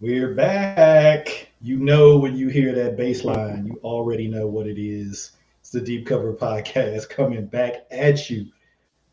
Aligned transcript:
We're 0.00 0.32
back. 0.32 1.48
You 1.60 1.76
know 1.76 2.16
when 2.16 2.34
you 2.34 2.48
hear 2.48 2.74
that 2.74 2.96
bass 2.96 3.22
line, 3.22 3.66
you 3.66 3.78
already 3.84 4.28
know 4.28 4.46
what 4.46 4.66
it 4.66 4.80
is. 4.82 5.32
It's 5.60 5.68
the 5.68 5.80
Deep 5.82 6.06
Cover 6.06 6.32
Podcast 6.32 7.08
coming 7.10 7.44
back 7.44 7.84
at 7.90 8.30
you, 8.30 8.46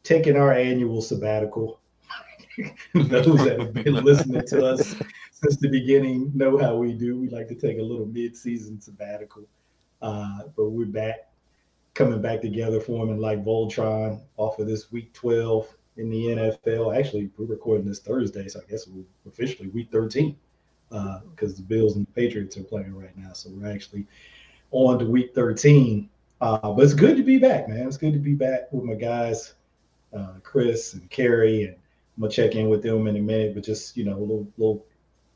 taking 0.04 0.38
our 0.38 0.54
annual 0.54 1.02
sabbatical. 1.02 1.81
Those 2.94 3.44
that 3.44 3.59
have 3.59 3.73
been 3.73 3.95
listening 3.95 4.48
to 4.48 4.66
us 4.66 4.95
since 5.34 5.58
the 5.58 5.68
beginning 5.68 6.31
know 6.34 6.58
how 6.58 6.78
we 6.78 6.94
do. 6.94 7.20
We 7.20 7.28
like 7.28 7.50
to 7.50 7.56
take 7.56 7.80
a 7.80 7.84
little 7.84 8.06
mid-season 8.06 8.80
sabbatical, 8.80 9.44
uh, 10.02 10.44
but 10.56 10.70
we're 10.70 10.86
back, 10.86 11.30
coming 11.95 12.22
back 12.22 12.40
together, 12.40 12.80
forming 12.80 13.20
like 13.20 13.44
Voltron 13.44 14.22
off 14.38 14.58
of 14.58 14.67
this 14.67 14.90
Week 14.90 15.12
12 15.12 15.67
in 15.98 16.09
the 16.09 16.28
NFL. 16.28 16.98
Actually, 16.98 17.30
we're 17.36 17.45
recording 17.45 17.86
this 17.86 18.00
Thursday, 18.00 18.48
so 18.48 18.62
I 18.66 18.72
guess 18.72 18.88
we're 18.88 19.04
officially 19.26 19.67
Week 19.67 19.90
13 19.92 20.38
because 20.90 21.54
uh, 21.54 21.58
the 21.58 21.64
Bills 21.64 21.96
and 21.96 22.08
the 22.08 22.12
Patriots 22.12 22.58
are 22.58 22.64
playing 22.64 22.95
right 22.95 23.16
now. 23.18 23.34
So 23.34 23.50
we're 23.52 23.72
actually 23.72 24.05
on 24.72 25.00
to 25.00 25.06
Week 25.06 25.34
13. 25.36 26.09
Uh, 26.39 26.58
but 26.72 26.84
it's 26.84 26.94
good 26.94 27.17
to 27.17 27.23
be 27.23 27.38
back, 27.38 27.67
man. 27.67 27.88
It's 27.88 27.98
good 27.98 28.14
to 28.14 28.20
be 28.20 28.34
back 28.34 28.72
with 28.72 28.84
my 28.84 28.94
guys, 28.94 29.56
uh, 30.16 30.34
Chris 30.44 30.94
and 30.94 31.09
Kerry, 31.09 31.64
and 31.64 31.73
I'm 31.73 32.22
gonna 32.22 32.31
check 32.31 32.56
in 32.56 32.70
with 32.70 32.84
them 32.84 33.08
in 33.08 33.16
a 33.16 33.22
minute. 33.22 33.56
But 33.56 33.64
just 33.64 33.98
you 33.98 34.06
know, 34.06 34.17
a 34.17 34.20
little, 34.20 34.48
little 34.58 34.86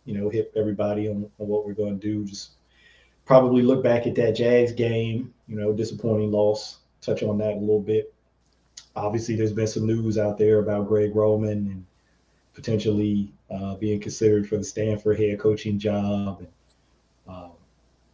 you 0.05 0.17
know, 0.17 0.29
hip 0.29 0.53
everybody 0.55 1.07
on, 1.09 1.29
on 1.39 1.47
what 1.47 1.65
we're 1.65 1.73
to 1.73 1.93
do. 1.95 2.23
Just 2.25 2.51
probably 3.25 3.63
look 3.63 3.83
back 3.83 4.05
at 4.05 4.15
that 4.15 4.35
Jags 4.35 4.73
game. 4.73 5.33
You 5.47 5.59
know, 5.59 5.73
disappointing 5.73 6.31
loss. 6.31 6.79
Touch 7.01 7.23
on 7.23 7.39
that 7.39 7.55
a 7.55 7.59
little 7.59 7.81
bit. 7.81 8.13
Obviously, 8.95 9.35
there's 9.35 9.53
been 9.53 9.67
some 9.67 9.87
news 9.87 10.19
out 10.19 10.37
there 10.37 10.59
about 10.59 10.87
Greg 10.87 11.15
Roman 11.15 11.51
and 11.51 11.85
potentially 12.53 13.31
uh, 13.49 13.75
being 13.75 13.99
considered 13.99 14.47
for 14.47 14.57
the 14.57 14.63
Stanford 14.63 15.19
head 15.19 15.39
coaching 15.39 15.79
job. 15.79 16.39
And, 16.39 16.47
um, 17.27 17.51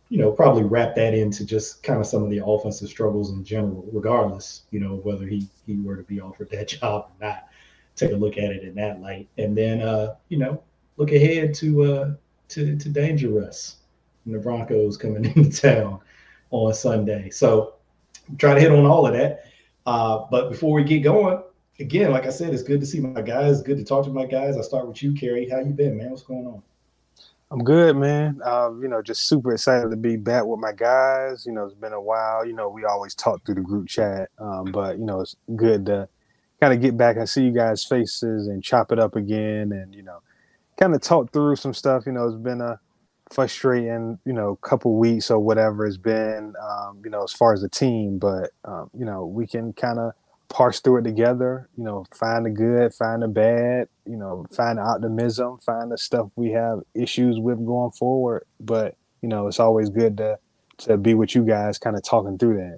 you 0.09 0.17
know, 0.17 0.31
probably 0.31 0.63
wrap 0.63 0.95
that 0.95 1.13
into 1.13 1.45
just 1.45 1.83
kind 1.83 1.99
of 1.99 2.07
some 2.07 2.23
of 2.23 2.29
the 2.29 2.43
offensive 2.45 2.89
struggles 2.89 3.31
in 3.31 3.43
general, 3.43 3.85
regardless, 3.91 4.63
you 4.71 4.79
know, 4.79 4.95
whether 4.97 5.25
he, 5.25 5.47
he 5.65 5.75
were 5.77 5.95
to 5.95 6.03
be 6.03 6.21
offered 6.21 6.49
that 6.51 6.67
job 6.79 7.09
or 7.09 7.25
not. 7.25 7.47
Take 7.95 8.11
a 8.11 8.15
look 8.15 8.37
at 8.37 8.51
it 8.51 8.63
in 8.63 8.75
that 8.75 9.01
light. 9.01 9.27
And 9.37 9.57
then, 9.57 9.81
uh, 9.81 10.15
you 10.29 10.37
know, 10.37 10.61
look 10.97 11.11
ahead 11.11 11.53
to 11.55 11.83
uh, 11.83 12.11
to, 12.49 12.77
to 12.77 12.89
DangeRuss 12.89 13.75
and 14.25 14.35
the 14.35 14.39
Broncos 14.39 14.97
coming 14.97 15.25
into 15.35 15.51
town 15.51 15.99
on 16.51 16.73
Sunday. 16.73 17.29
So 17.29 17.73
try 18.37 18.53
to 18.53 18.59
hit 18.59 18.71
on 18.71 18.85
all 18.85 19.07
of 19.07 19.13
that. 19.13 19.45
Uh, 19.85 20.25
but 20.29 20.49
before 20.49 20.75
we 20.75 20.83
get 20.83 20.99
going, 20.99 21.41
again, 21.79 22.11
like 22.11 22.25
I 22.25 22.29
said, 22.29 22.53
it's 22.53 22.63
good 22.63 22.79
to 22.79 22.85
see 22.85 22.99
my 22.99 23.21
guys. 23.21 23.61
Good 23.61 23.77
to 23.77 23.83
talk 23.83 24.05
to 24.05 24.11
my 24.11 24.25
guys. 24.25 24.57
I 24.57 24.61
start 24.61 24.87
with 24.87 25.01
you, 25.01 25.13
Kerry. 25.13 25.49
How 25.49 25.59
you 25.59 25.73
been, 25.73 25.97
man? 25.97 26.11
What's 26.11 26.23
going 26.23 26.45
on? 26.45 26.61
I'm 27.49 27.63
good, 27.63 27.95
man. 27.95 28.41
Uh, 28.43 28.71
you 28.81 28.89
know, 28.89 29.01
just 29.01 29.27
super 29.27 29.53
excited 29.53 29.89
to 29.89 29.95
be 29.95 30.17
back 30.17 30.45
with 30.45 30.59
my 30.59 30.73
guys. 30.73 31.45
You 31.45 31.53
know, 31.53 31.65
it's 31.65 31.75
been 31.75 31.93
a 31.93 32.01
while. 32.01 32.45
You 32.45 32.53
know, 32.53 32.67
we 32.67 32.83
always 32.83 33.15
talk 33.15 33.45
through 33.45 33.55
the 33.55 33.61
group 33.61 33.87
chat, 33.87 34.29
um, 34.37 34.65
but 34.65 34.99
you 34.99 35.05
know, 35.05 35.21
it's 35.21 35.37
good 35.55 35.85
to 35.85 36.09
kind 36.59 36.73
of 36.73 36.81
get 36.81 36.97
back 36.97 37.15
and 37.15 37.29
see 37.29 37.43
you 37.43 37.51
guys' 37.51 37.85
faces 37.85 38.47
and 38.47 38.63
chop 38.63 38.91
it 38.91 38.99
up 38.99 39.15
again, 39.15 39.71
and 39.71 39.95
you 39.95 40.03
know, 40.03 40.19
kind 40.77 40.93
of 40.93 41.01
talk 41.01 41.31
through 41.31 41.55
some 41.55 41.73
stuff. 41.73 42.03
You 42.05 42.11
know, 42.11 42.27
it's 42.27 42.35
been 42.35 42.59
a 42.59 42.79
frustrating, 43.31 44.19
you 44.25 44.33
know, 44.33 44.57
couple 44.57 44.97
weeks 44.97 45.31
or 45.31 45.39
whatever 45.39 45.85
it's 45.85 45.97
been, 45.97 46.53
um, 46.61 47.01
you 47.03 47.09
know, 47.09 47.23
as 47.23 47.31
far 47.31 47.53
as 47.53 47.61
the 47.61 47.69
team, 47.69 48.17
but 48.17 48.51
um, 48.65 48.89
you 48.93 49.05
know, 49.05 49.25
we 49.25 49.47
can 49.47 49.71
kind 49.73 49.99
of 49.99 50.11
parse 50.49 50.79
through 50.79 50.97
it 50.97 51.03
together, 51.03 51.67
you 51.77 51.83
know, 51.83 52.05
find 52.13 52.45
the 52.45 52.49
good, 52.49 52.93
find 52.93 53.21
the 53.21 53.27
bad, 53.27 53.87
you 54.05 54.15
know, 54.15 54.45
find 54.51 54.77
the 54.77 54.81
optimism, 54.81 55.57
find 55.59 55.91
the 55.91 55.97
stuff 55.97 56.29
we 56.35 56.51
have 56.51 56.79
issues 56.93 57.39
with 57.39 57.65
going 57.65 57.91
forward. 57.91 58.45
But, 58.59 58.95
you 59.21 59.29
know, 59.29 59.47
it's 59.47 59.59
always 59.59 59.89
good 59.89 60.17
to 60.17 60.39
to 60.79 60.95
be 60.95 61.15
with 61.15 61.33
you 61.33 61.43
guys 61.43 61.79
kind 61.79 61.95
of 61.95 62.03
talking 62.03 62.37
through 62.37 62.57
that. 62.57 62.77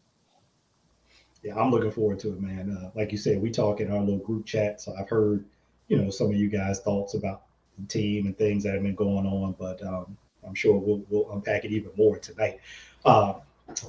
Yeah, 1.44 1.56
I'm 1.56 1.72
looking 1.72 1.92
forward 1.92 2.20
to 2.20 2.30
it, 2.30 2.42
man. 2.42 2.78
Uh, 2.78 2.92
like 2.96 3.12
you 3.12 3.18
said, 3.18 3.42
we 3.42 3.52
talk 3.52 3.82
in 3.82 3.92
our 3.92 4.00
little 4.00 4.20
group 4.20 4.46
chat. 4.46 4.82
So 4.82 4.94
I've 4.98 5.10
heard, 5.10 5.46
you 5.88 5.98
know, 5.98 6.10
some 6.10 6.28
of 6.28 6.36
you 6.36 6.50
guys' 6.50 6.80
thoughts 6.80 7.14
about 7.14 7.44
the 7.78 7.88
team 7.88 8.26
and 8.26 8.38
things 8.38 8.64
that 8.64 8.74
have 8.74 8.84
been 8.84 8.96
going 8.96 9.26
on, 9.26 9.56
but 9.60 9.82
um, 9.86 10.18
I'm 10.46 10.56
sure 10.56 10.78
we'll, 10.78 11.04
we'll 11.10 11.32
unpack 11.32 11.66
it 11.66 11.72
even 11.72 11.92
more 11.98 12.18
tonight. 12.20 12.60
Uh, 13.06 13.34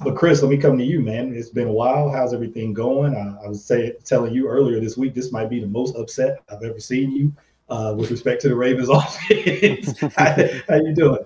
but 0.03 0.15
Chris, 0.15 0.41
let 0.41 0.49
me 0.49 0.57
come 0.57 0.77
to 0.77 0.83
you, 0.83 0.99
man. 0.99 1.33
It's 1.33 1.49
been 1.49 1.67
a 1.67 1.73
while. 1.73 2.09
How's 2.09 2.33
everything 2.33 2.73
going? 2.73 3.15
Uh, 3.15 3.39
I 3.43 3.47
was 3.47 3.63
say, 3.63 3.93
telling 4.03 4.33
you 4.33 4.47
earlier 4.47 4.79
this 4.79 4.97
week, 4.97 5.13
this 5.13 5.31
might 5.31 5.49
be 5.49 5.59
the 5.59 5.67
most 5.67 5.95
upset 5.95 6.41
I've 6.49 6.63
ever 6.63 6.79
seen 6.79 7.11
you 7.11 7.33
uh, 7.69 7.93
with 7.97 8.11
respect 8.11 8.41
to 8.43 8.49
the 8.49 8.55
Ravens 8.55 8.89
offense. 8.91 9.99
how, 10.15 10.35
how, 10.67 10.75
you 10.75 10.93
doing? 10.93 11.25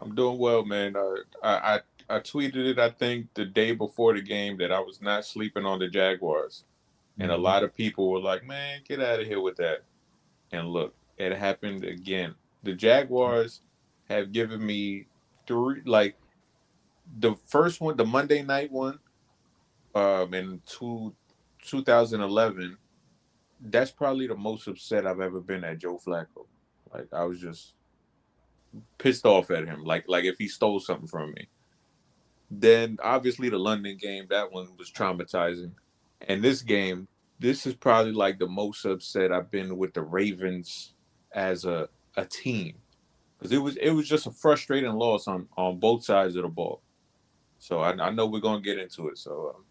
I'm 0.00 0.14
doing 0.14 0.38
well, 0.38 0.64
man. 0.64 0.96
Uh, 0.96 1.14
I, 1.42 1.74
I 1.74 1.80
I 2.08 2.20
tweeted 2.20 2.56
it. 2.56 2.78
I 2.78 2.90
think 2.90 3.32
the 3.34 3.44
day 3.44 3.72
before 3.72 4.14
the 4.14 4.20
game 4.20 4.58
that 4.58 4.70
I 4.70 4.80
was 4.80 5.00
not 5.00 5.24
sleeping 5.24 5.64
on 5.64 5.78
the 5.78 5.88
Jaguars, 5.88 6.64
and 7.18 7.30
a 7.30 7.34
mm-hmm. 7.34 7.42
lot 7.42 7.62
of 7.62 7.74
people 7.74 8.10
were 8.10 8.20
like, 8.20 8.44
"Man, 8.44 8.80
get 8.86 9.00
out 9.00 9.20
of 9.20 9.26
here 9.26 9.40
with 9.40 9.56
that." 9.56 9.82
And 10.52 10.68
look, 10.68 10.94
it 11.16 11.32
happened 11.32 11.84
again. 11.84 12.34
The 12.64 12.74
Jaguars 12.74 13.60
have 14.08 14.32
given 14.32 14.64
me 14.64 15.06
three 15.46 15.80
like 15.86 16.16
the 17.18 17.34
first 17.46 17.80
one, 17.80 17.96
the 17.96 18.04
Monday 18.04 18.42
night 18.42 18.70
one, 18.70 18.98
um, 19.94 20.32
in 20.34 20.60
two, 20.66 21.14
2011, 21.64 22.76
that's 23.60 23.90
probably 23.90 24.26
the 24.26 24.34
most 24.34 24.66
upset 24.66 25.06
I've 25.06 25.20
ever 25.20 25.40
been 25.40 25.64
at 25.64 25.78
Joe 25.78 26.00
Flacco. 26.04 26.46
Like 26.92 27.08
I 27.12 27.24
was 27.24 27.40
just 27.40 27.74
pissed 28.98 29.26
off 29.26 29.50
at 29.50 29.66
him, 29.66 29.84
like 29.84 30.04
like 30.08 30.24
if 30.24 30.38
he 30.38 30.48
stole 30.48 30.80
something 30.80 31.06
from 31.06 31.32
me. 31.32 31.48
Then 32.50 32.98
obviously 33.02 33.48
the 33.48 33.58
London 33.58 33.96
game, 33.96 34.26
that 34.30 34.50
one 34.50 34.68
was 34.78 34.90
traumatizing, 34.90 35.72
and 36.22 36.42
this 36.42 36.62
game, 36.62 37.08
this 37.38 37.66
is 37.66 37.74
probably 37.74 38.12
like 38.12 38.38
the 38.38 38.48
most 38.48 38.84
upset 38.84 39.32
I've 39.32 39.50
been 39.50 39.76
with 39.76 39.94
the 39.94 40.02
Ravens 40.02 40.94
as 41.34 41.64
a 41.64 41.88
a 42.16 42.24
team, 42.26 42.74
because 43.38 43.52
it 43.52 43.58
was 43.58 43.76
it 43.76 43.90
was 43.90 44.08
just 44.08 44.26
a 44.26 44.30
frustrating 44.30 44.92
loss 44.92 45.28
on 45.28 45.48
on 45.56 45.78
both 45.78 46.04
sides 46.04 46.36
of 46.36 46.42
the 46.42 46.48
ball. 46.48 46.82
So 47.62 47.78
I, 47.78 47.92
I 47.92 48.10
know 48.10 48.26
we're 48.26 48.40
gonna 48.40 48.60
get 48.60 48.80
into 48.80 49.06
it. 49.06 49.18
So 49.18 49.54
um, 49.54 49.64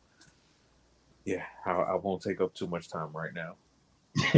yeah, 1.25 1.44
I, 1.66 1.72
I 1.72 1.96
won't 1.96 2.22
take 2.22 2.40
up 2.40 2.53
too 2.53 2.66
much 2.66 2.88
time 2.88 3.09
right 3.12 3.34
now. 3.34 3.56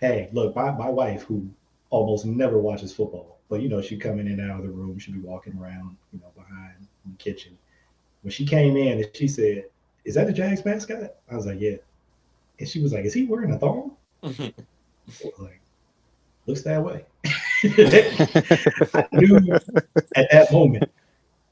hey, 0.00 0.30
look, 0.32 0.56
my, 0.56 0.70
my 0.70 0.88
wife 0.88 1.24
who 1.24 1.46
almost 1.90 2.24
never 2.24 2.58
watches 2.58 2.94
football, 2.94 3.36
but 3.50 3.60
you 3.60 3.68
know, 3.68 3.82
she 3.82 3.98
come 3.98 4.18
in 4.20 4.28
and 4.28 4.40
out 4.40 4.60
of 4.60 4.62
the 4.62 4.72
room, 4.72 4.98
she'd 4.98 5.12
be 5.12 5.20
walking 5.20 5.52
around, 5.58 5.98
you 6.14 6.18
know, 6.18 6.32
behind 6.34 6.78
in 7.04 7.10
the 7.10 7.18
kitchen. 7.18 7.58
When 8.22 8.32
she 8.32 8.46
came 8.46 8.74
in 8.74 9.02
and 9.02 9.10
she 9.14 9.28
said, 9.28 9.66
Is 10.06 10.14
that 10.14 10.26
the 10.26 10.32
Jags 10.32 10.64
mascot? 10.64 11.14
I 11.30 11.36
was 11.36 11.44
like, 11.44 11.60
Yeah. 11.60 11.76
And 12.58 12.66
she 12.66 12.80
was 12.80 12.90
like, 12.90 13.04
Is 13.04 13.12
he 13.12 13.26
wearing 13.26 13.52
a 13.52 13.58
thong? 13.58 13.94
like, 14.22 15.60
looks 16.46 16.62
that 16.62 16.82
way. 16.82 17.04
I 17.26 19.06
knew 19.12 19.52
at 20.14 20.30
that 20.30 20.48
moment 20.50 20.90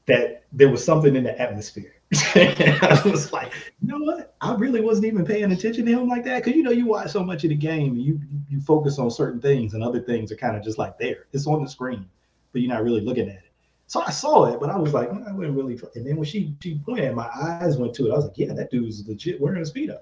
that 0.07 0.43
there 0.51 0.69
was 0.69 0.83
something 0.83 1.15
in 1.15 1.23
the 1.23 1.39
atmosphere. 1.39 1.93
I 2.13 3.01
was 3.05 3.33
like, 3.33 3.51
you 3.81 3.87
know 3.87 3.97
what? 3.97 4.35
I 4.39 4.53
really 4.55 4.81
wasn't 4.81 5.07
even 5.07 5.25
paying 5.25 5.51
attention 5.51 5.85
to 5.85 5.91
him 5.91 6.07
like 6.07 6.23
that 6.25 6.43
because 6.43 6.55
you 6.55 6.63
know 6.63 6.71
you 6.71 6.85
watch 6.85 7.11
so 7.11 7.23
much 7.23 7.43
of 7.43 7.49
the 7.49 7.55
game 7.55 7.95
you 7.95 8.19
you 8.47 8.61
focus 8.61 8.99
on 8.99 9.09
certain 9.09 9.41
things 9.41 9.73
and 9.73 9.83
other 9.83 9.99
things 9.99 10.31
are 10.31 10.35
kind 10.35 10.55
of 10.55 10.63
just 10.63 10.77
like 10.77 10.97
there. 10.99 11.25
It's 11.33 11.47
on 11.47 11.63
the 11.63 11.69
screen, 11.69 12.07
but 12.51 12.61
you're 12.61 12.71
not 12.71 12.83
really 12.83 13.01
looking 13.01 13.27
at 13.27 13.35
it. 13.35 13.51
So 13.87 14.01
I 14.01 14.11
saw 14.11 14.45
it, 14.45 14.59
but 14.59 14.69
I 14.69 14.77
was 14.77 14.93
like, 14.93 15.09
I 15.09 15.31
wasn't 15.31 15.55
really. 15.55 15.79
And 15.95 16.05
then 16.05 16.15
when 16.15 16.25
she 16.25 16.55
she 16.61 16.79
pointed, 16.85 17.13
my 17.15 17.29
eyes 17.33 17.77
went 17.77 17.93
to 17.95 18.07
it. 18.07 18.11
I 18.11 18.15
was 18.15 18.25
like, 18.25 18.37
yeah, 18.37 18.53
that 18.53 18.71
dude's 18.71 19.07
legit 19.07 19.41
wearing 19.41 19.61
a 19.61 19.65
speedo, 19.65 19.99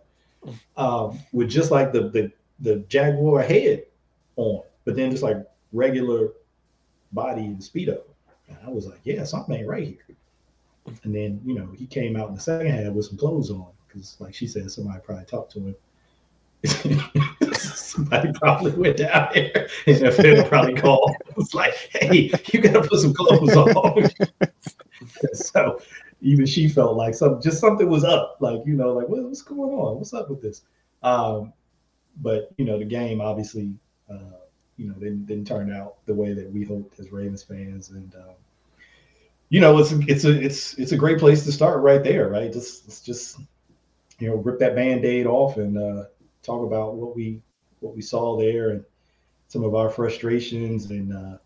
um, 0.78 1.20
with 1.32 1.50
just 1.50 1.72
like 1.72 1.94
the 1.94 2.10
the 2.10 2.32
the 2.60 2.78
Jaguar 2.90 3.42
head 3.42 3.86
on, 4.36 4.64
but 4.86 4.96
then 4.96 5.12
just 5.12 5.24
like 5.24 5.38
regular 5.72 6.30
body 7.12 7.46
and 7.46 7.60
speedo. 7.60 8.02
And 8.60 8.68
I 8.68 8.72
was 8.72 8.88
like, 8.88 9.00
yeah, 9.04 9.24
something 9.24 9.56
ain't 9.56 9.68
right 9.68 9.88
here. 9.88 10.16
And 11.04 11.16
then, 11.16 11.42
you 11.46 11.56
know, 11.56 11.70
he 11.78 11.86
came 11.86 12.16
out 12.16 12.30
in 12.30 12.36
the 12.36 12.42
second 12.42 12.68
half 12.68 12.94
with 12.94 13.06
some 13.06 13.18
clothes 13.18 13.50
on 13.50 13.68
because, 13.88 14.18
like 14.20 14.34
she 14.34 14.48
said, 14.48 14.70
somebody 14.70 15.00
probably 15.04 15.26
talked 15.26 15.52
to 15.54 15.60
him. 15.60 15.76
somebody 17.54 18.32
probably 18.34 18.72
went 18.72 18.98
down 18.98 19.30
there 19.34 19.68
and 19.86 19.98
NFL 19.98 20.48
probably 20.48 20.76
called. 20.76 21.16
It 21.28 21.38
was 21.38 21.54
like, 21.54 21.74
hey, 21.92 22.32
you 22.52 22.62
got 22.62 22.84
to 22.84 22.88
put 22.88 23.00
some 23.00 23.14
clothes 23.14 23.56
on. 23.56 24.10
so 25.34 25.80
even 26.22 26.46
she 26.46 26.68
felt 26.68 26.96
like 26.96 27.14
some 27.14 27.42
just 27.42 27.60
something 27.60 27.90
was 27.90 28.04
up. 28.04 28.38
Like, 28.40 28.62
you 28.66 28.74
know, 28.74 28.94
like, 28.94 29.08
what, 29.08 29.24
what's 29.24 29.42
going 29.42 29.74
on? 29.74 29.98
What's 29.98 30.14
up 30.14 30.30
with 30.30 30.42
this? 30.42 30.62
Um, 31.02 31.54
but, 32.22 32.52
you 32.58 32.66
know, 32.66 32.78
the 32.78 32.86
game 32.86 33.22
obviously, 33.22 33.74
uh, 34.10 34.40
you 34.78 34.88
know, 34.88 34.94
didn't, 34.96 35.26
didn't 35.26 35.48
turn 35.48 35.72
out 35.72 36.06
the 36.06 36.14
way 36.14 36.34
that 36.34 36.52
we 36.52 36.64
hoped 36.64 37.00
as 37.00 37.12
Ravens 37.12 37.44
fans. 37.44 37.90
And, 37.90 38.14
um, 38.16 38.36
you 39.54 39.60
know, 39.60 39.78
it's 39.78 39.92
it's 39.92 40.26
a 40.26 40.42
it's 40.42 40.74
it's 40.80 40.94
a 40.94 40.98
great 40.98 41.20
place 41.20 41.44
to 41.44 41.52
start 41.52 41.84
right 41.84 42.04
there, 42.04 42.28
right? 42.28 42.52
Just 42.52 43.06
just 43.06 43.38
you 44.18 44.28
know 44.28 44.38
rip 44.38 44.58
that 44.58 44.74
band-aid 44.74 45.28
off 45.28 45.58
and 45.58 45.78
uh, 45.78 46.06
talk 46.42 46.66
about 46.66 46.96
what 46.96 47.16
we 47.16 47.40
what 47.80 47.96
we 47.96 48.02
saw 48.02 48.36
there 48.36 48.72
and 48.72 48.84
some 49.50 49.64
of 49.64 49.76
our 49.76 49.92
frustrations 49.92 50.90
and 50.90 51.14
uh, 51.14 51.38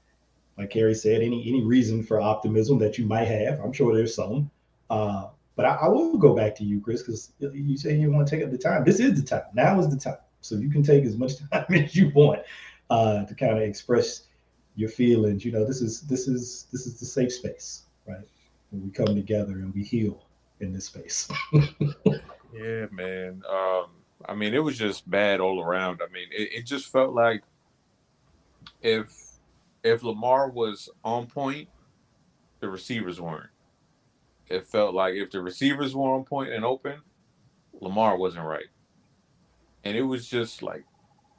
like 0.57 0.69
Kerry 0.69 0.95
said, 0.95 1.21
any 1.21 1.45
any 1.49 1.65
reason 1.65 2.01
for 2.01 2.21
optimism 2.21 2.79
that 2.79 2.97
you 2.97 3.05
might 3.05 3.27
have. 3.27 3.59
I'm 3.59 3.73
sure 3.73 3.93
there's 3.93 4.15
some. 4.15 4.49
Uh, 4.89 5.27
but 5.57 5.65
I, 5.65 5.75
I, 5.75 5.87
will 5.89 6.17
go 6.17 6.33
back 6.33 6.55
to 6.55 6.63
you, 6.63 6.79
Chris, 6.79 7.01
because 7.01 7.33
you 7.41 7.75
say 7.75 7.97
you 7.97 8.09
want 8.09 8.25
to 8.25 8.33
take 8.33 8.45
up 8.45 8.51
the 8.51 8.57
time. 8.57 8.85
This 8.85 9.01
is 9.01 9.21
the 9.21 9.27
time. 9.27 9.49
Now 9.53 9.77
is 9.79 9.89
the 9.89 9.97
time. 9.97 10.19
So 10.39 10.55
you 10.55 10.69
can 10.69 10.81
take 10.81 11.03
as 11.03 11.17
much 11.17 11.33
time 11.51 11.65
as 11.71 11.93
you 11.93 12.13
want 12.15 12.39
uh, 12.89 13.25
to 13.25 13.35
kind 13.35 13.51
of 13.51 13.63
express 13.63 14.27
your 14.77 14.87
feelings. 14.87 15.43
You 15.43 15.51
know, 15.51 15.65
this 15.65 15.81
is 15.81 16.03
this 16.03 16.29
is 16.29 16.67
this 16.71 16.87
is 16.87 17.01
the 17.01 17.05
safe 17.05 17.33
space, 17.33 17.83
right? 18.07 18.27
When 18.71 18.83
we 18.83 18.89
come 18.91 19.15
together 19.15 19.53
and 19.53 19.73
we 19.73 19.83
heal 19.83 20.25
in 20.59 20.73
this 20.73 20.85
space. 20.85 21.27
yeah, 21.53 22.85
man. 22.91 23.41
Um, 23.49 23.85
I 24.25 24.33
mean, 24.35 24.53
it 24.53 24.63
was 24.63 24.77
just 24.77 25.09
bad 25.09 25.39
all 25.39 25.61
around. 25.61 26.01
I 26.01 26.11
mean, 26.11 26.27
it, 26.31 26.49
it 26.53 26.65
just 26.65 26.91
felt 26.91 27.13
like 27.13 27.43
if 28.81 29.09
if 29.83 30.03
Lamar 30.03 30.49
was 30.49 30.89
on 31.03 31.27
point, 31.27 31.69
the 32.59 32.69
receivers 32.69 33.21
weren't. 33.21 33.49
It 34.49 34.65
felt 34.65 34.93
like 34.93 35.15
if 35.15 35.31
the 35.31 35.41
receivers 35.41 35.95
were 35.95 36.13
on 36.13 36.23
point 36.23 36.51
and 36.51 36.63
open, 36.65 37.01
Lamar 37.79 38.17
wasn't 38.17 38.45
right. 38.45 38.65
And 39.83 39.95
it 39.95 40.01
was 40.01 40.27
just 40.27 40.63
like 40.63 40.83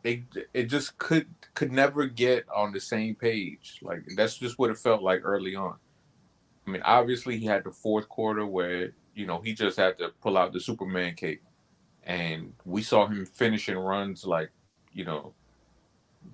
they 0.02 0.24
it 0.54 0.64
just 0.64 0.96
could 0.98 1.26
could 1.54 1.72
never 1.72 2.06
get 2.06 2.46
on 2.54 2.72
the 2.72 2.80
same 2.80 3.14
page. 3.14 3.80
Like 3.82 4.02
that's 4.16 4.36
just 4.36 4.58
what 4.58 4.70
it 4.70 4.78
felt 4.78 5.02
like 5.02 5.20
early 5.24 5.54
on. 5.54 5.76
I 6.68 6.70
mean, 6.70 6.82
obviously 6.82 7.38
he 7.38 7.46
had 7.46 7.64
the 7.64 7.70
fourth 7.70 8.08
quarter 8.10 8.46
where, 8.46 8.92
you 9.14 9.26
know, 9.26 9.40
he 9.40 9.54
just 9.54 9.78
had 9.78 9.96
to 9.98 10.10
pull 10.20 10.36
out 10.36 10.52
the 10.52 10.60
Superman 10.60 11.14
cape. 11.14 11.42
And 12.04 12.52
we 12.66 12.82
saw 12.82 13.06
him 13.06 13.24
finishing 13.24 13.78
runs 13.78 14.24
like, 14.26 14.50
you 14.92 15.06
know, 15.06 15.32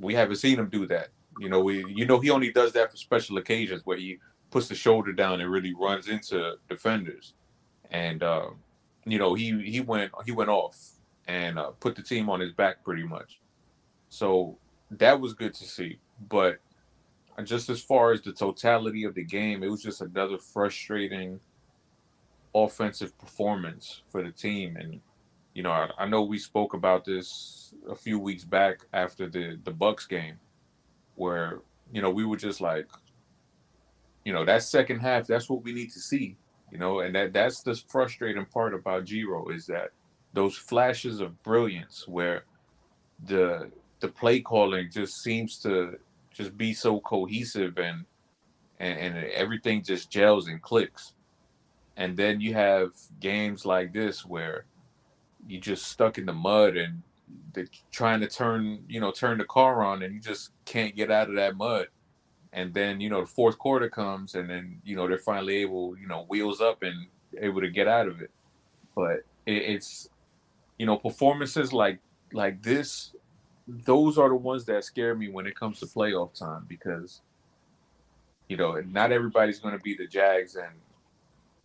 we 0.01 0.15
haven't 0.15 0.37
seen 0.37 0.59
him 0.59 0.69
do 0.71 0.87
that. 0.89 1.09
You 1.39 1.49
know, 1.49 1.61
we 1.61 1.85
you 1.89 2.07
know 2.07 2.19
he 2.21 2.31
only 2.31 2.51
does 2.53 2.73
that 2.73 2.91
for 2.91 2.97
special 2.97 3.39
occasions 3.39 3.83
where 3.85 3.97
he 3.97 4.19
puts 4.51 4.69
the 4.69 4.75
shoulder 4.75 5.13
down 5.13 5.41
and 5.41 5.51
really 5.51 5.75
runs 5.75 6.09
into 6.09 6.55
defenders. 6.69 7.35
And 7.91 8.23
uh, 8.23 8.51
you 9.05 9.19
know, 9.19 9.35
he 9.35 9.61
he 9.63 9.81
went 9.81 10.13
he 10.25 10.33
went 10.33 10.51
off 10.51 10.77
and 11.27 11.59
uh, 11.59 11.71
put 11.81 11.97
the 11.97 12.03
team 12.03 12.29
on 12.29 12.41
his 12.41 12.53
back 12.53 12.85
pretty 12.85 13.05
much. 13.05 13.41
So 14.09 14.59
that 14.93 15.21
was 15.21 15.35
good 15.35 15.55
to 15.55 15.65
see. 15.65 15.99
But 16.29 16.59
just 17.43 17.69
as 17.69 17.83
far 17.83 18.13
as 18.13 18.23
the 18.23 18.33
totality 18.33 19.05
of 19.05 19.15
the 19.15 19.25
game, 19.25 19.63
it 19.63 19.71
was 19.71 19.83
just 19.83 20.01
another 20.01 20.39
frustrating 20.39 21.41
offensive 22.55 23.17
performance 23.19 24.03
for 24.11 24.23
the 24.23 24.31
team. 24.31 24.77
And 24.77 25.01
you 25.55 25.63
know, 25.63 25.73
I, 25.73 25.89
I 25.99 26.07
know 26.07 26.23
we 26.23 26.39
spoke 26.39 26.75
about 26.75 27.05
this 27.05 27.75
a 27.89 27.95
few 27.95 28.19
weeks 28.19 28.45
back 28.45 28.81
after 28.93 29.29
the 29.29 29.59
the 29.65 29.73
Bucks 29.73 30.07
game, 30.07 30.37
where 31.17 31.61
you 31.93 32.03
know 32.03 32.11
we 32.11 32.25
were 32.25 32.37
just 32.37 32.61
like, 32.61 32.87
you 34.25 34.33
know, 34.33 34.45
that 34.45 34.63
second 34.63 35.01
half, 35.01 35.27
that's 35.27 35.51
what 35.51 35.65
we 35.65 35.73
need 35.73 35.91
to 35.93 36.01
see. 36.01 36.37
You 36.71 36.79
know, 36.79 37.01
and 37.01 37.15
that 37.15 37.33
that's 37.33 37.63
the 37.63 37.75
frustrating 37.89 38.47
part 38.47 38.75
about 38.75 39.05
G-Ro 39.05 39.49
is 39.49 39.67
that 39.67 39.91
those 40.33 40.57
flashes 40.57 41.21
of 41.21 41.41
brilliance 41.43 42.07
where 42.09 42.45
the 43.27 43.71
the 44.01 44.09
play 44.09 44.41
calling 44.41 44.91
just 44.91 45.23
seems 45.23 45.59
to 45.61 45.99
just 46.35 46.57
be 46.57 46.75
so 46.75 47.01
cohesive 47.01 47.79
and 47.79 48.05
and, 48.81 48.99
and 48.99 49.25
everything 49.31 49.83
just 49.83 50.11
gels 50.11 50.49
and 50.49 50.61
clicks. 50.61 51.15
And 51.97 52.17
then 52.17 52.41
you 52.41 52.55
have 52.55 52.91
games 53.21 53.65
like 53.65 53.93
this 53.93 54.27
where 54.27 54.65
you 55.47 55.61
just 55.61 55.87
stuck 55.87 56.19
in 56.19 56.27
the 56.27 56.33
mud 56.33 56.77
and 56.77 57.03
they're 57.53 57.69
trying 57.93 58.21
to 58.21 58.29
turn, 58.29 58.85
you 58.89 59.01
know, 59.01 59.13
turn 59.13 59.39
the 59.39 59.45
car 59.45 59.83
on 59.85 60.03
and 60.03 60.13
you 60.13 60.21
just 60.21 60.51
can't 60.65 60.97
get 60.97 61.11
out 61.11 61.29
of 61.29 61.37
that 61.37 61.57
mud. 61.57 61.87
And 62.53 62.75
then, 62.75 63.01
you 63.01 63.11
know, 63.11 63.21
the 63.21 63.27
fourth 63.27 63.59
quarter 63.59 63.89
comes 63.89 64.35
and 64.35 64.51
then, 64.51 64.81
you 64.85 64.97
know, 64.97 65.09
they're 65.09 65.19
finally 65.19 65.57
able, 65.59 65.97
you 65.97 66.07
know, 66.07 66.25
wheels 66.29 66.61
up 66.61 66.83
and 66.83 67.07
able 67.39 67.61
to 67.61 67.71
get 67.71 67.89
out 67.89 68.09
of 68.09 68.21
it. 68.21 68.31
But 68.97 69.25
it, 69.47 69.63
it's, 69.63 70.09
you 70.79 70.87
know, 70.87 70.97
performances 70.97 71.73
like 71.73 72.01
like 72.33 72.63
this 72.63 73.14
those 73.67 74.19
are 74.19 74.29
the 74.29 74.35
ones 74.35 74.65
that 74.67 74.85
scare 74.85 75.15
me 75.15 75.29
when 75.29 75.47
it 75.47 75.57
comes 75.57 75.81
to 75.81 75.87
playoff 75.87 76.39
time 76.39 76.67
because 76.69 77.23
you 78.49 78.57
know 78.57 78.81
not 78.81 79.13
everybody's 79.13 79.59
going 79.59 79.77
to 79.77 79.83
be 79.83 79.97
the 79.97 80.07
Jags 80.07 80.57
and 80.57 80.73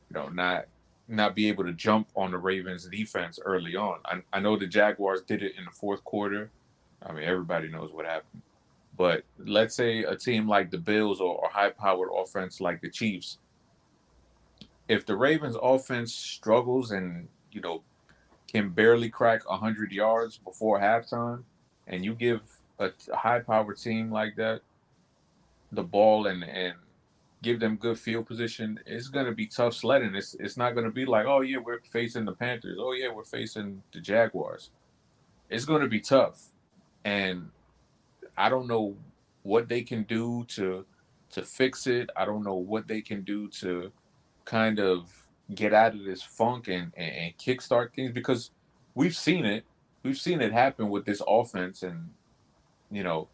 you 0.10 0.14
know 0.14 0.30
not 0.30 0.66
not 1.08 1.36
be 1.36 1.50
able 1.50 1.64
to 1.64 1.74
jump 1.74 2.08
on 2.16 2.32
the 2.32 2.38
Ravens 2.38 2.88
defense 2.88 3.40
early 3.44 3.76
on. 3.76 3.98
I, 4.06 4.22
I 4.32 4.40
know 4.40 4.56
the 4.58 4.68
Jaguars 4.68 5.22
did 5.22 5.42
it 5.42 5.54
in 5.58 5.66
the 5.66 5.72
fourth 5.72 6.04
quarter. 6.04 6.52
I 7.04 7.12
mean 7.12 7.24
everybody 7.24 7.68
knows 7.68 7.92
what 7.92 8.06
happened. 8.06 8.42
But 8.96 9.24
let's 9.38 9.76
say 9.76 10.04
a 10.04 10.16
team 10.16 10.48
like 10.48 10.72
the 10.72 10.78
Bills 10.78 11.22
or, 11.22 11.36
or 11.36 11.50
high 11.50 11.70
powered 11.70 12.10
offense 12.16 12.60
like 12.60 12.82
the 12.82 12.90
Chiefs, 12.90 13.38
if 14.88 15.06
the 15.06 15.16
Ravens 15.16 15.56
offense 15.62 16.14
struggles 16.14 16.92
and 16.92 17.28
you 17.52 17.60
know 17.60 17.84
can 18.48 18.70
barely 18.70 19.10
crack 19.10 19.48
100 19.50 19.92
yards 19.92 20.38
before 20.38 20.80
halftime, 20.80 21.44
and 21.90 22.06
you 22.06 22.14
give 22.14 22.42
a, 22.80 22.92
high 23.14 23.40
powered 23.40 23.78
team 23.78 24.12
like 24.12 24.36
that 24.38 24.62
the 25.72 25.84
ball 25.84 26.28
and 26.28 26.44
and 26.44 26.74
give 27.42 27.60
them 27.60 27.78
good 27.78 27.98
field 27.98 28.28
position, 28.28 28.80
it's 28.86 29.10
to 29.26 29.32
be 29.32 29.48
tough 29.48 29.74
sledding. 29.74 30.14
It's 30.16 30.36
it's 30.40 30.58
not 30.58 30.72
to 30.86 30.92
be 30.92 31.06
like, 31.06 31.26
oh 31.26 31.42
yeah, 31.42 31.58
we're 31.58 31.80
facing 31.82 32.26
the 32.26 32.34
Panthers. 32.34 32.78
Oh 32.80 32.94
yeah, 32.94 33.12
we're 33.14 33.24
facing 33.24 33.82
the 33.94 34.00
Jaguars. 34.00 34.72
It's 35.50 35.66
to 35.82 35.88
be 35.88 36.02
tough, 36.02 36.42
and 37.06 37.50
I 38.38 38.50
don't 38.50 38.68
know 38.68 38.96
what 39.44 39.70
they 39.70 39.82
can 39.82 40.04
do 40.04 40.46
to 40.50 40.86
to 41.32 41.44
fix 41.44 41.88
it. 41.88 42.10
I 42.16 42.26
don't 42.26 42.44
know 42.44 42.56
what 42.56 42.88
they 42.88 43.02
can 43.02 43.24
do 43.24 43.48
to 43.50 43.92
kind 44.46 44.80
of 44.80 45.12
get 45.56 45.74
out 45.74 45.94
of 45.94 46.04
this 46.04 46.22
funk 46.22 46.68
and 46.68 46.92
and, 46.98 47.16
and 47.16 47.38
kickstart 47.38 47.94
things 47.94 48.12
because 48.12 48.52
we've 48.96 49.16
seen 49.16 49.46
it 49.46 49.64
we've 50.04 50.18
seen 50.18 50.42
it 50.42 50.52
happen 50.52 50.90
with 50.90 51.06
this 51.06 51.22
offense, 51.28 51.84
and 51.84 52.10
you 52.92 53.04
know, 53.04 53.28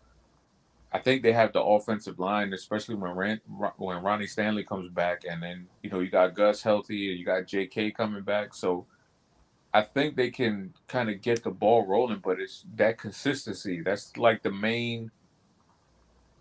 I 0.91 0.99
think 0.99 1.23
they 1.23 1.33
have 1.33 1.53
the 1.53 1.61
offensive 1.61 2.19
line, 2.19 2.53
especially 2.53 2.95
when 2.95 3.41
when 3.77 4.03
Ronnie 4.03 4.27
Stanley 4.27 4.63
comes 4.63 4.89
back, 4.89 5.23
and 5.29 5.41
then 5.41 5.67
you 5.83 5.89
know 5.89 5.99
you 5.99 6.09
got 6.09 6.35
Gus 6.35 6.61
healthy, 6.61 7.11
and 7.11 7.19
you 7.19 7.25
got 7.25 7.47
J.K. 7.47 7.91
coming 7.91 8.23
back, 8.23 8.53
so 8.53 8.85
I 9.73 9.81
think 9.81 10.15
they 10.15 10.29
can 10.29 10.73
kind 10.87 11.09
of 11.09 11.21
get 11.21 11.43
the 11.43 11.51
ball 11.51 11.85
rolling. 11.85 12.21
But 12.23 12.39
it's 12.39 12.65
that 12.75 12.97
consistency 12.97 13.81
that's 13.81 14.15
like 14.17 14.41
the 14.43 14.51
main 14.51 15.11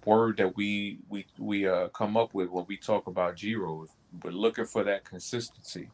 word 0.04 0.36
that 0.36 0.56
we 0.56 0.98
we 1.08 1.26
we 1.38 1.66
uh, 1.66 1.88
come 1.88 2.16
up 2.16 2.34
with 2.34 2.48
when 2.50 2.64
we 2.68 2.76
talk 2.76 3.06
about 3.06 3.36
G-Ro's. 3.36 3.90
We're 4.22 4.30
looking 4.30 4.66
for 4.66 4.84
that 4.84 5.04
consistency, 5.04 5.90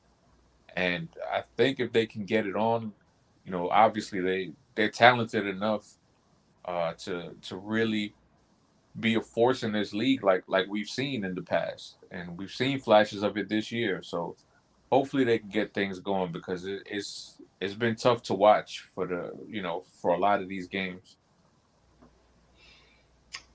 and 0.76 1.08
I 1.32 1.44
think 1.56 1.80
if 1.80 1.92
they 1.92 2.06
can 2.06 2.26
get 2.26 2.46
it 2.46 2.56
on 2.56 2.92
you 3.50 3.56
know, 3.56 3.68
obviously 3.68 4.20
they 4.20 4.52
they're 4.76 4.88
talented 4.88 5.44
enough 5.44 5.94
uh, 6.66 6.92
to 6.92 7.34
to 7.42 7.56
really 7.56 8.14
be 9.00 9.16
a 9.16 9.20
force 9.20 9.64
in 9.64 9.72
this 9.72 9.92
league, 9.92 10.22
like 10.22 10.44
like 10.46 10.68
we've 10.68 10.88
seen 10.88 11.24
in 11.24 11.34
the 11.34 11.42
past, 11.42 11.96
and 12.12 12.38
we've 12.38 12.52
seen 12.52 12.78
flashes 12.78 13.24
of 13.24 13.36
it 13.36 13.48
this 13.48 13.72
year. 13.72 14.04
So 14.04 14.36
hopefully 14.92 15.24
they 15.24 15.40
can 15.40 15.48
get 15.48 15.74
things 15.74 15.98
going 15.98 16.30
because 16.30 16.64
it, 16.64 16.84
it's 16.86 17.42
it's 17.60 17.74
been 17.74 17.96
tough 17.96 18.22
to 18.24 18.34
watch 18.34 18.84
for 18.94 19.08
the 19.08 19.32
you 19.48 19.62
know 19.62 19.82
for 20.00 20.12
a 20.12 20.18
lot 20.18 20.40
of 20.40 20.48
these 20.48 20.68
games. 20.68 21.16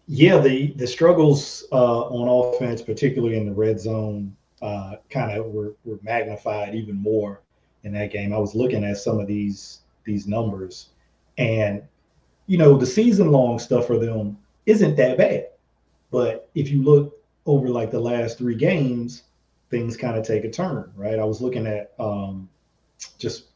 Yeah, 0.08 0.40
the 0.40 0.74
the 0.74 0.88
struggles 0.88 1.64
uh, 1.72 2.02
on 2.02 2.54
offense, 2.54 2.82
particularly 2.82 3.38
in 3.38 3.46
the 3.46 3.54
red 3.54 3.80
zone, 3.80 4.36
uh, 4.62 4.96
kind 5.10 5.40
of 5.40 5.46
were, 5.46 5.78
were 5.86 6.00
magnified 6.04 6.76
even 6.76 6.98
more 6.98 7.40
in 7.84 7.94
that 7.94 8.12
game. 8.12 8.34
I 8.34 8.38
was 8.38 8.56
looking 8.56 8.84
at 8.84 8.98
some 8.98 9.22
of 9.22 9.28
these 9.28 9.84
these 10.06 10.28
numbers. 10.28 10.90
And, 11.38 11.84
you 12.48 12.58
know, 12.58 12.78
the 12.78 12.86
season 12.86 13.32
long 13.32 13.60
stuff 13.60 13.88
for 13.88 13.98
them 13.98 14.38
isn't 14.66 14.96
that 14.96 15.18
bad. 15.18 15.48
But 16.12 16.50
if 16.56 16.70
you 16.70 16.84
look 16.84 17.20
over 17.46 17.70
like 17.70 17.92
the 17.92 18.00
last 18.00 18.38
three 18.38 18.56
games, 18.56 19.24
things 19.70 19.98
kind 19.98 20.18
of 20.18 20.26
take 20.26 20.46
a 20.46 20.50
turn, 20.50 20.92
right? 20.96 21.20
I 21.20 21.26
was 21.26 21.42
looking 21.42 21.68
at 21.68 21.94
um, 22.00 22.50
just 23.18 23.48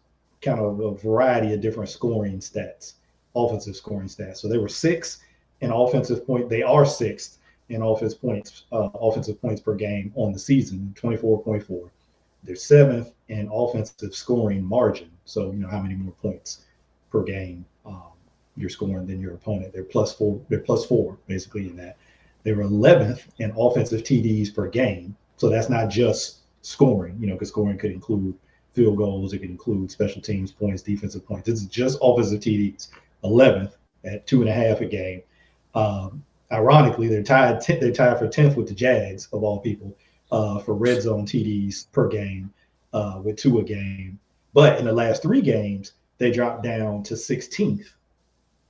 kind 0.41 0.59
of 0.59 0.79
a 0.79 0.95
variety 0.95 1.53
of 1.53 1.61
different 1.61 1.89
scoring 1.89 2.39
stats, 2.39 2.93
offensive 3.35 3.75
scoring 3.75 4.07
stats. 4.07 4.37
So 4.37 4.47
they 4.47 4.57
were 4.57 4.69
six 4.69 5.23
in 5.61 5.71
offensive 5.71 6.25
point. 6.25 6.49
They 6.49 6.63
are 6.63 6.85
sixth 6.85 7.37
in 7.69 7.81
offense 7.81 8.13
points, 8.13 8.65
uh, 8.71 8.89
offensive 8.95 9.41
points 9.41 9.61
per 9.61 9.75
game 9.75 10.11
on 10.15 10.33
the 10.33 10.39
season, 10.39 10.93
24.4. 10.99 11.89
They're 12.43 12.55
seventh 12.55 13.11
in 13.27 13.49
offensive 13.51 14.15
scoring 14.15 14.63
margin. 14.63 15.11
So 15.29 15.51
you 15.51 15.57
know 15.59 15.67
how 15.67 15.81
many 15.81 15.95
more 15.95 16.13
points 16.21 16.61
per 17.11 17.23
game 17.23 17.65
um, 17.85 18.11
you're 18.57 18.69
scoring 18.69 19.07
than 19.07 19.21
your 19.21 19.33
opponent. 19.33 19.73
They're 19.73 19.83
plus 19.83 20.13
four. 20.13 20.39
They're 20.49 20.59
plus 20.59 20.85
four 20.85 21.17
basically 21.27 21.69
in 21.69 21.77
that. 21.77 21.97
They 22.43 22.53
were 22.53 22.63
11th 22.63 23.23
in 23.39 23.53
offensive 23.57 24.03
TDs 24.03 24.53
per 24.53 24.67
game. 24.67 25.15
So 25.37 25.49
that's 25.49 25.69
not 25.69 25.89
just 25.89 26.39
scoring. 26.61 27.17
You 27.19 27.27
know, 27.27 27.33
because 27.33 27.49
scoring 27.49 27.77
could 27.77 27.91
include 27.91 28.35
field 28.73 28.97
goals. 28.97 29.33
It 29.33 29.39
could 29.39 29.49
include 29.49 29.91
special 29.91 30.21
teams 30.21 30.51
points, 30.51 30.81
defensive 30.81 31.25
points. 31.25 31.47
Is 31.47 31.65
just 31.65 31.99
offensive 32.01 32.39
TDs. 32.39 32.89
11th 33.23 33.73
at 34.05 34.25
two 34.25 34.41
and 34.41 34.49
a 34.49 34.53
half 34.53 34.81
a 34.81 34.85
game. 34.85 35.21
Um, 35.75 36.23
ironically, 36.51 37.07
they're 37.07 37.23
tied. 37.23 37.61
T- 37.61 37.75
they're 37.75 37.91
tied 37.91 38.17
for 38.17 38.27
tenth 38.27 38.55
with 38.55 38.67
the 38.67 38.73
Jags 38.73 39.27
of 39.33 39.43
all 39.43 39.59
people 39.59 39.95
uh, 40.31 40.59
for 40.59 40.73
red 40.73 41.01
zone 41.01 41.25
TDs 41.25 41.91
per 41.91 42.07
game 42.07 42.51
uh, 42.93 43.19
with 43.23 43.37
two 43.37 43.59
a 43.59 43.63
game. 43.63 44.19
But 44.59 44.77
in 44.77 44.83
the 44.83 44.91
last 44.91 45.21
three 45.21 45.39
games, 45.39 45.93
they 46.17 46.31
dropped 46.31 46.63
down 46.63 47.01
to 47.03 47.13
16th 47.13 47.93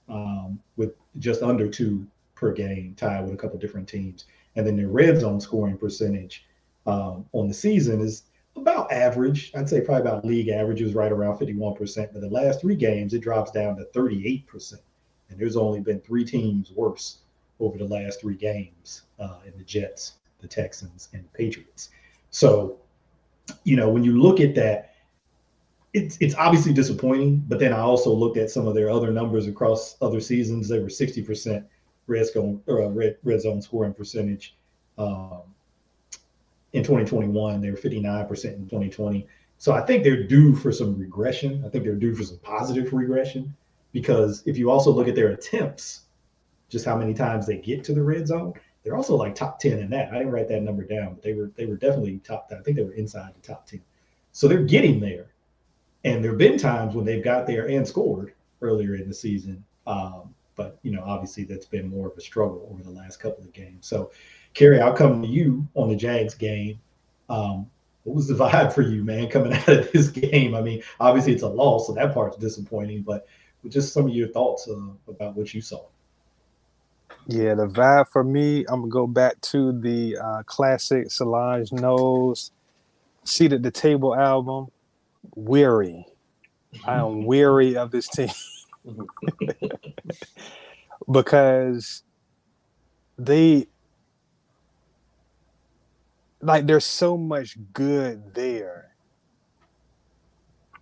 um, 0.08 0.60
with 0.78 0.94
just 1.18 1.42
under 1.42 1.68
two 1.68 2.06
per 2.36 2.54
game, 2.54 2.94
tied 2.96 3.24
with 3.24 3.34
a 3.34 3.38
couple 3.38 3.58
different 3.58 3.90
teams. 3.90 4.26
And 4.56 4.68
then 4.68 4.78
their 4.78 4.90
red 4.90 5.20
zone 5.20 5.42
scoring 5.42 5.80
percentage 5.80 6.46
um, 6.86 7.26
on 7.32 7.48
the 7.48 7.56
season 7.56 8.02
is 8.02 8.26
about 8.56 8.92
average. 8.92 9.52
I'd 9.56 9.68
say 9.68 9.82
probably 9.82 10.08
about 10.08 10.26
league 10.26 10.50
average 10.50 10.80
is 10.80 10.94
right 10.94 11.12
around 11.12 11.40
51%. 11.40 12.14
But 12.14 12.22
the 12.22 12.30
last 12.30 12.62
three 12.62 12.76
games, 12.76 13.16
it 13.16 13.22
drops 13.22 13.50
down 13.50 13.76
to 13.78 13.86
38%. 13.86 14.74
And 15.32 15.40
there's 15.40 15.58
only 15.58 15.80
been 15.80 16.02
three 16.02 16.24
teams 16.24 16.72
worse 16.72 17.18
over 17.60 17.80
the 17.80 17.86
last 17.86 18.22
three 18.22 18.36
games 18.36 19.02
uh, 19.18 19.40
in 19.44 19.58
the 19.58 19.64
Jets, 19.64 20.18
the 20.40 20.48
Texans, 20.48 21.10
and 21.14 21.24
the 21.24 21.36
Patriots. 21.36 21.90
So, 22.30 22.78
you 23.64 23.76
know, 23.76 23.90
when 23.90 24.04
you 24.04 24.22
look 24.22 24.40
at 24.40 24.54
that, 24.54 24.89
it's 25.94 26.18
it's 26.20 26.36
obviously 26.36 26.74
disappointing. 26.74 27.44
But 27.48 27.60
then 27.60 27.74
I 27.74 27.80
also 27.80 28.12
looked 28.12 28.38
at 28.38 28.52
some 28.52 28.68
of 28.68 28.76
their 28.76 28.90
other 28.90 29.12
numbers 29.12 29.48
across 29.48 29.98
other 30.02 30.20
seasons. 30.20 30.68
They 30.68 30.80
were 30.80 30.88
60% 30.88 31.66
red 32.08 32.26
zone 32.28 32.62
or 32.68 32.84
uh, 32.84 32.88
red, 32.88 33.18
red 33.24 33.42
zone 33.42 33.62
scoring 33.62 33.94
percentage. 33.94 34.56
Um, 34.98 35.44
in 36.74 36.84
2021. 36.84 37.62
They 37.62 37.72
were 37.72 37.78
59% 37.78 38.46
in 38.46 38.66
2020. 38.66 39.28
So 39.58 39.74
I 39.74 39.82
think 39.82 40.04
they're 40.04 40.24
due 40.24 40.56
for 40.56 40.72
some 40.72 40.98
regression. 40.98 41.64
I 41.66 41.70
think 41.70 41.84
they're 41.84 41.96
due 41.96 42.16
for 42.16 42.24
some 42.24 42.38
positive 42.40 42.94
regression 42.94 43.56
because 43.92 44.44
if 44.46 44.58
you 44.58 44.70
also 44.70 44.92
look 44.92 45.08
at 45.08 45.16
their 45.16 45.30
attempts, 45.30 46.02
just 46.70 46.86
how 46.86 46.96
many 46.96 47.14
times 47.14 47.46
they 47.46 47.58
get 47.58 47.84
to 47.86 47.94
the 47.94 48.04
red 48.04 48.28
zone, 48.28 48.54
they're 48.84 48.96
also 48.96 49.16
like 49.16 49.36
top 49.36 49.60
10 49.60 49.80
in 49.80 49.90
that. 49.90 50.14
I 50.14 50.20
didn't 50.20 50.32
write 50.32 50.48
that 50.50 50.62
number 50.62 50.84
down, 50.84 51.16
but 51.16 51.24
they 51.24 51.34
were 51.34 51.52
they 51.56 51.66
were 51.66 51.76
definitely 51.76 52.20
top 52.20 52.48
10. 52.48 52.60
I 52.60 52.62
think 52.62 52.78
they 52.78 52.84
were 52.84 52.94
inside 52.94 53.34
the 53.36 53.46
top 53.46 53.66
10. 53.66 53.82
So 54.32 54.48
they're 54.48 54.64
getting 54.64 55.00
there. 55.00 55.28
And 56.04 56.24
there 56.24 56.32
have 56.32 56.38
been 56.38 56.58
times 56.58 56.96
when 56.96 57.06
they've 57.06 57.24
got 57.24 57.46
there 57.46 57.68
and 57.68 57.88
scored 57.88 58.34
earlier 58.62 58.96
in 58.96 59.08
the 59.08 59.14
season. 59.14 59.64
Um, 59.86 60.34
but 60.56 60.78
you 60.84 60.92
know, 60.92 61.04
obviously 61.06 61.44
that's 61.44 61.66
been 61.66 61.90
more 61.90 62.08
of 62.08 62.18
a 62.18 62.22
struggle 62.22 62.68
over 62.72 62.84
the 62.84 62.90
last 62.90 63.20
couple 63.20 63.44
of 63.44 63.54
games. 63.54 63.88
So 63.88 64.12
Kerry, 64.54 64.82
I'll 64.82 64.94
come 64.94 65.22
to 65.22 65.28
you 65.28 65.68
on 65.76 65.90
the 65.90 65.96
Jags 65.96 66.36
game. 66.36 66.80
Um, 67.30 67.70
what 68.04 68.16
was 68.16 68.28
the 68.28 68.34
vibe 68.46 68.74
for 68.74 68.82
you, 68.82 69.04
man, 69.04 69.30
coming 69.30 69.54
out 69.54 69.68
of 69.68 69.92
this 69.92 70.10
game? 70.10 70.56
I 70.56 70.62
mean, 70.62 70.82
obviously 71.00 71.34
it's 71.34 71.44
a 71.44 71.48
loss, 71.48 71.88
so 71.88 71.94
that 71.94 72.14
part's 72.14 72.38
disappointing, 72.38 73.04
but 73.04 73.28
just 73.68 73.94
some 73.94 74.08
of 74.08 74.14
your 74.14 74.30
thoughts 74.30 74.68
uh, 74.70 74.78
about 75.08 75.36
what 75.36 75.54
you 75.54 75.62
saw. 75.62 75.86
Yeah, 77.28 77.54
the 77.56 77.68
vibe 77.68 78.08
for 78.08 78.24
me, 78.24 78.66
I'm 78.68 78.82
gonna 78.82 78.90
go 78.90 79.06
back 79.06 79.40
to 79.42 79.80
the 79.80 80.18
uh, 80.18 80.44
classic 80.44 81.12
Solange 81.12 81.72
Knowles 81.72 82.52
"Seat 83.24 83.54
at 83.54 83.62
the 83.62 83.72
Table" 83.72 84.16
album. 84.16 84.68
Weary, 85.36 86.06
I 86.86 86.96
am 86.96 87.26
weary 87.26 87.76
of 87.78 87.92
this 87.92 88.08
team. 88.08 88.30
Because 91.12 92.04
they 93.18 93.68
like 96.42 96.68
there's 96.68 96.86
so 96.86 97.18
much 97.18 97.58
good 97.74 98.36
there 98.36 98.92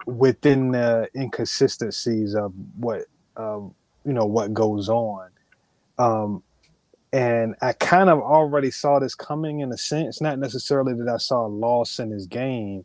within 0.05 0.71
the 0.71 1.07
inconsistencies 1.15 2.35
of 2.35 2.51
what 2.77 3.05
um, 3.37 3.73
you 4.03 4.11
know 4.11 4.25
what 4.25 4.53
goes 4.53 4.89
on. 4.89 5.29
Um, 5.97 6.43
and 7.13 7.55
i 7.61 7.71
kind 7.71 8.09
of 8.09 8.19
already 8.19 8.69
saw 8.69 8.99
this 8.99 9.15
coming 9.15 9.61
in 9.61 9.71
a 9.71 9.77
sense 9.77 10.19
not 10.19 10.37
necessarily 10.37 10.93
that 10.93 11.07
i 11.07 11.17
saw 11.17 11.45
a 11.45 11.47
loss 11.47 11.99
in 11.99 12.11
his 12.11 12.27
game 12.27 12.83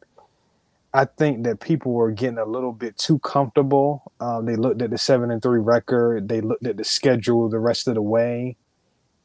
i 0.95 1.05
think 1.05 1.45
that 1.45 1.61
people 1.61 1.93
were 1.93 2.11
getting 2.11 2.39
a 2.39 2.45
little 2.45 2.73
bit 2.73 2.97
too 2.97 3.19
comfortable 3.21 4.13
um, 4.21 4.47
they 4.47 4.57
looked 4.57 4.83
at 4.83 4.91
the 4.91 4.99
seven 4.99 5.31
and 5.31 5.43
three 5.43 5.61
record 5.61 6.29
they 6.29 6.41
looked 6.41 6.67
at 6.67 6.77
the 6.77 6.85
schedule 6.85 7.49
the 7.49 7.59
rest 7.59 7.89
of 7.89 7.95
the 7.95 8.03
way 8.03 8.57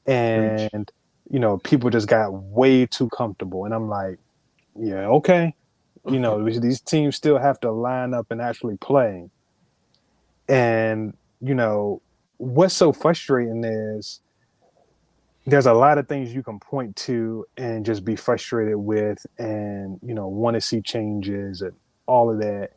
and 0.06 0.92
you 1.30 1.40
know, 1.40 1.58
people 1.58 1.90
just 1.90 2.08
got 2.08 2.32
way 2.32 2.86
too 2.86 3.10
comfortable. 3.10 3.66
And 3.66 3.74
I'm 3.74 3.90
like, 3.90 4.18
yeah, 4.80 5.08
okay. 5.08 5.54
You 6.10 6.20
know, 6.20 6.50
these 6.50 6.80
teams 6.80 7.18
still 7.18 7.38
have 7.38 7.60
to 7.62 7.72
line 7.72 8.14
up 8.14 8.28
and 8.32 8.42
actually 8.42 8.78
play. 8.78 9.30
And, 10.48 11.18
you 11.42 11.54
know, 11.54 12.02
what's 12.38 12.74
so 12.74 12.94
frustrating 12.94 13.64
is 13.66 14.22
there's 15.48 15.68
a 15.68 15.74
lot 15.74 16.00
of 16.00 16.10
things 16.10 16.36
you 16.36 16.44
can 16.44 16.60
point 16.60 16.96
to 16.98 17.46
and 17.58 17.86
just 17.86 18.06
be 18.06 18.18
frustrated 18.18 18.77
with 18.77 19.25
and, 19.39 20.00
you 20.04 20.16
know, 20.16 20.27
want 20.27 20.56
to 20.56 20.62
see 20.62 20.82
changes 20.82 21.62
and 21.62 21.74
all 22.08 22.32
of 22.32 22.39
that. 22.42 22.72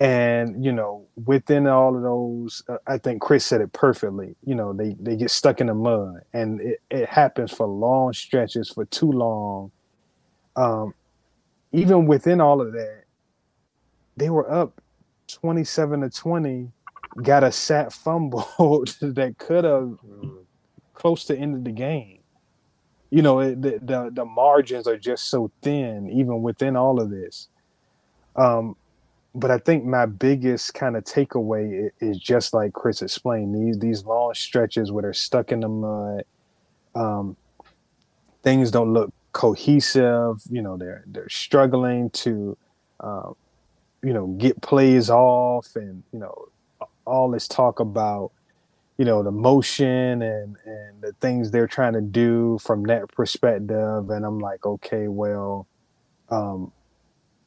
And 0.00 0.64
you 0.64 0.72
know 0.72 1.06
within 1.26 1.66
all 1.66 1.96
of 1.96 2.02
those 2.02 2.62
uh, 2.68 2.78
i 2.86 2.98
think 2.98 3.22
chris 3.22 3.44
said 3.46 3.62
it 3.62 3.72
perfectly 3.72 4.36
you 4.44 4.54
know 4.54 4.72
they 4.72 4.96
they 5.00 5.16
get 5.16 5.30
stuck 5.30 5.60
in 5.60 5.68
the 5.68 5.74
mud 5.74 6.20
and 6.34 6.60
it, 6.60 6.80
it 6.90 7.08
happens 7.08 7.52
for 7.52 7.66
long 7.66 8.12
stretches 8.12 8.70
for 8.70 8.84
too 8.86 9.12
long. 9.12 9.72
Um 10.56 10.94
even 11.72 12.06
within 12.06 12.40
all 12.40 12.60
of 12.60 12.72
that 12.74 13.04
they 14.16 14.30
were 14.30 14.50
up 14.52 14.82
27 15.28 16.02
to 16.02 16.10
20 16.10 16.72
got 17.22 17.44
a 17.44 17.52
sat 17.52 17.92
fumble 17.92 18.46
that 19.02 19.36
could 19.38 19.64
have 19.64 19.98
close 20.98 21.24
to 21.24 21.36
end 21.36 21.54
of 21.54 21.64
the 21.64 21.70
game 21.70 22.18
you 23.10 23.22
know 23.22 23.40
it, 23.40 23.60
the, 23.62 23.78
the 23.82 24.10
the 24.12 24.24
margins 24.24 24.86
are 24.86 24.98
just 24.98 25.30
so 25.30 25.50
thin 25.62 26.10
even 26.10 26.42
within 26.42 26.76
all 26.76 27.00
of 27.00 27.10
this 27.10 27.48
um 28.36 28.76
but 29.34 29.50
I 29.50 29.58
think 29.58 29.84
my 29.84 30.06
biggest 30.06 30.74
kind 30.74 30.96
of 30.96 31.04
takeaway 31.04 31.90
is 32.00 32.18
just 32.18 32.54
like 32.54 32.72
Chris 32.72 33.02
explained 33.02 33.54
these 33.54 33.78
these 33.78 34.04
long 34.04 34.34
stretches 34.34 34.90
where 34.90 35.02
they're 35.02 35.14
stuck 35.14 35.52
in 35.52 35.60
the 35.60 35.68
mud. 35.68 36.24
Um, 36.94 37.36
things 38.42 38.70
don't 38.70 38.92
look 38.92 39.12
cohesive. 39.32 40.42
You 40.50 40.62
know, 40.62 40.76
they're 40.76 41.04
they're 41.06 41.28
struggling 41.28 42.10
to, 42.10 42.56
um, 43.00 43.36
you 44.02 44.12
know, 44.12 44.26
get 44.26 44.60
plays 44.60 45.10
off, 45.10 45.76
and 45.76 46.02
you 46.12 46.18
know, 46.18 46.48
all 47.04 47.30
this 47.30 47.46
talk 47.46 47.80
about, 47.80 48.32
you 48.98 49.04
know, 49.04 49.22
the 49.22 49.30
motion 49.30 50.20
and 50.22 50.56
and 50.66 51.00
the 51.00 51.12
things 51.20 51.50
they're 51.50 51.68
trying 51.68 51.92
to 51.92 52.00
do 52.00 52.58
from 52.58 52.82
that 52.84 53.08
perspective. 53.12 54.10
And 54.10 54.26
I'm 54.26 54.40
like, 54.40 54.66
okay, 54.66 55.06
well, 55.06 55.68
um, 56.30 56.72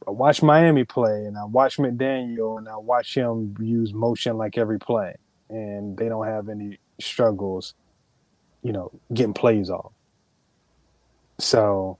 I 0.07 0.11
watch 0.11 0.41
Miami 0.41 0.85
play 0.85 1.25
and 1.25 1.37
I 1.37 1.43
watch 1.43 1.77
McDaniel 1.77 2.57
and 2.57 2.67
I 2.67 2.77
watch 2.77 3.15
him 3.15 3.55
use 3.59 3.93
motion 3.93 4.37
like 4.37 4.57
every 4.57 4.79
play, 4.79 5.15
and 5.49 5.97
they 5.97 6.07
don't 6.07 6.25
have 6.25 6.47
any 6.49 6.79
struggles, 6.99 7.73
you 8.63 8.71
know, 8.71 8.91
getting 9.13 9.33
plays 9.33 9.69
off. 9.69 9.91
So, 11.37 11.97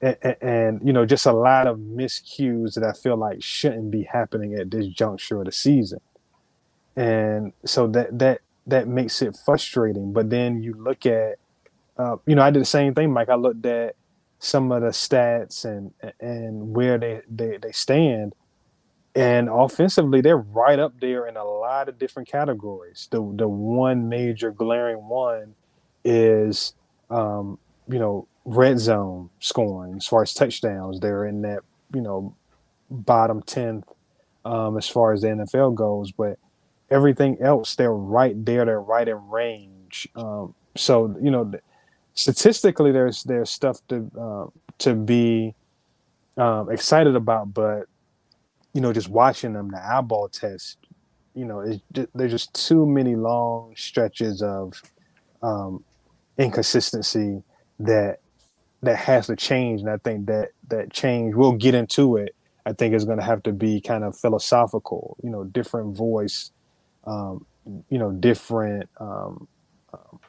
and, 0.00 0.16
and, 0.40 0.86
you 0.86 0.92
know, 0.92 1.04
just 1.04 1.26
a 1.26 1.32
lot 1.32 1.66
of 1.66 1.78
miscues 1.78 2.74
that 2.74 2.84
I 2.84 2.92
feel 2.92 3.16
like 3.16 3.42
shouldn't 3.42 3.90
be 3.90 4.04
happening 4.04 4.54
at 4.54 4.70
this 4.70 4.86
juncture 4.86 5.40
of 5.40 5.46
the 5.46 5.52
season, 5.52 6.00
and 6.94 7.52
so 7.64 7.88
that 7.88 8.16
that 8.20 8.40
that 8.68 8.88
makes 8.88 9.22
it 9.22 9.36
frustrating. 9.44 10.12
But 10.12 10.30
then 10.30 10.62
you 10.62 10.74
look 10.74 11.06
at, 11.06 11.38
uh, 11.96 12.16
you 12.26 12.34
know, 12.34 12.42
I 12.42 12.50
did 12.50 12.62
the 12.62 12.66
same 12.66 12.94
thing, 12.94 13.12
Mike. 13.12 13.28
I 13.28 13.34
looked 13.34 13.66
at 13.66 13.96
some 14.38 14.70
of 14.72 14.82
the 14.82 14.88
stats 14.88 15.64
and 15.64 15.92
and 16.20 16.74
where 16.74 16.98
they, 16.98 17.22
they, 17.28 17.58
they 17.58 17.72
stand. 17.72 18.34
And 19.14 19.48
offensively, 19.48 20.20
they're 20.20 20.36
right 20.36 20.78
up 20.78 21.00
there 21.00 21.26
in 21.26 21.36
a 21.36 21.44
lot 21.44 21.88
of 21.88 21.98
different 21.98 22.28
categories. 22.28 23.08
The 23.10 23.18
the 23.36 23.48
one 23.48 24.08
major 24.08 24.52
glaring 24.52 25.08
one 25.08 25.54
is 26.04 26.74
um, 27.10 27.58
you 27.88 27.98
know, 27.98 28.28
red 28.44 28.78
zone 28.78 29.30
scoring 29.40 29.96
as 29.96 30.06
far 30.06 30.22
as 30.22 30.34
touchdowns. 30.34 31.00
They're 31.00 31.26
in 31.26 31.42
that, 31.42 31.60
you 31.94 32.00
know, 32.00 32.34
bottom 32.90 33.42
tenth 33.42 33.90
um, 34.44 34.76
as 34.76 34.88
far 34.88 35.12
as 35.12 35.22
the 35.22 35.28
NFL 35.28 35.74
goes, 35.74 36.12
but 36.12 36.38
everything 36.90 37.38
else 37.40 37.76
they're 37.76 37.92
right 37.92 38.44
there, 38.44 38.64
they're 38.64 38.80
right 38.80 39.08
in 39.08 39.28
range. 39.28 40.08
Um, 40.14 40.54
so 40.76 41.16
you 41.20 41.30
know, 41.30 41.52
statistically 42.14 42.92
there's 42.92 43.22
there's 43.24 43.50
stuff 43.50 43.80
to 43.88 44.10
uh, 44.20 44.46
to 44.78 44.94
be 44.94 45.54
um, 46.36 46.70
excited 46.70 47.16
about, 47.16 47.52
but 47.52 47.86
you 48.74 48.80
know, 48.80 48.92
just 48.92 49.08
watching 49.08 49.54
them, 49.54 49.70
the 49.70 49.84
eyeball 49.84 50.28
test, 50.28 50.78
you 51.34 51.44
know, 51.44 51.64
just, 51.92 52.08
there's 52.14 52.30
just 52.30 52.54
too 52.54 52.86
many 52.86 53.16
long 53.16 53.74
stretches 53.76 54.42
of 54.42 54.80
um, 55.42 55.84
inconsistency 56.36 57.42
that 57.80 58.20
that 58.82 58.96
has 58.96 59.26
to 59.26 59.36
change, 59.36 59.80
and 59.80 59.90
I 59.90 59.96
think 59.98 60.26
that 60.26 60.50
that 60.68 60.92
change 60.92 61.34
we'll 61.34 61.52
get 61.52 61.74
into 61.74 62.16
it. 62.16 62.34
I 62.66 62.72
think 62.72 62.94
is 62.94 63.06
going 63.06 63.18
to 63.18 63.24
have 63.24 63.42
to 63.44 63.52
be 63.52 63.80
kind 63.80 64.04
of 64.04 64.16
philosophical, 64.16 65.16
you 65.22 65.30
know, 65.30 65.44
different 65.44 65.96
voice, 65.96 66.52
um, 67.08 67.46
you 67.88 67.98
know, 67.98 68.12
different 68.12 68.88
um, 69.00 69.48
um 69.92 70.20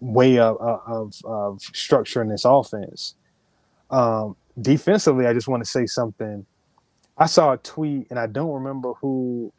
way 0.00 0.38
of, 0.38 0.56
of, 0.60 1.14
of 1.24 1.58
structuring 1.58 2.30
this 2.30 2.44
offense. 2.44 3.14
Um, 3.90 4.36
defensively, 4.60 5.26
I 5.26 5.32
just 5.32 5.48
want 5.48 5.64
to 5.64 5.68
say 5.68 5.86
something. 5.86 6.46
I 7.16 7.26
saw 7.26 7.52
a 7.52 7.56
tweet, 7.56 8.06
and 8.10 8.18
I 8.18 8.26
don't 8.26 8.52
remember 8.52 8.92
who 8.94 9.52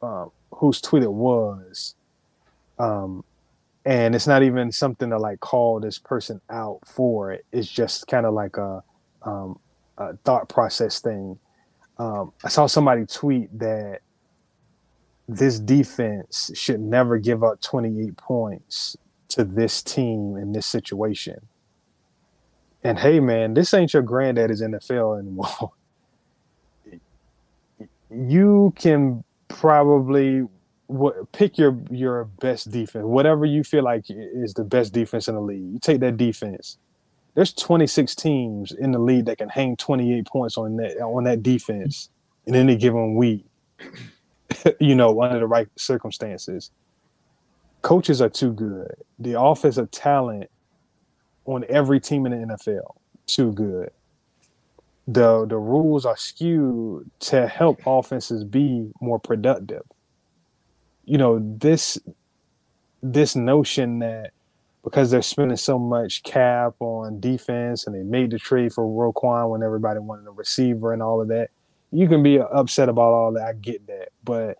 uh, 0.00 0.26
whose 0.50 0.80
tweet 0.80 1.02
it 1.02 1.12
was. 1.12 1.94
Um, 2.78 3.24
and 3.84 4.14
it's 4.14 4.26
not 4.26 4.42
even 4.42 4.72
something 4.72 5.10
to 5.10 5.18
like 5.18 5.40
call 5.40 5.80
this 5.80 5.98
person 5.98 6.40
out 6.50 6.80
for 6.84 7.32
it. 7.32 7.44
It's 7.52 7.68
just 7.68 8.06
kind 8.08 8.26
of 8.26 8.34
like 8.34 8.56
a, 8.56 8.82
um, 9.22 9.58
a, 9.96 10.16
thought 10.24 10.48
process 10.48 11.00
thing. 11.00 11.38
Um, 11.98 12.32
I 12.44 12.48
saw 12.48 12.66
somebody 12.66 13.06
tweet 13.06 13.56
that 13.58 14.00
this 15.28 15.58
defense 15.58 16.50
should 16.54 16.80
never 16.80 17.18
give 17.18 17.42
up 17.42 17.60
28 17.60 18.16
points 18.16 18.96
to 19.28 19.44
this 19.44 19.82
team 19.82 20.36
in 20.36 20.52
this 20.52 20.66
situation. 20.66 21.48
And 22.84 22.98
hey, 22.98 23.18
man, 23.18 23.54
this 23.54 23.74
ain't 23.74 23.92
your 23.92 24.02
granddaddy's 24.02 24.62
NFL 24.62 25.18
anymore. 25.18 25.72
you 28.10 28.72
can 28.76 29.24
probably 29.48 30.46
pick 31.32 31.58
your 31.58 31.76
your 31.90 32.26
best 32.40 32.70
defense, 32.70 33.04
whatever 33.04 33.44
you 33.44 33.64
feel 33.64 33.82
like 33.82 34.04
is 34.08 34.54
the 34.54 34.62
best 34.62 34.92
defense 34.92 35.26
in 35.26 35.34
the 35.34 35.40
league. 35.40 35.72
You 35.72 35.78
take 35.80 36.00
that 36.00 36.16
defense. 36.16 36.78
There's 37.36 37.52
26 37.52 38.14
teams 38.14 38.72
in 38.72 38.92
the 38.92 38.98
league 38.98 39.26
that 39.26 39.36
can 39.36 39.50
hang 39.50 39.76
28 39.76 40.26
points 40.26 40.56
on 40.56 40.76
that 40.78 40.98
on 41.02 41.24
that 41.24 41.42
defense 41.42 42.08
in 42.46 42.54
any 42.54 42.76
given 42.76 43.14
week. 43.14 43.44
you 44.80 44.94
know, 44.94 45.22
under 45.22 45.38
the 45.38 45.46
right 45.46 45.68
circumstances. 45.76 46.70
Coaches 47.82 48.22
are 48.22 48.30
too 48.30 48.52
good. 48.52 48.94
The 49.18 49.38
offensive 49.38 49.90
talent 49.90 50.50
on 51.44 51.64
every 51.68 52.00
team 52.00 52.24
in 52.24 52.32
the 52.32 52.54
NFL 52.54 52.94
too 53.26 53.52
good. 53.52 53.90
The 55.06 55.46
the 55.46 55.58
rules 55.58 56.06
are 56.06 56.16
skewed 56.16 57.10
to 57.20 57.46
help 57.46 57.80
offenses 57.86 58.44
be 58.44 58.90
more 59.00 59.20
productive. 59.20 59.82
You 61.04 61.18
know, 61.18 61.38
this 61.58 61.98
this 63.02 63.36
notion 63.36 63.98
that 63.98 64.32
because 64.86 65.10
they're 65.10 65.20
spending 65.20 65.56
so 65.56 65.80
much 65.80 66.22
cap 66.22 66.74
on 66.78 67.18
defense 67.18 67.88
and 67.88 67.96
they 67.96 68.04
made 68.04 68.30
the 68.30 68.38
trade 68.38 68.72
for 68.72 68.84
Roquan 68.84 69.50
when 69.50 69.64
everybody 69.64 69.98
wanted 69.98 70.28
a 70.28 70.30
receiver 70.30 70.92
and 70.92 71.02
all 71.02 71.20
of 71.20 71.26
that, 71.26 71.50
you 71.90 72.06
can 72.06 72.22
be 72.22 72.38
upset 72.38 72.88
about 72.88 73.12
all 73.12 73.32
that. 73.32 73.42
I 73.42 73.52
get 73.54 73.84
that, 73.88 74.10
but 74.22 74.58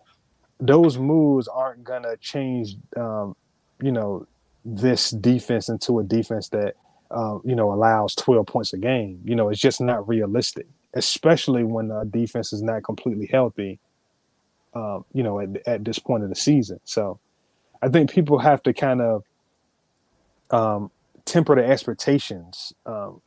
those 0.59 0.97
moves 0.97 1.47
aren't 1.47 1.85
gonna 1.85 2.17
change. 2.17 2.75
Um, 2.97 3.37
you 3.81 3.93
know, 3.93 4.27
this 4.65 5.11
defense 5.11 5.69
into 5.69 5.97
a 5.99 6.03
defense 6.03 6.49
that 6.49 6.75
um, 7.09 7.41
you 7.45 7.55
know 7.55 7.71
allows 7.71 8.13
12 8.15 8.45
points 8.47 8.73
a 8.73 8.77
game. 8.77 9.21
You 9.23 9.35
know, 9.35 9.47
it's 9.47 9.61
just 9.61 9.79
not 9.79 10.09
realistic, 10.09 10.67
especially 10.93 11.63
when 11.63 11.87
the 11.87 12.03
defense 12.03 12.51
is 12.51 12.61
not 12.61 12.83
completely 12.83 13.27
healthy. 13.27 13.79
Um, 14.73 15.05
you 15.13 15.23
know, 15.23 15.39
at, 15.39 15.65
at 15.65 15.85
this 15.85 15.99
point 15.99 16.23
of 16.23 16.29
the 16.29 16.35
season. 16.35 16.81
So, 16.83 17.17
I 17.81 17.87
think 17.87 18.11
people 18.11 18.39
have 18.39 18.61
to 18.63 18.73
kind 18.73 19.01
of 19.01 19.23
um, 20.51 20.91
temper 21.25 21.55
the 21.55 21.65
expectations. 21.65 22.73
Um, 22.85 23.21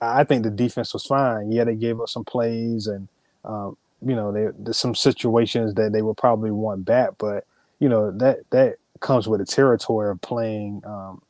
I 0.00 0.24
think 0.24 0.44
the 0.44 0.50
defense 0.50 0.94
was 0.94 1.04
fine. 1.04 1.52
Yeah, 1.52 1.64
they 1.64 1.74
gave 1.74 2.00
up 2.00 2.08
some 2.08 2.24
plays 2.24 2.86
and 2.86 3.08
um, 3.44 3.76
you 4.04 4.14
know, 4.14 4.32
there, 4.32 4.54
there's 4.58 4.78
some 4.78 4.94
situations 4.94 5.74
that 5.74 5.92
they 5.92 6.02
would 6.02 6.16
probably 6.16 6.50
want 6.50 6.84
back, 6.84 7.10
but 7.18 7.44
you 7.78 7.88
know 7.88 8.10
that 8.18 8.40
that 8.50 8.76
comes 9.00 9.26
with 9.28 9.40
the 9.40 9.46
territory 9.46 10.10
of 10.10 10.20
playing 10.20 10.82
um, 10.86 11.22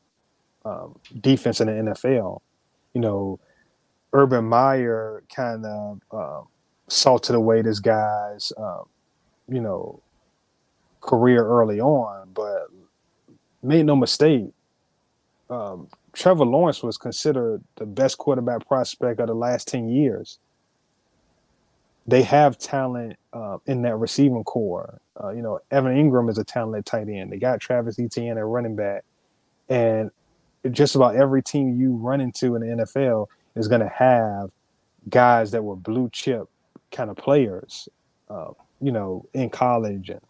um, 0.64 0.98
defense 1.20 1.60
in 1.60 1.66
the 1.66 1.92
NFL. 1.92 2.40
You 2.94 3.00
know, 3.00 3.40
Urban 4.12 4.44
Meyer 4.44 5.22
kind 5.34 5.64
of 5.64 6.00
uh, 6.10 6.40
salted 6.88 7.36
away 7.36 7.62
this 7.62 7.78
guy's, 7.78 8.52
uh, 8.56 8.82
you 9.48 9.60
know, 9.60 10.00
career 11.00 11.44
early 11.44 11.80
on, 11.80 12.30
but 12.34 12.68
made 13.62 13.86
no 13.86 13.96
mistake. 13.96 14.50
Um, 15.50 15.88
Trevor 16.12 16.46
Lawrence 16.46 16.82
was 16.82 16.96
considered 16.96 17.62
the 17.76 17.86
best 17.86 18.18
quarterback 18.18 18.66
prospect 18.68 19.20
of 19.20 19.26
the 19.26 19.34
last 19.34 19.68
10 19.68 19.88
years 19.88 20.38
they 22.10 22.22
have 22.22 22.58
talent 22.58 23.16
uh, 23.32 23.58
in 23.66 23.82
that 23.82 23.96
receiving 23.96 24.42
corps. 24.44 25.00
Uh, 25.22 25.30
you 25.30 25.42
know, 25.42 25.60
Evan 25.70 25.94
Engram 25.94 26.30
is 26.30 26.38
a 26.38 26.44
talented 26.44 26.84
tight 26.84 27.08
end. 27.08 27.30
They 27.30 27.38
got 27.38 27.60
Travis 27.60 27.98
Etienne 27.98 28.36
at 28.36 28.44
running 28.44 28.74
back, 28.74 29.04
and 29.68 30.10
just 30.72 30.96
about 30.96 31.14
every 31.14 31.42
team 31.42 31.78
you 31.78 31.94
run 31.94 32.20
into 32.20 32.56
in 32.56 32.62
the 32.62 32.84
NFL 32.84 33.28
is 33.54 33.68
going 33.68 33.80
to 33.80 33.88
have 33.88 34.50
guys 35.08 35.52
that 35.52 35.62
were 35.62 35.76
blue 35.76 36.10
chip 36.12 36.48
kind 36.90 37.10
of 37.10 37.16
players. 37.16 37.88
Uh, 38.28 38.50
you 38.80 38.92
know, 38.92 39.26
in 39.34 39.50
college, 39.50 40.10
and 40.10 40.20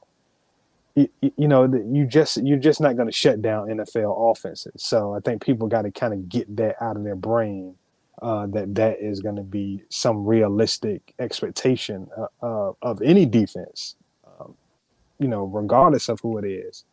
you, 0.94 1.08
you 1.20 1.48
know, 1.48 1.64
you 1.64 2.06
just 2.06 2.38
you're 2.38 2.58
just 2.58 2.80
not 2.80 2.96
going 2.96 3.08
to 3.08 3.12
shut 3.12 3.40
down 3.42 3.68
NFL 3.68 4.32
offenses. 4.32 4.82
So 4.82 5.14
I 5.14 5.20
think 5.20 5.44
people 5.44 5.68
got 5.68 5.82
to 5.82 5.90
kind 5.90 6.12
of 6.12 6.28
get 6.28 6.54
that 6.56 6.76
out 6.82 6.96
of 6.96 7.04
their 7.04 7.16
brain 7.16 7.76
uh, 8.22 8.46
that 8.48 8.74
that 8.74 8.98
is 9.00 9.20
going 9.20 9.36
to 9.36 9.42
be 9.42 9.82
some 9.88 10.24
realistic 10.26 11.14
expectation 11.18 12.08
uh, 12.16 12.26
uh, 12.42 12.72
of 12.82 13.00
any 13.02 13.24
defense, 13.24 13.96
um, 14.26 14.54
you 15.18 15.28
know, 15.28 15.44
regardless 15.44 16.08
of 16.08 16.20
who 16.20 16.38
it 16.38 16.44
is. 16.44 16.84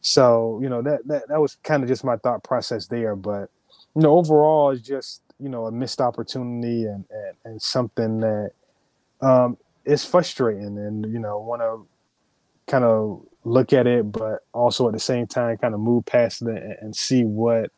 So 0.00 0.60
you 0.62 0.68
know 0.68 0.80
that 0.82 1.06
that 1.08 1.28
that 1.28 1.40
was 1.40 1.56
kind 1.64 1.82
of 1.82 1.88
just 1.88 2.04
my 2.04 2.16
thought 2.16 2.44
process 2.44 2.86
there, 2.86 3.16
but 3.16 3.50
you 3.96 4.02
know, 4.02 4.16
overall, 4.16 4.70
it's 4.70 4.80
just 4.80 5.22
you 5.40 5.48
know 5.48 5.66
a 5.66 5.72
missed 5.72 6.00
opportunity 6.00 6.84
and 6.84 7.04
and, 7.10 7.36
and 7.44 7.62
something 7.62 8.20
that 8.20 8.52
um, 9.20 9.58
is 9.84 10.04
frustrating, 10.04 10.78
and 10.78 11.12
you 11.12 11.18
know, 11.18 11.38
one 11.40 11.58
to 11.58 11.80
kind 12.68 12.84
of 12.84 13.24
look 13.44 13.72
at 13.72 13.86
it, 13.86 14.10
but 14.12 14.44
also 14.52 14.86
at 14.88 14.92
the 14.94 15.00
same 15.00 15.26
time, 15.26 15.56
kind 15.56 15.74
of 15.74 15.80
move 15.80 16.06
past 16.06 16.42
it 16.42 16.48
and, 16.48 16.76
and 16.80 16.96
see 16.96 17.24
what 17.24 17.70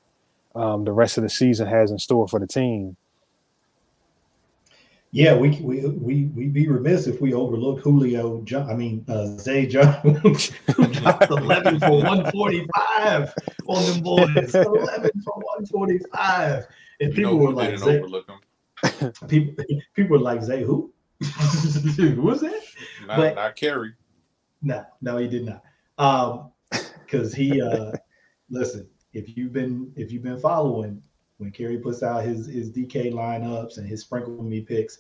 um, 0.54 0.84
the 0.84 0.92
rest 0.92 1.16
of 1.16 1.22
the 1.22 1.28
season 1.28 1.66
has 1.66 1.90
in 1.90 1.98
store 1.98 2.28
for 2.28 2.40
the 2.40 2.46
team. 2.46 2.96
Yeah, 5.12 5.36
we 5.36 5.50
we 5.60 5.84
we 5.86 6.24
we'd 6.26 6.52
be 6.52 6.68
remiss 6.68 7.08
if 7.08 7.20
we 7.20 7.34
overlooked 7.34 7.82
Julio. 7.82 8.42
John, 8.42 8.70
I 8.70 8.74
mean 8.74 9.04
uh, 9.08 9.26
Zay 9.38 9.66
Jones, 9.66 10.52
who 10.76 10.86
dropped 10.86 11.30
eleven 11.30 11.80
for 11.80 12.00
one 12.02 12.30
forty 12.30 12.64
five 12.76 13.34
on 13.66 13.84
them 13.86 14.02
boys. 14.02 14.54
Eleven 14.54 15.10
for 15.24 15.34
one 15.34 15.66
forty 15.66 15.98
five, 16.14 16.68
and 17.00 17.12
people 17.12 17.38
were 17.38 17.52
like, 17.52 17.76
Zay, 17.76 17.98
overlook 17.98 18.30
him. 18.30 19.12
People 19.28 19.64
people 19.94 20.16
were 20.16 20.22
like, 20.22 20.42
Zay 20.42 20.62
who? 20.62 20.92
who 21.24 22.22
was 22.22 22.40
that? 22.40 22.62
Not, 23.06 23.16
but, 23.16 23.34
not 23.34 23.56
Kerry. 23.56 23.92
No, 24.62 24.84
no, 25.00 25.16
he 25.16 25.28
did 25.28 25.46
not. 25.46 25.62
Um, 25.98 26.50
because 26.70 27.34
he 27.34 27.60
uh, 27.60 27.92
listen, 28.50 28.88
if 29.12 29.36
you've 29.36 29.52
been 29.52 29.92
if 29.96 30.12
you've 30.12 30.22
been 30.22 30.40
following 30.40 31.02
when 31.38 31.50
Kerry 31.50 31.78
puts 31.78 32.02
out 32.02 32.24
his 32.24 32.46
his 32.46 32.70
DK 32.70 33.12
lineups 33.12 33.78
and 33.78 33.88
his 33.88 34.02
sprinkle 34.02 34.42
me 34.42 34.60
picks, 34.60 34.98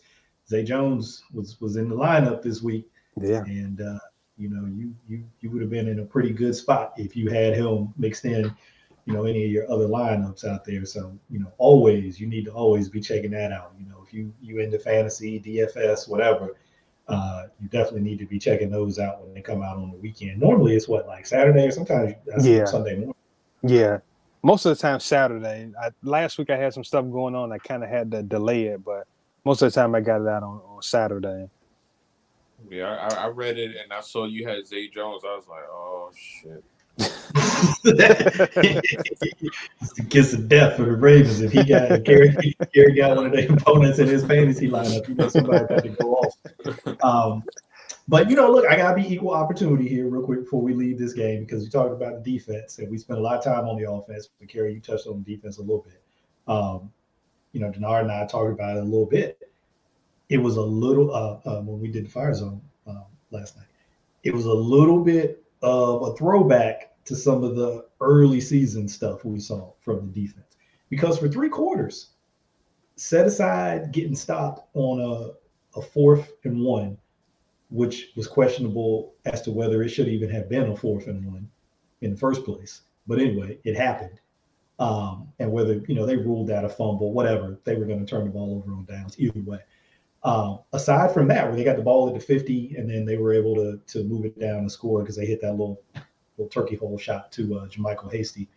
Zay 0.48 0.64
Jones 0.64 1.22
was 1.32 1.60
was 1.60 1.76
in 1.76 1.88
the 1.88 1.96
lineup 1.96 2.42
this 2.42 2.62
week. 2.62 2.90
Yeah, 3.20 3.42
and 3.44 3.80
uh, 3.80 3.98
you 4.36 4.48
know 4.48 4.66
you 4.66 4.94
you 5.08 5.24
you 5.40 5.50
would 5.50 5.60
have 5.60 5.70
been 5.70 5.88
in 5.88 6.00
a 6.00 6.04
pretty 6.04 6.30
good 6.30 6.54
spot 6.54 6.94
if 6.96 7.14
you 7.14 7.28
had 7.28 7.54
him 7.54 7.92
mixed 7.96 8.24
in, 8.24 8.54
you 9.04 9.12
know, 9.12 9.24
any 9.24 9.44
of 9.44 9.50
your 9.50 9.70
other 9.70 9.86
lineups 9.86 10.44
out 10.44 10.64
there. 10.64 10.84
So 10.84 11.18
you 11.30 11.40
know, 11.40 11.52
always 11.58 12.20
you 12.20 12.26
need 12.26 12.44
to 12.46 12.52
always 12.52 12.88
be 12.88 13.00
checking 13.00 13.32
that 13.32 13.52
out. 13.52 13.74
You 13.78 13.86
know, 13.86 14.02
if 14.06 14.12
you 14.12 14.32
you 14.40 14.60
into 14.60 14.78
fantasy, 14.78 15.40
DFS, 15.40 16.08
whatever. 16.08 16.56
Uh, 17.10 17.46
you 17.60 17.68
definitely 17.68 18.02
need 18.02 18.18
to 18.18 18.26
be 18.26 18.38
checking 18.38 18.70
those 18.70 18.98
out 18.98 19.22
when 19.22 19.34
they 19.34 19.40
come 19.40 19.62
out 19.62 19.76
on 19.76 19.90
the 19.90 19.96
weekend. 19.98 20.40
Normally, 20.40 20.76
it's 20.76 20.88
what 20.88 21.06
like 21.06 21.26
Saturday 21.26 21.66
or 21.66 21.70
sometimes 21.70 22.14
yeah. 22.42 22.64
Sunday 22.64 22.96
morning. 22.96 23.14
Yeah, 23.62 23.98
most 24.42 24.64
of 24.64 24.76
the 24.76 24.80
time 24.80 25.00
Saturday. 25.00 25.70
I, 25.80 25.90
last 26.02 26.38
week 26.38 26.50
I 26.50 26.56
had 26.56 26.72
some 26.72 26.84
stuff 26.84 27.04
going 27.10 27.34
on. 27.34 27.52
I 27.52 27.58
kind 27.58 27.82
of 27.82 27.90
had 27.90 28.10
to 28.12 28.22
delay 28.22 28.64
it, 28.66 28.84
but 28.84 29.06
most 29.44 29.62
of 29.62 29.72
the 29.72 29.80
time 29.80 29.94
I 29.94 30.00
got 30.00 30.20
it 30.20 30.28
out 30.28 30.42
on, 30.42 30.60
on 30.66 30.82
Saturday. 30.82 31.48
Yeah, 32.68 32.88
I, 32.88 33.24
I, 33.24 33.26
read 33.28 33.58
it 33.58 33.74
and 33.82 33.90
I 33.90 34.00
saw 34.00 34.26
you 34.26 34.46
had 34.46 34.66
Zay 34.66 34.88
Jones. 34.88 35.22
I 35.24 35.34
was 35.34 35.48
like, 35.48 35.64
oh 35.70 36.10
shit. 36.14 36.62
It's 37.84 38.90
the 39.94 40.04
kiss 40.08 40.32
of 40.32 40.48
death 40.48 40.76
for 40.76 40.84
the 40.84 40.92
Ravens. 40.92 41.40
If 41.40 41.52
he 41.52 41.64
got 41.64 42.02
Gary, 42.04 42.56
Gary 42.72 42.94
got 42.94 43.16
one 43.16 43.26
of 43.26 43.32
the 43.32 43.52
opponents 43.52 43.98
in 43.98 44.08
his 44.08 44.24
fantasy 44.24 44.68
lineup, 44.68 45.08
you 45.08 45.14
know 45.14 45.28
somebody 45.28 45.72
had 45.72 45.82
to 45.82 45.88
go 45.90 46.14
off. 46.14 46.36
Um, 47.02 47.44
but 48.08 48.28
you 48.28 48.36
know, 48.36 48.50
look, 48.50 48.66
I 48.66 48.76
gotta 48.76 49.00
be 49.00 49.12
equal 49.12 49.30
opportunity 49.30 49.88
here, 49.88 50.08
real 50.08 50.22
quick, 50.22 50.40
before 50.40 50.60
we 50.60 50.74
leave 50.74 50.98
this 50.98 51.12
game, 51.12 51.44
because 51.44 51.62
we 51.62 51.70
talked 51.70 51.92
about 51.92 52.24
the 52.24 52.32
defense 52.32 52.78
and 52.78 52.90
we 52.90 52.98
spent 52.98 53.18
a 53.18 53.22
lot 53.22 53.38
of 53.38 53.44
time 53.44 53.68
on 53.68 53.80
the 53.80 53.90
offense. 53.90 54.28
But 54.38 54.48
Kerry, 54.48 54.74
you 54.74 54.80
touched 54.80 55.06
on 55.06 55.22
the 55.22 55.36
defense 55.36 55.58
a 55.58 55.62
little 55.62 55.86
bit. 55.86 56.02
Um, 56.48 56.90
you 57.52 57.60
know, 57.60 57.70
Denard 57.70 58.02
and 58.02 58.12
I 58.12 58.26
talked 58.26 58.52
about 58.52 58.76
it 58.76 58.80
a 58.80 58.84
little 58.84 59.06
bit. 59.06 59.38
It 60.28 60.38
was 60.38 60.56
a 60.56 60.62
little 60.62 61.14
uh, 61.14 61.48
uh, 61.48 61.60
when 61.62 61.80
we 61.80 61.88
did 61.88 62.06
the 62.06 62.10
fire 62.10 62.34
zone 62.34 62.60
um, 62.86 63.04
last 63.30 63.56
night. 63.56 63.66
It 64.22 64.34
was 64.34 64.44
a 64.44 64.52
little 64.52 65.02
bit 65.02 65.42
of 65.62 66.02
a 66.02 66.16
throwback 66.16 66.89
to 67.04 67.16
some 67.16 67.42
of 67.42 67.56
the 67.56 67.86
early 68.00 68.40
season 68.40 68.88
stuff 68.88 69.24
we 69.24 69.40
saw 69.40 69.72
from 69.80 70.10
the 70.12 70.20
defense. 70.20 70.56
Because 70.88 71.18
for 71.18 71.28
three 71.28 71.48
quarters, 71.48 72.10
set 72.96 73.26
aside 73.26 73.92
getting 73.92 74.14
stopped 74.14 74.68
on 74.74 75.00
a, 75.00 75.78
a 75.78 75.82
fourth 75.82 76.32
and 76.44 76.62
one, 76.62 76.98
which 77.70 78.12
was 78.16 78.26
questionable 78.26 79.14
as 79.24 79.42
to 79.42 79.50
whether 79.50 79.82
it 79.82 79.88
should 79.88 80.08
even 80.08 80.28
have 80.28 80.48
been 80.48 80.70
a 80.70 80.76
fourth 80.76 81.06
and 81.06 81.24
one 81.24 81.48
in 82.00 82.10
the 82.10 82.16
first 82.16 82.44
place. 82.44 82.82
But 83.06 83.18
anyway, 83.18 83.58
it 83.64 83.76
happened. 83.76 84.20
Um, 84.78 85.28
and 85.38 85.52
whether 85.52 85.74
you 85.88 85.94
know 85.94 86.06
they 86.06 86.16
ruled 86.16 86.48
that 86.48 86.64
a 86.64 86.68
fumble, 86.68 87.12
whatever, 87.12 87.58
they 87.64 87.76
were 87.76 87.84
going 87.84 88.00
to 88.00 88.06
turn 88.06 88.24
the 88.24 88.30
ball 88.30 88.56
over 88.56 88.72
on 88.72 88.86
downs 88.86 89.18
either 89.18 89.40
way. 89.40 89.60
Um, 90.22 90.60
aside 90.72 91.12
from 91.12 91.28
that, 91.28 91.46
where 91.46 91.56
they 91.56 91.64
got 91.64 91.76
the 91.76 91.82
ball 91.82 92.08
at 92.08 92.14
the 92.14 92.20
50 92.20 92.76
and 92.76 92.90
then 92.90 93.04
they 93.04 93.16
were 93.16 93.32
able 93.32 93.54
to 93.54 93.78
to 93.86 94.04
move 94.04 94.24
it 94.24 94.38
down 94.38 94.58
and 94.58 94.72
score 94.72 95.00
because 95.00 95.16
they 95.16 95.26
hit 95.26 95.40
that 95.42 95.52
little 95.52 95.82
little 96.40 96.48
turkey 96.48 96.76
hole 96.76 96.98
shot 96.98 97.30
to 97.32 97.58
uh, 97.58 97.66
JaMycal 97.66 98.12
Hasty 98.12 98.48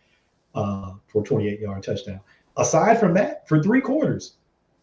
uh, 0.54 0.92
for 1.06 1.22
a 1.22 1.24
28 1.24 1.60
yard 1.60 1.82
touchdown. 1.82 2.20
Aside 2.56 2.98
from 2.98 3.14
that, 3.14 3.46
for 3.48 3.62
three 3.62 3.80
quarters, 3.80 4.34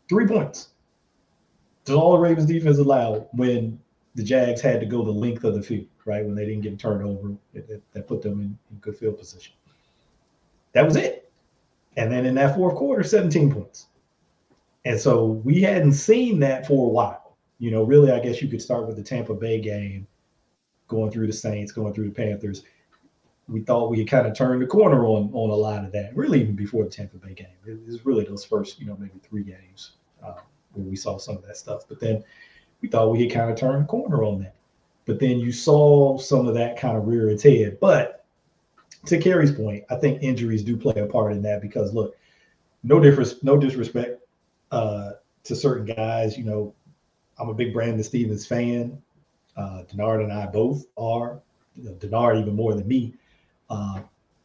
three 0.09 0.27
points. 0.27 0.69
That's 1.85 1.97
all 1.97 2.13
the 2.13 2.19
Ravens 2.19 2.45
defense 2.45 2.77
allowed 2.77 3.27
when 3.33 3.79
the 4.15 4.23
Jags 4.23 4.61
had 4.61 4.79
to 4.81 4.85
go 4.85 5.03
the 5.03 5.11
length 5.11 5.43
of 5.43 5.55
the 5.55 5.63
field, 5.63 5.87
right? 6.05 6.23
When 6.23 6.35
they 6.35 6.45
didn't 6.45 6.61
get 6.61 6.73
a 6.73 6.77
turnover, 6.77 7.31
that, 7.53 7.81
that 7.93 8.07
put 8.07 8.21
them 8.21 8.39
in, 8.39 8.57
in 8.69 8.77
good 8.81 8.97
field 8.97 9.17
position. 9.17 9.53
That 10.73 10.85
was 10.85 10.95
it. 10.95 11.31
And 11.97 12.11
then 12.11 12.25
in 12.25 12.35
that 12.35 12.55
fourth 12.55 12.75
quarter, 12.75 13.03
17 13.03 13.51
points. 13.51 13.87
And 14.85 14.99
so 14.99 15.25
we 15.25 15.61
hadn't 15.61 15.93
seen 15.93 16.39
that 16.39 16.67
for 16.67 16.87
a 16.87 16.89
while. 16.89 17.37
You 17.59 17.71
know, 17.71 17.83
really, 17.83 18.11
I 18.11 18.19
guess 18.19 18.41
you 18.41 18.47
could 18.47 18.61
start 18.61 18.87
with 18.87 18.95
the 18.95 19.03
Tampa 19.03 19.33
Bay 19.33 19.59
game, 19.59 20.07
going 20.87 21.11
through 21.11 21.27
the 21.27 21.33
Saints, 21.33 21.71
going 21.71 21.93
through 21.93 22.09
the 22.09 22.15
Panthers. 22.15 22.63
We 23.51 23.61
thought 23.61 23.91
we 23.91 23.99
had 23.99 24.07
kind 24.07 24.27
of 24.27 24.33
turned 24.33 24.61
the 24.61 24.67
corner 24.67 25.05
on 25.05 25.29
on 25.33 25.49
a 25.49 25.55
lot 25.55 25.83
of 25.83 25.91
that, 25.91 26.15
really 26.15 26.41
even 26.41 26.55
before 26.55 26.83
the 26.83 26.89
Tampa 26.89 27.17
Bay 27.17 27.33
game. 27.33 27.47
It 27.65 27.85
was 27.85 28.05
really 28.05 28.23
those 28.23 28.45
first, 28.45 28.79
you 28.79 28.85
know, 28.85 28.95
maybe 28.97 29.19
three 29.21 29.43
games 29.43 29.91
uh, 30.23 30.35
where 30.73 30.85
we 30.85 30.95
saw 30.95 31.17
some 31.17 31.37
of 31.37 31.45
that 31.45 31.57
stuff. 31.57 31.83
But 31.87 31.99
then 31.99 32.23
we 32.81 32.87
thought 32.87 33.11
we 33.11 33.21
had 33.23 33.31
kind 33.31 33.51
of 33.51 33.57
turned 33.57 33.83
the 33.83 33.87
corner 33.87 34.23
on 34.23 34.39
that. 34.41 34.55
But 35.05 35.19
then 35.19 35.39
you 35.39 35.51
saw 35.51 36.17
some 36.17 36.47
of 36.47 36.53
that 36.55 36.79
kind 36.79 36.97
of 36.97 37.07
rear 37.07 37.29
its 37.29 37.43
head. 37.43 37.79
But 37.79 38.25
to 39.05 39.19
Kerry's 39.19 39.51
point, 39.51 39.83
I 39.89 39.95
think 39.95 40.23
injuries 40.23 40.63
do 40.63 40.77
play 40.77 41.01
a 41.01 41.05
part 41.05 41.33
in 41.33 41.41
that 41.43 41.61
because 41.61 41.93
look, 41.93 42.15
no 42.83 42.99
difference, 42.99 43.43
no 43.43 43.57
disrespect 43.57 44.21
uh, 44.71 45.11
to 45.43 45.55
certain 45.55 45.93
guys. 45.93 46.37
You 46.37 46.45
know, 46.45 46.73
I'm 47.37 47.49
a 47.49 47.53
big 47.53 47.73
Brandon 47.73 48.03
Stephens 48.03 48.45
fan. 48.45 49.01
Uh, 49.57 49.83
Denard 49.91 50.23
and 50.23 50.31
I 50.31 50.45
both 50.45 50.85
are. 50.97 51.41
Denard 51.79 52.39
even 52.39 52.55
more 52.55 52.73
than 52.73 52.87
me, 52.87 53.13
uh, 53.71 54.01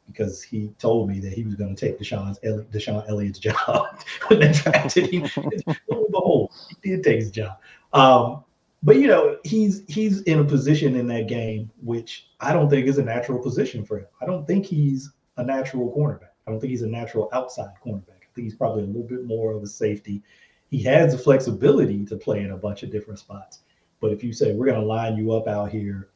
because 0.06 0.42
he 0.42 0.68
told 0.78 1.08
me 1.08 1.18
that 1.18 1.32
he 1.32 1.42
was 1.42 1.56
going 1.56 1.74
to 1.74 1.86
take 1.86 1.98
DeShon's 1.98 2.38
DeShon 2.38 3.08
Elliott's 3.08 3.40
job 3.40 4.00
when 4.28 4.40
they 4.40 4.52
drafted 4.52 5.12
him. 5.12 5.28
Behold, 6.10 6.52
he 6.82 6.90
did 6.90 7.02
take 7.02 7.18
his 7.18 7.30
job. 7.30 7.58
Um, 7.92 8.44
but 8.82 8.96
you 8.96 9.08
know, 9.08 9.36
he's 9.42 9.82
he's 9.88 10.22
in 10.22 10.38
a 10.38 10.44
position 10.44 10.94
in 10.94 11.08
that 11.08 11.28
game 11.28 11.70
which 11.82 12.28
I 12.40 12.52
don't 12.52 12.70
think 12.70 12.86
is 12.86 12.98
a 12.98 13.02
natural 13.02 13.42
position 13.42 13.84
for 13.84 13.98
him. 13.98 14.06
I 14.22 14.26
don't 14.26 14.46
think 14.46 14.64
he's 14.64 15.10
a 15.36 15.44
natural 15.44 15.92
cornerback. 15.92 16.30
I 16.46 16.52
don't 16.52 16.60
think 16.60 16.70
he's 16.70 16.82
a 16.82 16.88
natural 16.88 17.28
outside 17.32 17.70
cornerback. 17.84 18.22
I 18.22 18.30
think 18.34 18.44
he's 18.44 18.54
probably 18.54 18.84
a 18.84 18.86
little 18.86 19.02
bit 19.02 19.24
more 19.24 19.52
of 19.52 19.62
a 19.62 19.66
safety. 19.66 20.22
He 20.70 20.82
has 20.84 21.12
the 21.12 21.18
flexibility 21.18 22.04
to 22.06 22.16
play 22.16 22.42
in 22.42 22.52
a 22.52 22.56
bunch 22.56 22.84
of 22.84 22.92
different 22.92 23.18
spots. 23.18 23.60
But 24.00 24.12
if 24.12 24.22
you 24.22 24.32
say 24.32 24.54
we're 24.54 24.66
going 24.66 24.80
to 24.80 24.86
line 24.86 25.16
you 25.16 25.32
up 25.32 25.48
out 25.48 25.70
here 25.70 26.10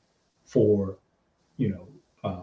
for, 0.45 0.99
you 1.57 1.71
know, 1.71 1.89
uh, 2.23 2.43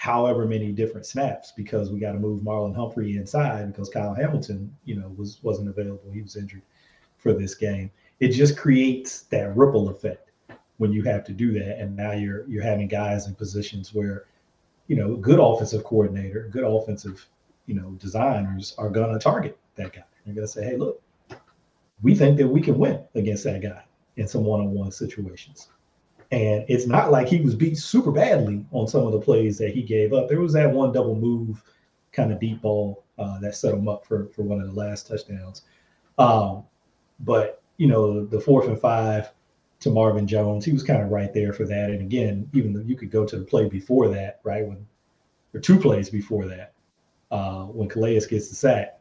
however 0.00 0.46
many 0.46 0.72
different 0.72 1.06
snaps 1.06 1.52
because 1.56 1.90
we 1.90 2.00
got 2.00 2.12
to 2.12 2.18
move 2.18 2.40
Marlon 2.40 2.74
Humphrey 2.74 3.16
inside 3.16 3.72
because 3.72 3.90
Kyle 3.90 4.14
Hamilton, 4.14 4.74
you 4.84 4.96
know, 4.96 5.12
was 5.16 5.42
wasn't 5.42 5.68
available. 5.68 6.10
He 6.12 6.22
was 6.22 6.36
injured 6.36 6.62
for 7.18 7.32
this 7.32 7.54
game 7.54 7.90
it 8.20 8.28
just 8.28 8.56
creates 8.56 9.22
that 9.22 9.56
ripple 9.56 9.88
effect 9.88 10.30
when 10.76 10.92
you 10.92 11.02
have 11.02 11.24
to 11.24 11.32
do 11.32 11.52
that. 11.52 11.78
And 11.78 11.96
now 11.96 12.12
you're 12.12 12.46
you're 12.46 12.62
having 12.62 12.86
guys 12.86 13.26
in 13.26 13.34
positions 13.34 13.92
where, 13.94 14.26
you 14.86 14.96
know, 14.96 15.16
good 15.16 15.40
offensive 15.40 15.84
coordinator, 15.84 16.48
good 16.52 16.64
offensive, 16.64 17.26
you 17.66 17.74
know, 17.74 17.90
designers 17.92 18.74
are 18.78 18.90
gonna 18.90 19.18
target 19.18 19.58
that 19.76 19.94
guy. 19.94 20.04
They're 20.24 20.34
gonna 20.34 20.46
say, 20.46 20.64
hey, 20.64 20.76
look, 20.76 21.02
we 22.02 22.14
think 22.14 22.36
that 22.36 22.48
we 22.48 22.60
can 22.60 22.78
win 22.78 23.02
against 23.14 23.44
that 23.44 23.62
guy 23.62 23.82
in 24.16 24.28
some 24.28 24.44
one-on-one 24.44 24.92
situations. 24.92 25.68
And 26.32 26.64
it's 26.68 26.86
not 26.86 27.10
like 27.10 27.26
he 27.26 27.40
was 27.40 27.54
beat 27.54 27.76
super 27.76 28.12
badly 28.12 28.64
on 28.70 28.86
some 28.86 29.04
of 29.04 29.12
the 29.12 29.20
plays 29.20 29.58
that 29.58 29.74
he 29.74 29.82
gave 29.82 30.12
up. 30.12 30.28
There 30.28 30.40
was 30.40 30.52
that 30.52 30.70
one 30.70 30.92
double 30.92 31.16
move, 31.16 31.62
kind 32.12 32.32
of 32.32 32.40
deep 32.40 32.62
ball 32.62 33.04
uh, 33.18 33.38
that 33.40 33.56
set 33.56 33.74
him 33.74 33.88
up 33.88 34.06
for 34.06 34.28
for 34.28 34.42
one 34.42 34.60
of 34.60 34.68
the 34.68 34.78
last 34.78 35.08
touchdowns. 35.08 35.62
Um, 36.18 36.64
but 37.20 37.62
you 37.78 37.88
know, 37.88 38.24
the 38.24 38.40
fourth 38.40 38.68
and 38.68 38.80
five 38.80 39.32
to 39.80 39.90
Marvin 39.90 40.26
Jones, 40.26 40.64
he 40.64 40.72
was 40.72 40.82
kind 40.82 41.02
of 41.02 41.10
right 41.10 41.32
there 41.32 41.52
for 41.52 41.64
that. 41.64 41.90
And 41.90 42.00
again, 42.00 42.48
even 42.52 42.72
though 42.72 42.82
you 42.82 42.96
could 42.96 43.10
go 43.10 43.24
to 43.24 43.38
the 43.38 43.44
play 43.44 43.68
before 43.68 44.08
that, 44.08 44.40
right? 44.44 44.64
When 44.64 44.86
or 45.52 45.60
two 45.60 45.80
plays 45.80 46.10
before 46.10 46.46
that, 46.46 46.74
uh, 47.30 47.64
when 47.64 47.88
Calais 47.88 48.20
gets 48.28 48.48
the 48.48 48.54
sack 48.54 49.00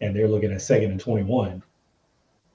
and 0.00 0.14
they're 0.14 0.28
looking 0.28 0.52
at 0.52 0.62
second 0.62 0.90
and 0.90 1.00
21. 1.00 1.62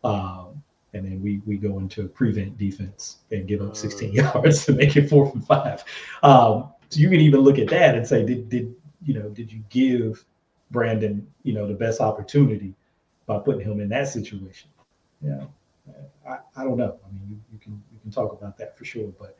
Um, 0.03 0.63
and 0.93 1.05
then 1.05 1.21
we 1.21 1.41
we 1.45 1.57
go 1.57 1.79
into 1.79 2.07
prevent 2.07 2.57
defense 2.57 3.17
and 3.31 3.47
give 3.47 3.61
up 3.61 3.75
16 3.75 4.19
uh. 4.19 4.23
yards 4.33 4.65
to 4.65 4.73
make 4.73 4.95
it 4.95 5.09
four 5.09 5.29
from 5.29 5.41
five. 5.41 5.83
Um, 6.21 6.71
so 6.89 6.99
you 6.99 7.09
can 7.09 7.19
even 7.19 7.41
look 7.41 7.57
at 7.57 7.69
that 7.69 7.95
and 7.95 8.07
say, 8.07 8.25
did 8.25 8.49
did 8.49 8.75
you 9.03 9.13
know 9.13 9.29
did 9.29 9.51
you 9.51 9.63
give 9.69 10.23
Brandon 10.71 11.27
you 11.43 11.53
know 11.53 11.67
the 11.67 11.73
best 11.73 12.01
opportunity 12.01 12.73
by 13.25 13.39
putting 13.39 13.61
him 13.61 13.79
in 13.79 13.89
that 13.89 14.09
situation? 14.09 14.69
Yeah. 15.21 15.45
I, 16.27 16.37
I 16.55 16.63
don't 16.63 16.77
know. 16.77 16.97
I 17.05 17.11
mean, 17.11 17.27
you, 17.29 17.39
you 17.51 17.59
can 17.59 17.81
you 17.91 17.99
can 17.99 18.11
talk 18.11 18.31
about 18.31 18.57
that 18.57 18.77
for 18.77 18.85
sure, 18.85 19.11
but 19.19 19.37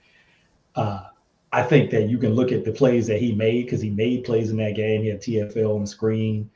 uh, 0.75 1.07
I 1.51 1.63
think 1.63 1.91
that 1.91 2.09
you 2.09 2.17
can 2.17 2.33
look 2.33 2.51
at 2.51 2.65
the 2.65 2.71
plays 2.71 3.07
that 3.07 3.19
he 3.19 3.33
made 3.33 3.65
because 3.65 3.81
he 3.81 3.89
made 3.89 4.23
plays 4.23 4.49
in 4.49 4.57
that 4.57 4.75
game. 4.75 5.03
He 5.03 5.09
had 5.09 5.21
TFL 5.21 5.75
on 5.75 5.81
the 5.81 5.87
screen, 5.87 6.49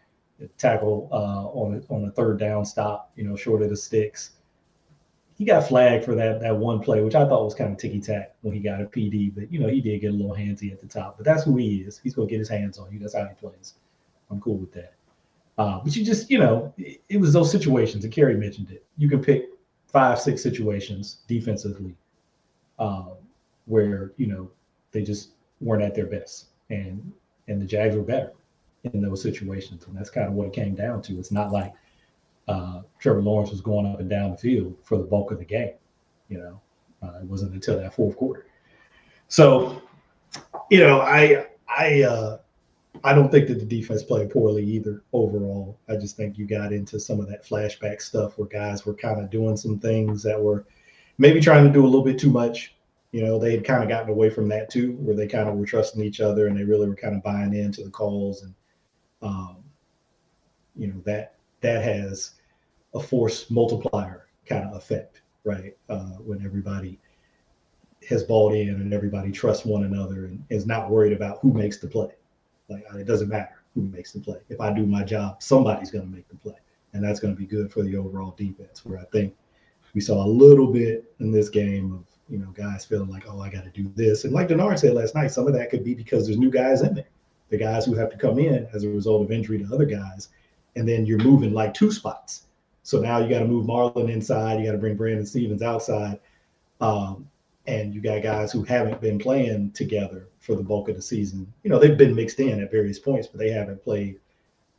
tackle 0.58 1.08
uh, 1.12 1.48
on 1.48 1.84
on 1.90 2.06
a 2.06 2.12
third 2.12 2.40
down 2.40 2.66
stop, 2.66 3.12
you 3.16 3.24
know, 3.24 3.36
short 3.36 3.62
of 3.62 3.70
the 3.70 3.78
sticks. 3.78 4.32
He 5.38 5.45
got 5.45 5.67
flagged 5.67 6.04
for 6.04 6.15
that 6.15 6.41
that 6.41 6.56
one 6.56 6.80
play, 6.80 7.02
which 7.02 7.15
I 7.15 7.28
thought 7.28 7.45
was 7.45 7.54
kind 7.54 7.71
of 7.71 7.78
ticky 7.78 8.02
tack 8.02 8.36
when 8.41 8.56
he 8.56 8.60
got 8.60 8.82
a 8.82 8.86
PD. 8.86 9.34
But 9.34 9.52
you 9.52 9.60
know, 9.60 9.67
he 9.67 9.82
did 9.82 10.02
get 10.02 10.12
a 10.12 10.13
little 10.13 10.36
handsy 10.36 10.71
at 10.71 10.82
the 10.82 10.88
top. 10.88 11.17
But 11.17 11.26
that's 11.26 11.43
who 11.43 11.58
he 11.58 11.78
is. 11.78 12.00
He's 12.00 12.15
gonna 12.15 12.28
get 12.28 12.39
his 12.39 12.50
hands 12.50 12.80
on 12.80 12.91
you. 12.91 13.00
That's 13.00 13.15
how 13.15 13.26
he 13.26 13.36
plays. 13.36 13.76
I'm 14.32 14.41
cool 14.41 14.58
with 14.58 14.73
that. 14.73 14.93
Uh, 15.58 15.80
but 15.84 15.95
you 15.95 16.06
just, 16.06 16.30
you 16.30 16.38
know, 16.38 16.73
it, 16.78 17.02
it 17.10 17.19
was 17.19 17.34
those 17.34 17.52
situations, 17.52 18.04
and 18.04 18.13
Kerry 18.13 18.36
mentioned 18.36 18.69
it. 18.69 18.86
You 18.97 19.10
can 19.10 19.23
pick 19.23 19.50
five, 19.88 20.19
six 20.19 20.43
situations 20.43 21.19
defensively 21.28 21.95
um, 22.80 23.13
where 23.65 24.12
you 24.17 24.28
know 24.28 24.50
they 24.91 25.04
just 25.04 25.32
weren't 25.62 25.84
at 25.84 25.95
their 25.95 26.06
best, 26.06 26.47
and 26.69 27.12
and 27.47 27.62
the 27.62 27.65
Jags 27.65 27.95
were 27.95 28.04
better 28.04 28.34
in 28.84 29.02
those 29.02 29.21
situations, 29.21 29.86
and 29.88 29.97
that's 29.97 30.10
kind 30.10 30.28
of 30.28 30.34
what 30.34 30.47
it 30.47 30.54
came 30.54 30.76
down 30.76 31.02
to. 31.04 31.17
It's 31.19 31.32
not 31.32 31.52
like 31.52 31.73
uh, 32.48 32.82
Trevor 33.00 33.22
Lawrence 33.22 33.52
was 33.52 33.62
going 33.62 33.86
up 33.86 34.00
and 34.00 34.10
down 34.10 34.32
the 34.32 34.38
field 34.38 34.76
for 34.84 34.98
the 34.98 35.04
bulk 35.04 35.32
of 35.32 35.40
the 35.40 35.46
game. 35.46 35.74
You 36.30 36.40
know, 36.40 36.62
uh, 37.04 37.20
it 37.20 37.26
wasn't 37.26 37.54
until 37.54 37.78
that 37.80 37.94
fourth 37.94 38.18
quarter. 38.18 38.48
So, 39.28 39.82
you 40.70 40.80
know, 40.80 41.02
I 41.02 41.48
I 41.68 42.04
uh, 42.04 42.38
I 43.04 43.14
don't 43.14 43.32
think 43.32 43.48
that 43.48 43.60
the 43.60 43.66
defense 43.66 44.04
played 44.04 44.30
poorly 44.30 44.66
either 44.66 45.04
overall. 45.14 45.78
I 45.90 45.98
just 45.98 46.18
think 46.18 46.38
you 46.38 46.46
got 46.46 46.74
into 46.74 47.00
some 47.00 47.20
of 47.20 47.28
that 47.30 47.46
flashback 47.46 48.02
stuff 48.02 48.38
where 48.38 48.48
guys 48.48 48.86
were 48.86 48.94
kind 48.94 49.22
of 49.22 49.30
doing 49.30 49.58
some 49.58 49.80
things 49.80 50.24
that 50.24 50.42
were 50.42 50.66
maybe 51.18 51.40
trying 51.40 51.66
to 51.66 51.72
do 51.72 51.84
a 51.84 51.88
little 51.88 52.04
bit 52.04 52.20
too 52.20 52.32
much. 52.32 52.76
You 53.12 53.24
know, 53.24 53.40
they 53.40 53.52
had 53.52 53.66
kind 53.66 53.84
of 53.84 53.90
gotten 53.90 54.10
away 54.10 54.30
from 54.30 54.48
that 54.50 54.70
too, 54.70 54.94
where 54.94 55.16
they 55.16 55.28
kind 55.28 55.48
of 55.48 55.56
were 55.56 55.66
trusting 55.66 56.04
each 56.04 56.20
other 56.20 56.48
and 56.48 56.58
they 56.58 56.64
really 56.64 56.88
were 56.88 56.96
kind 56.96 57.16
of 57.16 57.24
buying 57.24 57.54
into 57.54 57.84
the 57.84 57.90
calls. 57.90 58.44
And, 58.44 58.54
um, 59.22 59.58
you 60.76 60.88
know, 60.88 61.02
that 61.06 61.36
that 61.62 61.84
has 61.84 62.34
a 62.98 63.04
force 63.04 63.50
multiplier 63.50 64.28
kind 64.46 64.68
of 64.68 64.76
effect, 64.76 65.22
right? 65.44 65.76
Uh, 65.90 66.18
when 66.26 66.44
everybody 66.44 67.00
has 68.10 68.24
bought 68.24 68.54
in 68.54 68.70
and 68.70 68.94
everybody 68.94 69.32
trusts 69.32 69.66
one 69.66 69.84
another 69.84 70.26
and 70.26 70.44
is 70.50 70.66
not 70.66 70.90
worried 70.90 71.14
about 71.14 71.40
who 71.42 71.52
makes 71.52 71.78
the 71.78 71.88
play 71.88 72.12
like 72.70 72.84
it 72.96 73.08
doesn't 73.08 73.30
matter 73.30 73.62
who 73.74 73.82
makes 73.84 74.12
the 74.12 74.20
play. 74.20 74.40
If 74.50 74.60
I 74.60 74.74
do 74.74 74.86
my 74.86 75.04
job, 75.04 75.42
somebody's 75.42 75.92
going 75.92 76.06
to 76.06 76.12
make 76.14 76.28
the 76.30 76.36
play, 76.36 76.56
and 76.94 77.04
that's 77.04 77.20
going 77.20 77.34
to 77.34 77.40
be 77.40 77.46
good 77.46 77.72
for 77.72 77.84
the 77.84 77.96
overall 77.96 78.34
defense. 78.38 78.86
Where 78.86 79.00
I 79.00 79.06
think 79.06 79.36
we 79.94 80.02
saw 80.02 80.26
a 80.26 80.28
little 80.28 80.68
bit 80.68 81.14
in 81.20 81.32
this 81.32 81.50
game 81.50 81.94
of 81.94 82.06
you 82.30 82.40
know 82.40 82.52
guys 82.52 82.86
feeling 82.86 83.10
like, 83.10 83.24
oh, 83.28 83.42
I 83.42 83.50
got 83.50 83.64
to 83.64 83.70
do 83.70 83.92
this, 83.96 84.24
and 84.24 84.34
like 84.34 84.50
Denard 84.50 84.80
said 84.80 84.94
last 84.94 85.16
night, 85.16 85.32
some 85.32 85.48
of 85.48 85.54
that 85.54 85.70
could 85.70 85.84
be 85.84 85.94
because 85.94 86.26
there's 86.26 86.40
new 86.40 86.52
guys 86.52 86.82
in 86.82 86.94
there, 86.94 87.10
the 87.50 87.58
guys 87.58 87.86
who 87.86 87.94
have 87.96 88.12
to 88.12 88.18
come 88.18 88.40
in 88.40 88.68
as 88.74 88.84
a 88.84 88.90
result 88.90 89.24
of 89.24 89.32
injury 89.32 89.60
to 89.60 89.74
other 89.74 89.86
guys, 89.86 90.30
and 90.76 90.88
then 90.88 91.06
you're 91.06 91.24
moving 91.24 91.54
like 91.54 91.74
two 91.74 91.92
spots. 91.92 92.47
So 92.88 93.02
now 93.02 93.19
you 93.19 93.28
got 93.28 93.39
to 93.39 93.45
move 93.45 93.65
Marlon 93.65 94.10
inside, 94.10 94.62
you 94.62 94.65
got 94.65 94.71
to 94.71 94.78
bring 94.78 94.95
Brandon 94.95 95.26
Stephens 95.26 95.62
outside. 95.62 96.21
Um, 96.80 97.28
and 97.65 97.93
you 97.93 98.00
got 98.00 98.23
guys 98.23 98.50
who 98.50 98.63
haven't 98.63 99.02
been 99.02 99.19
playing 99.19 99.71
together 99.71 100.30
for 100.39 100.56
the 100.56 100.63
bulk 100.63 100.88
of 100.88 100.95
the 100.95 101.02
season. 101.02 101.52
You 101.63 101.69
know, 101.69 101.80
they've 101.80 101.97
been 101.97 102.15
mixed 102.15 102.39
in 102.39 102.62
at 102.62 102.71
various 102.71 102.97
points, 102.97 103.28
but 103.28 103.39
they 103.39 103.50
haven't 103.50 103.84
played 103.84 104.21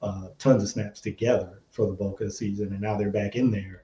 uh, 0.00 0.28
tons 0.38 0.62
of 0.62 0.70
snaps 0.70 1.02
together 1.02 1.60
for 1.70 1.86
the 1.86 1.92
bulk 1.92 2.22
of 2.22 2.28
the 2.28 2.32
season. 2.32 2.68
And 2.72 2.80
now 2.80 2.96
they're 2.96 3.10
back 3.10 3.36
in 3.36 3.50
there 3.50 3.82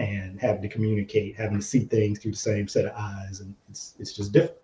and 0.00 0.40
having 0.40 0.62
to 0.62 0.68
communicate, 0.68 1.36
having 1.36 1.58
to 1.58 1.64
see 1.64 1.84
things 1.84 2.18
through 2.18 2.32
the 2.32 2.38
same 2.38 2.66
set 2.66 2.86
of 2.86 2.92
eyes, 2.96 3.38
and 3.38 3.54
it's 3.68 3.94
it's 4.00 4.12
just 4.12 4.32
different. 4.32 4.58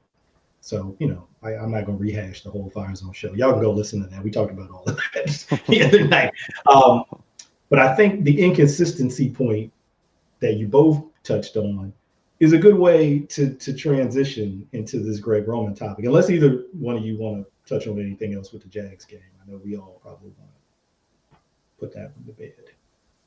So, 0.62 0.96
you 0.98 1.06
know, 1.06 1.28
I, 1.44 1.52
am 1.52 1.70
not 1.70 1.86
going 1.86 1.96
to 1.96 2.02
rehash 2.02 2.42
the 2.42 2.50
whole 2.50 2.70
Fire 2.70 2.92
Zone 2.96 3.12
show. 3.12 3.32
Y'all 3.34 3.52
can 3.52 3.62
go 3.62 3.70
listen 3.70 4.02
to 4.02 4.08
that. 4.08 4.24
We 4.24 4.32
talked 4.32 4.50
about 4.50 4.72
all 4.72 4.82
of 4.84 4.98
that 5.14 5.62
the 5.68 5.84
other 5.84 6.08
night. 6.08 6.32
Um, 6.66 7.04
but 7.68 7.78
I 7.78 7.94
think 7.94 8.24
the 8.24 8.40
inconsistency 8.42 9.30
point 9.30 9.72
that 10.40 10.54
you 10.54 10.68
both 10.68 11.02
touched 11.22 11.56
on 11.56 11.92
is 12.38 12.52
a 12.52 12.58
good 12.58 12.76
way 12.76 13.20
to 13.20 13.54
to 13.54 13.72
transition 13.72 14.68
into 14.72 15.00
this 15.00 15.18
Greg 15.18 15.48
Roman 15.48 15.74
topic. 15.74 16.04
Unless 16.04 16.30
either 16.30 16.64
one 16.72 16.96
of 16.96 17.04
you 17.04 17.16
want 17.18 17.44
to 17.44 17.74
touch 17.74 17.86
on 17.86 17.98
anything 17.98 18.34
else 18.34 18.52
with 18.52 18.62
the 18.62 18.68
Jags 18.68 19.04
game. 19.04 19.20
I 19.42 19.50
know 19.50 19.60
we 19.64 19.76
all 19.76 19.98
probably 20.02 20.32
want 20.38 20.50
to 21.30 21.36
put 21.78 21.94
that 21.94 22.12
one 22.16 22.26
to 22.26 22.32
bed. 22.32 22.52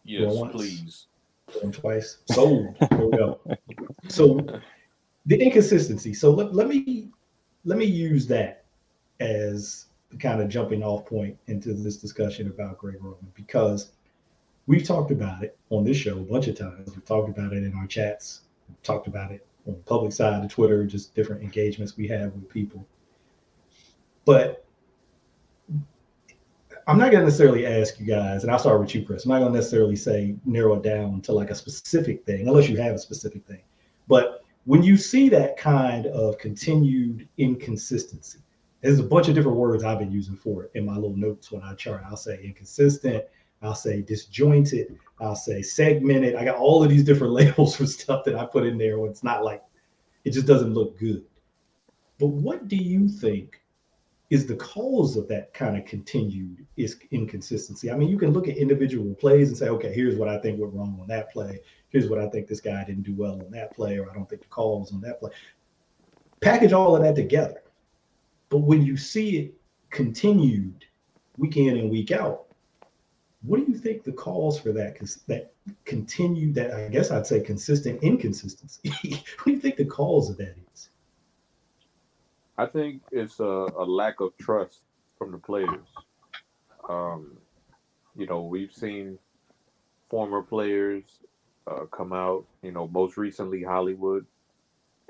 Yes, 0.04 0.34
please. 0.52 1.08
Going 1.54 1.72
twice. 1.72 2.20
Sold. 2.32 2.76
there 2.90 3.00
we 3.00 3.18
go. 3.18 3.40
So 4.08 4.46
the 5.26 5.42
inconsistency. 5.42 6.14
So 6.14 6.32
let, 6.32 6.54
let 6.54 6.68
me 6.68 7.10
let 7.66 7.78
me 7.78 7.86
use 7.86 8.28
that 8.28 8.66
as 9.20 9.88
the 10.10 10.18
kind 10.18 10.42
of 10.42 10.50
jumping 10.50 10.84
off 10.84 11.06
point 11.06 11.38
into 11.48 11.74
this 11.74 11.98
discussion 11.98 12.48
about 12.48 12.78
Greg 12.78 12.98
Roman 13.00 13.32
because 13.36 13.92
we've 14.70 14.84
talked 14.84 15.10
about 15.10 15.44
it 15.44 15.58
on 15.72 15.84
this 15.84 15.98
show 15.98 16.20
a 16.20 16.22
bunch 16.22 16.48
of 16.48 16.56
times. 16.56 16.92
We've 16.92 17.04
talked 17.04 17.28
about 17.28 17.54
it 17.54 17.64
in 17.64 17.74
our 17.74 17.88
chats, 17.88 18.42
we've 18.70 18.82
talked 18.84 19.08
about 19.08 19.32
it 19.32 19.46
on 19.68 19.74
the 19.74 19.80
public 19.80 20.14
side 20.14 20.44
of 20.44 20.50
Twitter, 20.50 20.86
just 20.86 21.16
different 21.16 21.42
engagements 21.42 21.98
we 21.98 22.08
have 22.10 22.32
with 22.34 22.48
people. 22.50 22.86
But 24.26 24.64
I'm 26.88 27.00
not 27.00 27.12
going 27.12 27.22
to 27.22 27.26
necessarily 27.26 27.66
ask 27.66 28.00
you 28.00 28.06
guys, 28.06 28.44
and 28.44 28.52
I'll 28.52 28.60
start 28.60 28.80
with 28.80 28.94
you, 28.94 29.04
Chris. 29.04 29.26
I'm 29.26 29.30
not 29.30 29.40
going 29.40 29.52
to 29.52 29.58
necessarily 29.58 29.96
say 29.96 30.36
narrow 30.46 30.76
it 30.76 30.84
down 30.84 31.22
to 31.22 31.34
like 31.34 31.50
a 31.50 31.56
specific 31.56 32.24
thing, 32.26 32.48
unless 32.48 32.70
you 32.70 32.78
have 32.78 32.94
a 32.94 33.00
specific 33.00 33.46
thing. 33.48 33.64
But 34.08 34.44
when 34.66 34.84
you 34.84 34.98
see 34.98 35.30
that 35.30 35.58
kind 35.58 36.06
of 36.06 36.38
continued 36.38 37.28
inconsistency, 37.40 38.40
there's 38.82 39.00
a 39.00 39.04
bunch 39.04 39.30
of 39.30 39.36
different 39.36 39.58
words 39.58 39.84
I've 39.84 40.00
been 40.00 40.12
using 40.12 40.36
for 40.36 40.66
it 40.66 40.72
in 40.76 40.86
my 40.86 40.94
little 40.94 41.18
notes 41.18 41.52
when 41.52 41.64
I 41.64 41.74
chart. 41.74 42.04
I'll 42.06 42.16
say 42.16 42.40
inconsistent, 42.44 43.26
I'll 43.62 43.76
say 43.76 44.02
disjointed, 44.02 44.98
I'll 45.20 45.36
say 45.36 45.62
segmented. 45.62 46.36
I 46.36 46.46
got 46.46 46.58
all 46.58 46.84
of 46.84 46.90
these 46.90 47.04
different 47.04 47.34
labels 47.42 47.76
for 47.76 47.86
stuff 47.86 48.24
that 48.26 48.36
I 48.36 48.46
put 48.46 48.66
in 48.66 48.78
there 48.78 49.00
when 49.00 49.10
it's 49.10 49.24
not 49.24 49.44
like 49.44 49.64
it 50.24 50.32
just 50.32 50.48
doesn't 50.48 50.74
look 50.74 50.98
good. 50.98 51.24
But 52.20 52.28
what 52.28 52.68
do 52.68 52.76
you 52.76 53.08
think 53.08 53.62
is 54.30 54.46
the 54.46 54.56
cause 54.56 55.18
of 55.18 55.28
that 55.28 55.54
kind 55.54 55.78
of 55.78 55.86
continued 55.86 56.66
is 56.78 56.98
inconsistency? 57.12 57.90
I 57.90 57.96
mean, 57.96 58.10
you 58.10 58.18
can 58.18 58.32
look 58.32 58.48
at 58.48 58.58
individual 58.58 59.14
plays 59.16 59.50
and 59.50 59.58
say, 59.58 59.70
okay, 59.70 59.94
here's 59.94 60.16
what 60.16 60.28
I 60.28 60.38
think 60.38 60.60
went 60.60 60.74
wrong 60.74 60.98
on 61.02 61.08
that 61.08 61.32
play 61.32 61.60
here's 61.90 62.08
what 62.08 62.20
I 62.20 62.28
think 62.30 62.48
this 62.48 62.62
guy 62.62 62.84
didn't 62.84 63.04
do 63.04 63.16
well 63.16 63.34
on 63.34 63.52
that 63.52 63.76
play, 63.76 63.98
or 63.98 64.10
I 64.10 64.14
don't 64.14 64.30
think 64.30 64.42
the 64.42 64.48
call 64.48 64.80
was 64.80 64.92
on 64.92 65.02
that 65.02 65.20
play. 65.20 65.32
Package 66.42 66.72
all 66.72 66.96
of 66.96 67.04
that 67.04 67.16
together. 67.16 67.62
But 68.50 68.60
when 68.60 68.84
you 68.84 68.96
see 68.96 69.38
it 69.38 69.54
continued 69.90 70.86
week 71.38 71.58
in 71.58 71.78
and 71.78 71.90
week 71.90 72.12
out, 72.12 72.46
what 73.42 73.58
do 73.58 73.72
you 73.72 73.78
think 73.78 74.04
the 74.04 74.12
cause 74.12 74.60
for 74.60 74.72
that? 74.74 74.98
That 75.28 75.54
continued, 75.86 76.56
that 76.56 76.74
I 76.74 76.90
guess 76.90 77.12
I'd 77.12 77.28
say 77.28 77.40
consistent 77.42 78.04
inconsistency. 78.04 78.90
what 79.10 79.46
do 79.46 79.52
you 79.52 79.60
think 79.60 79.78
the 79.78 79.86
cause 79.86 80.30
of 80.30 80.38
that 80.38 80.56
is? 80.74 80.90
I 82.58 82.66
think 82.66 83.02
it's 83.12 83.40
a, 83.40 83.44
a 83.44 83.86
lack 83.86 84.20
of 84.20 84.36
trust 84.38 84.82
from 85.18 85.32
the 85.32 85.38
players. 85.38 85.88
Um, 86.90 87.38
you 88.18 88.28
know, 88.28 88.42
we've 88.42 88.74
seen 88.74 89.18
former 90.10 90.42
players 90.42 91.06
uh, 91.68 91.86
come 91.86 92.12
out, 92.12 92.46
you 92.62 92.72
know, 92.72 92.88
most 92.88 93.16
recently 93.16 93.64
Hollywood, 93.64 94.26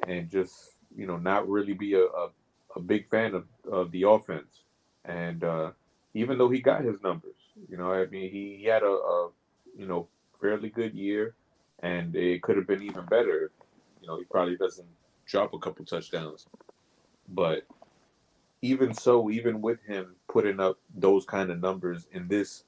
and 0.08 0.30
just 0.30 0.54
you 0.96 1.08
know 1.08 1.18
not 1.18 1.50
really 1.50 1.74
be 1.74 1.94
a, 1.96 2.04
a, 2.04 2.30
a 2.76 2.80
big 2.80 3.10
fan 3.10 3.34
of, 3.34 3.46
of 3.72 3.92
the 3.92 4.04
offense. 4.04 4.64
And 5.06 5.44
uh, 5.44 5.72
even 6.14 6.38
though 6.38 6.50
he 6.50 6.60
got 6.60 6.84
his 6.84 7.02
numbers, 7.02 7.39
you 7.68 7.78
know, 7.78 7.92
I 7.92 8.06
mean, 8.06 8.32
he, 8.32 8.58
he 8.60 8.66
had 8.66 8.84
a, 8.84 8.88
a 8.88 9.30
you 9.78 9.86
know 9.86 10.08
fairly 10.40 10.70
good 10.70 10.94
year, 10.94 11.36
and 11.82 12.16
it 12.16 12.42
could 12.42 12.58
have 12.58 12.68
been 12.68 12.84
even 12.84 13.06
better. 13.06 13.52
You 14.02 14.08
know, 14.08 14.18
he 14.18 14.24
probably 14.26 14.56
doesn't 14.56 14.88
drop 15.26 15.54
a 15.54 15.60
couple 15.60 15.86
touchdowns, 15.86 16.48
but 17.28 17.64
even 18.62 18.94
so, 18.94 19.30
even 19.30 19.62
with 19.62 19.82
him 19.84 20.16
putting 20.28 20.60
up 20.60 20.78
those 20.96 21.26
kind 21.26 21.50
of 21.50 21.60
numbers 21.60 22.08
in 22.12 22.28
this, 22.28 22.64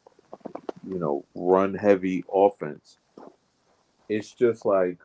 you 0.87 0.99
know, 0.99 1.25
run 1.35 1.73
heavy 1.73 2.23
offense, 2.33 2.97
it's 4.09 4.31
just 4.31 4.65
like 4.65 4.97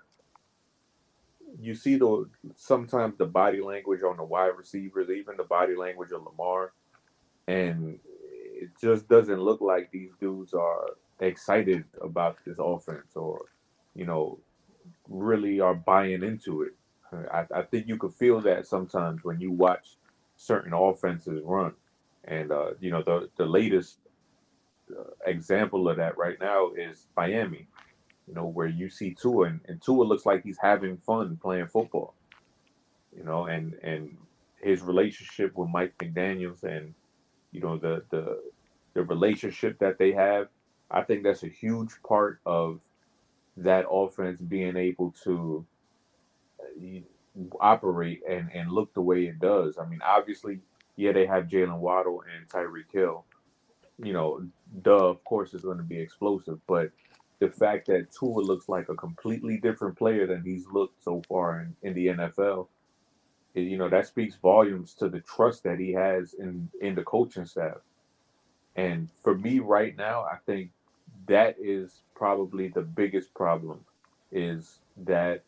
you 1.61 1.75
see 1.75 1.97
the 1.97 2.29
sometimes 2.57 3.17
the 3.19 3.25
body 3.25 3.61
language 3.61 4.03
on 4.03 4.17
the 4.17 4.25
wide 4.25 4.53
receivers, 4.57 5.11
even 5.11 5.37
the 5.37 5.45
body 5.45 5.75
language 5.77 6.13
of 6.13 6.23
Lamar, 6.25 6.73
and 7.47 7.99
it 8.67 8.81
just 8.81 9.09
doesn't 9.09 9.41
look 9.41 9.61
like 9.61 9.91
these 9.91 10.13
dudes 10.21 10.55
are 10.55 10.91
excited 11.21 11.85
about 12.03 12.39
this 12.47 12.57
offense 12.59 13.17
or 13.17 13.47
you 13.95 14.07
know 14.07 14.39
really 15.09 15.61
are 15.61 15.75
buying 15.75 16.23
into 16.23 16.63
it. 16.63 16.75
I, 17.33 17.47
I 17.55 17.63
think 17.63 17.89
you 17.89 17.97
could 17.97 18.15
feel 18.15 18.41
that 18.43 18.67
sometimes 18.67 19.25
when 19.25 19.41
you 19.41 19.53
watch 19.53 19.97
certain 20.37 20.73
offenses 20.73 21.43
run, 21.45 21.73
and 22.25 22.53
uh, 22.53 22.73
you 22.81 22.91
know 22.91 23.03
the 23.03 23.31
the 23.37 23.47
latest 23.47 23.99
uh, 24.91 25.05
example 25.27 25.89
of 25.89 25.97
that 25.99 26.19
right 26.19 26.39
now 26.41 26.73
is 26.77 27.07
Miami 27.17 27.69
you 28.29 28.35
know, 28.35 28.47
where 28.47 28.67
you 28.67 28.89
see 28.89 29.15
Tua 29.15 29.49
and, 29.49 29.61
and 29.69 29.83
Tua 29.83 30.05
looks 30.05 30.27
like 30.27 30.43
he's 30.43 30.59
having 30.61 30.97
fun 30.99 31.39
playing 31.41 31.69
football. 31.69 32.15
You 33.17 33.25
know, 33.25 33.47
and 33.47 33.75
and 33.83 34.17
his 34.61 34.83
relationship 34.83 35.57
with 35.57 35.71
Mike 35.71 35.97
McDaniels 35.99 36.65
and 36.65 36.95
you 37.53 37.61
know 37.61 37.79
the 37.79 38.05
the 38.11 38.43
the 38.97 39.05
relationship 39.05 39.79
that 39.79 39.99
they 39.99 40.13
have, 40.13 40.49
I 40.91 41.03
think 41.03 41.23
that's 41.23 41.45
a 41.45 41.49
huge 41.49 41.91
part 42.03 42.41
of 42.47 42.81
that 43.59 43.85
offense 43.91 44.41
being 44.41 44.77
able 44.77 45.15
to 45.25 45.65
uh, 46.61 47.01
operate 47.61 48.23
and 48.29 48.51
and 48.55 48.73
look 48.73 48.93
the 48.95 49.03
way 49.03 49.27
it 49.27 49.39
does. 49.39 49.79
I 49.79 49.87
mean, 49.87 50.01
obviously, 50.03 50.61
yeah, 50.97 51.13
they 51.13 51.27
have 51.27 51.45
Jaylen 51.45 51.79
Waddle 51.79 52.23
and 52.35 52.49
Tyreek 52.49 52.91
Hill. 52.91 53.25
You 54.03 54.15
know, 54.15 54.47
duh, 54.83 55.09
of 55.09 55.23
course, 55.25 55.53
is 55.53 55.63
going 55.63 55.79
to 55.79 55.85
be 55.85 55.99
explosive, 55.99 56.59
but 56.67 56.91
the 57.39 57.51
fact 57.51 57.87
that 57.89 58.09
Tua 58.19 58.41
looks 58.41 58.69
like 58.69 58.89
a 58.89 58.95
completely 58.95 59.59
different 59.59 59.99
player 59.99 60.27
than 60.27 60.43
he's 60.43 60.67
looked 60.73 61.03
so 61.03 61.23
far 61.29 61.61
in, 61.61 61.77
in 61.83 61.95
the 61.95 62.07
NFL, 62.07 62.69
you 63.53 63.77
know, 63.77 63.91
that 63.91 64.07
speaks 64.07 64.37
volumes 64.37 64.95
to 64.95 65.11
the 65.11 65.21
trust 65.21 65.65
that 65.65 65.79
he 65.79 65.93
has 65.93 66.33
in 66.35 66.71
in 66.81 66.95
the 66.95 67.03
coaching 67.03 67.45
staff. 67.45 67.77
And 68.77 69.09
for 69.23 69.37
me 69.37 69.59
right 69.59 69.97
now, 69.97 70.23
I 70.23 70.37
think 70.47 70.71
that 71.27 71.57
is 71.59 72.03
probably 72.15 72.69
the 72.69 72.83
biggest 72.83 73.35
problem 73.35 73.81
is 74.31 74.81
that 74.99 75.43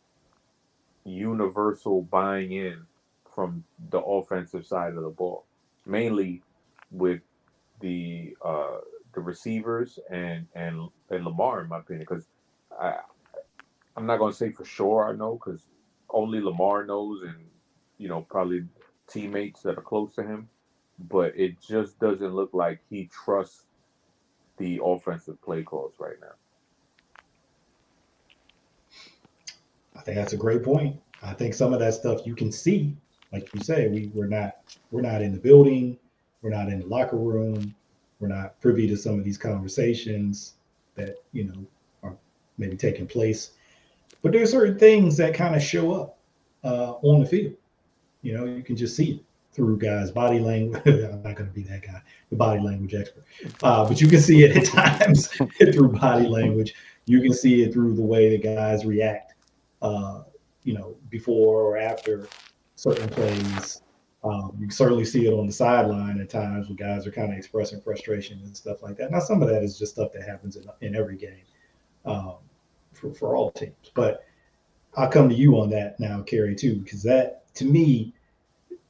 universal 1.04 2.02
buying 2.02 2.52
in 2.52 2.86
from 3.34 3.64
the 3.90 4.00
offensive 4.00 4.66
side 4.66 4.94
of 4.94 5.02
the 5.02 5.10
ball, 5.10 5.44
mainly 5.86 6.42
with 6.90 7.20
the 7.80 8.36
uh, 8.44 8.78
the 9.14 9.20
receivers 9.20 9.98
and 10.10 10.46
and 10.54 10.88
and 11.10 11.24
Lamar 11.24 11.62
in 11.62 11.68
my 11.68 11.78
opinion 11.78 12.06
because 12.08 12.26
I 12.80 12.96
I'm 13.96 14.06
not 14.06 14.18
gonna 14.18 14.32
say 14.32 14.50
for 14.50 14.64
sure 14.64 15.08
I 15.08 15.12
know 15.12 15.34
because 15.42 15.66
only 16.10 16.40
Lamar 16.40 16.84
knows 16.84 17.22
and 17.22 17.36
you 17.98 18.08
know 18.08 18.22
probably 18.22 18.64
teammates 19.08 19.62
that 19.62 19.78
are 19.78 19.82
close 19.82 20.14
to 20.16 20.22
him, 20.22 20.48
but 20.98 21.32
it 21.36 21.60
just 21.60 21.98
doesn't 21.98 22.34
look 22.34 22.50
like 22.52 22.80
he 22.90 23.08
trusts 23.12 23.62
the 24.56 24.80
offensive 24.82 25.40
play 25.42 25.62
calls 25.62 25.94
right 25.98 26.16
now. 26.20 27.22
I 29.96 30.00
think 30.02 30.16
that's 30.16 30.32
a 30.32 30.38
great 30.38 30.62
point. 30.62 30.96
I 31.22 31.32
think 31.34 31.54
some 31.54 31.72
of 31.72 31.80
that 31.80 31.94
stuff 31.94 32.26
you 32.26 32.34
can 32.34 32.52
see, 32.52 32.96
like 33.32 33.52
you 33.54 33.60
say, 33.60 33.88
we 33.88 34.10
we're 34.14 34.26
not 34.26 34.56
we're 34.90 35.02
not 35.02 35.22
in 35.22 35.32
the 35.32 35.38
building, 35.38 35.98
we're 36.42 36.50
not 36.50 36.68
in 36.68 36.80
the 36.80 36.86
locker 36.86 37.16
room, 37.16 37.74
we're 38.20 38.28
not 38.28 38.60
privy 38.60 38.86
to 38.88 38.96
some 38.96 39.18
of 39.18 39.24
these 39.24 39.38
conversations 39.38 40.54
that 40.94 41.16
you 41.32 41.44
know 41.44 41.66
are 42.02 42.16
maybe 42.58 42.76
taking 42.76 43.06
place. 43.06 43.52
But 44.22 44.32
there's 44.32 44.50
certain 44.50 44.78
things 44.78 45.16
that 45.18 45.34
kind 45.34 45.54
of 45.54 45.62
show 45.62 45.92
up 45.92 46.18
uh, 46.64 46.92
on 47.02 47.20
the 47.20 47.26
field. 47.26 47.54
You 48.22 48.36
know, 48.36 48.44
you 48.44 48.62
can 48.62 48.76
just 48.76 48.96
see 48.96 49.12
it 49.12 49.24
through 49.58 49.78
guys' 49.78 50.12
body 50.12 50.40
language. 50.40 50.82
I'm 50.86 51.22
not 51.22 51.36
going 51.36 51.50
to 51.50 51.54
be 51.54 51.64
that 51.64 51.82
guy, 51.82 52.02
the 52.30 52.36
body 52.36 52.62
language 52.62 52.94
expert, 52.94 53.26
uh, 53.64 53.86
but 53.88 54.00
you 54.00 54.08
can 54.08 54.20
see 54.22 54.44
it 54.44 54.56
at 54.56 54.66
times 55.00 55.28
through 55.74 55.90
body 55.90 56.28
language. 56.28 56.74
You 57.06 57.22
can 57.22 57.34
see 57.34 57.64
it 57.64 57.74
through 57.74 57.96
the 57.96 58.02
way 58.02 58.30
the 58.30 58.38
guys 58.38 58.86
react. 58.86 59.34
Uh, 59.82 60.24
you 60.64 60.74
know, 60.74 60.96
before 61.10 61.62
or 61.62 61.78
after 61.78 62.28
certain 62.76 63.10
plays, 63.10 63.82
Um, 64.24 64.56
you 64.60 64.70
certainly 64.70 65.04
see 65.06 65.26
it 65.26 65.32
on 65.32 65.46
the 65.46 65.52
sideline 65.52 66.20
at 66.20 66.30
times 66.30 66.68
when 66.68 66.76
guys 66.76 67.06
are 67.06 67.12
kind 67.12 67.32
of 67.32 67.38
expressing 67.38 67.80
frustration 67.80 68.40
and 68.44 68.56
stuff 68.56 68.82
like 68.82 68.96
that. 68.98 69.12
Now, 69.12 69.20
some 69.20 69.42
of 69.42 69.48
that 69.48 69.64
is 69.64 69.78
just 69.78 69.94
stuff 69.94 70.12
that 70.12 70.24
happens 70.28 70.56
in, 70.56 70.64
in 70.82 70.96
every 70.96 71.16
game 71.16 71.46
um, 72.04 72.36
for, 72.94 73.14
for 73.14 73.36
all 73.36 73.52
teams. 73.52 73.92
But 73.94 74.26
I'll 74.96 75.08
come 75.10 75.28
to 75.30 75.36
you 75.36 75.60
on 75.60 75.70
that 75.70 76.00
now, 76.00 76.22
Kerry, 76.22 76.56
too, 76.56 76.76
because 76.80 77.02
that, 77.04 77.54
to 77.56 77.66
me, 77.66 78.14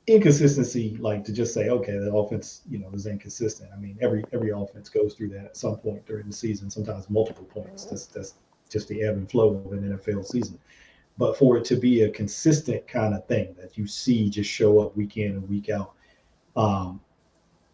inconsistency, 0.08 0.96
like 1.00 1.24
to 1.24 1.32
just 1.32 1.54
say, 1.54 1.68
okay, 1.68 1.98
the 1.98 2.12
offense, 2.12 2.62
you 2.68 2.78
know, 2.78 2.90
is 2.92 3.06
inconsistent. 3.06 3.70
I 3.74 3.78
mean, 3.78 3.98
every 4.00 4.24
every 4.32 4.50
offense 4.50 4.88
goes 4.88 5.14
through 5.14 5.28
that 5.30 5.44
at 5.44 5.56
some 5.56 5.76
point 5.76 6.06
during 6.06 6.26
the 6.26 6.32
season, 6.32 6.70
sometimes 6.70 7.08
multiple 7.10 7.44
points. 7.44 7.84
That's 7.84 8.06
that's 8.06 8.34
just 8.70 8.88
the 8.88 9.02
ebb 9.02 9.16
and 9.16 9.30
flow 9.30 9.62
of 9.64 9.72
an 9.72 9.98
NFL 9.98 10.24
season. 10.24 10.58
But 11.16 11.36
for 11.36 11.56
it 11.56 11.64
to 11.66 11.76
be 11.76 12.02
a 12.02 12.10
consistent 12.10 12.86
kind 12.86 13.14
of 13.14 13.26
thing 13.26 13.54
that 13.58 13.76
you 13.76 13.86
see 13.86 14.30
just 14.30 14.48
show 14.48 14.80
up 14.80 14.96
week 14.96 15.16
in 15.16 15.32
and 15.32 15.48
week 15.48 15.68
out, 15.68 15.92
um, 16.56 17.00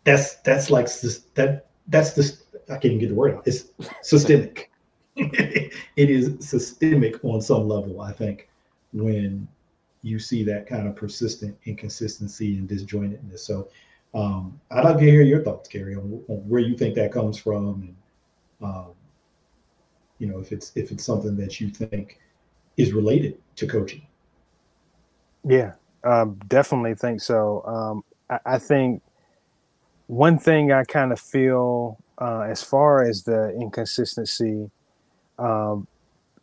that's 0.05 0.37
that's 0.37 0.71
like 0.71 0.87
that 1.35 1.67
that's 1.89 2.13
the 2.13 2.37
I 2.69 2.73
can't 2.75 2.87
even 2.87 2.99
get 2.99 3.09
the 3.09 3.15
word 3.15 3.35
out. 3.35 3.47
It's 3.47 3.67
systemic. 4.03 4.71
it 5.17 5.71
is 5.97 6.37
systemic 6.41 7.25
on 7.25 7.41
some 7.41 7.69
level, 7.69 8.01
I 8.01 8.13
think, 8.13 8.49
when 8.93 9.47
you 10.05 10.19
see 10.19 10.45
that 10.45 10.67
kind 10.67 10.87
of 10.87 10.95
persistent 10.95 11.57
inconsistency 11.65 12.59
and 12.59 12.69
disjointedness. 12.69 13.41
So 13.41 13.69
um, 14.13 14.61
I'd 14.71 14.85
like 14.85 14.99
to 14.99 15.03
hear 15.03 15.23
your 15.23 15.43
thoughts, 15.43 15.69
Kerry, 15.69 15.97
on, 15.97 16.23
on, 16.29 16.37
where 16.49 16.61
you 16.61 16.77
think 16.77 16.95
that 16.97 17.11
comes 17.11 17.39
from, 17.39 17.97
and 18.61 18.71
um, 18.71 18.87
you 20.19 20.29
know 20.29 20.39
if 20.39 20.53
it's 20.53 20.73
if 20.77 20.93
it's 20.93 21.05
something 21.05 21.37
that 21.39 21.59
you 21.59 21.71
think 21.71 22.21
is 22.77 22.93
related 22.93 23.39
to 23.57 23.67
coaching. 23.67 24.07
Yeah, 25.43 25.73
um, 26.05 26.39
definitely 26.49 26.95
think 26.95 27.23
so. 27.23 27.63
Um, 27.67 28.05
I, 28.29 28.55
I, 28.55 28.59
think 28.59 29.03
one 30.07 30.39
thing 30.39 30.71
I 30.71 30.85
kind 30.85 31.13
of 31.13 31.19
feel 31.19 31.99
uh, 32.19 32.41
as 32.43 32.63
far 32.63 33.03
as 33.03 33.23
the 33.23 33.57
inconsistency, 33.59 34.71
um, 35.39 35.89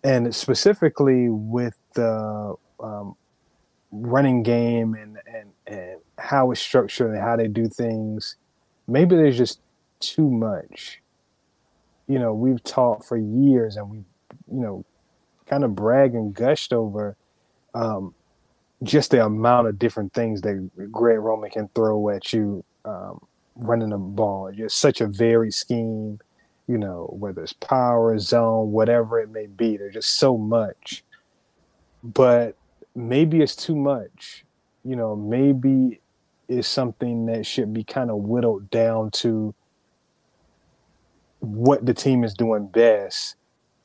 and 0.04 0.34
specifically 0.36 1.30
with 1.30 1.78
the 1.94 2.56
um, 2.80 3.16
running 3.92 4.44
game 4.44 4.94
and, 4.94 5.18
and 5.26 5.52
and 5.68 6.00
how 6.18 6.52
it's 6.52 6.62
structured 6.62 7.12
and 7.12 7.20
how 7.20 7.36
they 7.36 7.48
do 7.48 7.68
things, 7.68 8.36
maybe 8.88 9.16
there's 9.16 9.38
just 9.38 9.60
too 10.00 10.30
much. 10.30 11.02
You 12.08 12.20
know, 12.20 12.34
we've 12.34 12.64
taught 12.64 13.06
for 13.06 13.18
years 13.18 13.78
and 13.78 13.90
we, 13.90 13.98
you 14.52 14.62
know, 14.62 14.86
kind 15.46 15.64
of 15.64 15.76
brag 15.76 16.14
and 16.14 16.34
gushed 16.34 16.74
over 16.74 17.16
um, 17.74 18.14
just 18.84 19.12
the 19.12 19.24
amount 19.24 19.68
of 19.68 19.80
different 19.80 20.14
things 20.14 20.42
that 20.42 20.70
Greg 20.92 21.20
Roman 21.20 21.50
can 21.50 21.70
throw 21.70 22.10
at 22.10 22.34
you 22.34 22.64
um, 22.86 23.22
running 23.56 23.90
the 23.90 23.98
ball. 23.98 24.52
Just 24.52 24.78
such 24.78 25.02
a 25.02 25.08
varied 25.08 25.54
scheme, 25.54 26.20
you 26.68 26.78
know, 26.78 27.08
whether 27.18 27.44
it's 27.44 27.54
power, 27.54 28.18
zone, 28.18 28.72
whatever 28.72 29.20
it 29.20 29.30
may 29.30 29.46
be. 29.46 29.78
There's 29.78 29.94
just 29.94 30.18
so 30.18 30.38
much. 30.38 31.04
But 32.04 32.56
maybe 32.96 33.42
it's 33.42 33.56
too 33.56 33.76
much. 33.76 34.46
You 34.84 34.96
know, 34.96 35.16
maybe 35.16 36.02
it's 36.48 36.68
something 36.68 37.28
that 37.28 37.46
should 37.46 37.74
be 37.74 37.84
kind 37.84 38.10
of 38.10 38.18
whittled 38.18 38.70
down 38.70 39.12
to 39.12 39.54
what 41.40 41.86
the 41.86 41.94
team 41.94 42.24
is 42.24 42.34
doing 42.34 42.68
best 42.68 43.36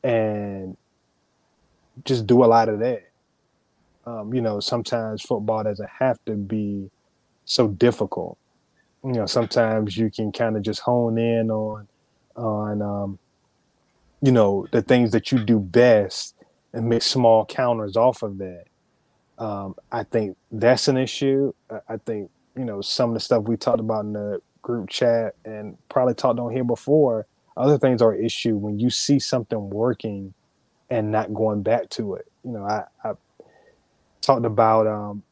and 0.03 0.77
just 2.05 2.27
do 2.27 2.45
a 2.45 2.47
lot 2.47 2.69
of 2.69 2.79
that. 2.81 3.09
Um, 4.07 4.33
you 4.33 4.41
know, 4.41 4.61
sometimes 4.61 5.23
football 5.23 5.65
doesn't 5.65 5.89
have 5.99 6.19
to 6.27 6.35
be 6.35 6.91
so 7.45 7.69
difficult. 7.69 8.39
You 9.05 9.13
know, 9.13 9.27
sometimes 9.27 9.97
you 9.97 10.11
can 10.11 10.33
kind 10.33 10.57
of 10.57 10.63
just 10.63 10.81
hone 10.81 11.19
in 11.19 11.51
on 11.51 11.89
on 12.37 12.83
um, 12.83 13.19
you 14.21 14.33
know 14.33 14.67
the 14.71 14.83
things 14.83 15.13
that 15.13 15.33
you 15.33 15.39
do 15.39 15.59
best 15.59 16.35
and 16.73 16.89
make 16.89 17.03
small 17.03 17.45
counters 17.47 17.97
off 17.97 18.23
of 18.23 18.39
that. 18.39 18.65
Um, 19.39 19.75
I 19.93 20.03
think 20.05 20.37
that's 20.51 20.89
an 20.89 20.97
issue. 20.97 21.53
I 21.89 21.99
think 21.99 22.31
you 22.57 22.65
know 22.65 22.81
some 22.81 23.11
of 23.11 23.15
the 23.15 23.21
stuff 23.21 23.45
we 23.45 23.57
talked 23.57 23.81
about 23.81 24.05
in 24.05 24.13
the 24.13 24.41
group 24.63 24.89
chat 24.89 25.35
and 25.45 25.77
probably 25.89 26.15
talked 26.15 26.41
on 26.41 26.53
here 26.53 26.65
before. 26.65 27.27
Other 27.57 27.79
things 27.79 28.03
are 28.03 28.13
an 28.13 28.25
issue 28.25 28.57
when 28.57 28.79
you 28.79 28.91
see 28.91 29.19
something 29.19 29.71
working 29.71 30.35
and 30.91 31.11
not 31.11 31.33
going 31.33 31.63
back 31.63 31.89
to 31.91 32.15
it. 32.15 32.27
You 32.45 32.53
know, 32.53 32.65
I, 32.65 32.85
I 33.05 33.13
talked 34.21 34.45
about 34.45 34.87
um, 34.87 35.23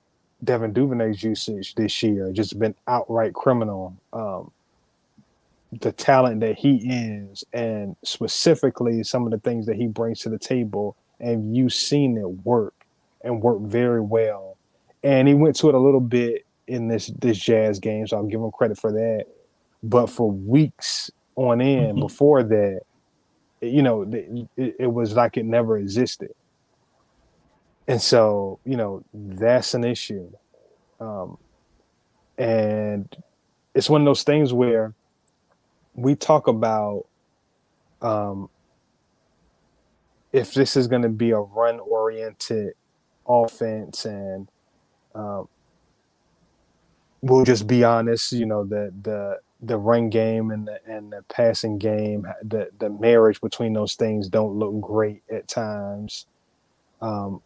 Devin 0.42 0.72
Duvernay's 0.72 1.22
usage 1.22 1.74
this 1.74 2.02
year, 2.02 2.32
just 2.32 2.58
been 2.58 2.74
outright 2.86 3.34
criminal. 3.34 3.96
Um, 4.12 4.52
the 5.80 5.92
talent 5.92 6.40
that 6.40 6.56
he 6.58 6.76
is, 6.88 7.44
and 7.52 7.96
specifically 8.04 9.02
some 9.02 9.24
of 9.24 9.32
the 9.32 9.38
things 9.38 9.66
that 9.66 9.76
he 9.76 9.86
brings 9.86 10.20
to 10.20 10.28
the 10.28 10.38
table, 10.38 10.96
and 11.20 11.56
you've 11.56 11.74
seen 11.74 12.16
it 12.16 12.28
work 12.44 12.83
and 13.24 13.42
work 13.42 13.60
very 13.62 14.00
well. 14.00 14.56
And 15.02 15.26
he 15.26 15.34
went 15.34 15.56
to 15.56 15.68
it 15.68 15.74
a 15.74 15.78
little 15.78 16.00
bit 16.00 16.46
in 16.68 16.88
this 16.88 17.08
this 17.18 17.38
Jags 17.38 17.78
game, 17.80 18.06
so 18.06 18.16
I'll 18.16 18.24
give 18.24 18.40
him 18.40 18.50
credit 18.52 18.78
for 18.78 18.92
that. 18.92 19.24
But 19.82 20.06
for 20.06 20.30
weeks 20.30 21.10
on 21.34 21.60
end 21.60 21.94
mm-hmm. 21.94 22.00
before 22.00 22.42
that, 22.44 22.80
you 23.60 23.82
know, 23.82 24.02
it, 24.56 24.76
it 24.78 24.92
was 24.92 25.14
like 25.14 25.36
it 25.36 25.44
never 25.44 25.76
existed. 25.76 26.30
And 27.86 28.00
so, 28.00 28.60
you 28.64 28.76
know, 28.76 29.04
that's 29.12 29.74
an 29.74 29.84
issue. 29.84 30.30
Um, 31.00 31.36
and 32.38 33.14
it's 33.74 33.90
one 33.90 34.00
of 34.00 34.06
those 34.06 34.22
things 34.22 34.52
where 34.52 34.94
we 35.94 36.14
talk 36.14 36.46
about 36.48 37.06
um, 38.00 38.48
if 40.32 40.54
this 40.54 40.76
is 40.76 40.86
going 40.86 41.02
to 41.02 41.08
be 41.08 41.30
a 41.30 41.38
run 41.38 41.78
oriented 41.80 42.72
offense 43.26 44.04
and 44.04 44.48
um, 45.14 45.48
we'll 47.22 47.44
just 47.44 47.66
be 47.66 47.84
honest 47.84 48.32
you 48.32 48.46
know 48.46 48.64
the 48.64 48.92
the 49.02 49.38
the 49.66 49.78
run 49.78 50.10
game 50.10 50.50
and 50.50 50.68
the 50.68 50.80
and 50.86 51.12
the 51.12 51.22
passing 51.28 51.78
game, 51.78 52.26
the 52.42 52.70
the 52.78 52.90
marriage 52.90 53.40
between 53.40 53.72
those 53.72 53.94
things 53.94 54.28
don't 54.28 54.54
look 54.54 54.80
great 54.80 55.22
at 55.30 55.48
times 55.48 56.26
um, 57.00 57.40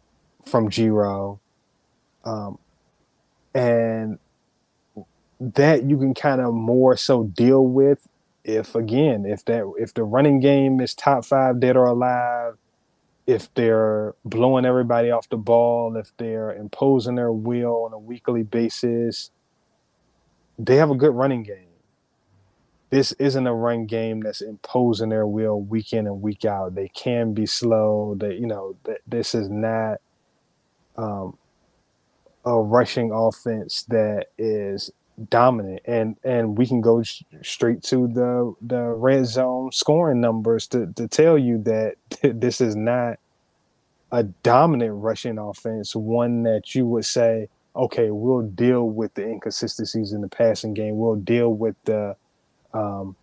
from 0.45 0.69
G-Ro, 0.69 1.39
um, 2.25 2.59
and 3.53 4.19
that 5.39 5.83
you 5.83 5.97
can 5.97 6.13
kind 6.13 6.41
of 6.41 6.53
more 6.53 6.97
so 6.97 7.23
deal 7.23 7.65
with 7.65 8.07
if 8.43 8.75
again 8.75 9.25
if 9.25 9.45
that 9.45 9.71
if 9.77 9.93
the 9.93 10.03
running 10.03 10.39
game 10.39 10.79
is 10.79 10.93
top 10.93 11.23
five 11.23 11.59
dead 11.59 11.77
or 11.77 11.85
alive 11.85 12.55
if 13.29 13.53
they're 13.55 14.15
blowing 14.25 14.65
everybody 14.65 15.11
off 15.11 15.29
the 15.29 15.37
ball 15.37 15.95
if 15.97 16.11
they're 16.17 16.53
imposing 16.53 17.15
their 17.15 17.31
will 17.31 17.85
on 17.85 17.93
a 17.93 17.99
weekly 17.99 18.43
basis 18.43 19.31
they 20.57 20.77
have 20.77 20.91
a 20.91 20.95
good 20.95 21.13
running 21.15 21.43
game 21.43 21.69
this 22.89 23.11
isn't 23.13 23.45
a 23.45 23.53
run 23.53 23.85
game 23.85 24.21
that's 24.21 24.41
imposing 24.41 25.09
their 25.09 25.27
will 25.27 25.61
week 25.61 25.93
in 25.93 26.07
and 26.07 26.21
week 26.21 26.45
out. 26.45 26.75
They 26.75 26.87
can 26.89 27.33
be 27.33 27.45
slow. 27.45 28.15
That 28.17 28.39
you 28.39 28.47
know, 28.47 28.75
th- 28.85 29.01
this 29.07 29.35
is 29.35 29.49
not 29.49 29.99
um, 30.97 31.37
a 32.45 32.59
rushing 32.59 33.11
offense 33.11 33.83
that 33.89 34.27
is 34.37 34.91
dominant. 35.29 35.81
And 35.85 36.15
and 36.23 36.57
we 36.57 36.67
can 36.67 36.81
go 36.81 37.03
sh- 37.03 37.23
straight 37.41 37.83
to 37.83 38.07
the 38.07 38.53
the 38.61 38.83
red 38.83 39.25
zone 39.25 39.71
scoring 39.71 40.21
numbers 40.21 40.67
to 40.67 40.87
to 40.95 41.07
tell 41.07 41.37
you 41.37 41.61
that 41.63 41.95
this 42.23 42.61
is 42.61 42.75
not 42.75 43.19
a 44.11 44.23
dominant 44.23 44.93
rushing 44.95 45.37
offense. 45.37 45.95
One 45.95 46.43
that 46.43 46.73
you 46.73 46.87
would 46.87 47.05
say, 47.05 47.49
okay, 47.75 48.09
we'll 48.11 48.47
deal 48.47 48.89
with 48.89 49.13
the 49.13 49.27
inconsistencies 49.27 50.13
in 50.13 50.21
the 50.21 50.27
passing 50.27 50.73
game. 50.73 50.97
We'll 50.97 51.15
deal 51.15 51.53
with 51.53 51.75
the 51.85 52.15
um, 52.73 53.15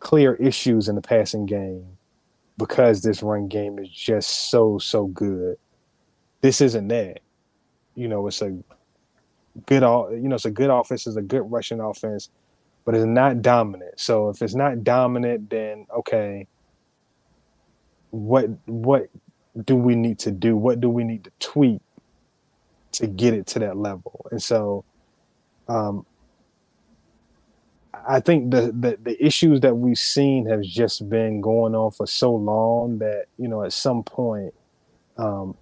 clear 0.00 0.34
issues 0.34 0.88
in 0.88 0.94
the 0.94 1.02
passing 1.02 1.46
game 1.46 1.84
because 2.58 3.02
this 3.02 3.22
run 3.22 3.48
game 3.48 3.78
is 3.78 3.88
just 3.88 4.50
so 4.50 4.78
so 4.78 5.06
good. 5.06 5.56
This 6.40 6.60
isn't 6.60 6.88
that. 6.88 7.20
You 7.94 8.08
know, 8.08 8.26
it's 8.26 8.42
a 8.42 8.56
good 9.66 9.82
all 9.82 10.12
you 10.12 10.28
know, 10.28 10.34
it's 10.36 10.44
a 10.44 10.50
good 10.50 10.70
offense, 10.70 11.06
it's 11.06 11.16
a 11.16 11.22
good 11.22 11.50
rushing 11.50 11.80
offense, 11.80 12.30
but 12.84 12.94
it's 12.94 13.04
not 13.04 13.42
dominant. 13.42 13.98
So 13.98 14.28
if 14.28 14.42
it's 14.42 14.54
not 14.54 14.84
dominant, 14.84 15.50
then 15.50 15.86
okay, 15.98 16.46
what 18.10 18.46
what 18.66 19.08
do 19.64 19.76
we 19.76 19.94
need 19.94 20.18
to 20.20 20.30
do? 20.30 20.56
What 20.56 20.80
do 20.80 20.90
we 20.90 21.04
need 21.04 21.24
to 21.24 21.30
tweak 21.40 21.80
to 22.92 23.06
get 23.06 23.34
it 23.34 23.46
to 23.48 23.58
that 23.60 23.76
level? 23.76 24.26
And 24.30 24.42
so 24.42 24.84
um, 25.68 26.06
I 28.08 28.20
think 28.20 28.50
the, 28.50 28.72
the, 28.78 28.98
the 29.02 29.24
issues 29.24 29.60
that 29.60 29.74
we've 29.74 29.98
seen 29.98 30.46
have 30.46 30.62
just 30.62 31.08
been 31.08 31.40
going 31.40 31.74
on 31.74 31.90
for 31.90 32.06
so 32.06 32.34
long 32.34 32.98
that 32.98 33.26
you 33.38 33.48
know 33.48 33.64
at 33.64 33.72
some 33.72 34.02
point, 34.02 34.54
um, 35.16 35.56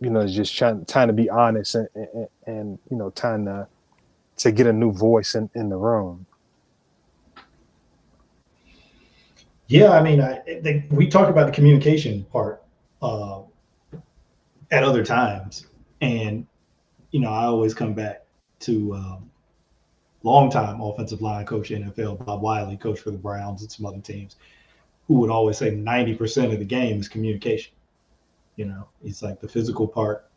you 0.00 0.10
know, 0.10 0.26
just 0.26 0.56
trying 0.56 0.84
trying 0.86 1.08
to 1.08 1.14
be 1.14 1.28
honest 1.28 1.74
and, 1.74 1.88
and, 1.94 2.28
and 2.46 2.78
you 2.90 2.96
know 2.96 3.10
trying 3.10 3.44
to 3.44 3.68
to 4.38 4.52
get 4.52 4.66
a 4.66 4.72
new 4.72 4.90
voice 4.90 5.34
in, 5.34 5.50
in 5.54 5.68
the 5.68 5.76
room. 5.76 6.26
Yeah, 9.66 9.90
I 9.90 10.02
mean, 10.02 10.20
I, 10.20 10.40
they, 10.62 10.84
we 10.90 11.06
talked 11.06 11.30
about 11.30 11.46
the 11.46 11.52
communication 11.52 12.24
part 12.24 12.64
uh, 13.02 13.42
at 14.70 14.82
other 14.82 15.04
times, 15.04 15.66
and 16.00 16.46
you 17.12 17.20
know, 17.20 17.30
I 17.30 17.44
always 17.44 17.74
come 17.74 17.94
back 17.94 18.24
to 18.60 18.94
um, 18.94 19.30
longtime 20.22 20.80
offensive 20.80 21.22
line 21.22 21.46
coach 21.46 21.70
NFL 21.70 22.24
Bob 22.24 22.40
Wylie, 22.42 22.76
coach 22.76 23.00
for 23.00 23.10
the 23.10 23.18
Browns 23.18 23.62
and 23.62 23.70
some 23.70 23.86
other 23.86 24.00
teams, 24.00 24.36
who 25.06 25.14
would 25.14 25.30
always 25.30 25.58
say 25.58 25.70
90% 25.70 26.52
of 26.52 26.58
the 26.58 26.64
game 26.64 26.98
is 26.98 27.08
communication. 27.08 27.72
You 28.56 28.66
know, 28.66 28.88
it's 29.02 29.22
like 29.22 29.40
the 29.40 29.48
physical 29.48 29.88
part. 29.88 30.30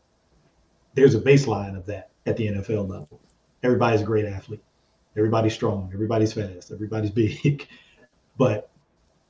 There's 0.94 1.16
a 1.16 1.22
baseline 1.22 1.76
of 1.76 1.86
that 1.88 2.12
at 2.26 2.38
the 2.38 2.48
NFL 2.48 2.90
level. 2.90 3.20
Everybody's 3.64 4.02
a 4.02 4.06
great 4.06 4.26
athlete. 4.26 4.64
Everybody's 5.18 5.54
strong. 5.54 5.90
Everybody's 5.94 6.34
fast. 6.34 6.72
Everybody's 6.72 7.12
big. 7.44 7.68
but 8.38 8.70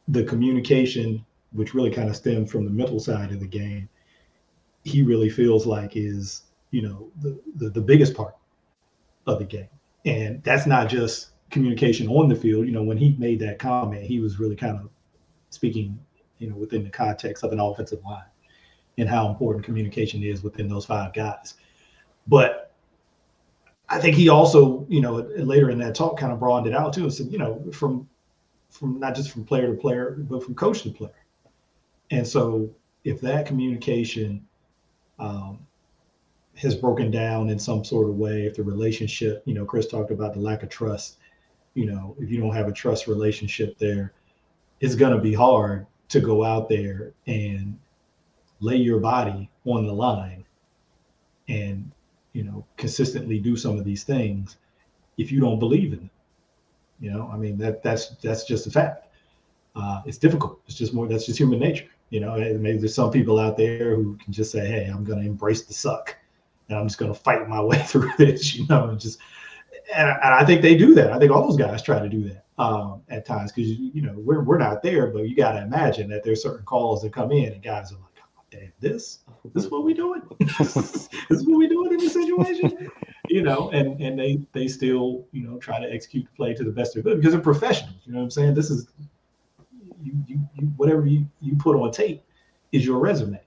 the 0.08 0.24
communication, 0.24 1.26
which 1.52 1.74
really 1.74 1.92
kind 1.92 2.10
of 2.10 2.16
stems 2.16 2.52
from 2.52 2.66
the 2.66 2.72
mental 2.72 3.00
side 3.00 3.32
of 3.32 3.40
the 3.40 3.48
game, 3.48 3.88
he 4.84 5.02
really 5.02 5.30
feels 5.30 5.66
like 5.66 5.96
is, 5.96 6.44
you 6.72 6.82
know, 6.82 7.10
the, 7.22 7.40
the, 7.56 7.70
the 7.70 7.82
biggest 7.82 8.14
part 8.14 8.36
of 9.28 9.40
the 9.40 9.46
game. 9.46 9.70
And 10.06 10.44
that's 10.44 10.66
not 10.66 10.90
just 10.90 11.30
communication 11.52 12.08
on 12.10 12.28
the 12.28 12.36
field. 12.36 12.66
You 12.66 12.74
know, 12.74 12.84
when 12.84 12.98
he 12.98 13.16
made 13.18 13.40
that 13.40 13.60
comment, 13.60 14.04
he 14.04 14.20
was 14.20 14.40
really 14.40 14.58
kind 14.58 14.78
of 14.78 14.90
speaking, 15.52 15.98
you 16.40 16.50
know, 16.50 16.56
within 16.56 16.84
the 16.84 16.90
context 16.90 17.44
of 17.44 17.54
an 17.54 17.60
offensive 17.60 18.04
line 18.04 18.24
and 18.98 19.10
how 19.10 19.28
important 19.28 19.66
communication 19.66 20.24
is 20.24 20.44
within 20.44 20.68
those 20.68 20.86
five 20.86 21.14
guys. 21.14 21.56
But 22.28 22.74
I 23.90 24.00
think 24.00 24.16
he 24.16 24.30
also, 24.30 24.86
you 24.90 25.02
know, 25.02 25.16
later 25.38 25.70
in 25.70 25.78
that 25.80 25.96
talk 25.96 26.18
kind 26.18 26.32
of 26.32 26.40
broadened 26.40 26.74
it 26.74 26.78
out 26.78 26.94
too 26.94 27.04
and 27.04 27.14
said, 27.14 27.32
you 27.32 27.38
know, 27.38 27.64
from 27.72 28.08
from 28.70 29.00
not 29.00 29.14
just 29.14 29.30
from 29.32 29.46
player 29.46 29.68
to 29.68 29.80
player, 29.80 30.18
but 30.18 30.44
from 30.44 30.56
coach 30.56 30.82
to 30.82 30.90
player. 30.90 31.26
And 32.10 32.26
so 32.26 32.74
if 33.04 33.22
that 33.22 33.46
communication 33.46 34.46
um, 35.20 35.60
has 36.56 36.76
broken 36.76 37.12
down 37.12 37.50
in 37.50 37.60
some 37.60 37.84
sort 37.84 38.10
of 38.10 38.16
way, 38.16 38.46
if 38.46 38.56
the 38.56 38.64
relationship, 38.64 39.44
you 39.46 39.54
know, 39.54 39.64
Chris 39.66 39.88
talked 39.88 40.10
about 40.10 40.34
the 40.34 40.40
lack 40.40 40.64
of 40.64 40.70
trust, 40.70 41.18
you 41.76 41.86
know, 41.86 42.16
if 42.20 42.32
you 42.32 42.40
don't 42.40 42.54
have 42.56 42.68
a 42.68 42.72
trust 42.72 43.08
relationship 43.08 43.78
there, 43.78 44.14
it's 44.80 44.96
going 44.96 45.14
to 45.14 45.22
be 45.22 45.34
hard 45.34 45.86
to 46.10 46.20
go 46.20 46.44
out 46.44 46.68
there 46.68 47.14
and 47.28 47.78
lay 48.64 48.78
your 48.78 49.00
body 49.00 49.50
on 49.66 49.86
the 49.86 49.94
line 49.94 50.46
and, 51.48 51.92
you 52.34 52.44
know, 52.44 52.66
consistently 52.78 53.40
do 53.40 53.56
some 53.56 53.78
of 53.78 53.86
these 53.86 54.04
things 54.04 54.58
if 55.18 55.32
you 55.32 55.40
don't 55.40 55.60
believe 55.60 55.94
in 55.94 56.00
them. 56.00 56.10
You 57.00 57.12
know, 57.12 57.30
I 57.34 57.38
mean 57.38 57.58
that 57.58 57.84
that's 57.84 58.16
that's 58.24 58.46
just 58.46 58.66
a 58.68 58.72
fact. 58.72 59.08
Uh, 59.76 60.02
it's 60.06 60.18
difficult. 60.18 60.62
It's 60.68 60.76
just 60.76 60.94
more. 60.94 61.08
That's 61.08 61.26
just 61.26 61.38
human 61.38 61.60
nature. 61.60 61.88
You 62.12 62.20
know, 62.22 62.38
maybe 62.38 62.78
there's 62.78 62.96
some 62.96 63.12
people 63.12 63.40
out 63.40 63.58
there 63.58 63.96
who 63.96 64.16
can 64.24 64.32
just 64.32 64.52
say, 64.52 64.66
"Hey, 64.66 64.86
I'm 64.86 65.04
going 65.04 65.20
to 65.20 65.26
embrace 65.26 65.64
the 65.64 65.74
suck, 65.74 66.16
and 66.70 66.78
I'm 66.78 66.88
just 66.88 67.00
going 67.00 67.14
to 67.14 67.20
fight 67.20 67.50
my 67.50 67.62
way 67.70 67.80
through 67.80 68.12
this." 68.18 68.56
You 68.56 68.66
know, 68.68 68.90
and 68.90 69.00
just 69.00 69.20
and, 69.96 70.08
and 70.10 70.34
I 70.34 70.46
think 70.46 70.62
they 70.62 70.78
do 70.78 70.94
that. 70.96 71.12
I 71.12 71.20
think 71.20 71.32
all 71.32 71.48
those 71.48 71.58
guys 71.58 71.82
try 71.82 72.00
to 72.00 72.08
do 72.08 72.24
that 72.30 72.46
um, 72.58 73.02
at 73.10 73.26
times 73.26 73.52
because 73.52 73.72
you 73.72 74.02
know 74.02 74.14
we're 74.18 74.44
we're 74.44 74.58
not 74.58 74.82
there, 74.84 75.08
but 75.08 75.28
you 75.28 75.36
got 75.36 75.54
to 75.54 75.62
imagine 75.62 76.10
that 76.10 76.24
there's 76.24 76.44
certain 76.44 76.66
calls 76.66 77.02
that 77.02 77.12
come 77.12 77.32
in 77.32 77.52
and 77.52 77.64
guys 77.64 77.92
are 77.92 77.96
like, 77.96 78.13
"Damn, 78.54 78.72
this 78.80 79.20
this 79.54 79.66
is 79.66 79.72
what 79.72 79.84
we 79.84 79.94
doing? 79.94 80.22
this 80.40 81.10
is 81.30 81.48
what 81.48 81.58
we 81.58 81.68
doing 81.68 81.94
in 81.94 81.98
this 81.98 82.14
situation?" 82.14 82.90
you 83.30 83.42
know, 83.42 83.72
and 83.72 84.00
and 84.00 84.18
they 84.18 84.46
they 84.52 84.68
still 84.68 85.26
you 85.32 85.44
know 85.48 85.58
try 85.58 85.80
to 85.80 85.92
execute 85.92 86.26
the 86.26 86.36
play 86.36 86.54
to 86.54 86.64
the 86.64 86.72
best 86.72 86.96
of 86.96 87.04
their 87.04 87.14
ability 87.14 87.22
because 87.22 87.34
they're 87.34 87.42
professionals. 87.42 87.96
You 88.06 88.14
know 88.14 88.20
what 88.20 88.26
I'm 88.26 88.32
saying? 88.32 88.54
This 88.54 88.70
is 88.70 88.88
you 90.02 90.14
you, 90.28 90.40
you 90.56 90.68
whatever 90.78 91.06
you, 91.06 91.26
you 91.42 91.56
put 91.56 91.76
on 91.76 91.92
tape 91.92 92.24
is 92.72 92.86
your 92.86 93.00
resume, 93.00 93.42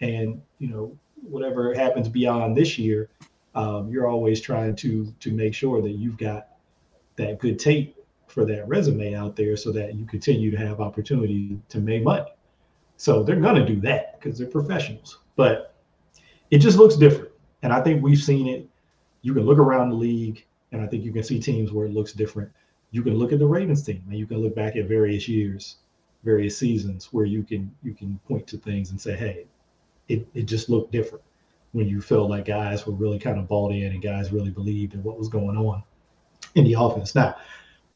and 0.00 0.40
you 0.58 0.68
know 0.68 0.96
whatever 1.22 1.74
happens 1.74 2.08
beyond 2.08 2.56
this 2.56 2.78
year, 2.78 3.10
um, 3.54 3.90
you're 3.90 4.06
always 4.06 4.40
trying 4.40 4.76
to 4.76 5.12
to 5.20 5.32
make 5.32 5.54
sure 5.54 5.82
that 5.82 5.92
you've 5.92 6.16
got 6.16 6.48
that 7.16 7.38
good 7.38 7.58
tape 7.58 7.96
for 8.28 8.44
that 8.44 8.66
resume 8.68 9.14
out 9.14 9.36
there 9.36 9.56
so 9.56 9.72
that 9.72 9.94
you 9.94 10.04
continue 10.04 10.50
to 10.50 10.56
have 10.56 10.80
opportunity 10.80 11.58
to 11.68 11.78
make 11.80 12.02
money. 12.02 12.30
So 12.98 13.22
they're 13.22 13.36
going 13.36 13.54
to 13.54 13.64
do 13.64 13.80
that 13.80 14.20
because 14.20 14.38
they're 14.38 14.46
professionals, 14.46 15.18
but 15.36 15.74
it 16.50 16.58
just 16.58 16.76
looks 16.76 16.96
different. 16.96 17.30
And 17.62 17.72
I 17.72 17.80
think 17.80 18.02
we've 18.02 18.22
seen 18.22 18.46
it 18.46 18.68
you 19.22 19.34
can 19.34 19.44
look 19.44 19.58
around 19.58 19.90
the 19.90 19.96
league, 19.96 20.44
and 20.72 20.80
I 20.80 20.86
think 20.86 21.04
you 21.04 21.12
can 21.12 21.22
see 21.22 21.40
teams 21.40 21.72
where 21.72 21.86
it 21.86 21.92
looks 21.92 22.12
different. 22.12 22.50
You 22.90 23.02
can 23.02 23.14
look 23.14 23.32
at 23.32 23.38
the 23.38 23.46
Ravens 23.46 23.82
team, 23.82 24.02
and 24.08 24.18
you 24.18 24.26
can 24.26 24.38
look 24.38 24.54
back 24.54 24.76
at 24.76 24.86
various 24.86 25.28
years, 25.28 25.76
various 26.24 26.56
seasons 26.56 27.12
where 27.12 27.24
you 27.24 27.42
can 27.42 27.74
you 27.82 27.94
can 27.94 28.18
point 28.26 28.46
to 28.48 28.58
things 28.58 28.90
and 28.90 29.00
say, 29.00 29.16
hey, 29.16 29.46
it, 30.08 30.26
it 30.34 30.42
just 30.42 30.68
looked 30.68 30.92
different 30.92 31.24
when 31.72 31.86
you 31.86 32.00
felt 32.00 32.30
like 32.30 32.46
guys 32.46 32.86
were 32.86 32.94
really 32.94 33.18
kind 33.18 33.38
of 33.38 33.46
bought 33.46 33.72
in 33.72 33.92
and 33.92 34.02
guys 34.02 34.32
really 34.32 34.50
believed 34.50 34.94
in 34.94 35.02
what 35.02 35.18
was 35.18 35.28
going 35.28 35.56
on 35.56 35.82
in 36.54 36.64
the 36.64 36.72
offense. 36.72 37.14
Now, 37.14 37.36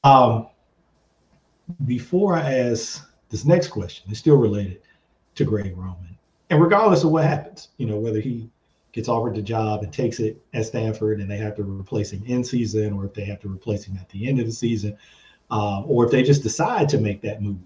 um, 0.04 0.48
before 1.86 2.34
I 2.34 2.52
ask 2.52 3.10
this 3.30 3.46
next 3.46 3.68
question, 3.68 4.10
it's 4.10 4.18
still 4.18 4.36
related 4.36 4.82
to 5.34 5.44
Greg 5.44 5.76
Roman. 5.76 6.18
And 6.50 6.60
regardless 6.60 7.04
of 7.04 7.10
what 7.10 7.24
happens, 7.24 7.68
you 7.78 7.86
know, 7.86 7.96
whether 7.96 8.20
he 8.20 8.50
gets 8.92 9.08
offered 9.08 9.34
the 9.34 9.42
job 9.42 9.82
and 9.82 9.92
takes 9.92 10.20
it 10.20 10.40
at 10.52 10.66
Stanford, 10.66 11.20
and 11.20 11.30
they 11.30 11.38
have 11.38 11.56
to 11.56 11.62
replace 11.62 12.10
him 12.10 12.22
in 12.26 12.44
season, 12.44 12.92
or 12.92 13.06
if 13.06 13.14
they 13.14 13.24
have 13.24 13.40
to 13.40 13.48
replace 13.48 13.84
him 13.84 13.96
at 13.98 14.08
the 14.10 14.28
end 14.28 14.38
of 14.38 14.46
the 14.46 14.52
season, 14.52 14.96
um, 15.50 15.84
or 15.86 16.04
if 16.04 16.10
they 16.10 16.22
just 16.22 16.42
decide 16.42 16.88
to 16.90 16.98
make 16.98 17.22
that 17.22 17.42
move 17.42 17.58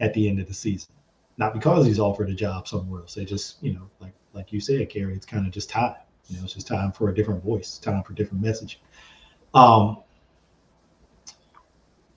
at 0.00 0.12
the 0.14 0.28
end 0.28 0.40
of 0.40 0.48
the 0.48 0.54
season, 0.54 0.92
not 1.36 1.52
because 1.52 1.86
he's 1.86 2.00
offered 2.00 2.30
a 2.30 2.34
job 2.34 2.66
somewhere 2.66 3.00
else. 3.00 3.14
They 3.14 3.24
just, 3.24 3.62
you 3.62 3.74
know, 3.74 3.88
like 4.00 4.12
like 4.34 4.52
you 4.52 4.60
said, 4.60 4.88
Kerry, 4.88 5.14
it's 5.14 5.26
kind 5.26 5.46
of 5.46 5.52
just 5.52 5.70
time. 5.70 5.94
You 6.28 6.38
know, 6.38 6.44
it's 6.44 6.54
just 6.54 6.66
time 6.66 6.92
for 6.92 7.10
a 7.10 7.14
different 7.14 7.44
voice, 7.44 7.78
time 7.78 8.02
for 8.02 8.12
different 8.14 8.42
messaging. 8.42 8.76
Um, 9.54 9.98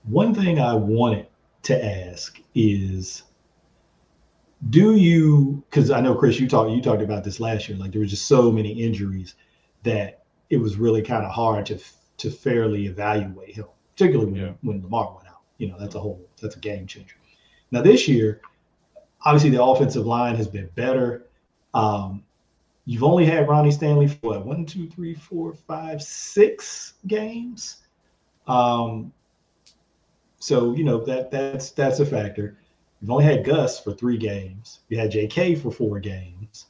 one 0.04 0.34
thing 0.34 0.58
I 0.58 0.74
wanted 0.74 1.26
to 1.64 1.84
ask 1.84 2.40
is 2.54 3.24
do 4.70 4.96
you 4.96 5.62
because 5.68 5.90
i 5.90 6.00
know 6.00 6.14
chris 6.14 6.40
you 6.40 6.48
talked 6.48 6.70
you 6.70 6.80
talked 6.80 7.02
about 7.02 7.22
this 7.22 7.40
last 7.40 7.68
year 7.68 7.76
like 7.76 7.92
there 7.92 8.00
were 8.00 8.06
just 8.06 8.26
so 8.26 8.50
many 8.50 8.72
injuries 8.72 9.34
that 9.82 10.24
it 10.50 10.56
was 10.56 10.76
really 10.76 11.02
kind 11.02 11.24
of 11.24 11.30
hard 11.30 11.66
to 11.66 11.78
to 12.16 12.30
fairly 12.30 12.86
evaluate 12.86 13.54
him 13.54 13.66
particularly 13.96 14.30
when, 14.30 14.40
yeah. 14.40 14.52
when 14.62 14.82
lamar 14.82 15.14
went 15.14 15.28
out. 15.28 15.40
You 15.58 15.68
know 15.68 15.76
that's 15.78 15.94
a 15.94 16.00
whole 16.00 16.20
that's 16.40 16.56
a 16.56 16.60
game 16.60 16.86
changer. 16.86 17.16
Now 17.70 17.82
this 17.82 18.06
year 18.06 18.40
obviously 19.24 19.50
the 19.50 19.62
offensive 19.62 20.06
line 20.06 20.36
has 20.36 20.46
been 20.46 20.68
better. 20.74 21.26
Um, 21.74 22.22
you've 22.84 23.02
only 23.02 23.24
had 23.24 23.48
ronnie 23.48 23.70
stanley 23.70 24.06
for 24.06 24.18
what 24.28 24.46
one 24.46 24.66
two 24.66 24.88
three 24.88 25.14
four 25.14 25.54
five 25.54 26.02
six 26.02 26.94
games? 27.06 27.78
Um, 28.46 29.12
so 30.38 30.74
you 30.74 30.84
know 30.84 31.04
that 31.04 31.30
that's 31.30 31.70
that's 31.70 32.00
a 32.00 32.06
factor 32.06 32.58
You've 33.00 33.10
only 33.10 33.24
had 33.24 33.44
Gus 33.44 33.78
for 33.78 33.92
three 33.92 34.16
games. 34.16 34.80
You 34.88 34.98
had 34.98 35.12
JK 35.12 35.60
for 35.60 35.70
four 35.70 36.00
games. 36.00 36.66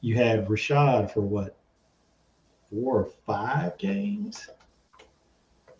You 0.00 0.14
had 0.14 0.46
Rashad 0.46 1.10
for 1.10 1.20
what? 1.20 1.56
Four 2.70 3.00
or 3.00 3.10
five 3.26 3.76
games? 3.78 4.48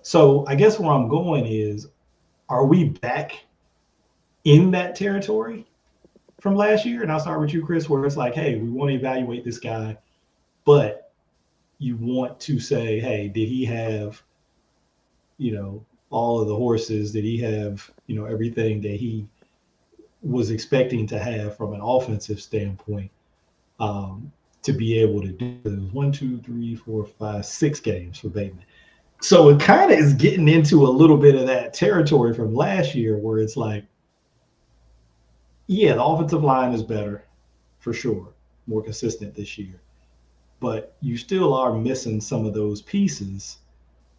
So 0.03 0.47
I 0.47 0.55
guess 0.55 0.79
where 0.79 0.91
I'm 0.91 1.09
going 1.09 1.47
is 1.47 1.89
are 2.49 2.65
we 2.65 2.91
back 2.91 3.45
in 4.45 4.71
that 4.73 4.95
territory 4.95 5.67
from 6.41 6.55
last 6.55 6.85
year? 6.85 7.03
And 7.03 7.11
I'll 7.11 7.21
start 7.21 7.41
with 7.41 7.53
you, 7.53 7.65
Chris, 7.65 7.89
where 7.89 8.05
it's 8.05 8.17
like, 8.17 8.35
hey, 8.35 8.57
we 8.57 8.69
want 8.69 8.91
to 8.91 8.95
evaluate 8.97 9.45
this 9.45 9.59
guy, 9.59 9.97
but 10.65 11.13
you 11.79 11.97
want 11.97 12.39
to 12.41 12.59
say, 12.59 13.01
hey, 13.01 13.29
did 13.29 13.49
he 13.49 13.65
have, 13.65 14.23
you 15.39 15.53
know, 15.53 15.85
all 16.11 16.41
of 16.41 16.49
the 16.49 16.55
horses? 16.55 17.13
Did 17.13 17.25
he 17.25 17.39
have, 17.39 17.91
you 18.07 18.17
know, 18.17 18.27
everything 18.27 18.81
that 18.83 18.95
he 18.95 19.27
was 20.27 20.51
expecting 20.51 21.07
to 21.07 21.19
have 21.19 21.57
from 21.57 21.73
an 21.73 21.81
offensive 21.81 22.41
standpoint 22.41 23.11
um, 23.79 24.33
to 24.63 24.73
be 24.73 24.99
able 24.99 25.21
to 25.23 25.29
do 25.29 25.59
it 25.65 25.71
was 25.71 25.93
one, 25.93 26.11
two, 26.11 26.39
three, 26.39 26.75
four, 26.75 27.05
five, 27.05 27.47
six 27.47 27.79
games 27.81 28.19
for 28.19 28.29
Bateman. 28.29 28.65
So 29.21 29.49
it 29.49 29.61
kind 29.61 29.93
of 29.93 29.99
is 29.99 30.13
getting 30.15 30.49
into 30.49 30.87
a 30.87 30.89
little 30.89 31.17
bit 31.17 31.35
of 31.35 31.47
that 31.47 31.73
territory 31.73 32.35
from 32.35 32.55
last 32.55 32.95
year 32.95 33.17
where 33.17 33.39
it's 33.39 33.57
like, 33.57 33.85
yeah, 35.69 35.95
the 35.95 36.05
offensive 36.05 36.45
line 36.45 36.73
is 36.73 36.83
better 36.83 37.25
for 37.79 37.93
sure, 37.93 38.29
more 38.67 38.83
consistent 38.83 39.35
this 39.35 39.57
year. 39.57 39.81
But 40.61 40.97
you 41.01 41.17
still 41.17 41.55
are 41.55 41.73
missing 41.73 42.21
some 42.21 42.47
of 42.47 42.55
those 42.55 42.83
pieces. 42.83 43.59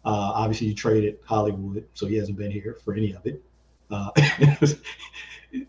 Uh, 0.04 0.32
obviously, 0.34 0.68
you 0.68 0.74
traded 0.74 1.18
Hollywood, 1.24 1.84
so 1.94 2.06
he 2.06 2.16
hasn't 2.16 2.38
been 2.38 2.50
here 2.50 2.76
for 2.84 2.94
any 2.94 3.12
of 3.12 3.26
it. 3.26 3.42
Uh, 3.90 4.10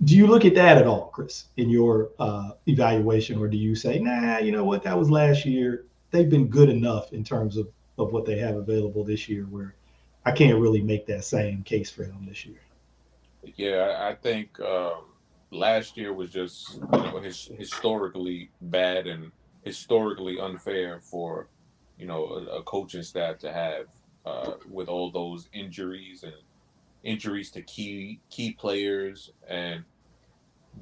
do 0.04 0.16
you 0.16 0.28
look 0.28 0.46
at 0.46 0.56
that 0.56 0.78
at 0.78 0.88
all, 0.88 1.08
Chris, 1.14 1.46
in 1.58 1.70
your 1.70 2.10
uh, 2.20 2.52
evaluation, 2.68 3.40
or 3.40 3.48
do 3.48 3.58
you 3.58 3.76
say, 3.76 4.00
nah, 4.00 4.38
you 4.40 4.52
know 4.52 4.64
what, 4.64 4.84
that 4.84 4.98
was 4.98 5.10
last 5.10 5.46
year. 5.46 5.86
They've 6.12 6.30
been 6.30 6.48
good 6.48 6.70
enough 6.70 7.14
in 7.14 7.24
terms 7.24 7.58
of 7.58 7.70
of 7.98 8.14
what 8.14 8.26
they 8.26 8.38
have 8.40 8.56
available 8.56 9.04
this 9.04 9.30
year. 9.30 9.44
Where 9.44 9.76
I 10.26 10.32
can't 10.32 10.60
really 10.60 10.82
make 10.82 11.06
that 11.08 11.24
same 11.24 11.64
case 11.64 11.92
for 11.92 12.04
him 12.04 12.26
this 12.28 12.46
year. 12.46 12.62
Yeah, 13.56 13.98
I 14.00 14.16
think 14.16 14.60
um, 14.60 15.06
last 15.52 15.98
year 15.98 16.14
was 16.14 16.30
just 16.30 16.76
you 16.76 16.88
know 16.92 17.20
his, 17.20 17.50
historically 17.58 18.50
bad 18.62 19.08
and 19.08 19.32
historically 19.64 20.40
unfair 20.40 21.00
for 21.00 21.48
you 21.98 22.06
know 22.06 22.26
a, 22.26 22.58
a 22.60 22.64
coaching 22.64 23.04
staff 23.04 23.38
to 23.40 23.54
have 23.54 23.86
uh, 24.26 24.54
with 24.70 24.88
all 24.88 25.12
those 25.12 25.48
injuries 25.54 26.24
and 26.24 26.34
injuries 27.04 27.52
to 27.52 27.62
key 27.62 28.20
key 28.30 28.52
players. 28.54 29.32
And 29.48 29.84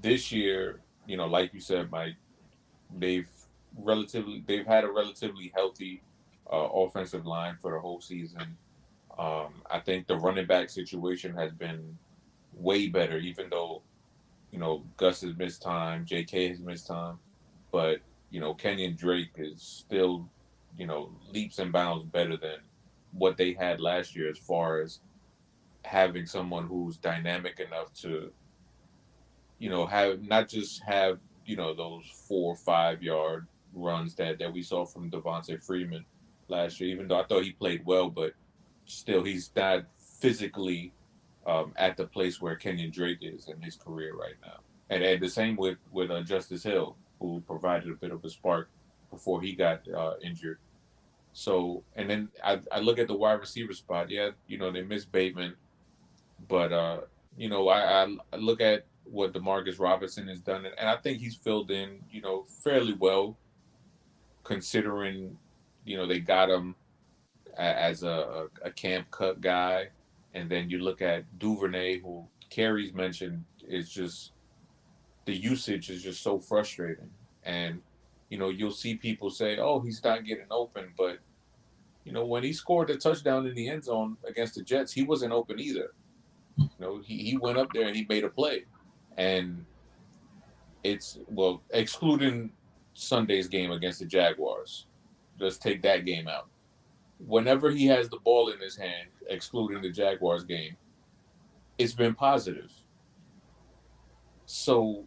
this 0.01 0.31
year 0.31 0.81
you 1.07 1.17
know 1.17 1.25
like 1.25 1.53
you 1.53 1.59
said 1.59 1.89
Mike 1.89 2.15
they've 2.97 3.29
relatively 3.77 4.43
they've 4.45 4.65
had 4.65 4.83
a 4.83 4.91
relatively 4.91 5.51
healthy 5.55 6.01
uh, 6.51 6.67
offensive 6.67 7.25
line 7.25 7.57
for 7.61 7.71
the 7.71 7.79
whole 7.79 8.01
season. 8.01 8.57
Um, 9.17 9.55
I 9.69 9.79
think 9.79 10.07
the 10.07 10.17
running 10.17 10.45
back 10.45 10.69
situation 10.69 11.33
has 11.35 11.51
been 11.51 11.97
way 12.53 12.87
better 12.87 13.17
even 13.17 13.49
though 13.49 13.81
you 14.51 14.59
know 14.59 14.83
Gus 14.97 15.21
has 15.21 15.35
missed 15.37 15.61
time 15.61 16.05
JK 16.05 16.49
has 16.49 16.59
missed 16.59 16.87
time. 16.87 17.17
But 17.71 17.99
you 18.29 18.39
know 18.39 18.53
Kenyon 18.53 18.95
Drake 18.95 19.31
is 19.37 19.61
still 19.61 20.27
you 20.77 20.87
know 20.87 21.11
leaps 21.31 21.59
and 21.59 21.71
bounds 21.71 22.05
better 22.05 22.37
than 22.37 22.57
what 23.13 23.37
they 23.37 23.53
had 23.53 23.79
last 23.79 24.15
year 24.15 24.29
as 24.29 24.37
far 24.37 24.81
as 24.81 24.99
having 25.87 26.25
someone 26.25 26.67
who's 26.67 26.97
dynamic 26.97 27.59
enough 27.59 27.93
to, 28.01 28.31
you 29.59 29.69
know, 29.69 29.85
have 29.85 30.21
not 30.21 30.49
just 30.49 30.83
have 30.83 31.19
you 31.45 31.55
know 31.55 31.73
those 31.73 32.05
four 32.27 32.53
or 32.53 32.57
five 32.57 33.01
yard 33.01 33.47
runs 33.73 34.15
that 34.15 34.39
that 34.39 34.51
we 34.53 34.61
saw 34.61 34.85
from 34.85 35.09
Devonta 35.09 35.61
Freeman 35.61 36.05
last 36.47 36.79
year. 36.79 36.89
Even 36.89 37.07
though 37.07 37.19
I 37.19 37.23
thought 37.23 37.43
he 37.43 37.51
played 37.51 37.85
well, 37.85 38.09
but 38.09 38.33
still 38.85 39.23
he's 39.23 39.51
not 39.55 39.85
physically 40.19 40.93
um, 41.45 41.73
at 41.77 41.97
the 41.97 42.05
place 42.05 42.41
where 42.41 42.55
Kenyon 42.55 42.91
Drake 42.91 43.19
is 43.21 43.47
in 43.47 43.61
his 43.61 43.75
career 43.75 44.13
right 44.15 44.35
now. 44.45 44.59
And, 44.89 45.03
and 45.03 45.21
the 45.21 45.29
same 45.29 45.55
with 45.55 45.77
with 45.91 46.11
uh, 46.11 46.21
Justice 46.21 46.63
Hill, 46.63 46.95
who 47.19 47.41
provided 47.47 47.89
a 47.89 47.95
bit 47.95 48.11
of 48.11 48.23
a 48.23 48.29
spark 48.29 48.69
before 49.09 49.41
he 49.41 49.53
got 49.53 49.81
uh, 49.89 50.13
injured. 50.21 50.59
So, 51.33 51.83
and 51.95 52.09
then 52.09 52.29
I, 52.43 52.59
I 52.71 52.79
look 52.79 52.97
at 52.99 53.07
the 53.07 53.15
wide 53.15 53.39
receiver 53.39 53.73
spot. 53.73 54.09
Yeah, 54.09 54.31
you 54.47 54.57
know, 54.57 54.71
they 54.71 54.81
miss 54.81 55.05
Bateman. 55.05 55.55
But, 56.47 56.71
uh, 56.71 57.01
you 57.37 57.49
know, 57.49 57.69
I, 57.69 58.03
I 58.03 58.35
look 58.37 58.61
at 58.61 58.85
what 59.05 59.33
Demarcus 59.33 59.79
Robinson 59.79 60.27
has 60.27 60.39
done, 60.39 60.65
and 60.65 60.89
I 60.89 60.97
think 60.97 61.19
he's 61.19 61.35
filled 61.35 61.71
in, 61.71 61.99
you 62.11 62.21
know, 62.21 62.45
fairly 62.63 62.93
well, 62.93 63.37
considering, 64.43 65.37
you 65.85 65.97
know, 65.97 66.05
they 66.05 66.19
got 66.19 66.49
him 66.49 66.75
as 67.57 68.03
a, 68.03 68.47
a 68.61 68.71
camp 68.71 69.09
cut 69.11 69.41
guy. 69.41 69.89
And 70.33 70.49
then 70.49 70.69
you 70.69 70.79
look 70.79 71.01
at 71.01 71.39
Duvernay, 71.39 71.99
who 71.99 72.27
Kerry's 72.49 72.93
mentioned, 72.93 73.43
is 73.67 73.89
just 73.89 74.33
the 75.25 75.35
usage 75.35 75.89
is 75.89 76.03
just 76.03 76.21
so 76.21 76.39
frustrating. 76.39 77.09
And, 77.43 77.81
you 78.29 78.37
know, 78.37 78.49
you'll 78.49 78.71
see 78.71 78.95
people 78.95 79.29
say, 79.29 79.57
oh, 79.57 79.79
he's 79.79 80.03
not 80.03 80.25
getting 80.25 80.47
open, 80.51 80.93
but 80.97 81.19
you 82.07 82.13
know, 82.13 82.25
when 82.25 82.43
he 82.43 82.53
scored 82.53 82.87
the 82.87 82.95
touchdown 82.95 83.45
in 83.47 83.53
the 83.53 83.67
end 83.67 83.83
zone 83.83 84.15
against 84.25 84.55
the 84.55 84.63
Jets, 84.63 84.93
he 84.93 85.03
wasn't 85.03 85.33
open 85.33 85.59
either. 85.59 85.91
You 86.57 86.69
know, 86.79 87.01
he, 87.03 87.17
he 87.17 87.37
went 87.37 87.57
up 87.57 87.71
there 87.73 87.87
and 87.87 87.95
he 87.95 88.05
made 88.09 88.23
a 88.23 88.29
play. 88.29 88.65
And 89.17 89.65
it's, 90.83 91.19
well, 91.27 91.61
excluding 91.71 92.51
Sunday's 92.93 93.47
game 93.47 93.71
against 93.71 93.99
the 93.99 94.05
Jaguars, 94.05 94.87
let's 95.39 95.57
take 95.57 95.81
that 95.83 96.05
game 96.05 96.27
out. 96.27 96.47
Whenever 97.25 97.71
he 97.71 97.85
has 97.87 98.09
the 98.09 98.17
ball 98.17 98.49
in 98.49 98.59
his 98.59 98.75
hand, 98.75 99.09
excluding 99.29 99.81
the 99.81 99.89
Jaguars 99.89 100.43
game, 100.43 100.75
it's 101.77 101.93
been 101.93 102.13
positive. 102.13 102.71
So 104.45 105.05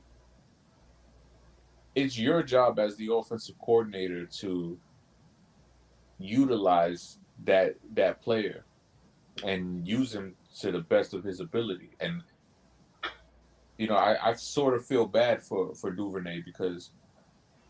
it's 1.95 2.19
your 2.19 2.43
job 2.43 2.79
as 2.79 2.97
the 2.97 3.13
offensive 3.13 3.57
coordinator 3.59 4.27
to 4.27 4.79
utilize 6.19 7.19
that 7.45 7.75
that 7.95 8.21
player 8.23 8.65
and 9.45 9.87
use 9.89 10.15
him 10.15 10.35
to 10.61 10.73
the 10.73 10.81
best 10.81 11.15
of 11.15 11.25
his 11.25 11.41
ability. 11.41 11.91
And 12.01 12.23
you 13.79 13.87
know, 13.87 13.97
I, 13.97 14.31
I 14.31 14.35
sort 14.35 14.75
of 14.75 14.85
feel 14.85 15.07
bad 15.07 15.43
for 15.43 15.75
for 15.75 15.91
Duvernay 15.91 16.43
because 16.45 16.91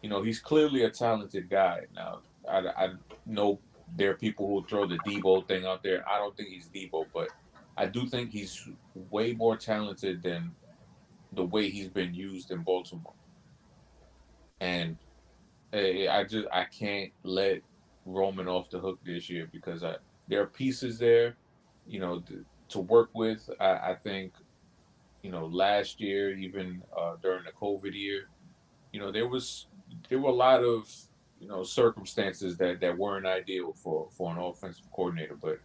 you 0.02 0.10
know 0.10 0.22
he's 0.22 0.40
clearly 0.40 0.82
a 0.84 0.90
talented 0.90 1.48
guy. 1.48 1.82
Now 1.94 2.20
I, 2.48 2.58
I 2.58 2.88
know 3.26 3.60
there 3.96 4.10
are 4.10 4.14
people 4.14 4.48
who 4.48 4.66
throw 4.66 4.86
the 4.86 4.98
Debo 5.06 5.46
thing 5.46 5.66
out 5.66 5.82
there. 5.82 6.08
I 6.08 6.18
don't 6.18 6.36
think 6.36 6.48
he's 6.48 6.68
Debo, 6.68 7.06
but 7.14 7.28
I 7.76 7.86
do 7.86 8.06
think 8.06 8.30
he's 8.30 8.68
way 8.94 9.32
more 9.32 9.56
talented 9.56 10.22
than 10.22 10.52
the 11.32 11.44
way 11.44 11.70
he's 11.70 11.88
been 11.88 12.14
used 12.14 12.50
in 12.50 12.62
Baltimore. 12.62 13.14
And 14.60 14.96
eh, 15.72 16.08
I 16.10 16.24
just 16.24 16.46
I 16.52 16.64
can't 16.64 17.12
let 17.22 17.62
Roman 18.04 18.48
off 18.48 18.70
the 18.70 18.78
hook 18.78 18.98
this 19.04 19.30
year 19.30 19.48
because 19.52 19.82
I, 19.82 19.96
there 20.28 20.42
are 20.42 20.46
pieces 20.46 20.98
there, 20.98 21.36
you 21.86 22.00
know, 22.00 22.22
to, 22.70 22.80
work 22.80 23.10
with. 23.14 23.48
I, 23.60 23.90
I, 23.90 23.94
think, 23.94 24.32
you 25.22 25.30
know, 25.30 25.46
last 25.46 26.00
year, 26.00 26.36
even 26.36 26.82
uh, 26.96 27.16
during 27.22 27.44
the 27.44 27.52
COVID 27.52 27.94
year, 27.94 28.28
you 28.92 29.00
know, 29.00 29.12
there 29.12 29.28
was 29.28 29.66
there 30.08 30.18
were 30.18 30.30
a 30.30 30.34
lot 30.34 30.62
of 30.62 30.92
you 31.40 31.48
know 31.48 31.62
circumstances 31.62 32.56
that 32.58 32.80
that 32.80 32.96
weren't 32.96 33.26
ideal 33.26 33.72
for 33.72 34.08
for 34.10 34.30
an 34.32 34.38
offensive 34.38 34.90
coordinator. 34.92 35.36
But 35.40 35.58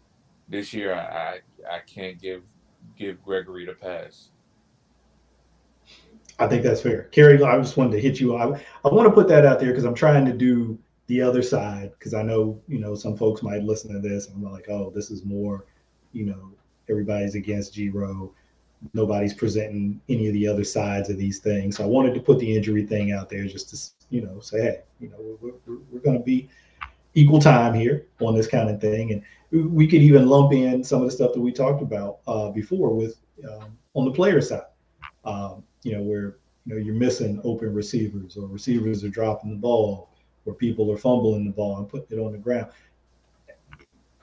this 0.48 0.74
year, 0.74 0.94
I 0.94 1.40
I, 1.70 1.76
I 1.76 1.80
can't 1.86 2.22
give 2.22 2.44
give 2.98 3.24
Gregory 3.24 3.66
the 3.66 3.74
pass. 3.74 4.30
I 6.38 6.48
think 6.48 6.64
that's 6.64 6.82
fair. 6.82 7.04
Kerry, 7.12 7.42
I 7.42 7.58
just 7.58 7.78
wanted 7.78 7.94
to 7.94 8.02
hit 8.02 8.20
you. 8.20 8.36
I, 8.36 8.48
I 8.84 8.90
want 8.90 9.08
to 9.08 9.14
put 9.14 9.28
that 9.30 9.46
out 9.46 9.60
there 9.60 9.70
because 9.70 9.86
I'm 9.86 9.96
trying 9.96 10.26
to 10.26 10.34
do 10.34 10.78
the 11.08 11.22
other 11.22 11.42
side 11.42 11.92
because 11.98 12.14
I 12.14 12.24
know 12.24 12.60
you 12.68 12.80
know 12.80 12.96
some 12.96 13.16
folks 13.16 13.42
might 13.42 13.64
listen 13.64 13.94
to 13.94 14.00
this 14.00 14.28
and 14.28 14.36
I'm 14.46 14.52
like, 14.52 14.70
oh, 14.70 14.92
this 14.94 15.12
is 15.12 15.24
more, 15.24 15.66
you 16.14 16.26
know, 16.26 16.52
everybody's 16.90 17.36
against 17.36 17.74
G-Ro. 17.74 18.34
Nobody's 18.94 19.34
presenting 19.34 20.00
any 20.10 20.28
of 20.28 20.34
the 20.34 20.48
other 20.48 20.64
sides 20.64 21.10
of 21.10 21.18
these 21.18 21.40
things. 21.40 21.78
So 21.78 21.84
I 21.84 21.88
wanted 21.88 22.14
to 22.14 22.20
put 22.20 22.40
the 22.40 22.56
injury 22.56 22.86
thing 22.86 23.12
out 23.12 23.30
there 23.30 23.46
just 23.46 23.70
to 23.70 24.06
you 24.16 24.22
know 24.22 24.40
say, 24.40 24.62
hey, 24.62 24.82
you 25.00 25.10
know, 25.10 25.18
we're, 25.42 25.54
we're, 25.66 25.80
we're 25.92 26.00
going 26.00 26.18
to 26.18 26.24
be 26.24 26.50
equal 27.16 27.40
time 27.40 27.74
here 27.74 28.08
on 28.22 28.36
this 28.36 28.48
kind 28.48 28.70
of 28.70 28.80
thing, 28.80 29.12
and 29.12 29.74
we 29.74 29.88
could 29.88 30.02
even 30.02 30.28
lump 30.28 30.54
in 30.54 30.84
some 30.84 31.02
of 31.02 31.08
the 31.08 31.16
stuff 31.16 31.34
that 31.34 31.42
we 31.42 31.52
talked 31.52 31.82
about 31.82 32.20
uh, 32.28 32.50
before 32.50 32.94
with 32.94 33.18
um, 33.50 33.78
on 33.94 34.06
the 34.06 34.12
player 34.12 34.42
side. 34.42 34.64
Um, 35.24 35.64
you 35.84 35.94
know, 35.94 36.04
where 36.04 36.38
you 36.66 36.76
know 36.76 36.78
you're 36.78 36.96
missing 36.96 37.42
open 37.44 37.74
receivers 37.74 38.38
or 38.38 38.48
receivers 38.48 39.04
are 39.04 39.10
dropping 39.10 39.50
the 39.50 39.56
ball 39.56 40.10
where 40.46 40.56
people 40.56 40.92
are 40.92 40.98
fumbling 40.98 41.46
the 41.46 41.52
ball 41.52 41.78
and 41.78 41.90
putting 41.90 42.18
it 42.18 42.22
on 42.22 42.32
the 42.32 42.38
ground. 42.38 42.68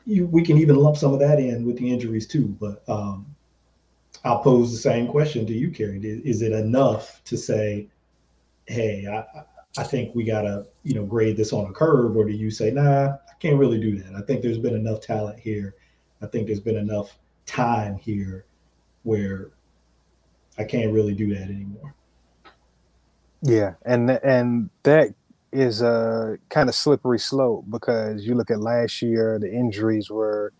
You, 0.04 0.26
we 0.26 0.42
can 0.42 0.58
even 0.58 0.76
lump 0.76 0.96
some 0.96 1.12
of 1.12 1.20
that 1.20 1.38
in 1.38 1.64
with 1.64 1.78
the 1.78 1.90
injuries 1.90 2.26
too. 2.26 2.56
But 2.60 2.82
um, 2.88 3.34
I'll 4.24 4.40
pose 4.40 4.72
the 4.72 4.78
same 4.78 5.08
question 5.08 5.46
to 5.46 5.52
you, 5.52 5.70
Kerry. 5.70 6.00
Is 6.02 6.42
it 6.42 6.52
enough 6.52 7.22
to 7.24 7.36
say, 7.36 7.88
"Hey, 8.66 9.06
I, 9.06 9.44
I 9.78 9.84
think 9.84 10.14
we 10.14 10.24
gotta, 10.24 10.66
you 10.82 10.94
know, 10.94 11.04
grade 11.04 11.36
this 11.36 11.52
on 11.52 11.66
a 11.66 11.72
curve," 11.72 12.16
or 12.16 12.24
do 12.24 12.32
you 12.32 12.50
say, 12.50 12.70
"Nah, 12.70 13.08
I 13.08 13.34
can't 13.40 13.58
really 13.58 13.80
do 13.80 13.98
that. 14.02 14.14
I 14.14 14.22
think 14.22 14.42
there's 14.42 14.58
been 14.58 14.74
enough 14.74 15.00
talent 15.00 15.38
here. 15.38 15.74
I 16.20 16.26
think 16.26 16.46
there's 16.46 16.60
been 16.60 16.76
enough 16.76 17.18
time 17.46 17.96
here 17.96 18.44
where 19.02 19.50
I 20.58 20.64
can't 20.64 20.92
really 20.92 21.14
do 21.14 21.34
that 21.34 21.44
anymore." 21.44 21.94
Yeah, 23.42 23.74
and 23.84 24.10
and 24.10 24.70
that 24.84 25.14
is 25.52 25.82
a 25.82 26.38
kind 26.48 26.68
of 26.68 26.74
slippery 26.74 27.18
slope 27.18 27.66
because 27.70 28.26
you 28.26 28.34
look 28.34 28.50
at 28.50 28.60
last 28.60 29.02
year, 29.02 29.38
the 29.38 29.52
injuries 29.52 30.10
were, 30.10 30.52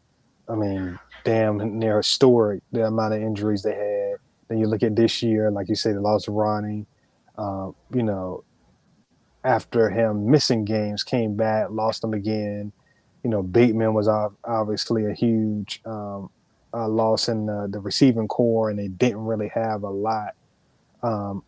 I 0.48 0.54
mean, 0.54 0.98
damn 1.24 1.78
near 1.78 1.98
historic, 1.98 2.62
the 2.72 2.86
amount 2.86 3.14
of 3.14 3.22
injuries 3.22 3.62
they 3.62 3.74
had. 3.74 4.16
Then 4.48 4.58
you 4.58 4.66
look 4.66 4.82
at 4.82 4.94
this 4.94 5.22
year, 5.22 5.50
like 5.50 5.68
you 5.68 5.74
say, 5.74 5.92
the 5.92 6.00
loss 6.00 6.28
of 6.28 6.34
Ronnie, 6.34 6.86
uh, 7.38 7.70
you 7.94 8.02
know, 8.02 8.44
after 9.44 9.88
him 9.88 10.30
missing 10.30 10.64
games, 10.64 11.02
came 11.02 11.36
back, 11.36 11.68
lost 11.70 12.02
them 12.02 12.12
again. 12.12 12.72
You 13.24 13.30
know, 13.30 13.42
Bateman 13.42 13.94
was 13.94 14.08
obviously 14.44 15.06
a 15.06 15.14
huge 15.14 15.80
um, 15.86 16.28
uh, 16.74 16.88
loss 16.88 17.28
in 17.28 17.46
the, 17.46 17.68
the, 17.70 17.80
receiving 17.80 18.28
corps, 18.28 18.70
and 18.70 18.78
they 18.78 18.88
didn't 18.88 19.24
really 19.24 19.48
have 19.48 19.82
a 19.82 19.90
lot 19.90 20.34
um, 21.02 21.42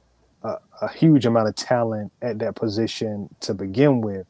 a, 0.45 0.59
a 0.83 0.93
huge 0.93 1.27
amount 1.27 1.49
of 1.49 1.57
talent 1.57 2.13
at 2.23 2.39
that 2.39 2.55
position 2.55 3.35
to 3.41 3.55
begin 3.55 4.01
with. 4.01 4.27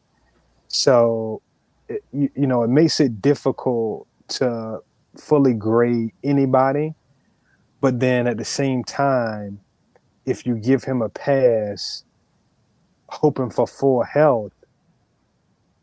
So, 0.68 1.42
it, 1.88 2.02
you, 2.12 2.30
you 2.34 2.46
know, 2.46 2.62
it 2.62 2.70
makes 2.70 3.00
it 3.00 3.20
difficult 3.20 4.06
to 4.28 4.80
fully 5.18 5.52
grade 5.52 6.12
anybody. 6.22 6.94
But 7.80 8.00
then 8.00 8.26
at 8.26 8.38
the 8.38 8.44
same 8.44 8.82
time, 8.82 9.60
if 10.24 10.46
you 10.46 10.54
give 10.54 10.84
him 10.84 11.02
a 11.02 11.10
pass, 11.10 12.04
hoping 13.08 13.50
for 13.50 13.66
full 13.66 14.02
health, 14.02 14.53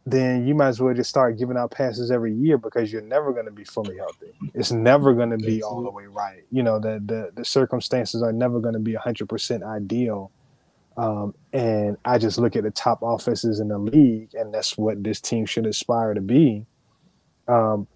then 0.05 0.47
you 0.47 0.55
might 0.55 0.69
as 0.69 0.81
well 0.81 0.93
just 0.93 1.09
start 1.09 1.37
giving 1.37 1.57
out 1.57 1.71
passes 1.71 2.11
every 2.11 2.33
year 2.33 2.57
because 2.57 2.91
you're 2.91 3.01
never 3.03 3.33
going 3.33 3.45
to 3.45 3.51
be 3.51 3.63
fully 3.63 3.97
healthy. 3.97 4.33
It's 4.53 4.71
never 4.71 5.13
going 5.13 5.29
to 5.29 5.37
be 5.37 5.61
all 5.63 5.83
the 5.83 5.91
way 5.91 6.05
right. 6.05 6.43
You 6.51 6.63
know, 6.63 6.79
the 6.79 7.01
the, 7.05 7.31
the 7.35 7.45
circumstances 7.45 8.23
are 8.23 8.33
never 8.33 8.59
going 8.59 8.73
to 8.73 8.79
be 8.79 8.93
100% 8.93 9.63
ideal. 9.63 10.31
Um, 10.97 11.35
and 11.53 11.97
I 12.03 12.17
just 12.17 12.37
look 12.37 12.55
at 12.55 12.63
the 12.63 12.71
top 12.71 12.99
offenses 13.01 13.59
in 13.59 13.69
the 13.69 13.77
league, 13.77 14.33
and 14.33 14.53
that's 14.53 14.77
what 14.77 15.03
this 15.03 15.21
team 15.21 15.45
should 15.45 15.65
aspire 15.65 16.13
to 16.13 16.21
be. 16.21 16.65
Um, 17.47 17.87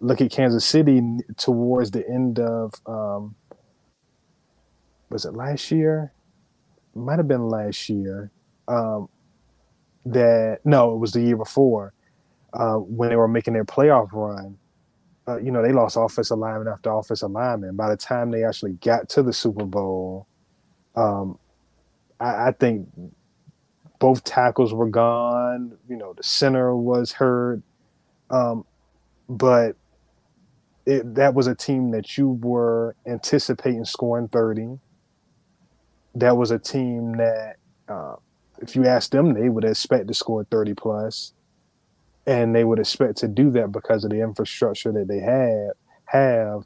look 0.00 0.20
at 0.20 0.30
Kansas 0.30 0.64
City 0.64 1.02
towards 1.36 1.92
the 1.92 2.08
end 2.08 2.40
of 2.40 2.74
um, 2.86 3.36
was 5.10 5.24
it 5.24 5.34
last 5.34 5.70
year? 5.70 6.12
Might 6.94 7.18
have 7.18 7.28
been 7.28 7.48
last 7.48 7.88
year. 7.88 8.30
Um, 8.68 9.08
that 10.06 10.60
no, 10.64 10.94
it 10.94 10.98
was 10.98 11.12
the 11.12 11.22
year 11.22 11.36
before 11.36 11.92
uh, 12.52 12.76
when 12.76 13.10
they 13.10 13.16
were 13.16 13.28
making 13.28 13.54
their 13.54 13.64
playoff 13.64 14.08
run. 14.12 14.58
Uh, 15.28 15.38
you 15.38 15.52
know, 15.52 15.62
they 15.62 15.72
lost 15.72 15.96
offensive 15.96 16.38
lineman 16.38 16.66
after 16.66 16.90
offensive 16.90 17.30
lineman. 17.30 17.76
By 17.76 17.88
the 17.88 17.96
time 17.96 18.30
they 18.30 18.44
actually 18.44 18.72
got 18.72 19.08
to 19.10 19.22
the 19.22 19.32
Super 19.32 19.64
Bowl, 19.64 20.26
um, 20.96 21.38
I, 22.18 22.48
I 22.48 22.52
think 22.52 22.88
both 24.00 24.24
tackles 24.24 24.74
were 24.74 24.88
gone. 24.88 25.78
You 25.88 25.96
know, 25.96 26.12
the 26.12 26.24
center 26.24 26.74
was 26.74 27.12
hurt. 27.12 27.62
Um, 28.30 28.64
but 29.28 29.76
it, 30.86 31.14
that 31.14 31.34
was 31.34 31.46
a 31.46 31.54
team 31.54 31.92
that 31.92 32.18
you 32.18 32.30
were 32.42 32.96
anticipating 33.06 33.84
scoring 33.84 34.28
30. 34.28 34.78
That 36.16 36.36
was 36.36 36.50
a 36.50 36.58
team 36.58 37.16
that 37.16 37.56
uh, 37.88 38.16
if 38.62 38.76
you 38.76 38.86
ask 38.86 39.10
them, 39.10 39.34
they 39.34 39.48
would 39.48 39.64
expect 39.64 40.06
to 40.08 40.14
score 40.14 40.44
30 40.44 40.74
plus, 40.74 41.32
and 42.26 42.54
they 42.54 42.64
would 42.64 42.78
expect 42.78 43.18
to 43.18 43.28
do 43.28 43.50
that 43.50 43.72
because 43.72 44.04
of 44.04 44.10
the 44.10 44.20
infrastructure 44.20 44.92
that 44.92 45.08
they 45.08 45.18
have 45.18 45.72
have 46.06 46.64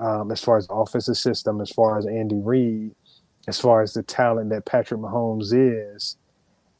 um, 0.00 0.32
as 0.32 0.42
far 0.42 0.56
as 0.56 0.66
the 0.66 0.74
offensive 0.74 1.16
system, 1.16 1.60
as 1.60 1.70
far 1.70 1.98
as 1.98 2.06
Andy 2.06 2.36
Reid, 2.36 2.94
as 3.46 3.60
far 3.60 3.82
as 3.82 3.94
the 3.94 4.02
talent 4.02 4.50
that 4.50 4.64
Patrick 4.64 5.00
Mahomes 5.00 5.52
is, 5.52 6.16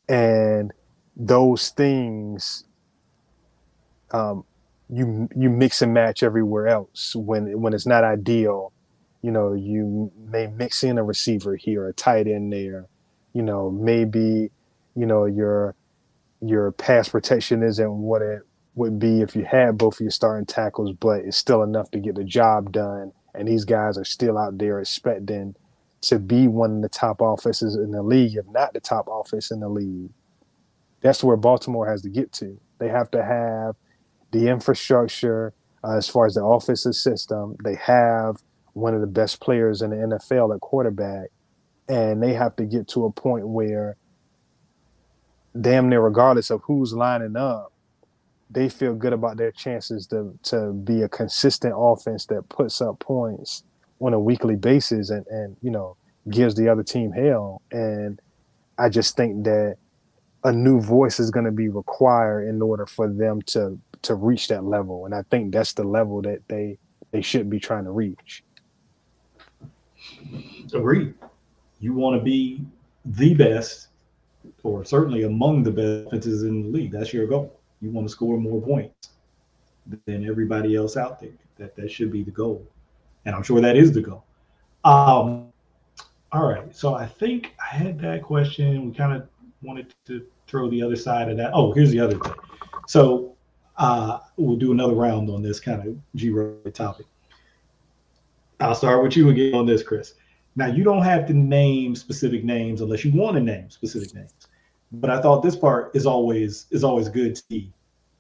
and 0.09 0.73
those 1.17 1.71
things. 1.71 2.65
Um, 4.11 4.45
you 4.89 5.29
you 5.35 5.51
mix 5.51 5.83
and 5.83 5.93
match 5.93 6.23
everywhere 6.23 6.69
else 6.69 7.15
when 7.17 7.61
when 7.61 7.75
it's 7.75 7.87
not 7.87 8.05
ideal. 8.05 8.73
You 9.23 9.33
know, 9.33 9.53
you 9.53 10.13
may 10.17 10.47
mix 10.47 10.85
in 10.85 10.99
a 10.99 11.03
receiver 11.03 11.57
here, 11.57 11.89
a 11.89 11.93
tight 11.93 12.29
end 12.29 12.53
there. 12.53 12.87
You 13.33 13.43
know, 13.43 13.71
maybe 13.71 14.51
you 14.97 15.07
know 15.07 15.25
your 15.25 15.75
your 16.41 16.73
pass 16.73 17.09
protection 17.09 17.63
isn't 17.63 17.91
what 17.91 18.23
it 18.23 18.43
would 18.75 18.99
be 18.99 19.23
if 19.23 19.35
you 19.35 19.45
had 19.45 19.79
both 19.79 19.95
of 19.95 20.01
your 20.01 20.11
starting 20.11 20.47
tackles, 20.47 20.93
but 20.93 21.21
it's 21.21 21.37
still 21.37 21.63
enough 21.63 21.91
to 21.91 21.99
get 21.99 22.15
the 22.15 22.25
job 22.25 22.73
done. 22.73 23.13
And 23.35 23.49
these 23.49 23.65
guys 23.65 23.99
are 23.99 24.05
still 24.05 24.39
out 24.39 24.59
there 24.59 24.81
expecting 24.81 25.55
to 26.03 26.19
be 26.19 26.47
one 26.47 26.77
of 26.77 26.83
the 26.83 26.89
top 26.89 27.21
offenses 27.21 27.75
in 27.75 27.91
the 27.91 28.03
league, 28.03 28.37
if 28.37 28.47
not 28.49 28.75
the 28.75 28.81
top 28.81 29.09
offense 29.11 29.51
in 29.51 29.61
the 29.61 29.69
league. 29.69 30.11
That's 31.01 31.25
where 31.25 31.37
Baltimore 31.37 31.89
has 31.89 32.03
to 32.03 32.09
get 32.09 32.33
to. 32.35 32.61
They 32.79 32.89
have 32.89 33.11
to 33.13 33.25
have 33.25 33.77
the 34.31 34.49
infrastructure 34.49 35.55
uh, 35.83 35.97
as 35.97 36.09
far 36.09 36.27
as 36.27 36.35
the 36.35 36.45
offensive 36.45 36.95
system. 36.95 37.57
They 37.65 37.77
have 37.77 38.37
one 38.75 38.95
of 38.95 39.01
the 39.01 39.07
best 39.07 39.41
players 39.41 39.81
in 39.81 39.91
the 39.91 39.97
NFL 39.97 40.55
at 40.55 40.61
quarterback, 40.61 41.29
and 41.89 42.23
they 42.23 42.35
have 42.35 42.57
to 42.57 42.65
get 42.65 42.89
to 42.89 43.07
a 43.07 43.11
point 43.11 43.49
where 43.49 43.97
damn 45.61 45.89
near 45.89 46.01
regardless 46.01 46.51
of 46.51 46.63
who's 46.63 46.93
lining 46.93 47.37
up, 47.37 47.73
they 48.51 48.69
feel 48.69 48.95
good 48.95 49.13
about 49.13 49.37
their 49.37 49.51
chances 49.53 50.07
to 50.09 50.39
to 50.45 50.73
be 50.73 51.03
a 51.03 51.09
consistent 51.09 51.75
offense 51.77 52.27
that 52.27 52.49
puts 52.49 52.81
up 52.81 52.99
points 53.01 53.65
on 54.01 54.13
a 54.13 54.21
weekly 54.21 54.57
basis 54.57 55.11
and 55.11 55.27
and 55.29 55.57
you 55.63 55.71
know 55.71 55.97
gives 56.31 56.55
the 56.55 56.69
other 56.69 56.83
team 56.83 57.13
hell. 57.13 57.63
And 57.71 58.21
I 58.79 58.89
just 58.89 59.17
think 59.17 59.45
that 59.45 59.77
a 60.45 60.53
new 60.53 60.81
voice 60.81 61.19
is 61.19 61.31
going 61.31 61.47
to 61.47 61.53
be 61.53 61.69
required 61.69 62.49
in 62.49 62.61
order 62.63 62.87
for 62.87 63.09
them 63.09 63.43
to 63.43 63.79
to 64.03 64.15
reach 64.15 64.49
that 64.49 64.65
level. 64.65 65.05
And 65.05 65.15
I 65.15 65.23
think 65.31 65.53
that's 65.53 65.73
the 65.73 65.85
level 65.85 66.23
that 66.23 66.41
they 66.49 66.79
they 67.11 67.23
should 67.23 67.49
be 67.51 67.59
trying 67.59 67.85
to 67.85 67.91
reach. 67.91 68.43
Agreed. 70.73 71.15
You 71.81 71.95
want 71.95 72.19
to 72.19 72.25
be 72.25 72.65
the 73.05 73.35
best 73.35 73.89
or 74.67 74.85
certainly 74.85 75.23
among 75.23 75.63
the 75.63 75.71
best 75.71 76.09
offenses 76.09 76.43
in 76.43 76.63
the 76.63 76.69
league. 76.69 76.91
That's 76.91 77.13
your 77.13 77.27
goal. 77.27 77.59
You 77.81 77.91
want 77.91 78.07
to 78.09 78.13
score 78.13 78.39
more 78.39 78.61
points 78.61 79.11
than 80.07 80.29
everybody 80.29 80.75
else 80.75 80.97
out 80.97 81.21
there. 81.21 81.31
That 81.59 81.77
that 81.77 81.91
should 81.91 82.11
be 82.11 82.23
the 82.23 82.31
goal, 82.31 82.67
and 83.25 83.35
I'm 83.35 83.43
sure 83.43 83.61
that 83.61 83.77
is 83.77 83.93
the 83.93 84.03
goal. 84.03 84.25
Um, 84.85 85.53
all 86.33 86.47
right, 86.47 86.75
so 86.75 86.95
I 86.95 87.07
think 87.07 87.55
I 87.61 87.77
had 87.77 87.99
that 88.01 88.23
question. 88.23 88.87
We 88.87 88.93
kind 88.93 89.13
of 89.13 89.29
wanted 89.63 89.95
to 90.07 90.27
throw 90.47 90.69
the 90.69 90.83
other 90.83 90.97
side 90.97 91.31
of 91.31 91.37
that. 91.39 91.53
Oh, 91.55 91.73
here's 91.73 91.91
the 91.91 92.01
other 92.01 92.19
thing. 92.19 92.35
So 92.89 93.37
uh, 93.79 94.19
we'll 94.37 94.57
do 94.57 94.73
another 94.73 94.95
round 94.95 95.31
on 95.31 95.43
this 95.43 95.61
kind 95.61 95.87
of 95.87 95.97
G 96.15 96.35
topic. 96.73 97.07
I'll 98.61 98.75
start 98.75 99.03
with 99.03 99.17
you 99.17 99.29
again 99.31 99.55
on 99.55 99.67
this, 99.67 99.83
Chris. 99.83 100.15
Now 100.57 100.67
you 100.67 100.85
don't 100.85 101.03
have 101.03 101.27
to 101.27 101.35
name 101.35 101.95
specific 101.95 102.43
names 102.45 102.81
unless 102.81 103.05
you 103.05 103.13
want 103.13 103.37
to 103.37 103.43
name 103.43 103.71
specific 103.71 104.15
names. 104.15 104.33
But 104.93 105.11
I 105.11 105.21
thought 105.21 105.43
this 105.43 105.57
part 105.57 105.95
is 105.95 106.07
always 106.07 106.67
is 106.71 106.85
always 106.85 107.09
good 107.09 107.37
to 107.37 107.43
see. 107.51 107.73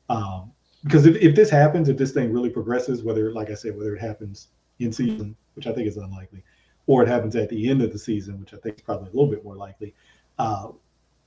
Um, 0.09 0.53
because 0.85 1.07
if, 1.07 1.17
if 1.17 1.35
this 1.35 1.51
happens, 1.51 1.89
if 1.89 1.97
this 1.97 2.13
thing 2.13 2.33
really 2.33 2.51
progresses, 2.51 3.03
whether 3.03 3.33
like 3.33 3.51
I 3.51 3.55
said, 3.55 3.77
whether 3.77 3.95
it 3.97 4.01
happens 4.01 4.49
in 4.79 4.93
season, 4.93 5.35
which 5.55 5.67
I 5.67 5.73
think 5.73 5.89
is 5.89 5.97
unlikely, 5.97 6.45
or 6.87 7.03
it 7.03 7.09
happens 7.09 7.35
at 7.35 7.49
the 7.49 7.69
end 7.69 7.83
of 7.83 7.93
the 7.93 7.99
season, 7.99 8.39
which 8.39 8.55
I 8.55 8.59
think 8.59 8.77
is 8.77 8.83
probably 8.83 9.09
a 9.09 9.13
little 9.13 9.31
bit 9.31 9.45
more 9.45 9.57
likely. 9.57 9.95
Uh, 10.39 10.69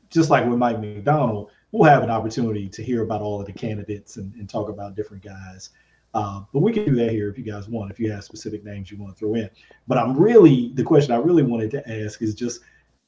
just 0.10 0.30
like 0.30 0.46
with 0.46 0.58
Mike 0.58 0.80
Macdonald, 0.80 1.52
we'll 1.72 1.90
have 1.90 2.04
an 2.04 2.10
opportunity 2.10 2.68
to 2.70 2.84
hear 2.84 3.04
about 3.04 3.22
all 3.22 3.40
of 3.40 3.46
the 3.46 3.54
candidates 3.54 4.18
and, 4.18 4.34
and 4.36 4.50
talk 4.50 4.70
about 4.70 4.96
different 4.96 5.24
guys. 5.24 5.72
Uh, 6.14 6.42
but 6.52 6.62
we 6.62 6.74
can 6.74 6.86
do 6.86 6.96
that 6.96 7.12
here 7.12 7.30
if 7.30 7.38
you 7.38 7.44
guys 7.44 7.68
want, 7.68 7.92
if 7.92 8.00
you 8.00 8.12
have 8.12 8.24
specific 8.24 8.64
names 8.64 8.90
you 8.90 8.98
want 8.98 9.16
to 9.16 9.20
throw 9.20 9.36
in. 9.36 9.50
But 9.88 9.98
I'm 9.98 10.18
really, 10.18 10.72
the 10.74 10.84
question 10.84 11.14
I 11.14 11.18
really 11.18 11.44
wanted 11.44 11.70
to 11.72 12.04
ask 12.04 12.22
is 12.22 12.34
just, 12.34 12.62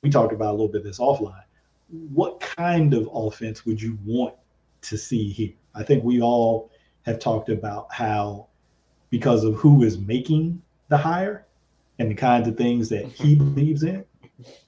we 0.04 0.10
talked 0.10 0.34
about 0.34 0.50
a 0.50 0.52
little 0.52 0.68
bit 0.68 0.84
this 0.84 1.00
offline. 1.00 1.44
What 1.92 2.40
kind 2.40 2.94
of 2.94 3.10
offense 3.14 3.66
would 3.66 3.82
you 3.82 3.98
want 4.06 4.36
to 4.84 4.98
see 4.98 5.30
here? 5.30 5.54
I 5.76 5.84
think 5.84 6.04
we 6.04 6.22
all 6.22 6.72
have 7.04 7.20
talked 7.20 7.50
about 7.50 7.88
how, 7.92 8.48
because 9.10 9.44
of 9.44 9.56
who 9.56 9.84
is 9.84 9.98
making 9.98 10.62
the 10.90 10.98
hire 10.98 11.46
and 12.00 12.10
the 12.10 12.16
kinds 12.16 12.48
of 12.48 12.58
things 12.58 12.90
that 12.90 13.06
he 13.06 13.36
believes 13.56 13.84
in, 13.84 14.06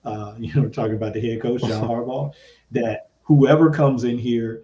uh, 0.05 0.35
you 0.39 0.53
know, 0.53 0.61
we're 0.61 0.69
talking 0.69 0.95
about 0.95 1.13
the 1.13 1.21
head 1.21 1.41
coach, 1.41 1.61
John 1.61 1.87
Harbaugh, 1.89 2.33
that 2.71 3.09
whoever 3.23 3.71
comes 3.71 4.03
in 4.03 4.17
here 4.17 4.63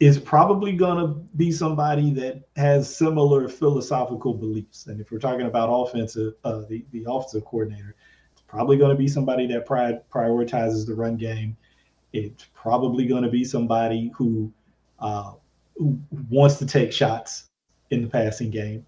is 0.00 0.18
probably 0.18 0.72
going 0.72 1.04
to 1.04 1.08
be 1.36 1.50
somebody 1.50 2.12
that 2.12 2.42
has 2.56 2.94
similar 2.94 3.48
philosophical 3.48 4.32
beliefs. 4.32 4.86
And 4.86 5.00
if 5.00 5.10
we're 5.10 5.18
talking 5.18 5.46
about 5.46 5.68
offensive, 5.68 6.34
uh, 6.44 6.62
the, 6.68 6.84
the 6.92 7.04
offensive 7.08 7.44
coordinator, 7.44 7.96
it's 8.32 8.42
probably 8.42 8.76
going 8.76 8.90
to 8.90 8.96
be 8.96 9.08
somebody 9.08 9.46
that 9.48 9.66
pri- 9.66 9.98
prioritizes 10.12 10.86
the 10.86 10.94
run 10.94 11.16
game. 11.16 11.56
It's 12.12 12.46
probably 12.54 13.06
going 13.06 13.22
to 13.22 13.28
be 13.28 13.44
somebody 13.44 14.10
who, 14.14 14.52
uh, 14.98 15.32
who 15.76 15.98
wants 16.30 16.56
to 16.56 16.66
take 16.66 16.92
shots 16.92 17.48
in 17.90 18.02
the 18.02 18.08
passing 18.08 18.50
game. 18.50 18.86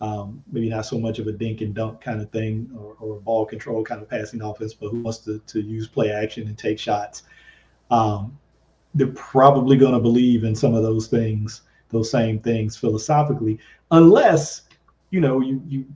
Um, 0.00 0.42
maybe 0.50 0.68
not 0.68 0.84
so 0.84 0.98
much 0.98 1.20
of 1.20 1.28
a 1.28 1.32
dink 1.32 1.60
and 1.60 1.72
dunk 1.72 2.00
kind 2.00 2.20
of 2.20 2.30
thing 2.30 2.68
or, 2.76 2.96
or 2.98 3.18
a 3.18 3.20
ball 3.20 3.46
control 3.46 3.84
kind 3.84 4.02
of 4.02 4.10
passing 4.10 4.42
offense, 4.42 4.74
but 4.74 4.88
who 4.88 5.00
wants 5.00 5.18
to, 5.18 5.38
to 5.38 5.60
use 5.60 5.86
play 5.86 6.10
action 6.10 6.48
and 6.48 6.58
take 6.58 6.78
shots. 6.78 7.22
Um, 7.90 8.36
they're 8.94 9.06
probably 9.08 9.76
going 9.76 9.92
to 9.92 10.00
believe 10.00 10.42
in 10.44 10.56
some 10.56 10.74
of 10.74 10.82
those 10.82 11.06
things, 11.06 11.62
those 11.90 12.10
same 12.10 12.40
things 12.40 12.76
philosophically, 12.76 13.58
unless 13.90 14.62
you 15.10 15.20
know 15.20 15.40
you 15.40 15.62
you 15.68 15.86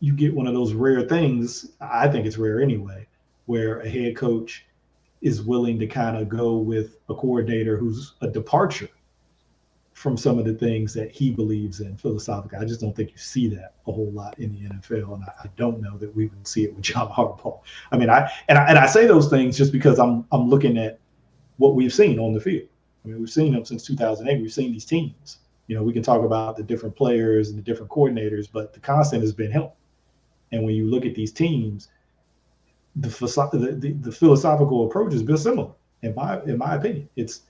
you 0.00 0.12
get 0.12 0.32
one 0.32 0.46
of 0.46 0.54
those 0.54 0.72
rare 0.72 1.02
things. 1.02 1.72
I 1.80 2.08
think 2.08 2.24
it's 2.24 2.38
rare 2.38 2.60
anyway, 2.60 3.06
where 3.46 3.80
a 3.80 3.88
head 3.88 4.16
coach 4.16 4.64
is 5.20 5.42
willing 5.42 5.78
to 5.78 5.86
kind 5.86 6.16
of 6.16 6.28
go 6.28 6.56
with 6.56 6.96
a 7.08 7.14
coordinator 7.14 7.76
who's 7.76 8.14
a 8.20 8.28
departure 8.28 8.88
from 9.98 10.16
some 10.16 10.38
of 10.38 10.44
the 10.44 10.54
things 10.54 10.94
that 10.94 11.10
he 11.10 11.32
believes 11.32 11.80
in 11.80 11.96
philosophically. 11.96 12.56
I 12.56 12.64
just 12.64 12.80
don't 12.80 12.94
think 12.94 13.10
you 13.10 13.18
see 13.18 13.48
that 13.48 13.74
a 13.88 13.92
whole 13.92 14.12
lot 14.12 14.38
in 14.38 14.52
the 14.52 14.72
NFL, 14.74 15.14
and 15.14 15.24
I, 15.24 15.32
I 15.44 15.50
don't 15.56 15.80
know 15.80 15.98
that 15.98 16.14
we 16.14 16.26
will 16.26 16.44
see 16.44 16.62
it 16.62 16.72
with 16.72 16.82
John 16.84 17.08
Harbaugh. 17.08 17.60
I 17.90 17.96
mean, 17.96 18.08
I 18.08 18.30
and 18.48 18.58
I 18.58 18.66
and 18.66 18.78
I 18.78 18.86
say 18.86 19.06
those 19.06 19.28
things 19.28 19.58
just 19.58 19.72
because 19.72 19.98
I'm 19.98 20.24
I'm 20.30 20.48
looking 20.48 20.78
at 20.78 21.00
what 21.56 21.74
we've 21.74 21.92
seen 21.92 22.20
on 22.20 22.32
the 22.32 22.40
field. 22.40 22.68
I 23.04 23.08
mean, 23.08 23.18
we've 23.18 23.30
seen 23.30 23.52
them 23.52 23.64
since 23.64 23.84
2008. 23.84 24.40
We've 24.40 24.52
seen 24.52 24.72
these 24.72 24.84
teams. 24.84 25.38
You 25.66 25.76
know, 25.76 25.82
we 25.82 25.92
can 25.92 26.02
talk 26.02 26.24
about 26.24 26.56
the 26.56 26.62
different 26.62 26.94
players 26.94 27.48
and 27.48 27.58
the 27.58 27.62
different 27.62 27.90
coordinators, 27.90 28.48
but 28.50 28.72
the 28.72 28.80
constant 28.80 29.22
has 29.22 29.32
been 29.32 29.50
help. 29.50 29.76
And 30.52 30.62
when 30.62 30.74
you 30.74 30.86
look 30.86 31.04
at 31.04 31.14
these 31.14 31.32
teams, 31.32 31.88
the, 32.96 33.08
the, 33.78 33.92
the, 34.00 34.12
philosophical 34.12 34.86
approach 34.86 35.12
has 35.12 35.22
been 35.22 35.36
similar. 35.36 35.70
In 36.02 36.14
my 36.14 36.42
in 36.44 36.58
my 36.58 36.76
opinion, 36.76 37.08
it's 37.16 37.42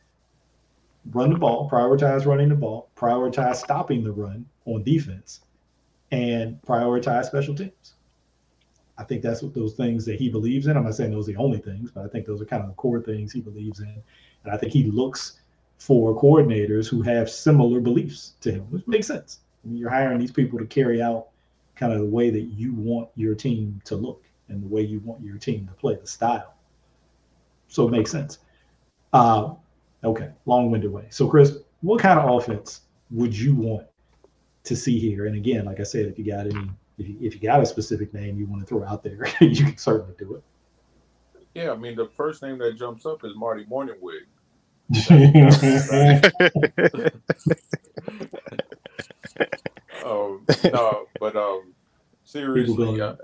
run 1.12 1.30
the 1.32 1.38
ball, 1.38 1.68
prioritize 1.70 2.26
running 2.26 2.48
the 2.48 2.54
ball, 2.54 2.88
prioritize 2.96 3.56
stopping 3.56 4.04
the 4.04 4.12
run 4.12 4.46
on 4.66 4.82
defense, 4.82 5.40
and 6.10 6.60
prioritize 6.62 7.26
special 7.26 7.54
teams. 7.54 7.94
I 8.96 9.04
think 9.04 9.22
that's 9.22 9.42
what 9.42 9.54
those 9.54 9.74
things 9.74 10.04
that 10.06 10.16
he 10.16 10.28
believes 10.28 10.66
in. 10.66 10.76
I'm 10.76 10.84
not 10.84 10.94
saying 10.94 11.12
those 11.12 11.28
are 11.28 11.32
the 11.32 11.38
only 11.38 11.58
things, 11.58 11.90
but 11.90 12.04
I 12.04 12.08
think 12.08 12.26
those 12.26 12.42
are 12.42 12.46
kind 12.46 12.62
of 12.62 12.68
the 12.68 12.74
core 12.74 13.00
things 13.00 13.32
he 13.32 13.40
believes 13.40 13.80
in. 13.80 14.02
And 14.44 14.52
I 14.52 14.56
think 14.56 14.72
he 14.72 14.84
looks 14.84 15.40
for 15.78 16.20
coordinators 16.20 16.88
who 16.88 17.02
have 17.02 17.30
similar 17.30 17.80
beliefs 17.80 18.34
to 18.40 18.50
him, 18.50 18.62
which 18.70 18.86
makes 18.88 19.06
sense. 19.06 19.40
I 19.64 19.68
mean, 19.68 19.78
you're 19.78 19.90
hiring 19.90 20.18
these 20.18 20.32
people 20.32 20.58
to 20.58 20.66
carry 20.66 21.00
out 21.00 21.28
kind 21.76 21.92
of 21.92 22.00
the 22.00 22.06
way 22.06 22.30
that 22.30 22.40
you 22.40 22.74
want 22.74 23.08
your 23.14 23.36
team 23.36 23.80
to 23.84 23.94
look 23.94 24.24
and 24.48 24.62
the 24.62 24.66
way 24.66 24.82
you 24.82 25.00
want 25.00 25.22
your 25.22 25.36
team 25.36 25.66
to 25.66 25.72
play, 25.74 25.96
the 25.96 26.06
style. 26.06 26.54
So 27.68 27.86
it 27.86 27.90
makes 27.90 28.10
sense. 28.10 28.38
Uh, 29.12 29.54
okay, 30.04 30.30
long-winded 30.46 30.90
way. 30.90 31.06
So, 31.10 31.28
Chris, 31.28 31.58
what 31.80 32.00
kind 32.00 32.18
of 32.18 32.30
offense 32.30 32.82
would 33.10 33.36
you 33.36 33.54
want 33.54 33.86
to 34.64 34.76
see 34.76 34.98
here? 34.98 35.26
And 35.26 35.36
again, 35.36 35.64
like 35.64 35.80
I 35.80 35.84
said, 35.84 36.06
if 36.06 36.18
you 36.18 36.24
got 36.24 36.46
any, 36.46 36.70
if 36.98 37.08
you, 37.08 37.16
if 37.20 37.34
you 37.34 37.40
got 37.40 37.62
a 37.62 37.66
specific 37.66 38.12
name 38.12 38.38
you 38.38 38.46
want 38.46 38.62
to 38.62 38.66
throw 38.66 38.84
out 38.84 39.02
there, 39.02 39.26
you 39.40 39.64
can 39.64 39.76
certainly 39.76 40.14
do 40.18 40.34
it. 40.34 40.42
Yeah, 41.54 41.72
I 41.72 41.76
mean, 41.76 41.96
the 41.96 42.08
first 42.16 42.42
name 42.42 42.58
that 42.58 42.76
jumps 42.76 43.06
up 43.06 43.24
is 43.24 43.32
Marty 43.34 43.64
Mornhinweg. 43.64 44.26
um, 50.04 50.46
no, 50.64 51.06
but 51.20 51.36
um, 51.36 51.74
seriously, 52.24 53.00
uh, 53.00 53.16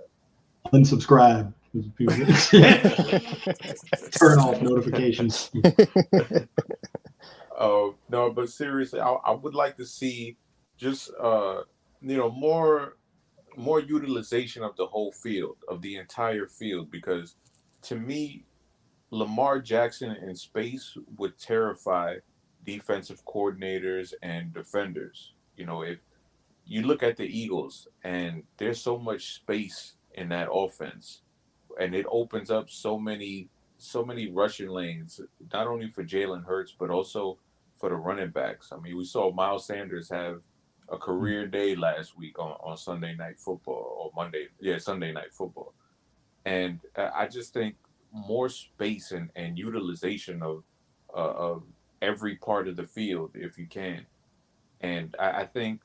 unsubscribe. 0.74 1.52
Turn 4.18 4.38
off 4.38 4.62
notifications. 4.62 5.50
uh, 7.58 7.88
no, 8.08 8.30
but 8.30 8.48
seriously, 8.48 9.00
I, 9.00 9.10
I 9.10 9.32
would 9.32 9.54
like 9.54 9.76
to 9.78 9.86
see 9.86 10.36
just 10.76 11.10
uh, 11.20 11.62
you 12.00 12.16
know 12.16 12.30
more 12.30 12.96
more 13.56 13.80
utilization 13.80 14.62
of 14.62 14.76
the 14.76 14.86
whole 14.86 15.12
field 15.12 15.56
of 15.68 15.80
the 15.80 15.96
entire 15.96 16.46
field 16.46 16.90
because 16.90 17.36
to 17.82 17.96
me 17.96 18.44
Lamar 19.10 19.60
Jackson 19.60 20.10
in 20.10 20.34
space 20.34 20.96
would 21.16 21.38
terrify 21.38 22.16
defensive 22.64 23.24
coordinators 23.24 24.12
and 24.22 24.52
defenders. 24.52 25.34
You 25.56 25.66
know, 25.66 25.82
if 25.82 25.98
you 26.66 26.82
look 26.82 27.02
at 27.02 27.16
the 27.16 27.24
Eagles 27.24 27.88
and 28.02 28.42
there's 28.56 28.80
so 28.80 28.98
much 28.98 29.34
space 29.34 29.94
in 30.14 30.28
that 30.28 30.48
offense 30.52 31.22
and 31.80 31.94
it 31.94 32.06
opens 32.08 32.50
up 32.50 32.70
so 32.70 32.98
many 32.98 33.48
so 33.76 34.04
many 34.04 34.30
rushing 34.30 34.68
lanes, 34.68 35.20
not 35.52 35.66
only 35.66 35.88
for 35.88 36.04
Jalen 36.04 36.44
Hurts, 36.44 36.74
but 36.78 36.90
also 36.90 37.38
for 37.74 37.90
the 37.90 37.96
running 37.96 38.30
backs. 38.30 38.72
I 38.72 38.78
mean, 38.78 38.96
we 38.96 39.04
saw 39.04 39.32
Miles 39.32 39.66
Sanders 39.66 40.08
have 40.08 40.40
a 40.88 40.96
career 40.96 41.46
day 41.46 41.74
last 41.74 42.16
week 42.16 42.38
on, 42.38 42.52
on 42.62 42.76
Sunday 42.76 43.14
night 43.14 43.38
football 43.38 43.96
or 43.98 44.12
Monday, 44.14 44.46
yeah, 44.60 44.78
Sunday 44.78 45.12
night 45.12 45.32
football. 45.32 45.74
And 46.46 46.80
I 46.96 47.26
just 47.26 47.52
think 47.52 47.74
more 48.12 48.48
space 48.48 49.12
and, 49.12 49.28
and 49.34 49.58
utilization 49.58 50.42
of 50.42 50.62
uh, 51.14 51.32
of 51.32 51.62
every 52.02 52.36
part 52.36 52.68
of 52.68 52.76
the 52.76 52.84
field 52.84 53.32
if 53.34 53.58
you 53.58 53.66
can. 53.66 54.06
And 54.80 55.14
I, 55.18 55.42
I 55.42 55.46
think 55.46 55.80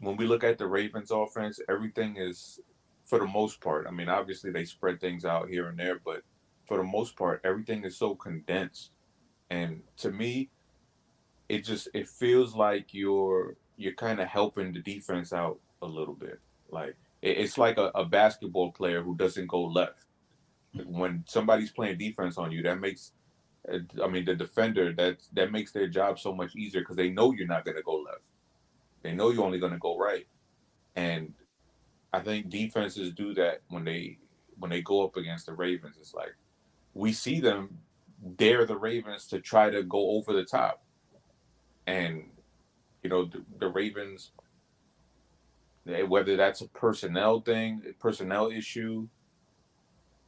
when 0.00 0.16
we 0.16 0.26
look 0.26 0.44
at 0.44 0.58
the 0.58 0.66
Ravens 0.66 1.10
offense, 1.10 1.60
everything 1.68 2.16
is 2.16 2.60
for 3.10 3.18
the 3.18 3.26
most 3.26 3.60
part. 3.60 3.86
I 3.86 3.90
mean, 3.90 4.08
obviously 4.08 4.50
they 4.50 4.64
spread 4.64 5.00
things 5.00 5.24
out 5.24 5.50
here 5.50 5.68
and 5.68 5.78
there, 5.78 6.00
but 6.04 6.22
for 6.66 6.78
the 6.78 6.84
most 6.84 7.16
part, 7.16 7.42
everything 7.44 7.84
is 7.84 7.98
so 7.98 8.14
condensed. 8.14 8.92
And 9.50 9.82
to 9.98 10.10
me, 10.10 10.48
it 11.48 11.64
just 11.64 11.88
it 11.92 12.08
feels 12.08 12.54
like 12.54 12.94
you're 12.94 13.56
you're 13.76 13.94
kind 13.94 14.20
of 14.20 14.28
helping 14.28 14.72
the 14.72 14.80
defense 14.80 15.32
out 15.32 15.58
a 15.82 15.86
little 15.86 16.14
bit. 16.14 16.38
Like 16.70 16.96
it's 17.20 17.58
like 17.58 17.76
a, 17.76 17.90
a 17.94 18.04
basketball 18.04 18.72
player 18.72 19.02
who 19.02 19.16
doesn't 19.16 19.48
go 19.48 19.64
left 19.64 20.06
when 20.84 21.24
somebody's 21.26 21.70
playing 21.72 21.98
defense 21.98 22.38
on 22.38 22.52
you, 22.52 22.62
that 22.62 22.80
makes 22.80 23.12
I 24.02 24.08
mean 24.08 24.24
the 24.24 24.34
defender 24.34 24.92
that 24.94 25.18
that 25.34 25.52
makes 25.52 25.72
their 25.72 25.88
job 25.88 26.18
so 26.18 26.34
much 26.34 26.56
easier 26.56 26.80
because 26.80 26.96
they 26.96 27.10
know 27.10 27.32
you're 27.32 27.46
not 27.46 27.64
going 27.64 27.76
to 27.76 27.82
go 27.82 27.96
left. 27.96 28.22
They 29.02 29.12
know 29.12 29.30
you're 29.30 29.44
only 29.44 29.58
going 29.58 29.72
to 29.72 29.78
go 29.78 29.98
right, 29.98 30.26
and 30.96 31.34
I 32.12 32.20
think 32.20 32.48
defenses 32.48 33.12
do 33.12 33.34
that 33.34 33.62
when 33.68 33.84
they 33.84 34.18
when 34.58 34.70
they 34.70 34.82
go 34.82 35.04
up 35.04 35.16
against 35.16 35.46
the 35.46 35.54
Ravens. 35.54 35.96
It's 36.00 36.14
like 36.14 36.34
we 36.94 37.12
see 37.12 37.40
them 37.40 37.78
dare 38.36 38.66
the 38.66 38.76
Ravens 38.76 39.26
to 39.28 39.40
try 39.40 39.70
to 39.70 39.82
go 39.82 40.10
over 40.12 40.32
the 40.32 40.44
top, 40.44 40.82
and 41.86 42.24
you 43.02 43.10
know 43.10 43.26
the, 43.26 43.44
the 43.58 43.68
Ravens. 43.68 44.32
Eh, 45.88 46.02
whether 46.02 46.36
that's 46.36 46.60
a 46.60 46.68
personnel 46.68 47.40
thing, 47.40 47.82
a 47.88 47.92
personnel 47.94 48.50
issue, 48.50 49.08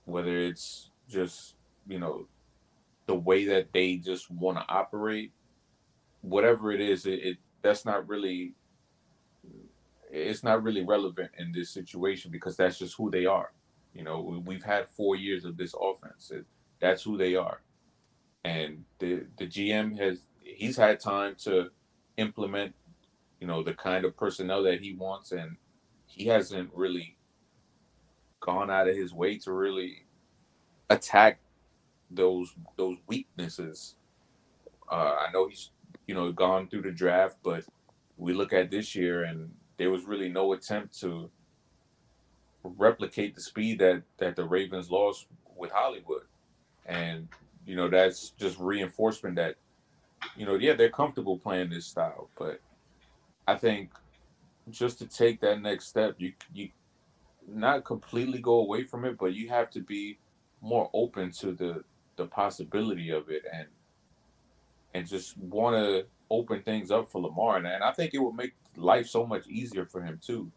whether 0.06 0.38
it's 0.38 0.90
just 1.08 1.56
you 1.86 1.98
know 1.98 2.26
the 3.06 3.14
way 3.14 3.44
that 3.44 3.72
they 3.72 3.96
just 3.96 4.30
want 4.30 4.56
to 4.56 4.64
operate 4.68 5.32
whatever 6.22 6.72
it 6.72 6.80
is 6.80 7.04
it, 7.04 7.20
it, 7.22 7.36
that's 7.62 7.84
not 7.84 8.08
really 8.08 8.54
it's 10.12 10.44
not 10.44 10.62
really 10.62 10.84
relevant 10.84 11.32
in 11.38 11.52
this 11.52 11.70
situation 11.70 12.30
because 12.30 12.56
that's 12.56 12.78
just 12.78 12.96
who 12.96 13.10
they 13.10 13.26
are. 13.26 13.52
You 13.94 14.04
know 14.04 14.42
we've 14.46 14.64
had 14.64 14.88
four 14.88 15.16
years 15.16 15.44
of 15.44 15.56
this 15.58 15.74
offense. 15.80 16.32
That's 16.80 17.02
who 17.02 17.18
they 17.18 17.36
are. 17.36 17.62
And 18.44 18.84
the 18.98 19.26
the 19.38 19.46
gm 19.46 19.98
has 19.98 20.20
he's 20.40 20.76
had 20.76 21.00
time 21.00 21.36
to 21.44 21.70
implement 22.18 22.74
you 23.40 23.46
know 23.46 23.62
the 23.62 23.74
kind 23.74 24.04
of 24.04 24.16
personnel 24.16 24.62
that 24.64 24.80
he 24.80 24.94
wants 24.94 25.32
and 25.32 25.56
he 26.06 26.26
hasn't 26.26 26.70
really 26.74 27.16
gone 28.40 28.70
out 28.70 28.88
of 28.88 28.96
his 28.96 29.14
way 29.14 29.38
to 29.38 29.52
really 29.52 30.04
attack 30.90 31.40
those 32.10 32.54
those 32.76 32.98
weaknesses. 33.08 33.96
Uh, 34.90 35.16
I 35.28 35.32
know 35.32 35.48
he's 35.48 35.70
you 36.06 36.14
know 36.14 36.32
gone 36.32 36.68
through 36.68 36.82
the 36.82 36.92
draft, 36.92 37.38
but 37.42 37.64
we 38.18 38.34
look 38.34 38.52
at 38.52 38.70
this 38.70 38.94
year 38.94 39.24
and 39.24 39.52
there 39.78 39.90
was 39.90 40.04
really 40.04 40.28
no 40.28 40.52
attempt 40.52 40.98
to 41.00 41.30
replicate 42.64 43.34
the 43.34 43.40
speed 43.40 43.78
that 43.80 44.02
that 44.18 44.36
the 44.36 44.44
Ravens 44.44 44.90
lost 44.90 45.26
with 45.56 45.70
Hollywood, 45.70 46.22
and 46.86 47.28
you 47.66 47.76
know 47.76 47.88
that's 47.88 48.30
just 48.30 48.58
reinforcement 48.58 49.36
that 49.36 49.56
you 50.36 50.46
know 50.46 50.54
yeah 50.54 50.74
they're 50.74 50.90
comfortable 50.90 51.38
playing 51.38 51.70
this 51.70 51.86
style, 51.86 52.28
but 52.38 52.60
I 53.46 53.56
think 53.56 53.90
just 54.70 54.98
to 54.98 55.06
take 55.06 55.40
that 55.40 55.60
next 55.60 55.86
step, 55.86 56.14
you 56.18 56.32
you 56.54 56.70
not 57.48 57.84
completely 57.84 58.38
go 58.38 58.60
away 58.60 58.84
from 58.84 59.04
it, 59.04 59.18
but 59.18 59.34
you 59.34 59.48
have 59.48 59.70
to 59.70 59.80
be 59.80 60.18
more 60.60 60.88
open 60.94 61.30
to 61.32 61.52
the 61.52 61.82
the 62.16 62.26
possibility 62.26 63.10
of 63.10 63.30
it 63.30 63.42
and 63.52 63.66
and 64.94 65.08
just 65.08 65.36
want 65.38 65.74
to 65.74 66.04
open 66.30 66.62
things 66.62 66.90
up 66.90 67.08
for 67.08 67.22
Lamar. 67.22 67.56
And, 67.56 67.66
and 67.66 67.82
I 67.82 67.92
think 67.92 68.14
it 68.14 68.18
would 68.18 68.34
make 68.34 68.52
life 68.76 69.06
so 69.06 69.26
much 69.26 69.46
easier 69.46 69.86
for 69.86 70.02
him 70.02 70.18
too 70.24 70.50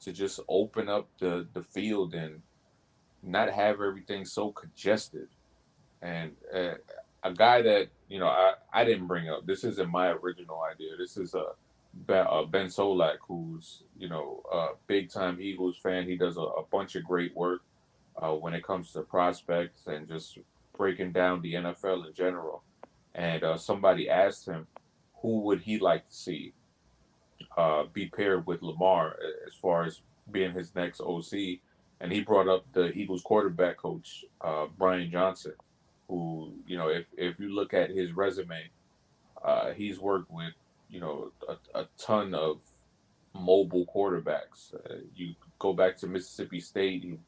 to 0.00 0.12
just 0.12 0.40
open 0.48 0.88
up 0.88 1.08
the 1.18 1.46
the 1.54 1.62
field 1.62 2.14
and 2.14 2.42
not 3.22 3.50
have 3.50 3.80
everything 3.80 4.24
so 4.24 4.52
congested 4.52 5.28
and 6.02 6.32
uh, 6.54 6.74
a 7.24 7.32
guy 7.32 7.62
that 7.62 7.88
you 8.08 8.18
know 8.18 8.28
I, 8.28 8.54
I 8.72 8.84
didn't 8.84 9.06
bring 9.06 9.28
up 9.28 9.46
this 9.46 9.64
isn't 9.64 9.90
my 9.90 10.08
original 10.08 10.62
idea 10.62 10.96
this 10.96 11.16
is 11.16 11.34
a 11.34 11.46
Ben, 11.94 12.26
uh, 12.28 12.44
ben 12.44 12.66
Solak, 12.66 13.16
who's 13.26 13.82
you 13.98 14.08
know 14.08 14.42
a 14.52 14.68
big 14.86 15.10
time 15.10 15.40
Eagles 15.40 15.76
fan. 15.76 16.06
He 16.06 16.16
does 16.16 16.36
a, 16.36 16.42
a 16.42 16.64
bunch 16.70 16.94
of 16.94 17.04
great 17.04 17.34
work 17.34 17.62
uh, 18.16 18.32
when 18.32 18.54
it 18.54 18.62
comes 18.62 18.92
to 18.92 19.02
prospects 19.02 19.86
and 19.86 20.06
just 20.06 20.38
breaking 20.76 21.12
down 21.12 21.42
the 21.42 21.54
NFL 21.54 22.06
in 22.06 22.14
general. 22.14 22.62
And 23.14 23.42
uh, 23.42 23.56
somebody 23.56 24.08
asked 24.08 24.46
him, 24.46 24.66
who 25.22 25.40
would 25.40 25.60
he 25.60 25.78
like 25.78 26.08
to 26.08 26.14
see 26.14 26.52
uh, 27.58 27.84
be 27.92 28.06
paired 28.06 28.46
with 28.46 28.62
Lamar 28.62 29.16
as 29.46 29.54
far 29.54 29.84
as 29.84 30.00
being 30.30 30.52
his 30.52 30.74
next 30.74 31.00
OC? 31.00 31.58
And 32.00 32.12
he 32.12 32.20
brought 32.20 32.48
up 32.48 32.64
the 32.72 32.92
Eagles 32.92 33.22
quarterback 33.22 33.76
coach, 33.76 34.24
uh, 34.40 34.66
Brian 34.78 35.10
Johnson, 35.10 35.54
who, 36.08 36.52
you 36.66 36.78
know, 36.78 36.88
if, 36.88 37.06
if 37.16 37.40
you 37.40 37.48
look 37.48 37.74
at 37.74 37.90
his 37.90 38.12
resume, 38.12 38.70
uh, 39.42 39.72
he's 39.72 39.98
worked 39.98 40.30
with 40.30 40.54
you 40.88 41.00
know 41.00 41.32
a, 41.48 41.80
a 41.80 41.88
ton 41.98 42.34
of 42.34 42.60
mobile 43.34 43.86
quarterbacks. 43.94 44.74
Uh, 44.74 44.96
you 45.14 45.34
go 45.58 45.72
back 45.72 45.96
to 45.98 46.06
Mississippi 46.06 46.60
State, 46.60 47.02
he 47.02 47.18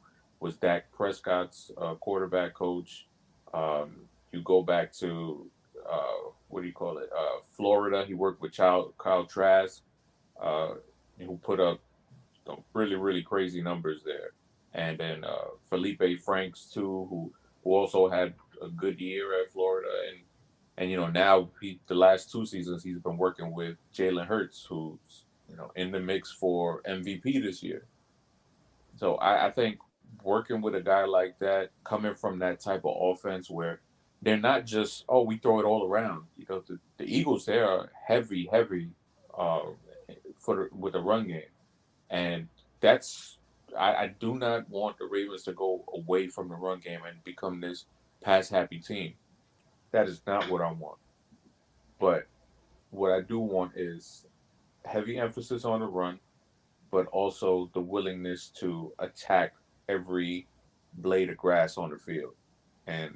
was 0.40 0.56
Dak 0.56 0.90
Prescott's 0.92 1.70
uh, 1.78 1.94
quarterback 1.94 2.54
coach. 2.54 3.06
Um, 3.52 3.96
you 4.32 4.40
go 4.42 4.62
back 4.62 4.92
to 4.94 5.46
uh, 5.88 6.30
what 6.48 6.62
do 6.62 6.66
you 6.66 6.72
call 6.72 6.98
it? 6.98 7.10
Uh, 7.16 7.40
Florida. 7.56 8.04
He 8.06 8.14
worked 8.14 8.40
with 8.40 8.56
Kyle, 8.56 8.92
Kyle 8.98 9.24
Trask, 9.24 9.80
uh, 10.40 10.74
who 11.18 11.36
put 11.38 11.60
up 11.60 11.80
really 12.72 12.96
really 12.96 13.22
crazy 13.22 13.62
numbers 13.62 14.02
there. 14.04 14.30
And 14.74 14.98
then 14.98 15.24
uh, 15.24 15.50
Felipe 15.68 16.20
Franks 16.24 16.66
too, 16.72 17.06
who 17.10 17.32
who 17.64 17.74
also 17.74 18.08
had 18.08 18.34
a 18.62 18.68
good 18.68 19.00
year 19.00 19.42
at 19.42 19.52
Florida 19.52 19.88
and 20.10 20.18
And 20.76 20.90
you 20.90 20.96
know, 20.96 21.08
now 21.08 21.50
he 21.60 21.80
the 21.86 21.94
last 21.94 22.30
two 22.32 22.46
seasons 22.46 22.82
he's 22.82 22.98
been 22.98 23.18
working 23.18 23.52
with 23.52 23.76
Jalen 23.94 24.26
Hurts, 24.26 24.64
who's 24.68 25.24
you 25.48 25.56
know 25.56 25.70
in 25.76 25.90
the 25.92 26.00
mix 26.00 26.32
for 26.32 26.82
MVP 26.88 27.42
this 27.42 27.62
year. 27.62 27.86
So 28.96 29.16
I, 29.16 29.46
I 29.48 29.50
think 29.50 29.78
working 30.22 30.60
with 30.62 30.74
a 30.74 30.80
guy 30.80 31.04
like 31.04 31.38
that, 31.40 31.70
coming 31.84 32.14
from 32.14 32.38
that 32.40 32.60
type 32.60 32.84
of 32.84 32.96
offense 33.00 33.50
where 33.50 33.80
they're 34.22 34.36
not 34.36 34.66
just 34.66 35.04
oh 35.08 35.22
we 35.22 35.38
throw 35.38 35.60
it 35.60 35.64
all 35.64 35.84
around. 35.86 36.24
You 36.38 36.46
know, 36.48 36.62
the, 36.66 36.78
the 36.98 37.04
Eagles 37.04 37.46
they 37.46 37.58
are 37.58 37.90
heavy, 38.08 38.48
heavy 38.50 38.90
uh, 39.36 39.70
for 40.40 40.56
the, 40.56 40.76
with 40.76 40.94
the 40.94 41.00
run 41.00 41.28
game, 41.28 41.42
and 42.10 42.48
that's 42.80 43.38
I, 43.78 43.94
I 43.94 44.14
do 44.18 44.36
not 44.36 44.68
want 44.68 44.98
the 44.98 45.06
Ravens 45.06 45.44
to 45.44 45.52
go 45.52 45.84
away 45.94 46.26
from 46.28 46.48
the 46.48 46.56
run 46.56 46.80
game 46.80 47.00
and 47.06 47.22
become 47.24 47.60
this 47.60 47.84
pass 48.20 48.48
happy 48.48 48.78
team. 48.78 49.14
That 49.92 50.08
is 50.08 50.22
not 50.26 50.50
what 50.50 50.62
I 50.62 50.72
want. 50.72 50.98
But 51.98 52.26
what 52.90 53.12
I 53.12 53.20
do 53.20 53.38
want 53.38 53.72
is 53.76 54.26
heavy 54.84 55.18
emphasis 55.18 55.64
on 55.64 55.80
the 55.80 55.86
run, 55.86 56.18
but 56.90 57.06
also 57.08 57.70
the 57.74 57.80
willingness 57.80 58.48
to 58.60 58.92
attack 58.98 59.54
every 59.88 60.46
blade 60.94 61.30
of 61.30 61.36
grass 61.36 61.76
on 61.76 61.90
the 61.90 61.98
field. 61.98 62.34
And 62.86 63.14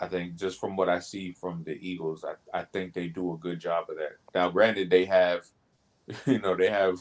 I 0.00 0.08
think 0.08 0.36
just 0.36 0.58
from 0.58 0.76
what 0.76 0.88
I 0.88 0.98
see 0.98 1.32
from 1.32 1.62
the 1.64 1.78
Eagles, 1.80 2.24
I, 2.24 2.58
I 2.58 2.64
think 2.64 2.94
they 2.94 3.08
do 3.08 3.32
a 3.34 3.38
good 3.38 3.60
job 3.60 3.90
of 3.90 3.96
that. 3.96 4.16
Now, 4.34 4.50
granted, 4.50 4.90
they 4.90 5.04
have, 5.04 5.44
you 6.26 6.38
know, 6.40 6.56
they 6.56 6.68
have 6.68 6.98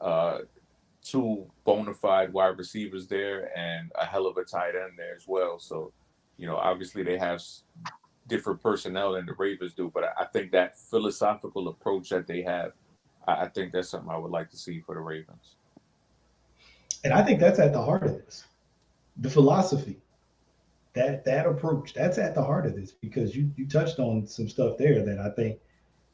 uh, 0.00 0.38
two 1.02 1.46
bona 1.64 1.94
fide 1.94 2.32
wide 2.32 2.58
receivers 2.58 3.06
there 3.06 3.56
and 3.56 3.92
a 4.00 4.04
hell 4.04 4.26
of 4.26 4.36
a 4.36 4.44
tight 4.44 4.74
end 4.74 4.92
there 4.96 5.14
as 5.14 5.26
well. 5.28 5.58
So, 5.58 5.92
you 6.36 6.46
know, 6.46 6.56
obviously 6.56 7.02
they 7.02 7.18
have 7.18 7.42
different 8.26 8.62
personnel 8.62 9.12
than 9.12 9.26
the 9.26 9.34
Ravens 9.34 9.74
do, 9.74 9.90
but 9.92 10.04
I 10.18 10.24
think 10.24 10.50
that 10.52 10.78
philosophical 10.78 11.68
approach 11.68 12.08
that 12.08 12.26
they 12.26 12.42
have, 12.42 12.72
I 13.28 13.46
think 13.48 13.72
that's 13.72 13.90
something 13.90 14.10
I 14.10 14.18
would 14.18 14.30
like 14.30 14.50
to 14.50 14.56
see 14.56 14.80
for 14.80 14.94
the 14.94 15.00
Ravens. 15.00 15.56
And 17.04 17.12
I 17.12 17.22
think 17.22 17.38
that's 17.38 17.58
at 17.58 17.72
the 17.72 17.82
heart 17.82 18.02
of 18.02 18.12
this. 18.12 18.44
The 19.18 19.30
philosophy, 19.30 20.00
that 20.94 21.24
that 21.24 21.46
approach, 21.46 21.92
that's 21.92 22.18
at 22.18 22.34
the 22.34 22.42
heart 22.42 22.66
of 22.66 22.74
this 22.74 22.92
because 22.92 23.36
you 23.36 23.50
you 23.56 23.68
touched 23.68 23.98
on 23.98 24.26
some 24.26 24.48
stuff 24.48 24.76
there 24.78 25.04
that 25.04 25.18
I 25.18 25.30
think 25.30 25.58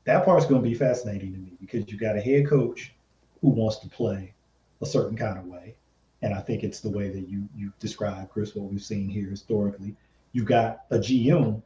that 0.04 0.24
part's 0.24 0.46
going 0.46 0.62
to 0.62 0.68
be 0.68 0.74
fascinating 0.74 1.32
to 1.32 1.38
me 1.38 1.52
because 1.60 1.90
you 1.90 1.98
got 1.98 2.16
a 2.16 2.20
head 2.20 2.48
coach 2.48 2.92
who 3.40 3.50
wants 3.50 3.78
to 3.78 3.88
play 3.88 4.32
a 4.80 4.86
certain 4.86 5.16
kind 5.16 5.38
of 5.38 5.46
way. 5.46 5.74
And 6.22 6.34
I 6.34 6.40
think 6.40 6.62
it's 6.62 6.80
the 6.80 6.90
way 6.90 7.08
that 7.08 7.28
you 7.28 7.48
you 7.56 7.72
described, 7.78 8.30
Chris, 8.30 8.54
what 8.54 8.70
we've 8.70 8.82
seen 8.82 9.08
here 9.08 9.30
historically. 9.30 9.96
You've 10.32 10.46
got 10.46 10.82
a 10.90 10.98
GM 10.98 11.62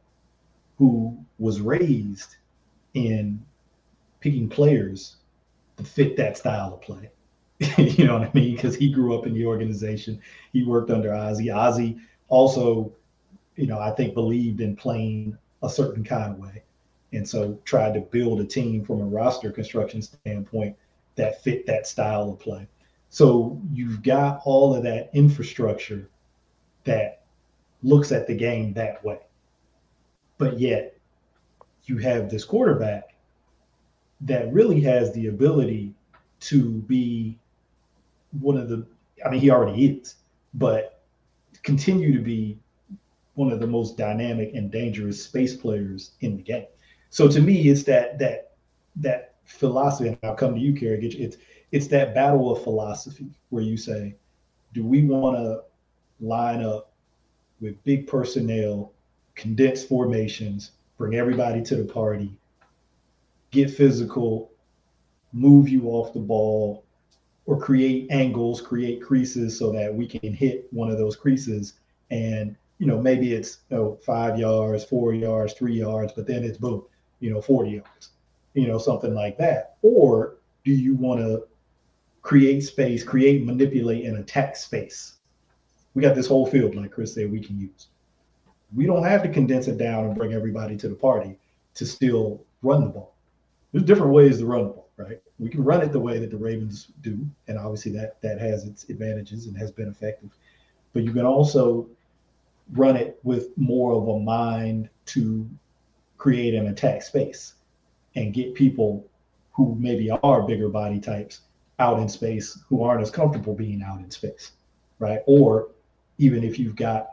who 0.78 1.18
was 1.39 1.61
raised 1.61 2.37
in 2.95 3.45
picking 4.20 4.49
players 4.49 5.16
to 5.76 5.85
fit 5.85 6.16
that 6.16 6.37
style 6.39 6.74
of 6.74 6.80
play. 6.80 7.11
you 7.78 8.07
know 8.07 8.18
what 8.18 8.28
I 8.28 8.30
mean? 8.32 8.55
Because 8.55 8.76
he 8.76 8.91
grew 8.91 9.16
up 9.16 9.26
in 9.26 9.35
the 9.35 9.47
organization. 9.47 10.20
He 10.53 10.64
worked 10.64 10.91
under 10.91 11.14
Ozzie. 11.14 11.51
Ozzie 11.51 11.99
also, 12.28 12.93
you 13.57 13.66
know, 13.66 13.78
I 13.78 13.91
think 13.91 14.14
believed 14.14 14.61
in 14.61 14.76
playing 14.76 15.37
a 15.62 15.68
certain 15.68 16.05
kind 16.05 16.32
of 16.32 16.39
way. 16.39 16.62
And 17.15 17.29
so 17.29 17.59
tried 17.65 17.95
to 17.95 18.01
build 18.01 18.41
a 18.41 18.45
team 18.45 18.85
from 18.85 19.01
a 19.01 19.05
roster 19.05 19.51
construction 19.53 20.03
standpoint 20.03 20.77
that 21.17 21.43
fit 21.43 21.67
that 21.67 21.87
style 21.87 22.31
of 22.31 22.41
play. 22.41 22.67
So 23.09 23.61
you've 23.73 24.03
got 24.03 24.41
all 24.45 24.75
of 24.75 24.83
that 24.83 25.11
infrastructure 25.15 26.09
that 26.85 27.23
looks 27.83 28.11
at 28.11 28.27
the 28.27 28.35
game 28.35 28.73
that 28.75 29.05
way. 29.05 29.21
But 30.39 30.59
yet 30.59 30.97
you 31.85 31.99
have 31.99 32.29
this 32.29 32.45
quarterback 32.45 33.15
that 34.23 34.53
really 34.53 34.81
has 34.81 35.12
the 35.12 35.29
ability 35.29 35.95
to 36.41 36.71
be 36.83 37.39
one 38.41 38.57
of 38.57 38.69
the 38.69 38.87
I 39.25 39.31
mean 39.31 39.41
he 39.41 39.51
already 39.51 39.87
is, 39.87 40.17
but 40.55 41.03
continue 41.62 42.12
to 42.17 42.23
be 42.23 42.59
one 43.35 43.53
of 43.53 43.61
the 43.61 43.67
most 43.67 43.97
dynamic 43.97 44.55
and 44.55 44.71
dangerous 44.71 45.23
space 45.23 45.55
players 45.55 46.12
in 46.21 46.37
the 46.37 46.43
game. 46.43 46.67
So 47.15 47.29
to 47.29 47.41
me, 47.41 47.69
it's 47.69 47.85
that 47.85 48.19
that 48.19 48.57
that 48.97 49.37
philosophy, 49.45 50.09
and 50.09 50.19
I'll 50.25 50.35
come 50.35 50.57
to 50.57 50.61
you, 50.61 50.75
Carrick. 50.75 51.05
It's 51.05 51.37
it's 51.71 51.87
that 51.87 52.12
battle 52.12 52.51
of 52.51 52.65
philosophy 52.65 53.31
where 53.51 53.62
you 53.62 53.77
say, 53.77 54.17
do 54.73 54.85
we 54.85 55.05
want 55.05 55.37
to 55.37 55.62
line 56.19 56.61
up 56.61 56.93
with 57.61 57.81
big 57.85 58.09
personnel, 58.09 58.95
condensed 59.37 59.89
formations, 59.89 60.73
bring 60.99 61.15
everybody 61.15 61.62
to 61.62 61.77
the 61.77 61.85
party, 61.85 62.37
get 63.53 63.71
physical, 63.71 64.51
move 65.33 65.69
you 65.69 65.87
off 65.91 66.15
the 66.15 66.19
ball, 66.19 66.85
or 67.47 67.57
create 67.57 68.11
angles, 68.11 68.61
create 68.61 69.01
creases 69.01 69.57
so 69.57 69.71
that 69.71 69.95
we 69.95 70.09
can 70.09 70.33
hit 70.33 70.67
one 70.73 70.91
of 70.91 70.99
those 70.99 71.15
creases. 71.15 71.75
And, 72.11 72.57
you 72.81 72.89
know, 72.89 73.01
maybe 73.01 73.35
it's 73.35 73.59
you 73.71 73.77
know, 73.77 73.99
five 74.05 74.37
yards, 74.37 74.83
four 74.83 75.15
yards, 75.15 75.53
three 75.53 75.79
yards, 75.79 76.12
but 76.12 76.27
then 76.27 76.43
it's 76.43 76.59
boom, 76.59 76.83
you 77.21 77.33
know, 77.33 77.41
40 77.41 77.71
yards, 77.71 78.11
you 78.55 78.67
know, 78.67 78.79
something 78.79 79.15
like 79.15 79.39
that. 79.39 79.77
Or 79.83 80.37
do 80.65 80.73
you 80.73 80.95
want 80.95 81.21
to 81.21 81.47
create 82.23 82.61
space, 82.61 83.03
create, 83.03 83.45
manipulate, 83.45 84.05
and 84.05 84.19
attack 84.19 84.57
space? 84.57 85.15
We 85.95 86.03
got 86.03 86.15
this 86.15 86.27
whole 86.27 86.47
field, 86.47 86.75
like 86.75 86.91
Chris 86.91 87.15
said, 87.15 87.31
we 87.31 87.41
can 87.41 87.59
use. 87.59 87.89
We 88.75 88.87
don't 88.87 89.05
have 89.05 89.23
to 89.23 89.29
condense 89.29 89.69
it 89.69 89.79
down 89.79 90.05
and 90.05 90.17
bring 90.17 90.33
everybody 90.33 90.77
to 90.79 90.89
the 90.89 90.95
party 90.95 91.39
to 91.75 91.87
still 91.87 92.45
run 92.62 92.85
the 92.85 92.91
ball. 92.91 93.15
There's 93.73 93.85
different 93.85 94.12
ways 94.12 94.39
to 94.39 94.47
run 94.47 94.65
the 94.65 94.71
ball 94.71 94.85
right? 94.97 95.21
We 95.39 95.49
can 95.49 95.65
run 95.65 95.83
it 95.83 95.93
the 95.93 96.01
way 96.01 96.19
that 96.19 96.31
the 96.31 96.37
Ravens 96.37 96.89
do, 97.03 97.19
and 97.49 97.59
obviously 97.59 97.93
that 97.93 98.21
that 98.23 98.41
has 98.41 98.65
its 98.65 98.89
advantages 98.89 99.47
and 99.47 99.57
has 99.57 99.71
been 99.71 99.89
effective. 99.89 100.31
But 100.93 101.03
you 101.03 101.12
can 101.12 101.27
also 101.27 101.89
run 102.73 102.97
it 102.97 103.19
with 103.25 103.57
more 103.59 103.93
of 103.93 104.09
a 104.09 104.21
mind 104.21 104.89
to 105.07 105.49
create 106.19 106.55
an 106.55 106.69
attack 106.69 107.03
space 107.03 107.55
and 108.17 108.35
get 108.35 108.55
people 108.55 109.07
who 109.53 109.77
maybe 109.79 110.11
are 110.11 110.43
bigger 110.43 110.69
body 110.69 111.01
types 111.01 111.41
out 111.79 111.99
in 111.99 112.09
space 112.09 112.59
who 112.69 112.83
aren't 112.83 113.03
as 113.03 113.11
comfortable 113.11 113.55
being 113.55 113.83
out 113.83 114.01
in 114.01 114.11
space, 114.11 114.53
right? 114.99 115.21
Or 115.27 115.69
even 116.19 116.45
if 116.45 116.59
you've 116.59 116.77
got 116.77 117.11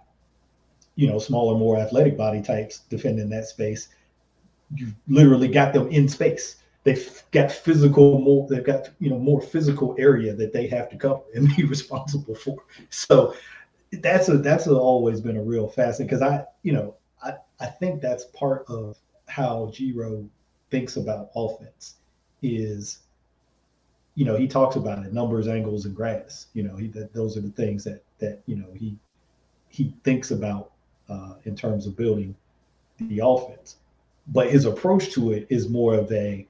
you 0.95 1.08
know 1.08 1.20
smaller, 1.20 1.58
more 1.58 1.78
athletic 1.78 2.18
body 2.18 2.41
types 2.41 2.80
defending 2.89 3.30
that 3.30 3.47
space, 3.47 3.89
you've 4.76 4.93
literally 5.08 5.47
got 5.47 5.74
them 5.74 5.88
in 5.88 6.08
space 6.08 6.62
they've 6.84 7.24
got 7.32 7.52
physical 7.52 8.20
more 8.20 8.47
they've 8.49 8.64
got 8.64 8.89
you 8.99 9.10
know 9.10 9.20
more 9.20 9.41
physical 9.41 9.95
area 9.97 10.34
that 10.34 10.54
they 10.54 10.68
have 10.68 10.89
to 10.89 10.97
cover 10.97 11.22
and 11.36 11.56
be 11.56 11.64
responsible 11.68 12.36
for 12.36 12.58
so 12.89 13.34
that's 13.93 14.30
a 14.30 14.38
that's 14.38 14.68
a, 14.68 14.76
always 14.76 15.22
been 15.22 15.38
a 15.38 15.43
real 15.43 15.68
fascinating 15.68 16.08
because 16.08 16.22
i 16.22 16.43
you 16.64 16.74
know 16.74 16.95
i 17.62 17.66
think 17.66 18.01
that's 18.01 18.26
part 18.26 18.66
of 18.68 18.97
how 19.28 19.72
G-Ro 19.74 20.28
thinks 20.72 20.97
about 20.97 21.30
offense 21.36 21.95
is 22.41 22.99
you 24.16 24.26
know 24.26 24.36
he 24.36 24.47
talks 24.47 24.76
about 24.76 25.05
it 25.05 25.14
numbers 25.14 25.47
angles 25.47 25.86
and 25.86 25.95
grass 25.95 26.47
you 26.53 26.64
know 26.64 26.76
he 26.76 26.88
that 26.88 27.14
those 27.14 27.38
are 27.38 27.41
the 27.41 27.51
things 27.51 27.84
that 27.86 28.03
that 28.20 28.41
you 28.45 28.55
know 28.55 28.68
he 28.74 28.97
he 29.70 29.93
thinks 30.03 30.32
about 30.32 30.72
uh, 31.09 31.36
in 31.45 31.55
terms 31.55 31.88
of 31.88 31.95
building 31.95 32.36
the 32.97 33.22
offense 33.24 33.78
but 34.28 34.49
his 34.49 34.66
approach 34.66 35.12
to 35.14 35.32
it 35.32 35.47
is 35.49 35.70
more 35.70 35.93
of 35.95 36.12
a 36.12 36.47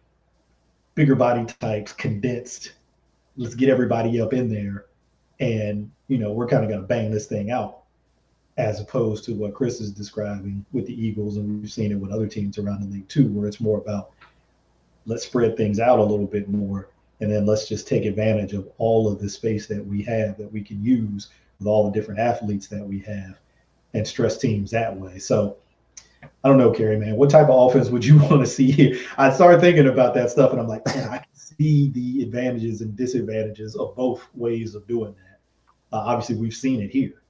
bigger 0.96 1.16
body 1.16 1.46
types 1.60 1.94
condensed. 1.94 2.74
Let's 3.38 3.56
get 3.56 3.70
everybody 3.70 4.20
up 4.20 4.34
in 4.34 4.50
there, 4.50 4.86
and 5.40 5.90
you 6.08 6.18
know 6.18 6.32
we're 6.32 6.48
kind 6.48 6.64
of 6.64 6.70
going 6.70 6.82
to 6.82 6.88
bang 6.88 7.12
this 7.12 7.28
thing 7.28 7.52
out, 7.52 7.81
as 8.58 8.80
opposed 8.80 9.24
to 9.26 9.34
what 9.34 9.54
Chris 9.54 9.80
is 9.80 9.92
describing 9.92 10.66
with 10.72 10.86
the 10.86 11.06
Eagles, 11.06 11.38
and 11.38 11.62
we've 11.62 11.72
seen 11.72 11.92
it 11.92 12.00
with 12.00 12.12
other 12.12 12.28
teams 12.28 12.58
around 12.58 12.82
the 12.82 12.94
league 12.94 13.08
too, 13.08 13.28
where 13.30 13.48
it's 13.48 13.62
more 13.62 13.78
about 13.78 14.12
let's 15.06 15.26
spread 15.26 15.58
things 15.58 15.80
out 15.80 16.00
a 16.00 16.04
little 16.04 16.28
bit 16.28 16.50
more, 16.50 16.90
and 17.22 17.32
then 17.32 17.46
let's 17.46 17.68
just 17.68 17.88
take 17.88 18.06
advantage 18.06 18.54
of 18.54 18.68
all 18.78 19.12
of 19.12 19.20
the 19.20 19.30
space 19.30 19.68
that 19.68 19.86
we 19.86 20.02
have 20.04 20.38
that 20.38 20.52
we 20.52 20.62
can 20.62 20.84
use 20.84 21.30
with 21.60 21.68
all 21.68 21.86
the 21.86 21.92
different 21.92 22.20
athletes 22.20 22.68
that 22.68 22.86
we 22.86 23.00
have, 23.00 23.40
and 23.94 24.06
stress 24.06 24.38
teams 24.38 24.70
that 24.72 24.96
way. 24.96 25.18
So 25.18 25.58
I 26.44 26.50
don't 26.50 26.58
know, 26.58 26.72
Kerry, 26.72 26.98
man. 26.98 27.16
What 27.16 27.30
type 27.30 27.48
of 27.48 27.70
offense 27.70 27.90
would 27.90 28.04
you 28.04 28.18
want 28.30 28.42
to 28.42 28.48
see 28.48 28.70
here? 28.70 29.00
I 29.18 29.32
started 29.32 29.62
thinking 29.62 29.88
about 29.88 30.14
that 30.16 30.30
stuff, 30.30 30.52
and 30.52 30.60
I'm 30.60 30.68
like, 30.68 30.86
man, 30.88 31.08
I 31.08 31.18
can 31.20 31.36
see 31.36 31.90
the 31.92 32.24
advantages 32.24 32.82
and 32.82 32.98
disadvantages 32.98 33.76
of 33.78 33.96
both 33.96 34.28
ways 34.34 34.76
of 34.76 34.86
doing 34.88 35.16
that. 35.16 35.40
Uh, 35.94 36.02
obviously, 36.02 36.36
we've 36.36 36.54
seen 36.54 36.82
it 36.82 36.92
here 36.92 37.21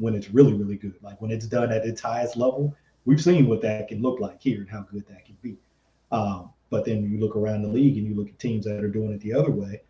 when 0.00 0.14
it's 0.14 0.30
really, 0.30 0.54
really 0.54 0.76
good. 0.76 0.94
Like 1.02 1.20
when 1.20 1.30
it's 1.30 1.46
done 1.46 1.70
at 1.70 1.84
its 1.84 2.00
highest 2.00 2.36
level, 2.36 2.74
we've 3.04 3.22
seen 3.22 3.46
what 3.46 3.62
that 3.62 3.88
can 3.88 4.02
look 4.02 4.18
like 4.18 4.40
here 4.40 4.60
and 4.60 4.68
how 4.68 4.82
good 4.90 5.06
that 5.08 5.24
can 5.24 5.36
be. 5.42 5.56
Um, 6.10 6.50
but 6.70 6.84
then 6.84 7.08
you 7.08 7.20
look 7.20 7.36
around 7.36 7.62
the 7.62 7.68
league 7.68 7.96
and 7.98 8.06
you 8.06 8.14
look 8.14 8.28
at 8.28 8.38
teams 8.38 8.64
that 8.64 8.82
are 8.82 8.88
doing 8.88 9.12
it 9.12 9.20
the 9.20 9.32
other 9.32 9.50
way 9.50 9.82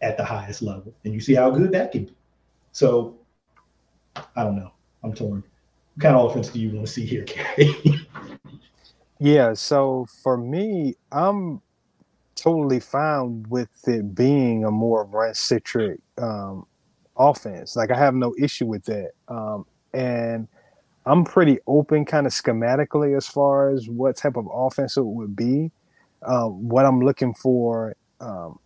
at 0.00 0.16
the 0.16 0.24
highest 0.24 0.62
level, 0.62 0.92
and 1.04 1.14
you 1.14 1.20
see 1.20 1.34
how 1.34 1.50
good 1.50 1.70
that 1.72 1.92
can 1.92 2.06
be. 2.06 2.16
So 2.72 3.18
I 4.36 4.42
don't 4.42 4.56
know. 4.56 4.72
I'm 5.04 5.14
torn. 5.14 5.44
What 5.94 6.02
kind 6.02 6.16
of 6.16 6.30
offense 6.30 6.48
do 6.48 6.58
you 6.58 6.74
want 6.74 6.86
to 6.86 6.92
see 6.92 7.06
here, 7.06 7.24
Kerry? 7.24 7.74
Yeah, 9.24 9.54
so 9.54 10.06
for 10.24 10.36
me, 10.36 10.96
I'm 11.12 11.62
totally 12.34 12.80
fine 12.80 13.46
with 13.48 13.70
it 13.86 14.16
being 14.16 14.64
a 14.64 14.70
more 14.72 15.04
run 15.04 15.32
centric 15.32 16.00
um, 16.18 16.66
offense. 17.16 17.76
Like 17.76 17.90
I 17.90 17.96
have 17.96 18.14
no 18.14 18.34
issue 18.38 18.66
with 18.66 18.84
that. 18.84 19.10
Um, 19.28 19.66
and 19.92 20.48
I'm 21.04 21.24
pretty 21.24 21.58
open 21.66 22.04
kind 22.04 22.26
of 22.26 22.32
schematically 22.32 23.16
as 23.16 23.26
far 23.26 23.70
as 23.70 23.88
what 23.88 24.16
type 24.16 24.36
of 24.36 24.48
offense 24.52 24.96
it 24.96 25.04
would 25.04 25.34
be. 25.34 25.70
Uh, 26.22 26.46
what 26.46 26.86
I'm 26.86 27.00
looking 27.00 27.34
for 27.34 27.96
um, 28.20 28.58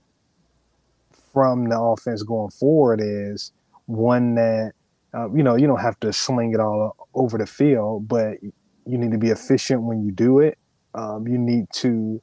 from 1.33 1.69
the 1.69 1.81
offense 1.81 2.23
going 2.23 2.51
forward 2.51 3.01
is 3.03 3.53
one 3.87 4.35
that 4.35 4.73
uh, 5.15 5.31
you 5.33 5.43
know 5.43 5.57
you 5.57 5.67
don't 5.67 5.81
have 5.81 5.99
to 6.01 6.13
sling 6.13 6.53
it 6.53 6.61
all 6.61 7.09
over 7.15 7.39
the 7.39 7.47
field, 7.47 8.07
but 8.07 8.43
you 8.43 8.99
need 8.99 9.13
to 9.13 9.19
be 9.19 9.31
efficient 9.31 9.83
when 9.83 10.05
you 10.05 10.13
do 10.13 10.41
it. 10.41 10.59
Um, 10.95 11.27
you 11.27 11.39
need 11.39 11.67
to 11.75 12.21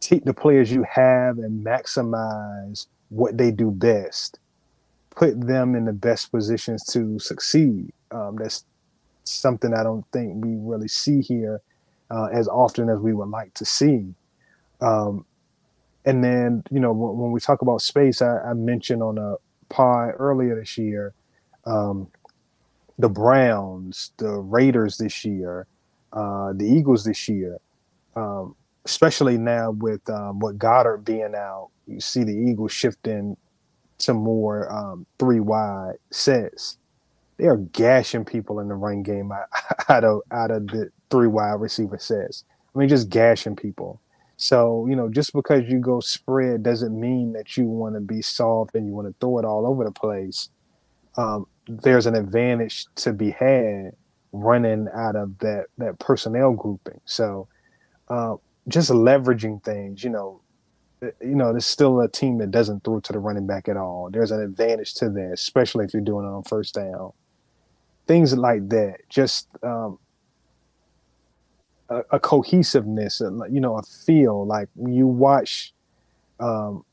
take 0.00 0.24
the 0.24 0.34
players 0.34 0.72
you 0.72 0.84
have 0.90 1.38
and 1.38 1.64
maximize 1.64 2.86
what 3.08 3.36
they 3.36 3.50
do 3.50 3.70
best. 3.70 4.38
Put 5.18 5.48
them 5.48 5.74
in 5.74 5.84
the 5.84 5.92
best 5.92 6.30
positions 6.30 6.84
to 6.92 7.18
succeed. 7.18 7.92
Um, 8.12 8.36
that's 8.36 8.64
something 9.24 9.74
I 9.74 9.82
don't 9.82 10.04
think 10.12 10.44
we 10.44 10.52
really 10.54 10.86
see 10.86 11.20
here 11.20 11.60
uh, 12.08 12.26
as 12.32 12.46
often 12.46 12.88
as 12.88 13.00
we 13.00 13.12
would 13.12 13.28
like 13.28 13.52
to 13.54 13.64
see. 13.64 14.14
Um, 14.80 15.26
and 16.04 16.22
then, 16.22 16.62
you 16.70 16.78
know, 16.78 16.92
when, 16.92 17.32
we 17.32 17.40
talk 17.40 17.62
about 17.62 17.82
space, 17.82 18.22
I, 18.22 18.38
I, 18.38 18.54
mentioned 18.54 19.02
on 19.02 19.18
a 19.18 19.34
pod 19.68 20.14
earlier 20.18 20.54
this 20.54 20.78
year, 20.78 21.12
um, 21.66 22.06
the 22.96 23.08
Browns, 23.08 24.12
the 24.18 24.30
Raiders 24.30 24.98
this 24.98 25.24
year, 25.24 25.66
uh, 26.12 26.52
the 26.54 26.64
Eagles 26.64 27.04
this 27.04 27.28
year, 27.28 27.58
um, 28.14 28.54
especially 28.84 29.36
now 29.36 29.72
with 29.72 30.08
um, 30.08 30.38
what 30.38 30.58
Goedert 30.58 31.04
being 31.04 31.34
out, 31.34 31.70
you 31.86 32.00
see 32.00 32.22
the 32.22 32.32
Eagles 32.32 32.72
shifting 32.72 33.36
to 33.98 34.14
more 34.14 34.72
um, 34.72 35.06
three 35.18 35.40
wide 35.40 35.96
sets 36.10 36.78
they 37.38 37.46
are 37.46 37.56
gashing 37.56 38.24
people 38.24 38.60
in 38.60 38.68
the 38.68 38.74
run 38.74 39.02
game 39.02 39.32
out 39.88 40.04
of 40.04 40.20
out 40.30 40.50
of 40.50 40.66
the 40.66 40.90
three 41.10 41.28
wide 41.28 41.60
receiver 41.60 41.98
sets. 41.98 42.44
I 42.74 42.78
mean, 42.78 42.88
just 42.88 43.08
gashing 43.08 43.56
people. 43.56 44.00
So 44.36 44.86
you 44.86 44.96
know, 44.96 45.08
just 45.08 45.32
because 45.32 45.64
you 45.68 45.78
go 45.78 46.00
spread 46.00 46.62
doesn't 46.62 46.98
mean 46.98 47.32
that 47.32 47.56
you 47.56 47.64
want 47.64 47.94
to 47.94 48.00
be 48.00 48.22
soft 48.22 48.74
and 48.74 48.86
you 48.86 48.92
want 48.92 49.08
to 49.08 49.14
throw 49.20 49.38
it 49.38 49.44
all 49.44 49.66
over 49.66 49.84
the 49.84 49.90
place. 49.92 50.50
Um, 51.16 51.46
there's 51.68 52.06
an 52.06 52.14
advantage 52.14 52.86
to 52.96 53.12
be 53.12 53.30
had 53.30 53.92
running 54.32 54.88
out 54.94 55.16
of 55.16 55.38
that 55.38 55.66
that 55.78 55.98
personnel 55.98 56.52
grouping. 56.52 57.00
So 57.04 57.48
uh, 58.08 58.36
just 58.66 58.90
leveraging 58.90 59.62
things, 59.62 60.02
you 60.02 60.10
know, 60.10 60.40
you 61.02 61.34
know, 61.34 61.52
there's 61.52 61.66
still 61.66 62.00
a 62.00 62.08
team 62.08 62.38
that 62.38 62.50
doesn't 62.50 62.84
throw 62.84 63.00
to 63.00 63.12
the 63.12 63.18
running 63.18 63.46
back 63.46 63.68
at 63.68 63.76
all. 63.76 64.10
There's 64.10 64.30
an 64.30 64.40
advantage 64.40 64.94
to 64.94 65.10
that, 65.10 65.30
especially 65.34 65.84
if 65.84 65.92
you're 65.92 66.02
doing 66.02 66.26
it 66.26 66.28
on 66.28 66.42
first 66.42 66.74
down 66.74 67.12
things 68.08 68.36
like 68.36 68.68
that. 68.70 69.08
Just 69.08 69.46
um, 69.62 70.00
a, 71.88 72.02
a, 72.10 72.18
cohesiveness, 72.18 73.20
you 73.20 73.60
know, 73.60 73.76
a 73.76 73.82
feel 73.82 74.44
like 74.44 74.68
when 74.74 74.94
you 74.94 75.06
watch 75.06 75.72
um, 76.40 76.84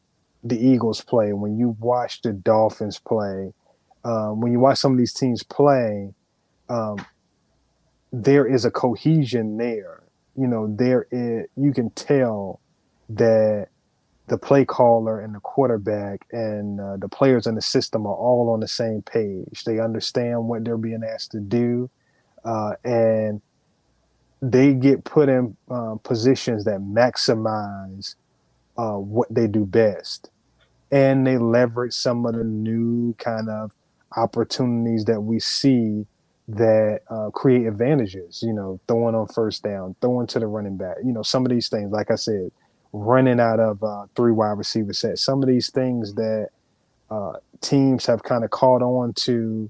the 0.43 0.59
Eagles 0.59 1.01
play, 1.01 1.33
when 1.33 1.57
you 1.57 1.75
watch 1.79 2.21
the 2.21 2.33
Dolphins 2.33 2.99
play, 2.99 3.53
um, 4.03 4.41
when 4.41 4.51
you 4.51 4.59
watch 4.59 4.77
some 4.77 4.91
of 4.91 4.99
these 4.99 5.13
teams 5.13 5.41
play, 5.41 6.13
um, 6.69 7.03
there 8.11 8.45
is 8.45 8.65
a 8.65 8.71
cohesion 8.71 9.57
there. 9.57 10.03
You 10.37 10.47
know, 10.47 10.67
there 10.67 11.07
is 11.09 11.47
you 11.55 11.73
can 11.73 11.89
tell 11.91 12.59
that 13.09 13.69
the 14.27 14.37
play 14.37 14.65
caller 14.65 15.19
and 15.19 15.35
the 15.35 15.39
quarterback 15.39 16.25
and 16.31 16.79
uh, 16.79 16.97
the 16.97 17.07
players 17.07 17.45
in 17.45 17.55
the 17.55 17.61
system 17.61 18.07
are 18.07 18.15
all 18.15 18.49
on 18.49 18.59
the 18.59 18.67
same 18.67 19.01
page. 19.03 19.63
They 19.65 19.79
understand 19.79 20.47
what 20.47 20.63
they're 20.63 20.77
being 20.77 21.03
asked 21.03 21.31
to 21.31 21.39
do, 21.39 21.89
uh, 22.43 22.73
and 22.83 23.41
they 24.41 24.73
get 24.73 25.03
put 25.03 25.29
in 25.29 25.55
uh, 25.69 25.95
positions 26.03 26.65
that 26.65 26.79
maximize 26.79 28.15
uh, 28.77 28.97
what 28.97 29.33
they 29.33 29.47
do 29.47 29.65
best. 29.65 30.29
And 30.91 31.25
they 31.25 31.37
leverage 31.37 31.93
some 31.93 32.25
of 32.25 32.35
the 32.35 32.43
new 32.43 33.13
kind 33.15 33.49
of 33.49 33.73
opportunities 34.15 35.05
that 35.05 35.21
we 35.21 35.39
see 35.39 36.05
that 36.47 37.01
uh, 37.09 37.31
create 37.31 37.65
advantages. 37.65 38.41
You 38.41 38.53
know, 38.53 38.79
throwing 38.87 39.13
on 39.13 39.27
first 39.27 39.63
down, 39.63 39.95
throwing 40.01 40.27
to 40.27 40.39
the 40.39 40.47
running 40.47 40.77
back. 40.77 40.97
You 41.03 41.11
know, 41.11 41.23
some 41.23 41.45
of 41.45 41.51
these 41.51 41.69
things, 41.69 41.91
like 41.91 42.09
I 42.09 42.15
said 42.15 42.51
running 42.95 43.39
out 43.39 43.59
of 43.59 43.83
uh, 43.83 44.05
three 44.15 44.31
wide 44.31 44.57
receiver 44.57 44.93
sets. 44.93 45.21
Some 45.21 45.43
of 45.43 45.49
these 45.49 45.69
things 45.69 46.13
that 46.15 46.49
uh, 47.11 47.33
teams 47.61 48.05
have 48.05 48.23
kind 48.23 48.43
of 48.43 48.51
caught 48.51 48.81
on 48.81 49.13
to 49.13 49.69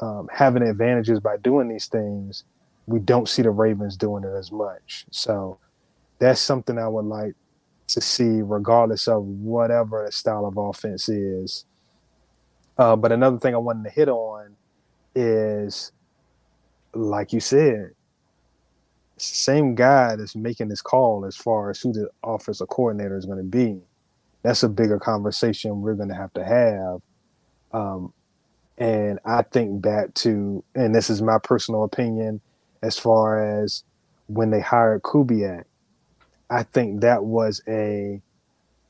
um, 0.00 0.28
having 0.32 0.62
advantages 0.62 1.20
by 1.20 1.36
doing 1.36 1.68
these 1.68 1.86
things, 1.86 2.44
we 2.86 3.00
don't 3.00 3.28
see 3.28 3.42
the 3.42 3.50
Ravens 3.50 3.96
doing 3.96 4.24
it 4.24 4.34
as 4.34 4.52
much. 4.52 5.04
So 5.10 5.58
that's 6.18 6.40
something 6.40 6.78
I 6.78 6.88
would 6.88 7.04
like 7.04 7.34
to 7.88 8.00
see, 8.00 8.40
regardless 8.40 9.08
of 9.08 9.24
whatever 9.24 10.06
the 10.06 10.12
style 10.12 10.46
of 10.46 10.56
offense 10.56 11.08
is. 11.08 11.64
Uh, 12.78 12.94
but 12.94 13.10
another 13.12 13.38
thing 13.38 13.54
I 13.54 13.58
wanted 13.58 13.84
to 13.84 13.90
hit 13.90 14.08
on 14.08 14.56
is, 15.14 15.90
like 16.94 17.32
you 17.32 17.40
said, 17.40 17.90
same 19.22 19.74
guy 19.74 20.16
that's 20.16 20.34
making 20.34 20.68
this 20.68 20.82
call 20.82 21.24
as 21.24 21.36
far 21.36 21.70
as 21.70 21.80
who 21.80 21.92
the 21.92 22.08
offensive 22.22 22.68
coordinator 22.68 23.16
is 23.16 23.26
going 23.26 23.38
to 23.38 23.44
be. 23.44 23.80
That's 24.42 24.62
a 24.62 24.68
bigger 24.68 24.98
conversation 24.98 25.82
we're 25.82 25.94
going 25.94 26.08
to 26.08 26.14
have 26.14 26.32
to 26.34 26.44
have. 26.44 27.02
Um, 27.72 28.12
and 28.78 29.18
I 29.24 29.42
think 29.42 29.82
back 29.82 30.14
to, 30.14 30.64
and 30.74 30.94
this 30.94 31.10
is 31.10 31.20
my 31.20 31.38
personal 31.38 31.84
opinion, 31.84 32.40
as 32.82 32.98
far 32.98 33.62
as 33.62 33.84
when 34.28 34.50
they 34.50 34.60
hired 34.60 35.02
Kubiak, 35.02 35.64
I 36.48 36.62
think 36.62 37.02
that 37.02 37.24
was 37.24 37.62
a 37.68 38.20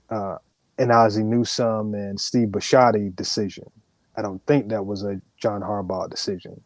uh, 0.08 0.38
an 0.78 0.90
Ozzie 0.90 1.22
Newsome 1.22 1.94
and 1.94 2.18
Steve 2.18 2.48
Bisciotti 2.48 3.14
decision. 3.14 3.70
I 4.16 4.22
don't 4.22 4.44
think 4.46 4.68
that 4.68 4.86
was 4.86 5.02
a 5.02 5.20
John 5.36 5.60
Harbaugh 5.60 6.08
decision 6.08 6.60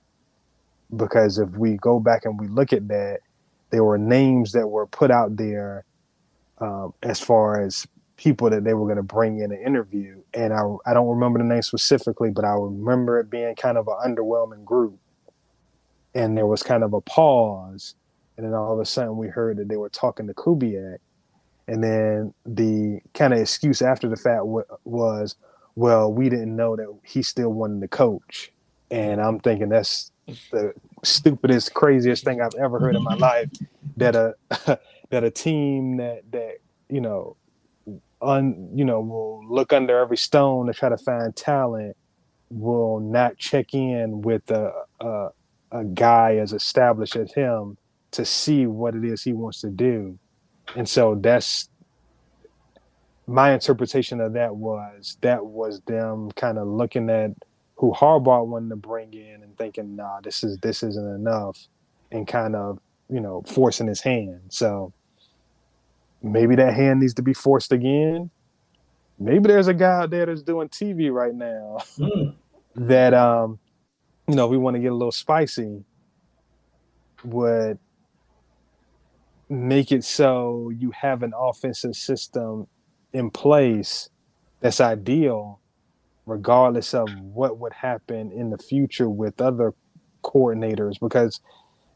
because 0.96 1.38
if 1.38 1.50
we 1.50 1.76
go 1.76 1.98
back 1.98 2.24
and 2.24 2.38
we 2.38 2.48
look 2.48 2.72
at 2.72 2.88
that, 2.88 3.20
there 3.74 3.82
were 3.82 3.98
names 3.98 4.52
that 4.52 4.68
were 4.68 4.86
put 4.86 5.10
out 5.10 5.36
there 5.36 5.84
um, 6.58 6.94
as 7.02 7.18
far 7.18 7.60
as 7.60 7.88
people 8.16 8.48
that 8.48 8.62
they 8.62 8.72
were 8.72 8.86
going 8.86 8.98
to 8.98 9.02
bring 9.02 9.40
in 9.40 9.50
an 9.50 9.60
interview. 9.60 10.22
And 10.32 10.52
I, 10.52 10.62
I 10.86 10.94
don't 10.94 11.08
remember 11.08 11.40
the 11.40 11.44
name 11.44 11.60
specifically, 11.62 12.30
but 12.30 12.44
I 12.44 12.52
remember 12.52 13.18
it 13.18 13.30
being 13.30 13.56
kind 13.56 13.76
of 13.76 13.88
an 13.88 13.96
underwhelming 14.14 14.64
group. 14.64 15.00
And 16.14 16.38
there 16.38 16.46
was 16.46 16.62
kind 16.62 16.84
of 16.84 16.92
a 16.92 17.00
pause. 17.00 17.96
And 18.36 18.46
then 18.46 18.54
all 18.54 18.74
of 18.74 18.78
a 18.78 18.84
sudden 18.84 19.16
we 19.16 19.26
heard 19.26 19.56
that 19.56 19.68
they 19.68 19.76
were 19.76 19.88
talking 19.88 20.28
to 20.28 20.34
Kubiak. 20.34 20.98
And 21.66 21.82
then 21.82 22.32
the 22.46 23.00
kind 23.12 23.32
of 23.32 23.40
excuse 23.40 23.82
after 23.82 24.08
the 24.08 24.14
fact 24.14 24.42
w- 24.42 24.66
was, 24.84 25.34
well, 25.74 26.12
we 26.12 26.28
didn't 26.28 26.54
know 26.54 26.76
that 26.76 26.86
he 27.02 27.24
still 27.24 27.52
wanted 27.52 27.80
to 27.80 27.88
coach. 27.88 28.52
And 28.92 29.20
I'm 29.20 29.40
thinking 29.40 29.70
that's 29.70 30.12
the 30.26 30.74
stupidest, 31.02 31.74
craziest 31.74 32.24
thing 32.24 32.40
I've 32.40 32.54
ever 32.54 32.78
heard 32.78 32.96
in 32.96 33.02
my 33.02 33.14
life. 33.14 33.50
That 33.96 34.16
a 34.16 34.34
that 35.10 35.24
a 35.24 35.30
team 35.30 35.98
that 35.98 36.22
that 36.32 36.56
you 36.88 37.00
know, 37.00 37.36
un 38.20 38.70
you 38.74 38.84
know 38.84 39.00
will 39.00 39.46
look 39.46 39.72
under 39.72 39.98
every 39.98 40.16
stone 40.16 40.66
to 40.66 40.72
try 40.72 40.88
to 40.88 40.96
find 40.96 41.34
talent 41.34 41.96
will 42.50 43.00
not 43.00 43.36
check 43.36 43.74
in 43.74 44.22
with 44.22 44.50
a 44.50 44.72
a, 45.00 45.28
a 45.72 45.84
guy 45.84 46.36
as 46.36 46.52
established 46.52 47.16
as 47.16 47.32
him 47.32 47.76
to 48.12 48.24
see 48.24 48.66
what 48.66 48.94
it 48.94 49.04
is 49.04 49.22
he 49.22 49.32
wants 49.32 49.60
to 49.60 49.70
do, 49.70 50.18
and 50.76 50.88
so 50.88 51.14
that's 51.16 51.68
my 53.26 53.52
interpretation 53.52 54.20
of 54.20 54.34
that 54.34 54.54
was 54.54 55.16
that 55.22 55.44
was 55.44 55.80
them 55.82 56.30
kind 56.32 56.58
of 56.58 56.68
looking 56.68 57.08
at 57.08 57.30
who 57.76 57.92
Harbaugh 57.92 58.46
wanted 58.46 58.70
to 58.70 58.76
bring 58.76 59.12
in 59.12 59.42
and 59.42 59.56
thinking, 59.56 59.96
nah, 59.96 60.20
this 60.20 60.44
is 60.44 60.58
this 60.58 60.82
isn't 60.82 61.14
enough, 61.14 61.68
and 62.10 62.26
kind 62.26 62.54
of 62.56 62.78
you 63.10 63.20
know 63.20 63.42
forcing 63.46 63.86
his 63.86 64.00
hand. 64.00 64.40
So 64.48 64.92
maybe 66.22 66.56
that 66.56 66.74
hand 66.74 67.00
needs 67.00 67.14
to 67.14 67.22
be 67.22 67.34
forced 67.34 67.72
again. 67.72 68.30
Maybe 69.18 69.48
there's 69.48 69.68
a 69.68 69.74
guy 69.74 70.02
out 70.02 70.10
there 70.10 70.26
that's 70.26 70.42
doing 70.42 70.68
TV 70.68 71.12
right 71.12 71.34
now 71.34 71.78
mm. 71.98 72.34
that 72.76 73.14
um 73.14 73.58
you 74.26 74.34
know 74.34 74.46
we 74.46 74.56
want 74.56 74.74
to 74.74 74.80
get 74.80 74.90
a 74.90 74.94
little 74.94 75.12
spicy 75.12 75.84
would 77.24 77.78
make 79.48 79.92
it 79.92 80.04
so 80.04 80.70
you 80.76 80.90
have 80.90 81.22
an 81.22 81.32
offensive 81.36 81.94
system 81.94 82.66
in 83.12 83.30
place 83.30 84.08
that's 84.60 84.80
ideal 84.80 85.60
regardless 86.26 86.94
of 86.94 87.08
what 87.20 87.58
would 87.58 87.72
happen 87.72 88.32
in 88.32 88.50
the 88.50 88.58
future 88.58 89.08
with 89.08 89.40
other 89.40 89.74
coordinators 90.22 90.98
because 90.98 91.40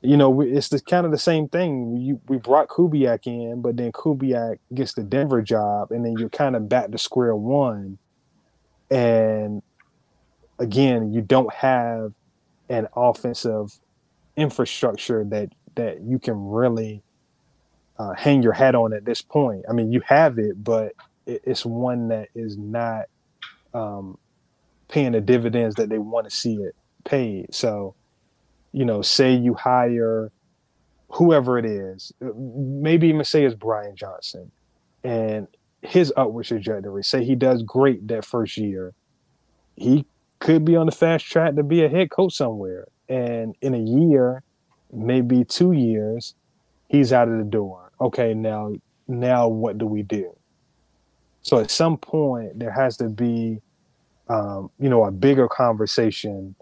you 0.00 0.16
know, 0.16 0.40
it's 0.40 0.68
the 0.68 0.80
kind 0.80 1.04
of 1.04 1.12
the 1.12 1.18
same 1.18 1.48
thing. 1.48 1.96
You 1.96 2.20
we 2.28 2.38
brought 2.38 2.68
Kubiak 2.68 3.26
in, 3.26 3.60
but 3.62 3.76
then 3.76 3.90
Kubiak 3.90 4.58
gets 4.72 4.94
the 4.94 5.02
Denver 5.02 5.42
job, 5.42 5.90
and 5.90 6.04
then 6.04 6.16
you're 6.18 6.28
kind 6.28 6.54
of 6.54 6.68
back 6.68 6.90
to 6.92 6.98
square 6.98 7.34
one. 7.34 7.98
And 8.90 9.60
again, 10.58 11.12
you 11.12 11.20
don't 11.20 11.52
have 11.52 12.12
an 12.68 12.86
offensive 12.94 13.76
infrastructure 14.36 15.24
that 15.24 15.50
that 15.74 16.02
you 16.02 16.20
can 16.20 16.48
really 16.48 17.02
uh, 17.98 18.14
hang 18.14 18.42
your 18.42 18.52
hat 18.52 18.76
on 18.76 18.92
at 18.92 19.04
this 19.04 19.20
point. 19.20 19.64
I 19.68 19.72
mean, 19.72 19.90
you 19.90 20.00
have 20.06 20.38
it, 20.38 20.62
but 20.62 20.92
it, 21.26 21.42
it's 21.44 21.66
one 21.66 22.08
that 22.08 22.28
is 22.36 22.56
not 22.56 23.06
um, 23.78 24.18
paying 24.88 25.12
the 25.12 25.20
dividends 25.20 25.76
that 25.76 25.88
they 25.88 25.98
want 25.98 26.28
to 26.28 26.34
see 26.34 26.54
it 26.54 26.74
paid. 27.04 27.54
So 27.54 27.94
you 28.72 28.84
know, 28.84 29.02
say 29.02 29.34
you 29.34 29.54
hire 29.54 30.30
whoever 31.10 31.58
it 31.58 31.64
is, 31.64 32.12
maybe 32.20 33.08
even 33.08 33.24
say 33.24 33.44
it's 33.44 33.54
Brian 33.54 33.96
Johnson, 33.96 34.50
and 35.02 35.48
his 35.82 36.12
upward 36.16 36.46
trajectory. 36.46 37.02
Say 37.02 37.24
he 37.24 37.34
does 37.34 37.62
great 37.62 38.06
that 38.08 38.24
first 38.24 38.56
year, 38.56 38.94
he 39.76 40.06
could 40.38 40.64
be 40.64 40.76
on 40.76 40.86
the 40.86 40.92
fast 40.92 41.26
track 41.26 41.54
to 41.56 41.62
be 41.62 41.84
a 41.84 41.88
head 41.88 42.10
coach 42.10 42.34
somewhere. 42.34 42.86
And 43.08 43.56
in 43.60 43.74
a 43.74 43.78
year, 43.78 44.42
maybe 44.92 45.44
two 45.44 45.72
years, 45.72 46.34
he's 46.88 47.12
out 47.12 47.28
of 47.28 47.38
the 47.38 47.44
door. 47.44 47.90
Okay, 48.00 48.34
now 48.34 48.74
now 49.06 49.48
what 49.48 49.78
do 49.78 49.86
we 49.86 50.02
do? 50.02 50.36
So 51.40 51.58
at 51.58 51.70
some 51.70 51.96
point 51.96 52.58
there 52.58 52.72
has 52.72 52.96
to 52.98 53.08
be 53.08 53.60
um, 54.28 54.70
you 54.78 54.88
know, 54.88 55.04
a 55.04 55.10
bigger 55.10 55.48
conversation 55.48 56.54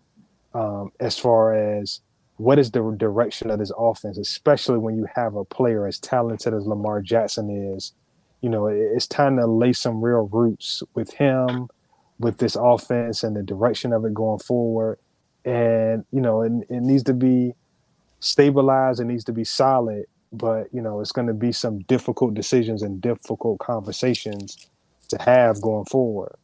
um, 0.55 0.93
as 1.01 1.19
far 1.19 1.55
as 1.55 2.01
what 2.37 2.59
is 2.59 2.71
the 2.71 2.95
direction 2.97 3.51
of 3.51 3.59
this 3.59 3.73
offense, 3.77 4.19
especially 4.19 4.79
when 4.79 4.97
you 4.97 5.07
have 5.15 5.35
a 5.35 5.45
player 5.45 5.87
as 5.87 5.99
talented 5.99 6.55
as 6.55 6.67
Lamar 6.67 7.01
Jackson 7.01 7.75
is. 7.75 7.93
You 8.43 8.51
know, 8.51 8.67
it's 8.67 9.07
time 9.07 9.37
to 9.39 9.47
lay 9.47 9.73
some 9.73 10.03
real 10.03 10.29
roots 10.31 10.83
with 10.95 11.13
him, 11.15 11.69
with 12.19 12.39
this 12.39 12.57
offense 12.57 13.23
and 13.23 13.35
the 13.35 13.43
direction 13.43 13.93
of 13.93 14.05
it 14.05 14.15
going 14.15 14.39
forward. 14.39 14.99
And, 15.45 16.05
you 16.13 16.21
know, 16.21 16.43
it, 16.43 16.53
it 16.69 16.83
needs 16.83 17.03
to 17.05 17.15
be 17.15 17.55
stabilized, 18.21 19.01
it 19.01 19.05
needs 19.05 19.25
to 19.25 19.33
be 19.33 19.45
solid, 19.45 20.05
but, 20.33 20.73
you 20.73 20.83
know, 20.83 21.01
it's 21.01 21.13
going 21.13 21.29
to 21.29 21.35
be 21.35 21.53
some 21.53 21.81
difficult 21.81 22.35
decisions 22.35 22.83
and 22.83 23.01
difficult 23.01 23.59
conversations 23.59 24.69
to 25.09 25.19
have 25.23 25.61
going 25.61 25.87
forward 25.87 26.37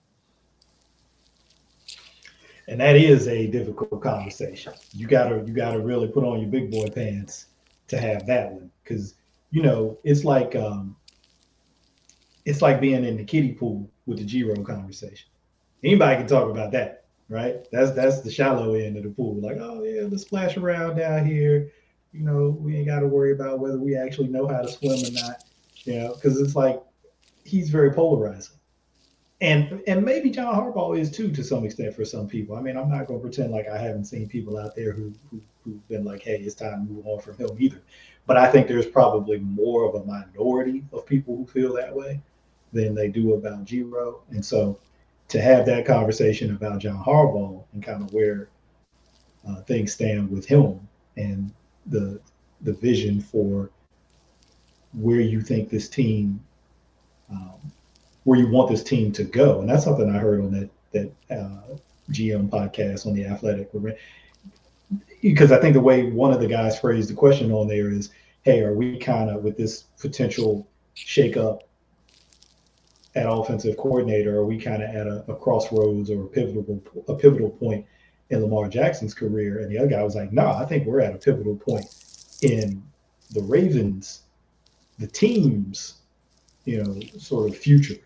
and 2.69 2.81
that 2.81 2.97
is 2.97 3.29
a 3.29 3.47
difficult 3.49 4.03
conversation. 4.03 4.73
You 4.93 5.07
gotta 5.07 5.43
you 5.47 5.53
gotta 5.53 5.81
really 5.81 6.09
put 6.09 6.25
on 6.25 6.41
your 6.41 6.49
big 6.49 6.71
boy 6.71 6.89
pants 6.89 7.47
to 7.89 7.99
have 7.99 8.27
that 8.27 8.53
one 8.53 8.71
because 8.83 9.15
you 9.51 9.63
know 9.63 9.99
it's 10.05 10.25
like 10.25 10.55
um, 10.55 10.97
it's 12.45 12.63
like 12.63 12.81
being 12.81 13.05
in 13.05 13.17
the 13.17 13.25
kiddie 13.25 13.53
pool 13.53 13.91
with 14.07 14.19
the 14.19 14.25
G-Ro 14.25 14.63
conversation. 14.63 15.29
Anybody 15.85 16.17
can 16.17 16.27
talk 16.27 16.51
about 16.51 16.73
that, 16.73 17.05
right? 17.29 17.67
That's 17.73 17.93
that's 17.93 18.21
the 18.21 18.31
shallow 18.31 18.75
end 18.75 18.97
of 18.97 19.03
the 19.03 19.11
pool. 19.11 19.41
Like, 19.41 19.59
oh 19.61 19.83
yeah, 19.83 20.03
let's 20.09 20.23
splash 20.23 20.57
around 20.57 20.97
down 20.97 21.27
here. 21.27 21.73
You 22.13 22.21
know, 22.21 22.57
we 22.61 22.77
ain't 22.77 22.87
got 22.87 23.01
to 23.01 23.07
worry 23.07 23.33
about 23.33 23.59
whether 23.59 23.79
we 23.79 23.97
actually 23.97 24.29
know 24.29 24.47
how 24.47 24.61
to 24.61 24.69
swim 24.69 25.03
or 25.03 25.13
not. 25.13 25.45
You 25.85 25.99
know, 25.99 26.15
because 26.15 26.41
it's 26.41 26.55
like 26.55 26.81
he's 27.45 27.71
very 27.71 27.93
polarizing 27.93 28.57
and 29.43 29.83
and 29.89 30.05
maybe 30.05 30.31
John 30.31 30.55
Harbaugh 30.55 30.97
is 30.97 31.11
too 31.11 31.31
to 31.33 31.43
some 31.43 31.65
extent 31.65 31.95
for 31.95 32.05
some 32.05 32.29
people. 32.29 32.57
I 32.57 32.61
mean, 32.61 32.77
I'm 32.77 32.89
not 32.89 33.09
going 33.09 33.21
to 33.21 33.23
pretend 33.23 33.51
like 33.51 33.69
I 33.69 33.77
haven't 33.77 34.05
seen 34.05 34.29
people 34.29 34.57
out 34.57 34.77
there 34.77 34.93
who, 34.93 35.13
who 35.31 35.41
who've 35.65 35.89
been 35.89 36.05
like, 36.05 36.23
"Hey, 36.23 36.37
it's 36.37 36.55
time 36.55 36.87
to 36.87 36.93
move 36.93 37.07
on 37.07 37.21
from 37.21 37.37
him." 37.37 37.51
Either, 37.59 37.83
but 38.25 38.37
I 38.37 38.51
think 38.51 38.69
there's 38.69 38.87
probably 38.87 39.41
more 39.41 39.85
of 39.85 39.97
a 39.97 40.05
minority 40.05 40.85
of 40.93 41.05
people 41.05 41.37
who 41.37 41.45
feel 41.45 41.75
that 41.75 41.95
way 41.95 42.21
than 42.73 42.95
they 42.95 43.09
do 43.09 43.35
about 43.35 43.65
G-Ro, 43.65 44.23
and 44.31 44.45
so 44.45 44.79
to 45.29 45.41
have 45.41 45.67
that 45.67 45.87
conversation 45.87 46.55
about 46.55 46.79
John 46.79 47.03
Harbaugh 47.03 47.65
and 47.73 47.83
kind 47.83 48.03
of 48.03 48.13
where 48.13 48.49
uh, 49.47 49.63
things 49.63 49.93
stand 49.93 50.31
with 50.31 50.47
him 50.47 50.79
and 51.17 51.53
the 51.87 52.21
the 52.61 52.75
vision 52.75 53.21
for 53.21 53.71
where 54.93 55.21
you 55.21 55.41
think 55.41 55.69
this 55.69 55.89
team 55.89 56.39
um, 57.29 57.72
where 58.25 58.39
you 58.39 58.49
want 58.49 58.71
this 58.71 58.83
team 58.83 59.13
to 59.13 59.25
go. 59.25 59.61
And 59.61 59.69
that's 59.69 59.85
something 59.85 60.09
I 60.09 60.19
heard 60.19 60.41
on 60.41 60.53
that 60.53 60.71
that 60.93 61.13
uh, 61.31 61.77
GM 62.11 62.49
podcast 62.49 63.07
on 63.07 63.15
the 63.15 63.27
Athletic. 63.27 63.71
Because 65.21 65.53
I 65.53 65.61
think 65.61 65.75
the 65.75 65.81
way 65.81 66.11
one 66.11 66.33
of 66.33 66.41
the 66.41 66.47
guys 66.47 66.79
phrased 66.79 67.11
the 67.11 67.15
question 67.15 67.51
on 67.53 67.69
there 67.69 67.91
is, 67.91 68.11
"Hey, 68.43 68.61
are 68.61 68.75
we 68.75 68.99
kind 68.99 69.31
of 69.31 69.43
with 69.43 69.57
this 69.57 69.83
potential 69.99 70.69
shakeup 70.97 71.61
at 73.15 73.27
offensive 73.29 73.77
coordinator? 73.77 74.37
Are 74.37 74.45
we 74.45 74.59
kind 74.59 74.83
of 74.83 74.91
at 74.91 75.07
a, 75.07 75.25
a, 75.29 75.37
crossroads 75.37 76.11
or 76.11 76.25
a 76.25 76.29
pivotal 76.29 76.83
a 77.09 77.15
pivotal 77.15 77.51
point 77.51 77.87
in 78.31 78.41
Lamar 78.43 78.69
Jackson's 78.69 79.15
career?" 79.15 79.61
And 79.61 79.71
the 79.71 79.79
other 79.79 79.89
guy 79.89 80.03
was 80.03 80.15
like, 80.15 80.33
"No, 80.33 80.47
I 80.49 80.67
think 80.67 80.87
we're 80.87 81.01
at 81.01 81.15
a 81.15 81.19
pivotal 81.19 81.57
point 81.57 81.87
in 82.43 82.83
the 83.31 83.43
Ravens, 83.43 84.23
the 84.99 85.07
team's, 85.07 85.95
you 86.65 86.83
know, 86.83 87.01
sort 87.19 87.51
of 87.51 87.57
future." 87.57 87.99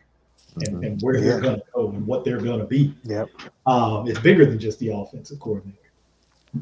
And, 0.57 0.77
mm-hmm. 0.77 0.85
and 0.85 1.03
where 1.03 1.21
they're 1.21 1.41
going 1.41 1.57
to 1.57 1.63
go 1.75 1.91
and 1.91 2.07
what 2.07 2.25
they're 2.25 2.41
going 2.41 2.61
to 2.61 2.67
be. 2.67 2.95
Yep. 3.05 3.29
Um, 3.67 4.09
it's 4.09 4.21
bigger 4.21 4.47
than 4.47 4.59
just 4.59 4.79
the 4.79 4.89
offensive 4.89 5.39
coordinator. 5.41 5.79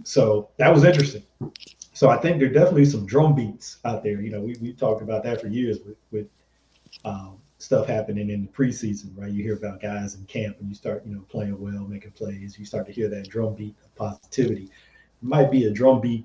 So 0.03 0.49
that 0.57 0.73
was 0.73 0.85
interesting. 0.85 1.23
So 1.93 2.11
I 2.11 2.17
think 2.17 2.41
there 2.41 2.49
are 2.49 2.53
definitely 2.53 2.87
some 2.87 3.07
drum 3.07 3.35
beats 3.35 3.79
out 3.85 4.03
there. 4.03 4.21
You 4.21 4.31
know, 4.31 4.41
we 4.41 4.57
we 4.61 4.73
talked 4.73 5.03
about 5.03 5.23
that 5.25 5.41
for 5.41 5.47
years 5.47 5.79
with 5.87 5.97
with 6.11 6.27
um, 7.05 7.39
stuff 7.59 7.87
happening 7.87 8.31
in 8.31 8.43
the 8.43 8.49
preseason, 8.49 9.17
right? 9.17 9.31
You 9.31 9.43
hear 9.43 9.57
about 9.57 9.81
guys 9.81 10.17
in 10.17 10.25
camp 10.25 10.57
and 10.61 10.69
you 10.69 10.75
start, 10.75 11.05
you 11.07 11.15
know, 11.15 11.25
playing 11.29 11.59
well, 11.61 11.87
making 11.87 12.13
plays. 12.13 12.59
You 12.59 12.65
start 12.65 12.87
to 12.87 12.93
hear 12.93 13.09
that 13.09 13.29
drum 13.29 13.55
beat 13.55 13.77
of 13.85 13.95
positivity. 13.95 14.65
It 14.65 14.71
might 15.23 15.51
be 15.51 15.67
a 15.67 15.71
drum 15.71 16.01
beat 16.01 16.25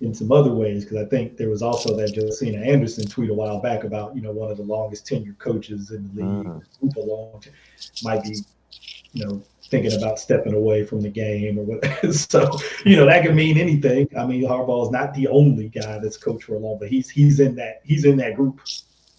in 0.00 0.14
some 0.14 0.32
other 0.32 0.52
ways 0.52 0.84
because 0.84 0.98
I 0.98 1.04
think 1.04 1.36
there 1.36 1.50
was 1.50 1.62
also 1.62 1.94
that 1.96 2.14
Josina 2.14 2.58
Anderson 2.58 3.06
tweet 3.06 3.30
a 3.30 3.34
while 3.34 3.60
back 3.60 3.84
about 3.84 4.16
you 4.16 4.22
know 4.22 4.32
one 4.32 4.50
of 4.50 4.56
the 4.56 4.62
longest 4.62 5.06
tenured 5.06 5.38
coaches 5.38 5.90
in 5.90 6.10
the 6.14 6.22
league, 6.22 6.46
mm. 6.46 6.96
long, 6.96 7.42
might 8.02 8.22
be 8.24 8.38
you 9.12 9.26
know 9.26 9.42
thinking 9.70 9.96
about 9.96 10.18
stepping 10.18 10.54
away 10.54 10.84
from 10.84 11.00
the 11.00 11.08
game 11.08 11.58
or 11.58 11.62
what. 11.62 12.14
so 12.14 12.50
you 12.84 12.96
know 12.96 13.06
that 13.06 13.24
could 13.24 13.34
mean 13.34 13.58
anything. 13.58 14.08
I 14.18 14.26
mean 14.26 14.42
Harbaugh 14.42 14.86
is 14.86 14.90
not 14.90 15.12
the 15.14 15.28
only 15.28 15.68
guy 15.68 15.98
that's 15.98 16.16
coached 16.16 16.44
for 16.44 16.54
a 16.54 16.58
long, 16.58 16.78
but 16.78 16.88
he's 16.88 17.10
he's 17.10 17.40
in 17.40 17.54
that 17.56 17.80
he's 17.84 18.04
in 18.04 18.16
that 18.18 18.36
group 18.36 18.60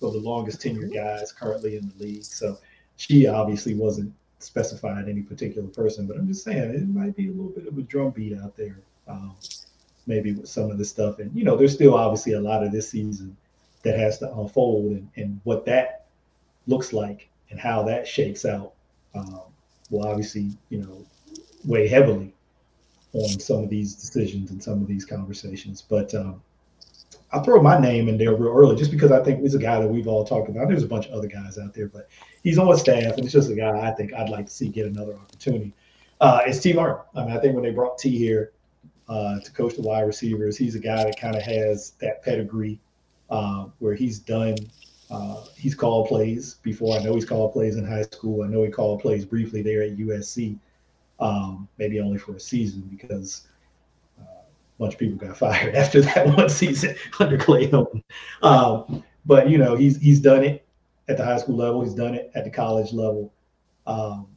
of 0.01 0.13
the 0.13 0.19
longest 0.19 0.61
tenured 0.61 0.93
guys 0.93 1.31
currently 1.31 1.77
in 1.77 1.89
the 1.95 2.03
league. 2.03 2.23
So 2.23 2.57
she 2.97 3.27
obviously 3.27 3.75
wasn't 3.75 4.13
specified 4.39 5.07
any 5.07 5.21
particular 5.21 5.67
person, 5.67 6.07
but 6.07 6.17
I'm 6.17 6.27
just 6.27 6.43
saying 6.43 6.73
it 6.73 6.87
might 6.89 7.15
be 7.15 7.27
a 7.27 7.31
little 7.31 7.51
bit 7.51 7.67
of 7.67 7.77
a 7.77 7.81
drumbeat 7.81 8.37
out 8.39 8.57
there. 8.57 8.79
Um, 9.07 9.35
maybe 10.11 10.33
with 10.33 10.49
some 10.49 10.69
of 10.69 10.77
the 10.77 10.83
stuff. 10.83 11.19
And 11.19 11.33
you 11.33 11.45
know, 11.45 11.55
there's 11.55 11.73
still 11.73 11.95
obviously 11.95 12.33
a 12.33 12.41
lot 12.41 12.63
of 12.63 12.71
this 12.71 12.89
season 12.89 13.35
that 13.83 13.97
has 13.97 14.19
to 14.19 14.31
unfold, 14.35 14.91
and, 14.91 15.09
and 15.15 15.39
what 15.45 15.65
that 15.65 16.05
looks 16.67 16.93
like 16.93 17.29
and 17.49 17.59
how 17.59 17.81
that 17.83 18.07
shakes 18.07 18.45
out 18.45 18.73
um, 19.15 19.41
will 19.89 20.05
obviously 20.05 20.51
you 20.69 20.79
know 20.79 21.05
weigh 21.65 21.87
heavily 21.87 22.33
on 23.13 23.39
some 23.39 23.63
of 23.63 23.69
these 23.69 23.95
decisions 23.95 24.51
and 24.51 24.61
some 24.61 24.81
of 24.81 24.87
these 24.87 25.05
conversations. 25.05 25.81
But 25.81 26.13
um, 26.13 26.41
I'll 27.31 27.43
throw 27.43 27.61
my 27.61 27.79
name 27.79 28.09
in 28.09 28.17
there 28.17 28.35
real 28.35 28.53
early 28.53 28.75
just 28.75 28.91
because 28.91 29.11
I 29.11 29.23
think 29.23 29.41
he's 29.41 29.55
a 29.55 29.59
guy 29.59 29.79
that 29.79 29.87
we've 29.87 30.07
all 30.07 30.25
talked 30.25 30.49
about. 30.49 30.67
There's 30.67 30.83
a 30.83 30.87
bunch 30.87 31.07
of 31.07 31.13
other 31.13 31.27
guys 31.27 31.57
out 31.57 31.73
there, 31.73 31.87
but 31.87 32.09
he's 32.43 32.57
on 32.57 32.77
staff, 32.77 33.15
and 33.15 33.23
it's 33.23 33.33
just 33.33 33.49
a 33.49 33.55
guy 33.55 33.87
I 33.87 33.91
think 33.91 34.13
I'd 34.13 34.29
like 34.29 34.47
to 34.47 34.51
see 34.51 34.67
get 34.67 34.87
another 34.87 35.15
opportunity. 35.15 35.73
Uh, 36.19 36.41
it's 36.45 36.59
Tee 36.59 36.73
Martin. 36.73 37.03
I 37.15 37.25
mean, 37.25 37.35
I 37.35 37.39
think 37.39 37.55
when 37.55 37.63
they 37.63 37.71
brought 37.71 37.97
T 37.97 38.17
here, 38.17 38.51
uh, 39.07 39.39
to 39.39 39.51
coach 39.51 39.75
the 39.75 39.81
wide 39.81 40.01
receivers. 40.01 40.57
He's 40.57 40.75
a 40.75 40.79
guy 40.79 41.03
that 41.03 41.19
kind 41.19 41.35
of 41.35 41.41
has 41.43 41.91
that 42.01 42.23
pedigree 42.23 42.79
uh, 43.29 43.65
where 43.79 43.95
he's 43.95 44.19
done. 44.19 44.55
Uh, 45.09 45.43
he's 45.57 45.75
called 45.75 46.07
plays 46.07 46.55
before. 46.63 46.97
I 46.97 47.03
know 47.03 47.15
he's 47.15 47.25
called 47.25 47.53
plays 47.53 47.75
in 47.75 47.85
high 47.85 48.03
school. 48.03 48.43
I 48.43 48.47
know 48.47 48.63
he 48.63 48.69
called 48.69 49.01
plays 49.01 49.25
briefly 49.25 49.61
there 49.61 49.81
at 49.83 49.97
USC, 49.97 50.57
um, 51.19 51.67
maybe 51.77 51.99
only 51.99 52.17
for 52.17 52.35
a 52.35 52.39
season 52.39 52.81
because 52.89 53.47
uh, 54.19 54.23
a 54.23 54.79
bunch 54.79 54.93
of 54.93 54.99
people 54.99 55.17
got 55.17 55.37
fired 55.37 55.75
after 55.75 56.01
that 56.01 56.27
one 56.27 56.49
season 56.49 56.95
under 57.19 57.37
Clay 57.37 57.67
Helton. 57.67 58.03
Um, 58.41 59.03
but 59.25 59.49
you 59.49 59.57
know, 59.57 59.75
he's 59.75 59.97
he's 59.97 60.19
done 60.19 60.43
it 60.43 60.65
at 61.09 61.17
the 61.17 61.25
high 61.25 61.37
school 61.37 61.57
level. 61.57 61.83
He's 61.83 61.93
done 61.93 62.15
it 62.15 62.31
at 62.33 62.45
the 62.45 62.49
college 62.49 62.93
level. 62.93 63.33
Um, 63.85 64.27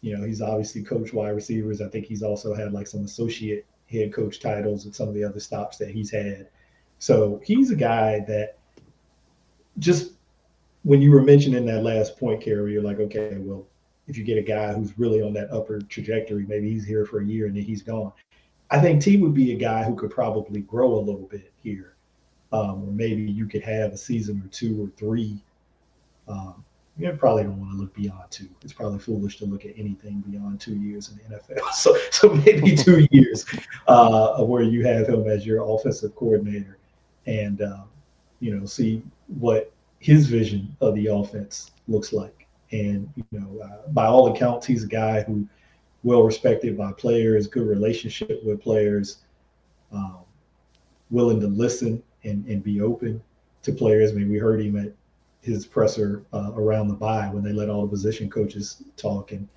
you 0.00 0.16
know, 0.16 0.24
he's 0.24 0.40
obviously 0.40 0.82
coached 0.82 1.12
wide 1.12 1.30
receivers. 1.30 1.80
I 1.80 1.88
think 1.88 2.06
he's 2.06 2.22
also 2.22 2.54
had 2.54 2.72
like 2.72 2.86
some 2.86 3.04
associate 3.04 3.66
head 3.90 4.12
coach 4.12 4.40
titles 4.40 4.84
and 4.84 4.94
some 4.94 5.08
of 5.08 5.14
the 5.14 5.24
other 5.24 5.40
stops 5.40 5.78
that 5.78 5.90
he's 5.90 6.10
had. 6.10 6.48
So 6.98 7.40
he's 7.44 7.70
a 7.70 7.76
guy 7.76 8.20
that 8.28 8.58
just 9.78 10.12
when 10.82 11.00
you 11.02 11.10
were 11.10 11.22
mentioning 11.22 11.66
that 11.66 11.82
last 11.82 12.18
point, 12.18 12.42
Kerry, 12.42 12.72
you're 12.72 12.82
like, 12.82 12.98
okay, 12.98 13.36
well, 13.38 13.66
if 14.06 14.16
you 14.16 14.24
get 14.24 14.38
a 14.38 14.42
guy 14.42 14.72
who's 14.72 14.98
really 14.98 15.20
on 15.20 15.32
that 15.34 15.50
upper 15.52 15.80
trajectory, 15.80 16.46
maybe 16.46 16.70
he's 16.70 16.86
here 16.86 17.04
for 17.04 17.20
a 17.20 17.24
year 17.24 17.46
and 17.46 17.56
then 17.56 17.62
he's 17.62 17.82
gone. 17.82 18.12
I 18.70 18.80
think 18.80 19.02
T 19.02 19.16
would 19.18 19.34
be 19.34 19.52
a 19.52 19.56
guy 19.56 19.84
who 19.84 19.94
could 19.94 20.10
probably 20.10 20.60
grow 20.60 20.94
a 20.94 21.00
little 21.00 21.26
bit 21.26 21.52
here, 21.62 21.94
um, 22.52 22.84
or 22.84 22.92
maybe 22.92 23.22
you 23.22 23.46
could 23.46 23.62
have 23.62 23.92
a 23.92 23.96
season 23.96 24.42
or 24.44 24.48
two 24.48 24.84
or 24.84 24.88
three. 24.96 25.42
Um, 26.26 26.64
you 26.98 27.12
probably 27.12 27.44
don't 27.44 27.58
want 27.58 27.72
to 27.72 27.78
look 27.78 27.94
beyond 27.94 28.30
two. 28.30 28.48
It's 28.62 28.72
probably 28.72 28.98
foolish 28.98 29.38
to 29.38 29.46
look 29.46 29.64
at 29.64 29.72
anything 29.76 30.20
beyond 30.28 30.60
two 30.60 30.74
years 30.74 31.10
in 31.10 31.18
the 31.18 31.36
NFL. 31.36 31.60
So, 31.72 31.96
so 32.10 32.34
maybe 32.34 32.74
two 32.74 33.06
years 33.12 33.46
uh, 33.86 34.42
where 34.42 34.62
you 34.62 34.84
have 34.84 35.08
him 35.08 35.28
as 35.28 35.46
your 35.46 35.62
offensive 35.62 36.14
coordinator, 36.16 36.78
and 37.26 37.62
uh, 37.62 37.84
you 38.40 38.56
know, 38.56 38.66
see 38.66 39.02
what 39.38 39.72
his 40.00 40.26
vision 40.26 40.76
of 40.80 40.94
the 40.96 41.06
offense 41.06 41.70
looks 41.86 42.12
like. 42.12 42.46
And 42.72 43.08
you 43.14 43.24
know, 43.30 43.60
uh, 43.60 43.88
by 43.90 44.06
all 44.06 44.34
accounts, 44.34 44.66
he's 44.66 44.84
a 44.84 44.88
guy 44.88 45.22
who 45.22 45.46
well 46.02 46.22
respected 46.22 46.76
by 46.76 46.92
players, 46.92 47.46
good 47.46 47.66
relationship 47.66 48.42
with 48.44 48.60
players, 48.60 49.18
um, 49.92 50.18
willing 51.10 51.40
to 51.40 51.46
listen 51.48 52.02
and, 52.24 52.44
and 52.46 52.62
be 52.62 52.80
open 52.80 53.22
to 53.62 53.72
players. 53.72 54.10
I 54.10 54.14
mean, 54.14 54.30
we 54.30 54.38
heard 54.38 54.60
him 54.60 54.76
at 54.76 54.92
his 55.48 55.66
presser 55.66 56.24
uh, 56.32 56.52
around 56.54 56.88
the 56.88 56.94
bye 56.94 57.28
when 57.28 57.42
they 57.42 57.52
let 57.52 57.68
all 57.68 57.82
the 57.82 57.88
position 57.88 58.30
coaches 58.30 58.82
talk, 58.96 59.32
and 59.32 59.48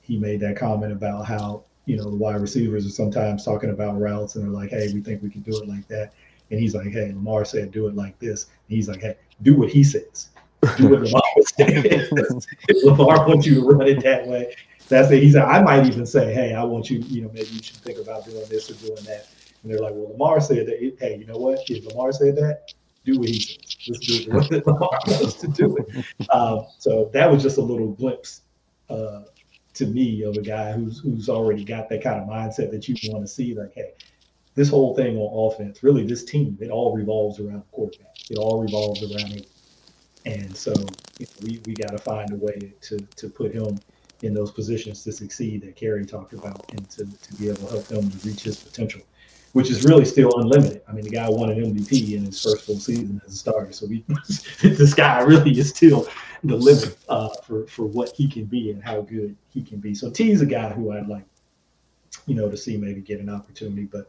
he 0.00 0.18
made 0.18 0.40
that 0.40 0.56
comment 0.56 0.92
about 0.92 1.26
how 1.26 1.64
you 1.86 1.96
know 1.96 2.04
the 2.04 2.16
wide 2.16 2.40
receivers 2.40 2.86
are 2.86 2.90
sometimes 2.90 3.44
talking 3.44 3.70
about 3.70 3.98
routes 3.98 4.34
and 4.34 4.44
they're 4.44 4.52
like, 4.52 4.70
"Hey, 4.70 4.92
we 4.92 5.00
think 5.00 5.22
we 5.22 5.30
can 5.30 5.42
do 5.42 5.56
it 5.62 5.68
like 5.68 5.86
that," 5.88 6.12
and 6.50 6.60
he's 6.60 6.74
like, 6.74 6.88
"Hey, 6.88 7.12
Lamar 7.12 7.44
said 7.44 7.70
do 7.70 7.86
it 7.86 7.96
like 7.96 8.18
this," 8.18 8.44
and 8.68 8.76
he's 8.76 8.88
like, 8.88 9.00
"Hey, 9.00 9.16
do 9.42 9.54
what 9.54 9.70
he 9.70 9.84
says." 9.84 10.28
Do 10.76 10.90
what 10.90 11.02
Lamar 11.02 11.22
says. 11.58 12.46
Lamar 12.84 13.26
wants 13.26 13.46
you 13.46 13.56
to 13.56 13.66
run 13.66 13.88
it 13.88 14.00
that 14.04 14.28
way, 14.28 14.54
that's 14.92 15.10
it. 15.10 15.22
He 15.22 15.32
said, 15.32 15.42
I 15.42 15.62
might 15.62 15.86
even 15.86 16.06
say, 16.06 16.32
hey, 16.32 16.54
I 16.54 16.62
want 16.64 16.90
you, 16.90 16.98
you 17.00 17.22
know, 17.22 17.30
maybe 17.32 17.48
you 17.48 17.62
should 17.62 17.76
think 17.76 17.98
about 17.98 18.24
doing 18.24 18.44
this 18.48 18.70
or 18.70 18.74
doing 18.74 19.02
that. 19.04 19.28
And 19.62 19.72
they're 19.72 19.80
like, 19.80 19.92
well, 19.94 20.12
Lamar 20.12 20.40
said 20.40 20.66
that. 20.66 20.96
Hey, 20.98 21.16
you 21.16 21.26
know 21.26 21.38
what? 21.38 21.58
If 21.68 21.86
Lamar 21.86 22.12
said 22.12 22.36
that, 22.36 22.72
do 23.04 23.18
what 23.18 23.28
he 23.28 23.40
says. 23.40 23.71
Just 23.82 24.02
do 24.02 24.30
what 24.30 24.50
Lamar 24.66 24.90
wants 25.06 25.34
to 25.40 25.48
do 25.48 25.76
it. 25.76 26.04
Um, 26.30 26.66
so 26.78 27.10
that 27.12 27.30
was 27.30 27.42
just 27.42 27.58
a 27.58 27.60
little 27.60 27.92
glimpse 27.92 28.42
uh, 28.88 29.22
to 29.74 29.86
me 29.86 30.22
of 30.22 30.36
a 30.36 30.42
guy 30.42 30.72
who's 30.72 31.00
who's 31.00 31.28
already 31.28 31.64
got 31.64 31.88
that 31.88 32.02
kind 32.02 32.20
of 32.20 32.28
mindset 32.28 32.70
that 32.70 32.88
you 32.88 32.94
want 33.10 33.24
to 33.24 33.28
see. 33.28 33.54
Like, 33.54 33.72
hey, 33.74 33.92
this 34.54 34.68
whole 34.68 34.94
thing 34.94 35.16
on 35.16 35.52
offense, 35.52 35.82
really, 35.82 36.06
this 36.06 36.24
team, 36.24 36.56
it 36.60 36.70
all 36.70 36.94
revolves 36.96 37.40
around 37.40 37.60
the 37.60 37.72
quarterback. 37.72 38.14
It 38.30 38.38
all 38.38 38.62
revolves 38.62 39.02
around 39.02 39.32
him. 39.32 39.44
And 40.24 40.56
so 40.56 40.72
you 41.18 41.26
know, 41.26 41.32
we 41.42 41.60
we 41.66 41.74
got 41.74 41.90
to 41.90 41.98
find 41.98 42.30
a 42.32 42.36
way 42.36 42.72
to 42.82 42.98
to 42.98 43.28
put 43.28 43.52
him 43.52 43.78
in 44.22 44.34
those 44.34 44.52
positions 44.52 45.02
to 45.04 45.12
succeed 45.12 45.62
that 45.62 45.76
Kerry 45.76 46.06
talked 46.06 46.32
about 46.32 46.64
and 46.72 46.88
to, 46.90 47.04
to 47.04 47.34
be 47.34 47.48
able 47.48 47.66
to 47.66 47.70
help 47.72 47.88
him 47.88 48.10
to 48.10 48.28
reach 48.28 48.42
his 48.42 48.56
potential, 48.56 49.02
which 49.52 49.70
is 49.70 49.84
really 49.84 50.04
still 50.04 50.30
unlimited. 50.40 50.82
I 50.88 50.92
mean, 50.92 51.04
the 51.04 51.10
guy 51.10 51.28
won 51.28 51.50
an 51.50 51.58
MVP 51.58 52.14
in 52.16 52.24
his 52.24 52.42
first 52.42 52.64
full 52.64 52.78
season 52.78 53.20
as 53.26 53.34
a 53.34 53.36
starter. 53.36 53.72
So 53.72 53.86
this 54.62 54.94
guy 54.94 55.20
really 55.22 55.58
is 55.58 55.68
still 55.70 56.08
the 56.44 56.56
limit 56.56 56.96
uh, 57.08 57.28
for, 57.44 57.66
for 57.66 57.84
what 57.84 58.12
he 58.14 58.28
can 58.28 58.46
be 58.46 58.70
and 58.70 58.82
how 58.82 59.02
good 59.02 59.36
he 59.50 59.62
can 59.62 59.78
be. 59.78 59.94
So 59.94 60.10
T 60.10 60.30
is 60.30 60.40
a 60.40 60.46
guy 60.46 60.70
who 60.70 60.92
I'd 60.92 61.06
like, 61.06 61.24
you 62.26 62.34
know, 62.34 62.50
to 62.50 62.56
see 62.56 62.76
maybe 62.76 63.00
get 63.00 63.20
an 63.20 63.28
opportunity, 63.28 63.84
but 63.84 64.08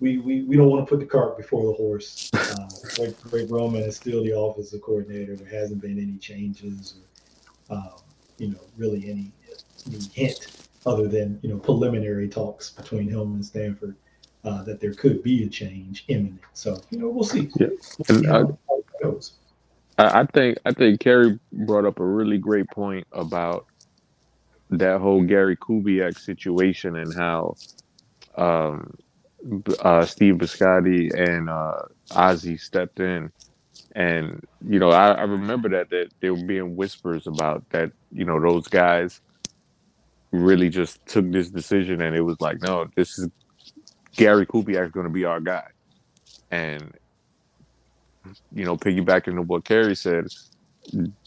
we, 0.00 0.18
we, 0.18 0.42
we 0.42 0.56
don't 0.56 0.68
want 0.68 0.84
to 0.84 0.90
put 0.90 1.00
the 1.00 1.06
cart 1.06 1.38
before 1.38 1.64
the 1.66 1.72
horse. 1.72 2.30
Uh, 2.34 2.68
Greg, 2.96 3.14
Greg 3.22 3.50
Roman 3.50 3.82
is 3.82 3.96
still 3.96 4.22
the 4.22 4.38
offensive 4.38 4.82
coordinator. 4.82 5.36
There 5.36 5.48
hasn't 5.48 5.80
been 5.80 5.98
any 5.98 6.18
changes 6.18 6.96
or, 7.70 7.76
um, 7.76 7.92
you 8.38 8.48
know, 8.48 8.60
really 8.76 9.08
any 9.08 9.30
any 9.86 10.04
hint 10.12 10.68
other 10.86 11.08
than 11.08 11.38
you 11.42 11.48
know 11.48 11.58
preliminary 11.58 12.28
talks 12.28 12.70
between 12.70 13.08
him 13.08 13.34
and 13.34 13.44
Stanford 13.44 13.96
uh, 14.44 14.62
that 14.62 14.80
there 14.80 14.92
could 14.92 15.22
be 15.22 15.44
a 15.44 15.48
change 15.48 16.04
imminent. 16.08 16.40
So 16.52 16.80
you 16.90 16.98
know 16.98 17.08
we'll 17.08 17.24
see. 17.24 17.50
Yeah, 17.58 17.68
we'll 18.08 18.20
see 18.20 18.26
how, 18.26 18.58
how 18.68 18.78
it 18.78 19.02
goes. 19.02 19.32
I 19.96 20.24
think 20.26 20.58
I 20.64 20.72
think 20.72 21.00
Kerry 21.00 21.38
brought 21.52 21.84
up 21.84 22.00
a 22.00 22.04
really 22.04 22.38
great 22.38 22.68
point 22.68 23.06
about 23.12 23.66
that 24.70 25.00
whole 25.00 25.22
Gary 25.22 25.56
Kubiak 25.56 26.18
situation 26.18 26.96
and 26.96 27.14
how 27.14 27.54
um, 28.36 28.96
uh, 29.80 30.04
Steve 30.04 30.34
Bisciotti 30.34 31.14
and 31.16 31.48
uh, 31.48 31.82
Ozzie 32.10 32.56
stepped 32.56 32.98
in. 32.98 33.30
And 33.94 34.44
you 34.66 34.80
know, 34.80 34.90
I, 34.90 35.12
I 35.12 35.22
remember 35.22 35.68
that 35.68 35.90
that 35.90 36.08
there 36.20 36.34
were 36.34 36.44
being 36.44 36.74
whispers 36.74 37.28
about 37.28 37.68
that. 37.70 37.92
You 38.10 38.24
know, 38.24 38.40
those 38.40 38.66
guys 38.66 39.20
really 40.32 40.68
just 40.68 41.06
took 41.06 41.30
this 41.30 41.50
decision 41.50 42.02
and 42.02 42.16
it 42.16 42.22
was 42.22 42.40
like, 42.40 42.60
no, 42.60 42.88
this 42.96 43.16
is 43.18 43.28
Gary 44.16 44.46
Kubiak 44.46 44.86
is 44.86 44.92
going 44.92 45.06
to 45.06 45.12
be 45.12 45.24
our 45.24 45.40
guy. 45.40 45.66
And, 46.50 46.92
you 48.52 48.64
know, 48.64 48.76
piggybacking 48.76 49.38
on 49.38 49.46
what 49.46 49.64
Kerry 49.64 49.96
said, 49.96 50.26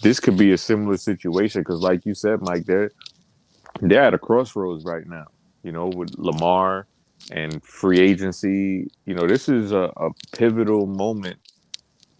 this 0.01 0.19
could 0.19 0.37
be 0.37 0.51
a 0.51 0.57
similar 0.57 0.97
situation 0.97 1.61
because, 1.61 1.81
like 1.81 2.05
you 2.05 2.13
said, 2.13 2.41
Mike, 2.41 2.65
they're 2.65 2.91
they're 3.81 4.03
at 4.03 4.13
a 4.13 4.17
crossroads 4.17 4.85
right 4.85 5.07
now. 5.07 5.25
You 5.63 5.71
know, 5.71 5.87
with 5.87 6.15
Lamar 6.17 6.87
and 7.31 7.63
free 7.63 7.99
agency. 7.99 8.89
You 9.05 9.15
know, 9.15 9.27
this 9.27 9.49
is 9.49 9.71
a, 9.71 9.91
a 9.97 10.09
pivotal 10.31 10.85
moment 10.85 11.37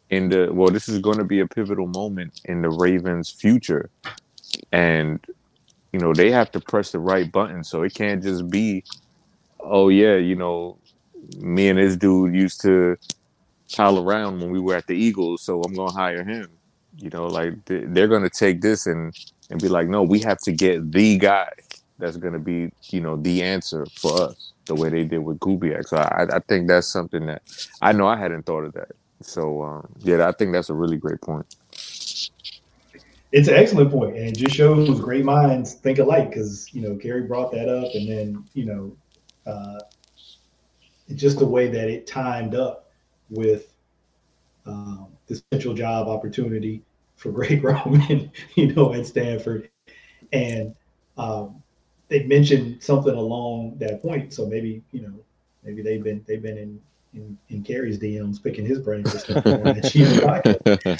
in 0.10 0.30
the 0.30 0.50
well. 0.52 0.70
This 0.70 0.90
is 0.90 1.00
going 1.00 1.18
to 1.18 1.24
be 1.24 1.40
a 1.40 1.48
pivotal 1.48 1.88
moment 1.88 2.42
in 2.46 2.62
the 2.62 2.70
Ravens' 2.70 3.30
future, 3.30 3.90
and 4.72 5.26
you 5.92 6.00
know, 6.00 6.14
they 6.14 6.32
have 6.32 6.52
to 6.52 6.60
press 6.60 6.92
the 6.92 7.00
right 7.00 7.32
button. 7.32 7.64
So 7.64 7.84
it 7.84 7.94
can't 7.94 8.22
just 8.22 8.50
be, 8.50 8.84
oh 9.60 9.90
yeah, 9.90 10.16
you 10.16 10.36
know, 10.36 10.78
me 11.38 11.70
and 11.70 11.80
this 11.80 11.96
dude 11.96 12.34
used 12.34 12.62
to 12.62 12.98
pal 13.76 14.00
around 14.00 14.40
when 14.40 14.52
we 14.52 14.60
were 14.60 14.76
at 14.76 14.88
the 14.88 14.96
Eagles, 14.96 15.42
so 15.42 15.62
I'm 15.62 15.74
gonna 15.74 15.92
hire 15.92 16.24
him. 16.24 16.50
You 16.98 17.10
know, 17.10 17.28
like 17.28 17.54
they're 17.66 18.08
gonna 18.08 18.30
take 18.30 18.62
this 18.62 18.88
and 18.88 19.14
and 19.50 19.62
be 19.62 19.68
like, 19.68 19.88
no, 19.88 20.04
we 20.04 20.20
have 20.20 20.40
to 20.40 20.52
get 20.52 20.92
the 20.92 21.18
guy 21.18 21.50
that's 22.00 22.18
gonna 22.18 22.40
be, 22.40 22.72
you 22.90 23.02
know, 23.02 23.18
the 23.18 23.44
answer 23.44 23.86
for 23.96 24.22
us, 24.22 24.54
the 24.66 24.76
way 24.76 24.90
they 24.90 25.04
did 25.04 25.20
with 25.20 25.40
Kubiak. 25.40 25.88
So 25.88 25.98
I, 25.98 26.26
I 26.32 26.40
think 26.40 26.68
that's 26.68 26.88
something 26.88 27.26
that 27.28 27.42
I 27.82 27.92
know 27.92 28.08
I 28.08 28.18
hadn't 28.18 28.46
thought 28.46 28.64
of 28.64 28.74
that. 28.74 28.92
So 29.22 29.64
um, 29.64 29.88
yeah, 30.00 30.28
I 30.28 30.32
think 30.32 30.54
that's 30.54 30.70
a 30.70 30.74
really 30.74 30.98
great 30.98 31.22
point 31.22 31.46
it's 33.32 33.48
an 33.48 33.56
excellent 33.56 33.92
point, 33.92 34.16
and 34.16 34.28
it 34.28 34.38
just 34.38 34.56
shows 34.56 35.00
great 35.00 35.26
minds 35.26 35.74
think 35.74 36.00
alike. 36.00 36.30
Because 36.30 36.74
you 36.74 36.82
know, 36.82 36.96
Kerry 36.96 37.24
brought 37.24 37.52
that 37.52 37.70
up, 37.70 37.94
and 37.94 38.10
then 38.10 38.44
you 38.54 38.66
know, 38.66 38.96
uh, 39.48 39.80
just 41.16 41.40
the 41.40 41.46
way 41.46 41.68
that 41.70 41.90
it 41.90 42.06
timed 42.06 42.56
up 42.56 42.92
with 43.30 43.74
um, 44.66 45.08
this 45.28 45.42
potential 45.42 45.74
job 45.74 46.08
opportunity 46.08 46.84
for 47.16 47.32
Greg 47.34 47.64
Roman, 47.64 48.32
you 48.56 48.74
know, 48.74 48.94
at 48.94 49.06
Stanford, 49.08 49.70
and 50.34 50.76
um, 51.18 51.64
they 52.10 52.24
mentioned 52.24 52.84
something 52.84 53.14
along 53.14 53.78
that 53.80 54.02
point. 54.02 54.34
So 54.34 54.46
maybe 54.46 54.84
you 54.92 55.02
know, 55.02 55.14
maybe 55.64 55.82
they've 55.82 56.04
been 56.04 56.24
they've 56.28 56.42
been 56.42 56.58
in 56.58 56.82
in, 57.14 57.38
in 57.50 57.64
Kerry's 57.64 58.00
DMs, 58.00 58.42
picking 58.42 58.66
his 58.66 58.80
brain 58.80 59.04
for 59.04 59.18
stuff 59.18 59.44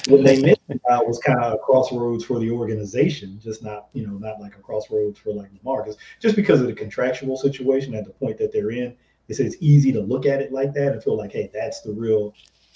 What 0.08 0.24
they 0.24 0.40
mentioned 0.40 0.80
was 0.84 1.18
kind 1.18 1.38
of 1.42 1.54
a 1.54 1.58
crossroads 1.58 2.24
for 2.24 2.38
the 2.38 2.50
organization, 2.50 3.38
just 3.42 3.62
not, 3.62 3.88
you 3.92 4.06
know, 4.06 4.14
not 4.14 4.40
like 4.40 4.56
a 4.56 4.60
crossroads 4.60 5.18
for 5.18 5.32
like 5.32 5.50
Lamar. 5.62 5.82
Because 5.82 5.98
just 6.20 6.36
because 6.36 6.60
of 6.60 6.66
the 6.66 6.72
contractual 6.72 7.36
situation 7.36 7.94
at 7.94 8.04
the 8.04 8.10
point 8.10 8.38
that 8.38 8.52
they're 8.52 8.70
in, 8.70 8.96
they 9.26 9.34
say 9.34 9.44
it's 9.44 9.56
easy 9.60 9.92
to 9.92 10.00
look 10.00 10.26
at 10.26 10.40
it 10.40 10.52
like 10.52 10.72
that 10.74 10.92
and 10.92 11.02
feel 11.02 11.16
like, 11.16 11.32
hey, 11.32 11.50
that's 11.52 11.80
the 11.82 11.92
real, 11.92 12.34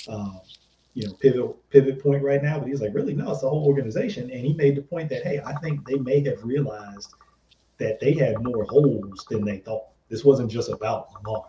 um, 0.08 0.40
you 0.94 1.06
know, 1.06 1.14
pivot 1.14 1.70
pivot 1.70 2.02
point 2.02 2.22
right 2.22 2.42
now. 2.42 2.58
But 2.58 2.68
he's 2.68 2.80
like, 2.80 2.94
really, 2.94 3.14
no, 3.14 3.30
it's 3.32 3.40
the 3.40 3.48
whole 3.48 3.66
organization. 3.66 4.30
And 4.30 4.40
he 4.44 4.52
made 4.52 4.76
the 4.76 4.82
point 4.82 5.08
that, 5.10 5.22
hey, 5.22 5.40
I 5.44 5.54
think 5.60 5.86
they 5.86 5.98
may 5.98 6.22
have 6.24 6.42
realized 6.44 7.14
that 7.78 7.98
they 8.00 8.12
had 8.12 8.42
more 8.42 8.64
holes 8.64 9.26
than 9.30 9.44
they 9.44 9.58
thought. 9.58 9.86
This 10.08 10.24
wasn't 10.24 10.50
just 10.50 10.68
about 10.68 11.08
Lamar 11.14 11.46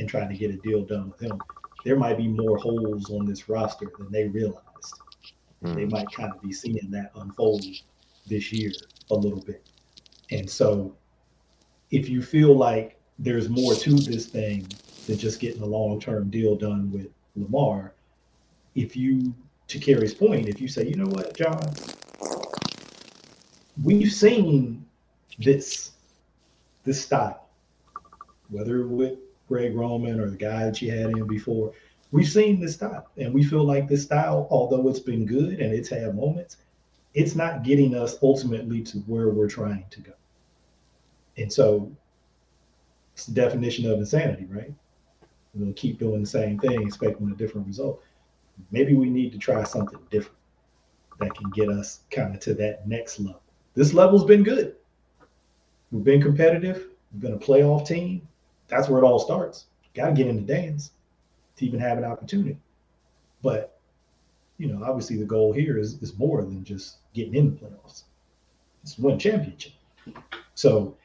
and 0.00 0.08
trying 0.08 0.28
to 0.28 0.34
get 0.34 0.50
a 0.50 0.56
deal 0.56 0.82
done 0.84 1.10
with 1.10 1.20
him. 1.20 1.38
There 1.84 1.96
might 1.96 2.16
be 2.16 2.26
more 2.26 2.56
holes 2.56 3.10
on 3.10 3.26
this 3.26 3.48
roster 3.48 3.92
than 3.98 4.10
they 4.10 4.26
realized. 4.26 4.64
Mm. 5.62 5.74
They 5.74 5.84
might 5.84 6.10
kind 6.10 6.32
of 6.34 6.42
be 6.42 6.52
seeing 6.52 6.90
that 6.90 7.12
unfold 7.14 7.64
this 8.26 8.52
year 8.52 8.72
a 9.10 9.14
little 9.14 9.40
bit. 9.42 9.68
And 10.30 10.48
so 10.48 10.96
if 11.90 12.08
you 12.08 12.22
feel 12.22 12.56
like 12.56 12.98
there's 13.18 13.48
more 13.48 13.74
to 13.74 13.94
this 13.94 14.26
thing 14.26 14.66
than 15.06 15.18
just 15.18 15.38
getting 15.38 15.62
a 15.62 15.66
long-term 15.66 16.30
deal 16.30 16.56
done 16.56 16.90
with 16.90 17.08
Lamar, 17.36 17.94
if 18.74 18.96
you, 18.96 19.34
to 19.68 19.78
Kerry's 19.78 20.14
point, 20.14 20.48
if 20.48 20.60
you 20.60 20.68
say, 20.68 20.86
you 20.86 20.94
know 20.94 21.10
what, 21.10 21.36
John, 21.36 21.74
we've 23.82 24.12
seen 24.12 24.84
this 25.38 25.92
this 26.84 27.02
style, 27.02 27.48
whether 28.48 28.86
with 28.86 29.18
Greg 29.50 29.76
Roman 29.76 30.20
or 30.20 30.30
the 30.30 30.36
guy 30.38 30.64
that 30.64 30.80
you 30.80 30.90
had 30.92 31.10
in 31.10 31.26
before. 31.26 31.74
We've 32.12 32.28
seen 32.28 32.60
this 32.60 32.74
style, 32.76 33.06
and 33.18 33.34
we 33.34 33.42
feel 33.44 33.64
like 33.64 33.88
this 33.88 34.04
style, 34.04 34.48
although 34.50 34.88
it's 34.88 35.00
been 35.00 35.26
good 35.26 35.60
and 35.60 35.74
it's 35.74 35.90
had 35.90 36.16
moments, 36.16 36.56
it's 37.14 37.34
not 37.36 37.64
getting 37.64 37.94
us 37.96 38.16
ultimately 38.22 38.82
to 38.82 38.98
where 39.00 39.30
we're 39.30 39.48
trying 39.48 39.86
to 39.90 40.00
go. 40.00 40.12
And 41.36 41.52
so 41.52 41.92
It's 43.14 43.26
the 43.26 43.34
definition 43.34 43.84
of 43.90 43.98
insanity, 43.98 44.46
right? 44.46 44.72
We'll 45.54 45.74
keep 45.74 45.98
doing 45.98 46.22
the 46.22 46.26
same 46.26 46.58
thing, 46.58 46.82
expecting 46.82 47.30
a 47.30 47.34
different 47.34 47.66
result. 47.66 48.02
Maybe 48.70 48.94
we 48.94 49.10
need 49.10 49.32
to 49.32 49.38
try 49.38 49.62
something 49.64 49.98
different 50.10 50.38
that 51.18 51.34
can 51.34 51.50
get 51.50 51.68
us 51.68 52.00
kind 52.10 52.34
of 52.34 52.40
to 52.40 52.54
that 52.54 52.88
next 52.88 53.20
level. 53.20 53.42
This 53.74 53.92
level's 53.92 54.24
been 54.24 54.42
good. 54.42 54.76
We've 55.92 56.04
been 56.04 56.22
competitive. 56.22 56.88
We've 57.12 57.20
been 57.20 57.34
a 57.34 57.38
playoff 57.38 57.86
team. 57.86 58.26
That's 58.70 58.88
where 58.88 59.02
it 59.02 59.04
all 59.04 59.18
starts. 59.18 59.66
Got 59.94 60.08
to 60.08 60.12
get 60.12 60.28
in 60.28 60.36
the 60.36 60.42
dance 60.42 60.92
to 61.56 61.66
even 61.66 61.80
have 61.80 61.98
an 61.98 62.04
opportunity. 62.04 62.56
But 63.42 63.78
you 64.58 64.68
know, 64.68 64.84
obviously 64.84 65.16
the 65.16 65.24
goal 65.24 65.52
here 65.52 65.78
is 65.78 66.00
is 66.02 66.16
more 66.18 66.42
than 66.42 66.64
just 66.64 66.98
getting 67.14 67.34
in 67.34 67.50
the 67.50 67.56
playoffs. 67.56 68.04
It's 68.82 68.98
one 68.98 69.18
championship. 69.18 69.72
So 70.54 70.96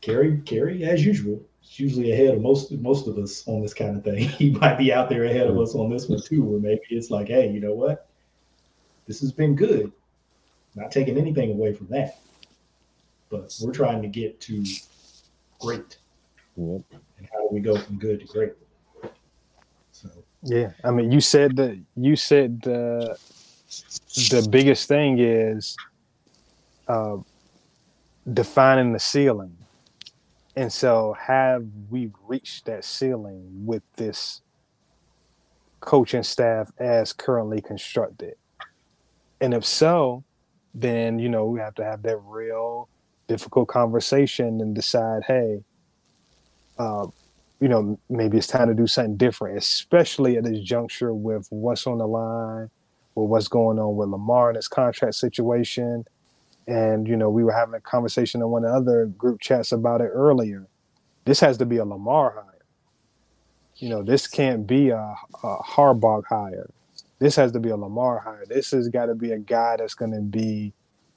Kerry, 0.00 0.40
Kerry, 0.44 0.84
as 0.84 1.04
usual, 1.04 1.40
is 1.62 1.80
usually 1.80 2.12
ahead 2.12 2.34
of 2.34 2.40
most 2.40 2.70
most 2.72 3.08
of 3.08 3.18
us 3.18 3.46
on 3.48 3.62
this 3.62 3.74
kind 3.74 3.96
of 3.96 4.04
thing. 4.04 4.28
he 4.28 4.50
might 4.50 4.78
be 4.78 4.92
out 4.92 5.08
there 5.08 5.24
ahead 5.24 5.46
of 5.46 5.58
us 5.58 5.74
on 5.74 5.90
this 5.90 6.08
one 6.08 6.20
too, 6.20 6.44
where 6.44 6.60
maybe 6.60 6.82
it's 6.90 7.10
like, 7.10 7.28
hey, 7.28 7.50
you 7.50 7.60
know 7.60 7.74
what? 7.74 8.08
This 9.06 9.20
has 9.20 9.32
been 9.32 9.54
good. 9.54 9.92
Not 10.74 10.90
taking 10.90 11.18
anything 11.18 11.50
away 11.50 11.72
from 11.72 11.88
that. 11.88 12.20
But 13.30 13.56
we're 13.60 13.72
trying 13.72 14.02
to 14.02 14.08
get 14.08 14.40
to 14.42 14.64
great. 15.58 15.98
Yep. 16.56 16.82
And 17.18 17.28
how 17.32 17.40
do 17.40 17.48
we 17.50 17.60
go 17.60 17.76
from 17.76 17.98
good 17.98 18.20
to 18.20 18.26
great? 18.26 18.52
So 19.90 20.08
yeah, 20.42 20.72
I 20.84 20.90
mean, 20.90 21.10
you 21.10 21.20
said 21.20 21.56
that 21.56 21.78
you 21.96 22.16
said 22.16 22.62
the 22.62 23.18
the 24.30 24.46
biggest 24.50 24.88
thing 24.88 25.18
is 25.18 25.76
uh, 26.86 27.16
defining 28.32 28.92
the 28.92 29.00
ceiling, 29.00 29.56
and 30.54 30.72
so 30.72 31.16
have 31.18 31.64
we 31.90 32.10
reached 32.26 32.66
that 32.66 32.84
ceiling 32.84 33.66
with 33.66 33.82
this 33.96 34.42
coaching 35.80 36.22
staff 36.22 36.70
as 36.78 37.12
currently 37.12 37.60
constructed? 37.60 38.34
And 39.40 39.52
if 39.54 39.64
so, 39.64 40.24
then 40.72 41.18
you 41.18 41.28
know 41.28 41.46
we 41.46 41.60
have 41.60 41.74
to 41.76 41.84
have 41.84 42.02
that 42.02 42.18
real 42.18 42.88
difficult 43.26 43.68
conversation 43.68 44.60
and 44.60 44.74
decide, 44.74 45.22
hey, 45.26 45.64
uh, 46.78 47.06
you 47.60 47.68
know, 47.68 47.98
maybe 48.10 48.38
it's 48.38 48.46
time 48.46 48.68
to 48.68 48.74
do 48.74 48.86
something 48.86 49.16
different, 49.16 49.58
especially 49.58 50.36
at 50.36 50.44
this 50.44 50.60
juncture 50.60 51.14
with 51.14 51.46
what's 51.50 51.86
on 51.86 51.98
the 51.98 52.06
line, 52.06 52.70
with 53.14 53.28
what's 53.28 53.48
going 53.48 53.78
on 53.78 53.96
with 53.96 54.08
Lamar 54.08 54.50
and 54.50 54.56
his 54.56 54.68
contract 54.68 55.14
situation. 55.14 56.04
And, 56.66 57.06
you 57.06 57.16
know, 57.16 57.30
we 57.30 57.44
were 57.44 57.52
having 57.52 57.74
a 57.74 57.80
conversation 57.80 58.40
in 58.40 58.48
one 58.48 58.64
of 58.64 58.70
the 58.70 58.76
other 58.76 59.06
group 59.06 59.40
chats 59.40 59.72
about 59.72 60.00
it 60.00 60.10
earlier. 60.12 60.66
This 61.24 61.40
has 61.40 61.58
to 61.58 61.66
be 61.66 61.76
a 61.76 61.84
Lamar 61.84 62.32
hire. 62.32 62.64
You 63.76 63.88
know, 63.88 64.02
this 64.02 64.26
can't 64.26 64.66
be 64.66 64.90
a, 64.90 65.14
a 65.42 65.58
Harbaugh 65.62 66.24
hire 66.28 66.70
this 67.18 67.36
has 67.36 67.52
to 67.52 67.60
be 67.60 67.70
a 67.70 67.76
Lamar 67.76 68.18
hire. 68.18 68.44
This 68.46 68.72
has 68.72 68.88
got 68.88 69.06
to 69.06 69.14
be 69.14 69.32
a 69.32 69.38
guy 69.38 69.76
that's 69.78 69.94
going 69.94 70.12
to 70.12 70.20
be 70.20 70.74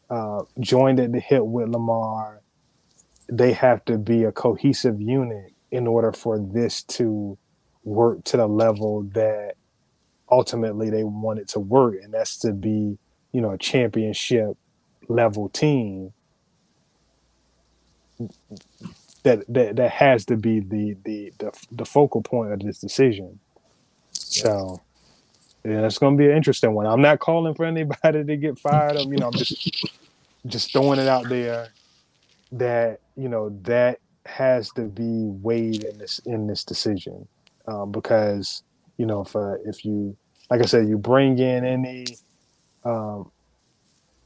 uh, 0.09 0.43
joined 0.59 0.99
at 0.99 1.11
the 1.11 1.19
hip 1.19 1.43
with 1.43 1.69
Lamar. 1.69 2.41
They 3.31 3.53
have 3.53 3.85
to 3.85 3.97
be 3.97 4.23
a 4.23 4.31
cohesive 4.31 5.01
unit 5.01 5.53
in 5.71 5.87
order 5.87 6.11
for 6.13 6.39
this 6.39 6.83
to 6.83 7.37
work 7.83 8.23
to 8.25 8.37
the 8.37 8.47
level 8.47 9.03
that 9.13 9.55
ultimately 10.31 10.89
they 10.89 11.03
want 11.03 11.39
it 11.39 11.47
to 11.49 11.59
work, 11.59 11.95
and 12.03 12.13
that's 12.13 12.37
to 12.39 12.53
be, 12.53 12.97
you 13.33 13.41
know, 13.41 13.51
a 13.51 13.57
championship 13.57 14.57
level 15.09 15.49
team. 15.49 16.13
That, 19.23 19.45
that 19.53 19.75
that 19.77 19.91
has 19.91 20.25
to 20.27 20.37
be 20.37 20.61
the 20.61 20.97
the 21.05 21.33
the, 21.39 21.51
the 21.71 21.85
focal 21.85 22.21
point 22.21 22.53
of 22.53 22.59
this 22.61 22.79
decision. 22.79 23.39
So 24.13 24.81
yeah, 25.65 25.85
it's 25.85 25.99
going 25.99 26.17
to 26.17 26.23
be 26.23 26.29
an 26.29 26.37
interesting 26.37 26.73
one. 26.73 26.87
I'm 26.87 27.01
not 27.01 27.19
calling 27.19 27.53
for 27.55 27.65
anybody 27.65 28.23
to 28.25 28.37
get 28.37 28.59
fired. 28.59 28.97
I'm, 28.97 29.11
you 29.11 29.19
know, 29.19 29.27
I'm 29.27 29.35
just 29.35 29.57
just 30.47 30.73
throwing 30.73 30.99
it 30.99 31.07
out 31.07 31.29
there 31.29 31.69
that 32.53 33.01
you 33.17 33.29
know 33.29 33.49
that 33.63 33.99
has 34.25 34.69
to 34.71 34.83
be 34.83 35.25
weighed 35.41 35.83
in 35.83 35.97
this 35.97 36.19
in 36.25 36.47
this 36.47 36.63
decision 36.63 37.27
um, 37.67 37.91
because 37.91 38.63
you 38.97 39.05
know 39.05 39.21
if 39.21 39.35
uh, 39.35 39.55
if 39.65 39.83
you 39.85 40.15
like 40.49 40.61
I 40.61 40.65
said 40.65 40.87
you 40.87 40.97
bring 40.97 41.39
in 41.39 41.65
any 41.65 42.05
um, 42.85 43.31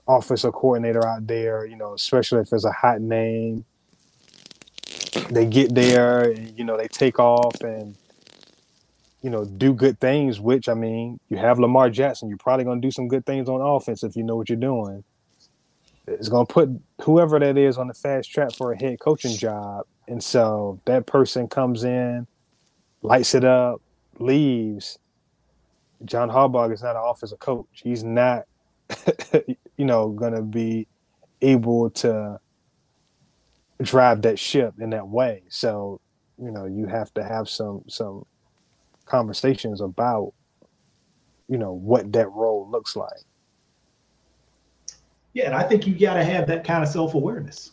officer 0.07 0.51
coordinator 0.51 1.07
out 1.07 1.25
there, 1.25 1.65
you 1.65 1.77
know, 1.77 1.93
especially 1.93 2.41
if 2.41 2.51
it's 2.51 2.65
a 2.65 2.71
hot 2.71 3.01
name, 3.01 3.65
they 5.29 5.45
get 5.45 5.73
there 5.73 6.31
and 6.31 6.57
you 6.57 6.65
know 6.65 6.77
they 6.77 6.87
take 6.87 7.19
off 7.19 7.61
and 7.61 7.95
you 9.21 9.29
know, 9.29 9.45
do 9.45 9.73
good 9.73 9.99
things, 9.99 10.39
which 10.39 10.67
I 10.67 10.73
mean, 10.73 11.19
you 11.29 11.37
have 11.37 11.59
Lamar 11.59 11.89
Jackson, 11.89 12.27
you're 12.27 12.37
probably 12.39 12.65
going 12.65 12.81
to 12.81 12.87
do 12.87 12.91
some 12.91 13.07
good 13.07 13.25
things 13.25 13.47
on 13.47 13.61
offense 13.61 14.03
if 14.03 14.15
you 14.15 14.23
know 14.23 14.35
what 14.35 14.49
you're 14.49 14.57
doing. 14.57 15.03
It's 16.13 16.29
going 16.29 16.45
to 16.45 16.53
put 16.53 16.69
whoever 17.01 17.39
that 17.39 17.57
is 17.57 17.77
on 17.77 17.87
the 17.87 17.93
fast 17.93 18.31
track 18.31 18.53
for 18.53 18.71
a 18.71 18.77
head 18.79 18.99
coaching 18.99 19.35
job. 19.35 19.85
And 20.07 20.23
so 20.23 20.79
that 20.85 21.05
person 21.05 21.47
comes 21.47 21.83
in, 21.83 22.27
lights 23.01 23.35
it 23.35 23.43
up, 23.43 23.81
leaves. 24.19 24.99
John 26.05 26.29
Harbaugh 26.29 26.73
is 26.73 26.83
not 26.83 26.95
an 26.95 27.03
offensive 27.05 27.39
coach. 27.39 27.67
He's 27.71 28.03
not, 28.03 28.45
you 29.77 29.85
know, 29.85 30.09
going 30.09 30.33
to 30.33 30.41
be 30.41 30.87
able 31.41 31.89
to 31.91 32.39
drive 33.81 34.21
that 34.23 34.39
ship 34.39 34.75
in 34.79 34.89
that 34.91 35.07
way. 35.07 35.43
So, 35.49 36.01
you 36.37 36.51
know, 36.51 36.65
you 36.65 36.87
have 36.87 37.13
to 37.13 37.23
have 37.23 37.47
some 37.47 37.83
some 37.87 38.25
conversations 39.05 39.81
about 39.81 40.33
you 41.47 41.57
know 41.57 41.73
what 41.73 42.11
that 42.13 42.29
role 42.31 42.67
looks 42.71 42.95
like 42.95 43.25
yeah 45.33 45.45
and 45.45 45.55
i 45.55 45.63
think 45.63 45.87
you 45.87 45.93
got 45.97 46.15
to 46.15 46.23
have 46.23 46.47
that 46.47 46.63
kind 46.63 46.83
of 46.83 46.89
self-awareness. 46.89 47.71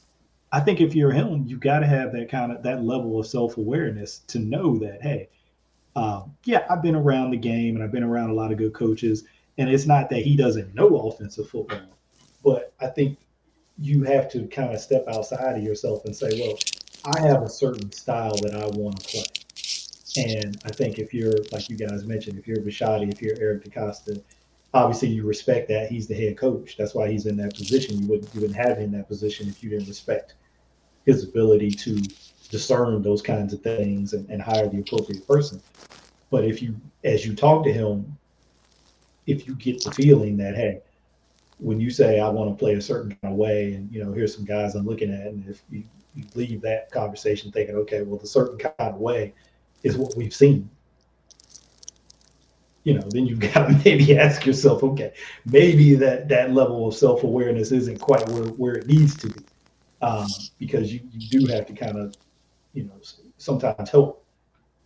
I 0.51 0.60
think 0.60 0.80
if 0.80 0.94
you're 0.94 1.10
him 1.10 1.44
you 1.47 1.59
got 1.59 1.80
to 1.80 1.86
have 1.86 2.12
that 2.12 2.30
kind 2.30 2.52
of 2.52 2.62
that 2.62 2.82
level 2.82 3.20
of 3.20 3.26
self-awareness 3.26 4.20
to 4.28 4.39
know 4.39 4.78
that 4.78 5.02
hey 5.02 5.28
um, 5.94 6.35
yeah 6.44 6.64
i've 6.70 6.82
been 6.82 6.97
around 6.97 7.32
the 7.32 7.36
game 7.36 7.74
and 7.74 7.85
i've 7.85 7.93
been 7.93 8.02
around 8.02 8.30
a 8.30 8.35
lot 8.35 8.51
of 8.51 8.59
good 8.59 8.72
coaches 8.72 9.24
and 9.59 9.68
it's 9.68 9.86
not 9.86 10.09
that 10.09 10.22
he 10.22 10.36
doesn't 10.36 10.74
know 10.74 11.09
offensive 11.09 11.51
football 11.51 11.98
but 12.43 12.72
i 12.80 12.86
think 12.86 13.18
you 13.78 14.05
have 14.05 14.30
to 14.30 14.47
kind 14.47 14.72
of 14.72 14.80
step 14.80 15.05
outside 15.09 15.56
of 15.56 15.62
yourself 15.62 16.05
and 16.06 16.16
say 16.16 16.40
well 16.40 16.56
i 17.14 17.20
have 17.20 17.43
a 17.43 17.51
certain 17.51 17.93
style 17.93 18.36
that 18.36 18.55
i 18.55 18.66
want 18.78 18.98
to 18.98 19.06
play. 19.06 19.24
And 20.16 20.56
I 20.64 20.70
think 20.70 20.98
if 20.98 21.12
you're, 21.14 21.35
like 21.52 21.68
you 21.68 21.76
guys 21.76 22.05
mentioned, 22.05 22.39
if 22.39 22.48
you're 22.48 22.59
Bisciotti, 22.59 23.12
if 23.12 23.20
you're 23.22 23.36
Eric 23.40 23.64
DeCosta, 23.64 24.22
obviously 24.74 25.09
you 25.09 25.24
respect 25.24 25.69
that 25.69 25.90
he's 25.90 26.07
the 26.07 26.15
head 26.15 26.36
coach. 26.36 26.77
That's 26.77 26.95
why 26.95 27.11
he's 27.11 27.27
in 27.27 27.36
that 27.39 27.55
position. 27.55 28.03
You 28.03 28.09
wouldn't 28.09 28.55
have 28.55 28.78
him 28.78 28.85
in 28.85 28.93
that 28.93 29.09
position 29.09 29.49
if 29.49 29.62
you 29.62 29.70
didn't 29.70 29.89
respect 29.89 30.35
his 31.07 31.24
ability 31.24 31.70
to 31.70 32.03
discern 32.51 33.03
those 33.03 33.23
kinds 33.23 33.53
of 33.53 33.62
things 33.62 34.12
and, 34.12 34.28
and 34.28 34.43
hire 34.43 34.69
the 34.69 34.81
appropriate 34.81 35.27
person. 35.27 35.61
But 36.31 36.45
if 36.45 36.61
you, 36.61 36.77
as 37.05 37.24
you 37.24 37.35
talk 37.35 37.65
to 37.65 37.73
him, 37.73 38.16
if 39.27 39.47
you 39.47 39.55
get 39.55 39.82
the 39.82 39.90
feeling 39.93 40.36
that 40.39 40.55
hey, 40.55 40.81
when 41.59 41.81
you 41.81 41.90
say 41.90 42.20
I 42.20 42.28
want 42.28 42.51
to 42.51 42.59
play 42.59 42.74
a 42.74 42.81
certain 42.81 43.16
kind 43.23 43.32
of 43.32 43.39
way, 43.39 43.74
and 43.74 43.93
you 43.93 44.03
know 44.03 44.12
here's 44.12 44.35
some 44.35 44.45
guys 44.45 44.74
I'm 44.74 44.86
looking 44.86 45.12
at, 45.12 45.27
and 45.27 45.49
if 45.49 45.62
you, 45.70 45.85
you 46.15 46.24
leave 46.35 46.61
that 46.62 46.90
conversation 46.90 47.51
thinking, 47.53 47.77
okay, 47.77 48.03
well 48.03 48.19
the 48.19 48.27
certain 48.27 48.59
kind 48.59 48.74
of 48.78 48.97
way 48.97 49.35
is 49.82 49.97
what 49.97 50.16
we've 50.16 50.35
seen. 50.35 50.69
You 52.89 52.94
know, 52.94 53.06
then 53.10 53.27
you've 53.27 53.40
got 53.52 53.66
to 53.66 53.81
maybe 53.85 54.16
ask 54.16 54.47
yourself, 54.47 54.82
okay, 54.82 55.12
maybe 55.44 55.94
that 55.97 56.27
that 56.28 56.55
level 56.55 56.89
of 56.89 56.94
self 56.94 57.23
awareness 57.23 57.70
isn't 57.70 58.01
quite 58.01 58.27
where, 58.31 58.44
where 58.44 58.77
it 58.77 58.86
needs 58.86 59.15
to 59.19 59.28
be, 59.28 59.44
um, 60.01 60.27
because 60.59 60.90
you, 60.90 61.01
you 61.12 61.40
do 61.40 61.52
have 61.52 61.66
to 61.66 61.74
kind 61.74 61.98
of, 61.98 62.15
you 62.73 62.85
know, 62.85 62.98
sometimes 63.36 63.90
help. 63.90 64.24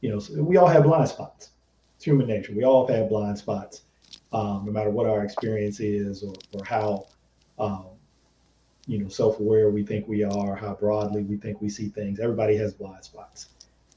You 0.01 0.11
know, 0.11 0.19
so 0.19 0.43
we 0.43 0.57
all 0.57 0.67
have 0.67 0.83
blind 0.83 1.11
spots. 1.11 1.51
It's 1.95 2.05
human 2.05 2.27
nature. 2.27 2.53
We 2.53 2.65
all 2.65 2.89
have 2.89 3.09
blind 3.09 3.39
spots, 3.39 3.83
um, 4.33 4.65
no 4.67 4.73
matter 4.73 4.91
what 4.91 5.09
our 5.09 5.23
experience 5.23 5.79
is 5.79 6.25
or, 6.25 6.35
or 6.55 6.65
how, 6.65 7.07
um, 7.61 7.87
you 8.89 8.99
know, 8.99 9.09
self 9.09 9.39
aware 9.39 9.71
we 9.71 9.85
think 9.85 10.09
we 10.09 10.25
are, 10.25 10.57
how 10.57 10.75
broadly 10.75 11.23
we 11.23 11.37
think 11.37 11.63
we 11.63 11.69
see 11.69 11.89
things. 11.89 12.19
Everybody 12.19 12.57
has 12.57 12.75
blind 12.75 13.05
spots. 13.05 13.51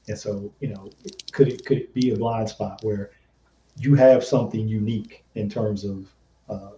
And 0.06 0.16
so, 0.16 0.52
you 0.60 0.68
know, 0.68 0.90
could 1.32 1.48
it 1.48 1.66
could 1.66 1.78
it 1.78 1.92
be 1.92 2.12
a 2.12 2.16
blind 2.16 2.48
spot 2.48 2.78
where 2.84 3.10
you 3.78 3.94
have 3.94 4.24
something 4.24 4.66
unique 4.66 5.24
in 5.34 5.48
terms 5.48 5.84
of 5.84 6.06
uh, 6.48 6.70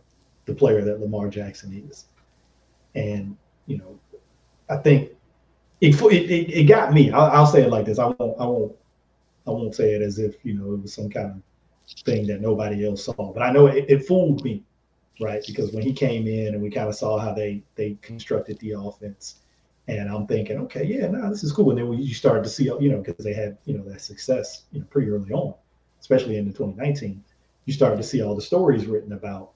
the 0.47 0.55
player 0.55 0.83
that 0.83 1.01
Lamar 1.01 1.29
Jackson 1.29 1.73
is? 1.89 2.07
And 2.95 3.37
you 3.67 3.79
know, 3.79 3.99
I 4.69 4.77
think 4.79 5.13
it 5.81 6.01
it, 6.01 6.51
it 6.51 6.65
got 6.65 6.93
me. 6.93 7.11
I'll, 7.11 7.31
I'll, 7.31 7.47
say 7.47 7.63
it 7.63 7.71
like 7.71 7.87
this. 7.87 7.99
I 7.99 8.07
won't 8.07 8.41
I 8.41 8.47
won't 8.47 8.77
I 9.47 9.51
won't 9.51 9.75
say 9.75 9.93
it 9.95 10.03
as 10.03 10.19
if 10.19 10.37
you 10.45 10.55
know 10.55 10.75
it 10.75 10.83
was 10.83 10.95
some 10.95 11.11
kind 11.11 11.27
of 11.31 12.03
thing 12.05 12.27
that 12.27 12.41
nobody 12.41 12.87
else 12.87 13.05
saw. 13.05 13.33
But 13.33 13.43
I 13.43 13.53
know 13.53 13.67
it, 13.67 13.87
it 13.89 14.07
fooled 14.07 14.45
me, 14.45 14.65
right? 15.21 15.43
Because 15.47 15.73
when 15.73 15.83
he 15.83 15.93
came 15.93 16.27
in 16.27 16.55
and 16.55 16.63
we 16.63 16.71
kind 16.71 16.89
of 16.89 16.95
saw 16.95 17.19
how 17.19 17.33
they 17.33 17.63
they 17.77 17.97
constructed 18.03 18.59
the 18.59 18.73
offense 18.73 19.41
And 19.89 20.09
I'm 20.11 20.27
thinking, 20.27 20.59
okay, 20.59 20.85
yeah, 20.85 21.07
no, 21.09 21.19
nah, 21.19 21.31
this 21.31 21.43
is 21.43 21.53
cool. 21.53 21.71
And 21.71 21.79
then 21.79 21.93
you 21.93 22.15
started 22.15 22.45
to 22.45 22.51
see, 22.51 22.65
you 22.65 22.91
know, 22.91 22.99
because 22.99 23.25
they 23.25 23.33
had, 23.33 23.57
you 23.65 23.77
know, 23.77 23.85
that 23.85 24.03
success, 24.03 24.65
you 24.71 24.81
know, 24.81 24.87
pretty 24.91 25.11
early 25.11 25.33
on, 25.33 25.55
especially 26.01 26.37
in 26.37 26.47
the 26.47 26.53
2019, 26.53 27.23
you 27.65 27.73
started 27.73 27.97
to 27.97 28.03
see 28.03 28.23
all 28.23 28.35
the 28.35 28.43
stories 28.43 28.87
written 28.87 29.13
about, 29.13 29.51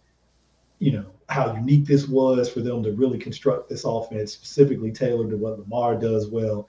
you 0.78 0.92
know, 0.92 1.06
how 1.28 1.54
unique 1.54 1.86
this 1.86 2.06
was 2.08 2.50
for 2.50 2.60
them 2.60 2.82
to 2.82 2.92
really 2.92 3.18
construct 3.18 3.68
this 3.68 3.84
offense 3.84 4.32
specifically 4.32 4.92
tailored 4.92 5.30
to 5.30 5.36
what 5.36 5.58
Lamar 5.58 5.96
does 5.96 6.28
well. 6.28 6.68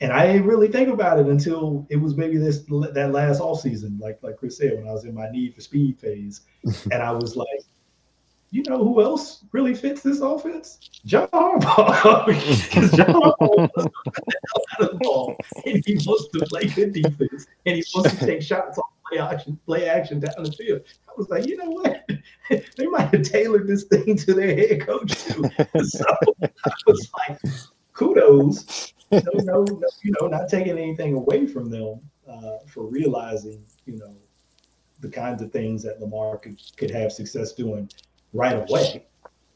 And 0.00 0.12
I 0.12 0.26
didn't 0.26 0.48
really 0.48 0.66
think 0.66 0.88
about 0.88 1.20
it 1.20 1.26
until 1.26 1.86
it 1.88 1.96
was 1.96 2.16
maybe 2.16 2.36
this 2.36 2.64
that 2.68 3.10
last 3.12 3.40
off 3.40 3.60
season, 3.60 3.96
like 4.02 4.18
like 4.22 4.36
Chris 4.36 4.56
said, 4.56 4.76
when 4.76 4.88
I 4.88 4.92
was 4.92 5.04
in 5.04 5.14
my 5.14 5.30
need 5.30 5.54
for 5.54 5.60
speed 5.60 6.00
phase, 6.00 6.40
and 6.90 7.00
I 7.00 7.12
was 7.12 7.36
like, 7.36 7.46
you 8.50 8.64
know 8.64 8.78
who 8.78 9.00
else 9.00 9.44
really 9.52 9.74
fits 9.74 10.02
this 10.02 10.20
offense? 10.20 10.78
John 11.06 11.28
Harbaugh. 11.28 12.26
Because 12.68 12.90
John 12.90 13.06
Harbaugh 13.06 13.38
wants 13.38 13.94
to 14.78 14.86
the 14.86 14.98
ball, 15.00 15.36
and 15.64 15.82
he 15.86 15.94
wants 16.04 16.28
to 16.32 16.46
play 16.46 16.64
good 16.66 16.92
defense, 16.92 17.46
and 17.66 17.76
he 17.76 17.84
wants 17.94 18.18
to 18.18 18.26
take 18.26 18.42
shots 18.42 18.78
on 18.78 18.84
play 19.12 19.20
action, 19.20 19.58
play 19.66 19.88
action 19.88 20.20
down 20.20 20.44
the 20.44 20.52
field. 20.52 20.82
I 21.08 21.12
was 21.16 21.28
like, 21.28 21.46
you 21.46 21.56
know 21.56 21.70
what? 21.70 22.08
they 22.76 22.86
might 22.86 23.12
have 23.14 23.22
tailored 23.22 23.66
this 23.66 23.84
thing 23.84 24.16
to 24.16 24.34
their 24.34 24.54
head 24.54 24.86
coach 24.86 25.14
too. 25.24 25.44
so 25.82 26.04
I 26.42 26.72
was 26.86 27.10
like, 27.28 27.38
kudos. 27.92 28.94
No, 29.10 29.20
no, 29.34 29.62
no, 29.64 29.88
you 30.02 30.14
know, 30.18 30.26
not 30.26 30.48
taking 30.48 30.78
anything 30.78 31.14
away 31.14 31.46
from 31.46 31.70
them 31.70 32.00
uh, 32.26 32.58
for 32.66 32.86
realizing, 32.86 33.62
you 33.84 33.98
know, 33.98 34.14
the 35.00 35.08
kinds 35.08 35.42
of 35.42 35.52
things 35.52 35.82
that 35.82 36.00
Lamar 36.00 36.38
could, 36.38 36.58
could 36.78 36.90
have 36.90 37.12
success 37.12 37.52
doing 37.52 37.90
right 38.32 38.56
away, 38.56 39.04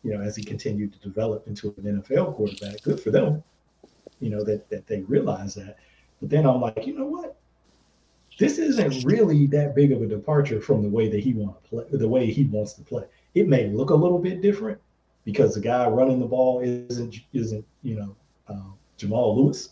you 0.03 0.13
know, 0.13 0.21
as 0.21 0.37
he 0.37 0.45
continued 0.45 0.93
to 0.93 0.99
develop 0.99 1.47
into 1.47 1.75
an 1.79 2.03
NFL 2.03 2.35
quarterback. 2.35 2.83
Good 2.83 3.01
for 3.01 3.11
them, 3.11 3.43
you 4.21 4.29
know, 4.29 4.45
that, 4.45 4.69
that 4.69 4.87
they 4.87 5.01
realize 5.03 5.55
that. 5.55 5.79
But 6.21 6.29
then 6.29 6.45
I'm 6.45 6.61
like, 6.61 6.87
you 6.87 6.99
know 6.99 7.07
what? 7.07 7.39
This 8.39 8.59
isn't 8.59 9.05
really 9.05 9.47
that 9.49 9.75
big 9.75 9.93
of 9.93 10.03
a 10.03 10.07
departure 10.07 10.61
from 10.61 10.83
the 10.83 10.89
way 10.89 11.09
that 11.09 11.21
he 11.21 11.33
want 11.33 11.63
to 11.63 11.69
play, 11.69 11.85
the 11.91 12.09
way 12.09 12.27
he 12.27 12.45
wants 12.45 12.75
to 12.75 12.83
play. 12.83 13.05
It 13.35 13.49
may 13.49 13.69
look 13.69 13.91
a 13.91 13.95
little 13.95 14.19
bit 14.19 14.43
different 14.43 14.79
because 15.25 15.55
the 15.55 15.61
guy 15.61 15.89
running 15.89 16.21
the 16.21 16.27
ball 16.27 16.61
isn't 16.61 17.17
isn't 17.33 17.65
you 17.83 17.97
know 17.97 18.17
uh, 18.49 18.71
Jamal 18.99 19.43
Lewis, 19.43 19.71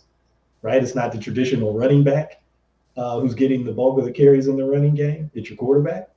right? 0.62 0.82
It's 0.82 0.95
not 0.95 1.12
the 1.12 1.19
traditional 1.19 1.74
running 1.74 2.05
back 2.05 2.43
uh, 2.97 3.20
who's 3.20 3.35
getting 3.35 3.65
the 3.65 3.73
bulk 3.73 3.99
of 3.99 4.05
the 4.05 4.12
carries 4.12 4.49
in 4.49 4.57
the 4.57 4.65
running 4.65 4.95
game. 4.95 5.31
It's 5.35 5.51
your 5.51 5.59
quarterback 5.59 6.09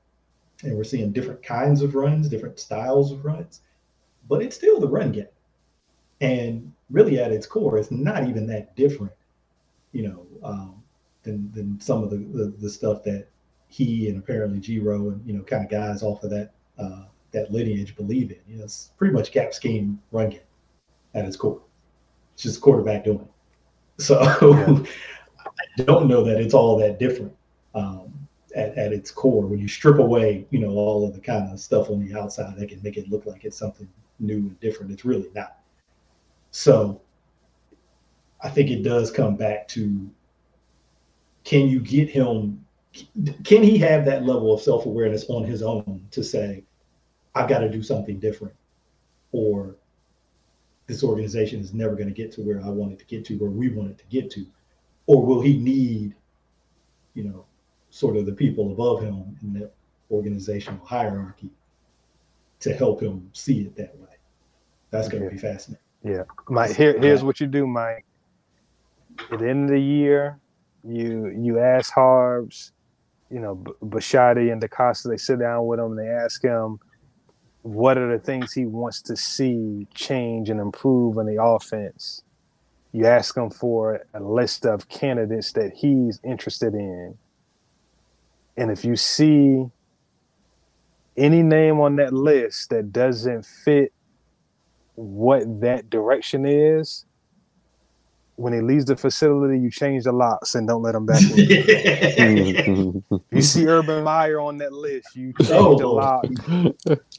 and 0.63 0.75
we're 0.75 0.83
seeing 0.83 1.11
different 1.11 1.43
kinds 1.43 1.81
of 1.81 1.95
runs, 1.95 2.29
different 2.29 2.59
styles 2.59 3.11
of 3.11 3.23
runs, 3.25 3.61
but 4.27 4.41
it's 4.41 4.55
still 4.55 4.79
the 4.79 4.87
run 4.87 5.11
game. 5.11 5.27
And 6.19 6.73
really, 6.89 7.19
at 7.19 7.31
its 7.31 7.45
core, 7.45 7.77
it's 7.77 7.91
not 7.91 8.27
even 8.27 8.47
that 8.47 8.75
different, 8.75 9.13
you 9.91 10.07
know, 10.07 10.25
um, 10.43 10.83
than 11.27 11.51
than 11.53 11.79
some 11.79 12.03
of 12.03 12.09
the, 12.09 12.17
the, 12.17 12.53
the 12.59 12.69
stuff 12.69 13.03
that 13.03 13.27
he 13.67 14.09
and 14.09 14.17
apparently 14.17 14.59
G-Ro 14.59 15.09
and 15.09 15.25
you 15.25 15.33
know 15.33 15.43
kind 15.43 15.63
of 15.63 15.69
guys 15.69 16.01
off 16.03 16.23
of 16.23 16.29
that 16.31 16.51
uh, 16.79 17.03
that 17.31 17.51
lineage 17.51 17.95
believe 17.95 18.31
in. 18.31 18.39
You 18.47 18.57
know, 18.57 18.63
it's 18.63 18.91
pretty 18.97 19.13
much 19.13 19.31
gap 19.31 19.53
scheme 19.53 20.01
run 20.11 20.29
game 20.31 20.39
at 21.13 21.25
its 21.25 21.35
core. 21.35 21.61
It's 22.33 22.43
just 22.43 22.61
quarterback 22.61 23.03
doing 23.03 23.19
it. 23.19 24.01
So. 24.01 24.85
I 25.59 25.83
don't 25.83 26.07
know 26.07 26.23
that 26.23 26.39
it's 26.39 26.53
all 26.53 26.77
that 26.77 26.99
different. 26.99 27.35
Um, 27.73 28.17
at, 28.55 28.77
at 28.77 28.91
its 28.91 29.11
core 29.11 29.45
when 29.45 29.59
you 29.59 29.67
strip 29.67 29.99
away 29.99 30.45
you 30.49 30.59
know 30.59 30.71
all 30.71 31.07
of 31.07 31.13
the 31.13 31.19
kind 31.19 31.51
of 31.51 31.59
stuff 31.59 31.89
on 31.89 32.05
the 32.05 32.19
outside 32.19 32.57
that 32.57 32.67
can 32.67 32.81
make 32.81 32.97
it 32.97 33.09
look 33.09 33.25
like 33.25 33.45
it's 33.45 33.57
something 33.57 33.87
new 34.19 34.37
and 34.37 34.59
different 34.59 34.91
it's 34.91 35.05
really 35.05 35.29
not 35.35 35.59
so 36.51 36.99
i 38.41 38.49
think 38.49 38.71
it 38.71 38.83
does 38.83 39.11
come 39.11 39.35
back 39.35 39.67
to 39.67 40.09
can 41.47 41.67
you 41.67 41.79
get 41.79 42.09
him 42.09 42.63
can 43.43 43.63
he 43.63 43.77
have 43.77 44.05
that 44.05 44.25
level 44.25 44.53
of 44.53 44.61
self-awareness 44.61 45.25
on 45.29 45.43
his 45.43 45.61
own 45.61 46.05
to 46.11 46.23
say 46.23 46.63
i've 47.35 47.49
got 47.49 47.59
to 47.59 47.69
do 47.69 47.81
something 47.81 48.19
different 48.19 48.53
or 49.31 49.75
this 50.87 51.03
organization 51.03 51.59
is 51.59 51.73
never 51.73 51.95
going 51.95 52.07
to 52.07 52.13
get 52.13 52.31
to 52.31 52.41
where 52.41 52.61
i 52.63 52.69
want 52.69 52.91
it 52.91 52.99
to 52.99 53.05
get 53.05 53.23
to 53.23 53.35
where 53.37 53.49
we 53.49 53.69
want 53.69 53.89
it 53.89 53.97
to 53.97 54.05
get 54.09 54.29
to 54.29 54.45
or 55.05 55.25
will 55.25 55.41
he 55.41 55.57
need 55.57 56.15
you 57.13 57.23
know 57.23 57.45
sort 57.89 58.17
of 58.17 58.25
the 58.25 58.31
people 58.31 58.71
above 58.71 59.01
him 59.01 59.37
in 59.41 59.53
the 59.53 59.71
organizational 60.11 60.83
hierarchy 60.85 61.49
to 62.59 62.73
help 62.73 63.01
him 63.01 63.29
see 63.33 63.61
it 63.61 63.75
that 63.75 63.95
way. 63.97 64.07
That's 64.89 65.07
going 65.07 65.23
to 65.23 65.29
be 65.29 65.37
fascinating. 65.37 65.83
Yeah, 66.03 66.23
Mike. 66.49 66.75
Here, 66.75 66.97
here's 66.99 67.23
what 67.23 67.39
you 67.39 67.47
do, 67.47 67.67
Mike. 67.67 68.05
At 69.31 69.39
the 69.39 69.49
end 69.49 69.65
of 69.65 69.71
the 69.71 69.81
year, 69.81 70.39
you 70.87 71.27
you 71.37 71.59
ask 71.59 71.93
Harbs, 71.93 72.73
you 73.31 73.39
know, 73.39 73.55
B- 73.55 73.71
Bisciotti 73.83 74.51
and 74.51 74.61
DeCosta. 74.61 75.09
They 75.09 75.17
sit 75.17 75.39
down 75.39 75.67
with 75.67 75.79
him. 75.79 75.97
and 75.97 75.99
They 75.99 76.09
ask 76.09 76.43
him, 76.43 76.79
what 77.63 77.97
are 77.97 78.11
the 78.11 78.23
things 78.23 78.53
he 78.53 78.65
wants 78.65 79.01
to 79.03 79.17
see 79.17 79.87
change 79.95 80.49
and 80.49 80.59
improve 80.61 81.17
in 81.17 81.27
the 81.27 81.41
offense. 81.43 82.23
You 82.93 83.07
ask 83.07 83.37
him 83.37 83.51
for 83.51 84.01
a 84.13 84.21
list 84.21 84.65
of 84.65 84.89
candidates 84.89 85.53
that 85.53 85.73
he's 85.75 86.19
interested 86.23 86.73
in 86.75 87.15
and 88.57 88.71
if 88.71 88.85
you 88.85 88.95
see 88.95 89.65
any 91.17 91.43
name 91.43 91.81
on 91.81 91.97
that 91.97 92.13
list 92.13 92.71
that 92.71 92.93
doesn't 92.93 93.45
fit 93.45 93.93
what 94.95 95.61
that 95.61 95.89
direction 95.89 96.45
is, 96.47 97.06
when 98.37 98.53
he 98.53 98.61
leaves 98.61 98.85
the 98.85 98.95
facility, 98.95 99.59
you 99.59 99.69
change 99.69 100.05
the 100.05 100.11
locks 100.11 100.55
and 100.55 100.67
don't 100.67 100.81
let 100.81 100.95
him 100.95 101.05
back 101.05 101.21
in. 101.21 103.03
you 103.31 103.41
see 103.41 103.67
Urban 103.67 104.03
Meyer 104.03 104.39
on 104.39 104.57
that 104.59 104.71
list, 104.71 105.15
you 105.15 105.33
change 105.33 105.51
oh. 105.51 105.77
the 105.77 105.87
lock. 105.87 106.25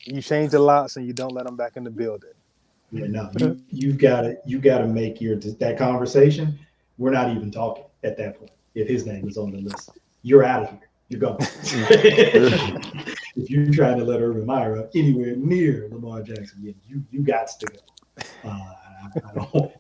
You 0.05 0.23
change 0.23 0.53
the 0.53 0.59
locks 0.59 0.97
and 0.97 1.07
you 1.07 1.13
don't 1.13 1.33
let 1.33 1.47
him 1.47 1.57
back 1.57 1.77
in 1.77 1.85
the 1.85 1.91
building. 1.91 2.31
Yeah, 2.91 3.07
no, 3.09 3.31
you, 3.37 3.61
you've 3.69 3.99
got 3.99 4.23
to 4.23 4.39
you 4.47 4.59
got 4.59 4.79
to 4.79 4.87
make 4.87 5.21
your 5.21 5.37
that 5.37 5.77
conversation. 5.77 6.59
We're 6.97 7.11
not 7.11 7.37
even 7.37 7.51
talking 7.51 7.85
at 8.03 8.17
that 8.17 8.39
point. 8.39 8.53
If 8.75 8.89
his 8.89 9.05
name 9.05 9.29
is 9.29 9.37
on 9.37 9.51
the 9.51 9.59
list, 9.59 9.91
you're 10.23 10.45
out 10.45 10.63
of 10.63 10.71
here 10.71 10.89
you're 11.09 11.21
gone. 11.21 11.37
if 11.41 13.51
you're 13.51 13.73
trying 13.73 13.99
to 13.99 14.05
let 14.05 14.21
Urban 14.21 14.45
Meyer 14.45 14.79
up 14.79 14.91
anywhere 14.95 15.35
near 15.37 15.89
Lamar 15.91 16.23
Jackson, 16.23 16.63
you 16.63 16.75
you, 16.87 17.03
you 17.11 17.23
got 17.23 17.49
to 17.49 17.67
go. 17.67 17.79
Uh, 18.45 18.75
I, 19.17 19.35
don't. 19.35 19.73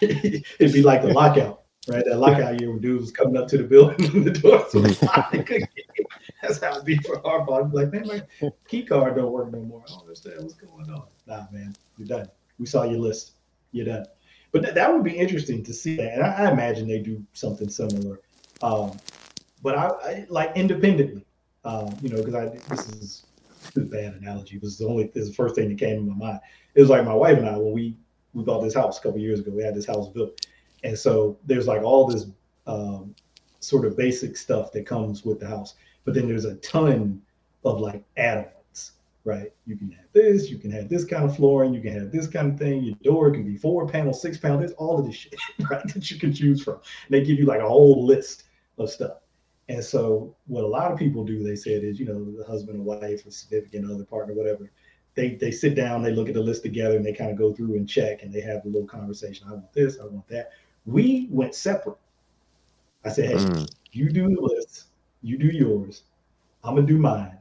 it'd 0.00 0.72
be 0.72 0.82
like 0.82 1.02
the 1.02 1.12
lockout, 1.12 1.62
right? 1.88 2.04
That 2.04 2.18
lockout 2.18 2.60
year 2.60 2.70
when 2.70 2.80
dudes 2.80 3.02
was 3.02 3.10
coming 3.12 3.36
up 3.36 3.48
to 3.48 3.58
the 3.58 3.64
building 3.64 4.06
and 4.14 4.24
the 4.26 4.30
doors 4.30 4.74
was 4.74 5.02
locked. 5.02 5.36
That's 6.42 6.60
how 6.60 6.72
it'd 6.72 6.84
be 6.84 6.96
for 6.98 7.20
Harbaugh. 7.20 7.64
I'd 7.64 7.70
be 7.70 7.76
like, 7.76 7.92
man, 7.92 8.06
my 8.40 8.50
key 8.66 8.82
card 8.82 9.16
don't 9.16 9.30
work 9.30 9.52
no 9.52 9.60
more. 9.60 9.82
I 9.86 9.90
don't 9.90 10.00
understand 10.00 10.42
what's 10.42 10.54
going 10.54 10.90
on. 10.90 11.04
Nah, 11.26 11.46
man, 11.52 11.74
you're 11.98 12.08
done. 12.08 12.28
We 12.58 12.66
saw 12.66 12.84
your 12.84 13.00
list. 13.00 13.32
You're 13.72 13.86
done. 13.86 14.06
But 14.52 14.62
th- 14.62 14.74
that 14.74 14.92
would 14.92 15.04
be 15.04 15.16
interesting 15.16 15.62
to 15.64 15.72
see 15.72 15.96
that. 15.96 16.14
And 16.14 16.22
I, 16.22 16.44
I 16.44 16.50
imagine 16.50 16.88
they 16.88 16.98
do 16.98 17.24
something 17.32 17.68
similar. 17.68 18.20
Um, 18.62 18.96
but 19.62 19.76
I, 19.76 19.88
I 19.88 20.26
like 20.28 20.56
independently, 20.56 21.24
um, 21.64 21.94
you 22.02 22.08
know, 22.08 22.16
because 22.16 22.34
I 22.34 22.46
this 22.46 22.88
is, 22.88 23.26
this 23.62 23.76
is 23.76 23.76
a 23.76 23.86
bad 23.86 24.14
analogy. 24.14 24.58
This 24.58 24.72
is 24.72 24.78
the 24.78 24.86
only 24.86 25.04
this 25.14 25.24
is 25.24 25.28
the 25.30 25.34
first 25.34 25.54
thing 25.54 25.68
that 25.68 25.78
came 25.78 25.96
to 25.96 26.02
my 26.02 26.26
mind. 26.26 26.40
It 26.74 26.80
was 26.80 26.90
like 26.90 27.04
my 27.04 27.14
wife 27.14 27.38
and 27.38 27.48
I 27.48 27.56
when 27.56 27.72
we 27.72 27.96
we 28.34 28.44
bought 28.44 28.62
this 28.62 28.74
house 28.74 28.98
a 28.98 29.02
couple 29.02 29.18
years 29.18 29.40
ago. 29.40 29.50
We 29.50 29.62
had 29.62 29.74
this 29.74 29.86
house 29.86 30.08
built, 30.08 30.46
and 30.84 30.98
so 30.98 31.38
there's 31.44 31.66
like 31.66 31.82
all 31.82 32.06
this 32.06 32.26
um, 32.66 33.14
sort 33.60 33.84
of 33.84 33.96
basic 33.96 34.36
stuff 34.36 34.72
that 34.72 34.86
comes 34.86 35.24
with 35.24 35.40
the 35.40 35.46
house, 35.46 35.74
but 36.04 36.14
then 36.14 36.28
there's 36.28 36.44
a 36.44 36.56
ton 36.56 37.20
of 37.64 37.80
like 37.80 38.02
add-ons, 38.16 38.92
right? 39.24 39.52
You 39.66 39.76
can 39.76 39.90
have 39.92 40.06
this, 40.12 40.50
you 40.50 40.58
can 40.58 40.70
have 40.70 40.88
this 40.88 41.04
kind 41.04 41.24
of 41.24 41.36
flooring, 41.36 41.74
you 41.74 41.80
can 41.80 41.92
have 41.92 42.10
this 42.10 42.26
kind 42.26 42.52
of 42.52 42.58
thing. 42.58 42.82
Your 42.82 42.96
door 43.02 43.30
can 43.30 43.44
be 43.44 43.56
four 43.56 43.86
panel, 43.86 44.12
six 44.12 44.38
panel. 44.38 44.58
There's 44.58 44.72
all 44.72 44.98
of 44.98 45.06
this 45.06 45.14
shit, 45.14 45.34
right, 45.70 45.86
that 45.92 46.10
you 46.10 46.18
can 46.18 46.32
choose 46.32 46.62
from. 46.62 46.74
And 46.74 47.10
they 47.10 47.24
give 47.24 47.38
you 47.38 47.46
like 47.46 47.60
a 47.60 47.68
whole 47.68 48.04
list 48.06 48.44
of 48.78 48.90
stuff. 48.90 49.18
And 49.68 49.84
so 49.84 50.34
what 50.46 50.64
a 50.64 50.66
lot 50.66 50.90
of 50.90 50.98
people 50.98 51.24
do, 51.24 51.44
they 51.44 51.54
said 51.54 51.84
is, 51.84 52.00
you 52.00 52.06
know, 52.06 52.24
the 52.36 52.44
husband 52.44 52.80
or 52.80 52.82
wife 52.82 53.24
or 53.24 53.30
significant 53.30 53.88
other 53.88 54.04
partner, 54.04 54.34
whatever, 54.34 54.68
they 55.20 55.34
they 55.34 55.50
sit 55.50 55.74
down, 55.74 56.02
they 56.02 56.12
look 56.12 56.28
at 56.28 56.34
the 56.34 56.40
list 56.40 56.62
together 56.62 56.96
and 56.96 57.04
they 57.04 57.12
kind 57.12 57.30
of 57.30 57.36
go 57.36 57.52
through 57.52 57.74
and 57.74 57.88
check 57.88 58.22
and 58.22 58.32
they 58.32 58.40
have 58.40 58.64
a 58.64 58.68
little 58.68 58.86
conversation. 58.86 59.46
I 59.48 59.52
want 59.52 59.72
this, 59.72 59.98
I 60.00 60.04
want 60.04 60.26
that. 60.28 60.50
We 60.86 61.28
went 61.30 61.54
separate. 61.54 61.98
I 63.04 63.10
said, 63.10 63.26
hey, 63.26 63.34
mm. 63.34 63.70
you 63.92 64.10
do 64.10 64.34
the 64.34 64.40
list, 64.40 64.84
you 65.22 65.36
do 65.38 65.46
yours, 65.46 66.04
I'm 66.64 66.74
gonna 66.74 66.86
do 66.86 66.98
mine. 66.98 67.36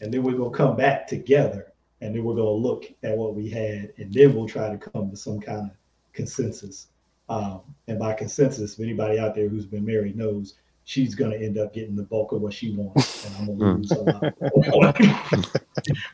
And 0.00 0.12
then 0.12 0.22
we're 0.22 0.36
gonna 0.36 0.50
come 0.50 0.76
back 0.76 1.06
together 1.06 1.72
and 2.00 2.14
then 2.14 2.24
we're 2.24 2.34
gonna 2.34 2.50
look 2.50 2.84
at 3.02 3.16
what 3.16 3.34
we 3.34 3.48
had 3.48 3.92
and 3.96 4.12
then 4.12 4.34
we'll 4.34 4.48
try 4.48 4.68
to 4.68 4.76
come 4.76 5.10
to 5.10 5.16
some 5.16 5.40
kind 5.40 5.70
of 5.70 5.76
consensus. 6.12 6.88
Um, 7.28 7.62
and 7.88 7.98
by 7.98 8.12
consensus, 8.14 8.74
if 8.74 8.80
anybody 8.80 9.18
out 9.18 9.34
there 9.34 9.48
who's 9.48 9.66
been 9.66 9.86
married 9.86 10.16
knows 10.16 10.54
she's 10.84 11.14
going 11.14 11.30
to 11.30 11.44
end 11.44 11.58
up 11.58 11.74
getting 11.74 11.96
the 11.96 12.02
bulk 12.02 12.32
of 12.32 12.40
what 12.40 12.52
she 12.52 12.74
wants, 12.74 13.26
and 13.26 13.36
I'm 13.36 13.58
going 13.58 13.82
to 13.82 13.94
hmm. 13.94 14.04
lose 14.04 14.68
a 14.68 14.76
lot. 14.76 14.96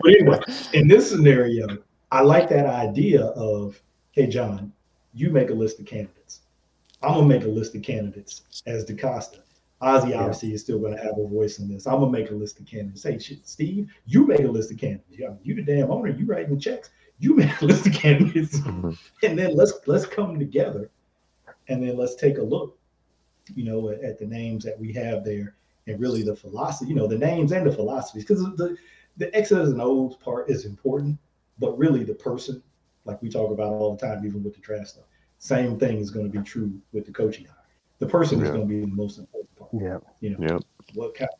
but 0.01 0.15
anyway, 0.15 0.41
in 0.73 0.89
this 0.89 1.11
scenario, 1.11 1.67
I 2.11 2.23
like 2.23 2.49
that 2.49 2.67
idea 2.67 3.27
of, 3.27 3.81
hey, 4.13 4.27
John, 4.27 4.73
You 5.13 5.31
make 5.31 5.51
a 5.51 5.55
list 5.55 5.81
of 5.81 5.87
candidates. 5.87 6.41
I'm 7.03 7.15
gonna 7.15 7.27
make 7.27 7.45
a 7.45 7.49
list 7.49 7.75
of 7.75 7.83
candidates 7.83 8.63
as 8.67 8.85
DeCosta. 8.85 9.41
Ozzie 9.81 10.11
yeah. 10.11 10.21
obviously 10.21 10.53
is 10.53 10.63
still 10.63 10.79
going 10.79 10.95
to 10.95 11.03
have 11.03 11.17
a 11.17 11.27
voice 11.27 11.59
in 11.59 11.69
this. 11.69 11.87
I'm 11.87 12.01
gonna 12.01 12.11
make 12.11 12.31
a 12.31 12.35
list 12.35 12.61
of 12.61 12.67
candidates. 12.67 13.03
Hey, 13.03 13.19
shit, 13.19 13.47
Steve, 13.49 13.91
you 14.05 14.27
make 14.27 14.41
a 14.41 14.49
list 14.49 14.71
of 14.71 14.79
candidates. 14.79 15.19
Yeah, 15.19 15.31
you 15.43 15.55
the 15.55 15.63
damn 15.63 15.91
owner. 15.91 16.11
You 16.11 16.27
writing 16.27 16.55
the 16.55 16.61
checks. 16.61 16.91
You 17.19 17.35
make 17.37 17.61
a 17.61 17.65
list 17.65 17.87
of 17.87 17.93
candidates, 17.95 18.59
mm-hmm. 18.59 18.91
and 19.27 19.39
then 19.39 19.57
let's 19.57 19.73
let's 19.87 20.07
come 20.07 20.39
together, 20.39 20.91
and 21.69 21.83
then 21.83 21.97
let's 21.97 22.15
take 22.15 22.39
a 22.39 22.43
look, 22.43 22.79
you 23.55 23.65
know, 23.65 23.91
at, 23.91 24.01
at, 24.03 24.19
the 24.19 24.27
names 24.27 24.65
that 24.65 24.79
we 24.79 24.93
have 24.93 25.25
there, 25.25 25.57
and 25.87 26.01
really 26.01 26.23
the 26.23 26.37
philosophy. 26.37 26.91
You 26.91 26.97
know, 26.97 27.07
the 27.07 27.19
names 27.19 27.53
and 27.53 27.67
the 27.67 27.73
philosophies, 27.73 28.25
because 28.25 28.43
the 28.57 28.77
the 29.17 29.35
X's 29.37 29.71
and 29.71 29.81
O's 29.81 30.17
part 30.17 30.51
is 30.51 30.65
important, 30.65 31.19
but 31.59 31.77
really 31.79 32.05
the 32.05 32.15
person, 32.15 32.63
like 33.05 33.21
we 33.23 33.29
talk 33.29 33.51
about 33.51 33.73
all 33.73 33.95
the 33.95 34.07
time, 34.07 34.25
even 34.25 34.43
with 34.43 34.55
the 34.55 34.61
draft 34.61 34.89
stuff. 34.89 35.05
Same 35.39 35.79
thing 35.79 35.99
is 35.99 36.11
going 36.11 36.31
to 36.31 36.39
be 36.39 36.45
true 36.45 36.73
with 36.93 37.07
the 37.07 37.13
coaching 37.13 37.45
hire. 37.45 37.57
The 37.99 38.07
person 38.07 38.39
yeah. 38.39 38.47
is 38.47 38.51
going 38.51 38.63
to 38.63 38.67
be 38.67 38.81
the 38.81 38.87
most 38.87 39.19
important 39.19 39.57
part. 39.57 39.71
Yeah. 39.75 39.99
You 40.21 40.31
know, 40.31 40.39
yep. 40.41 40.63
what 40.95 41.15
kind, 41.15 41.31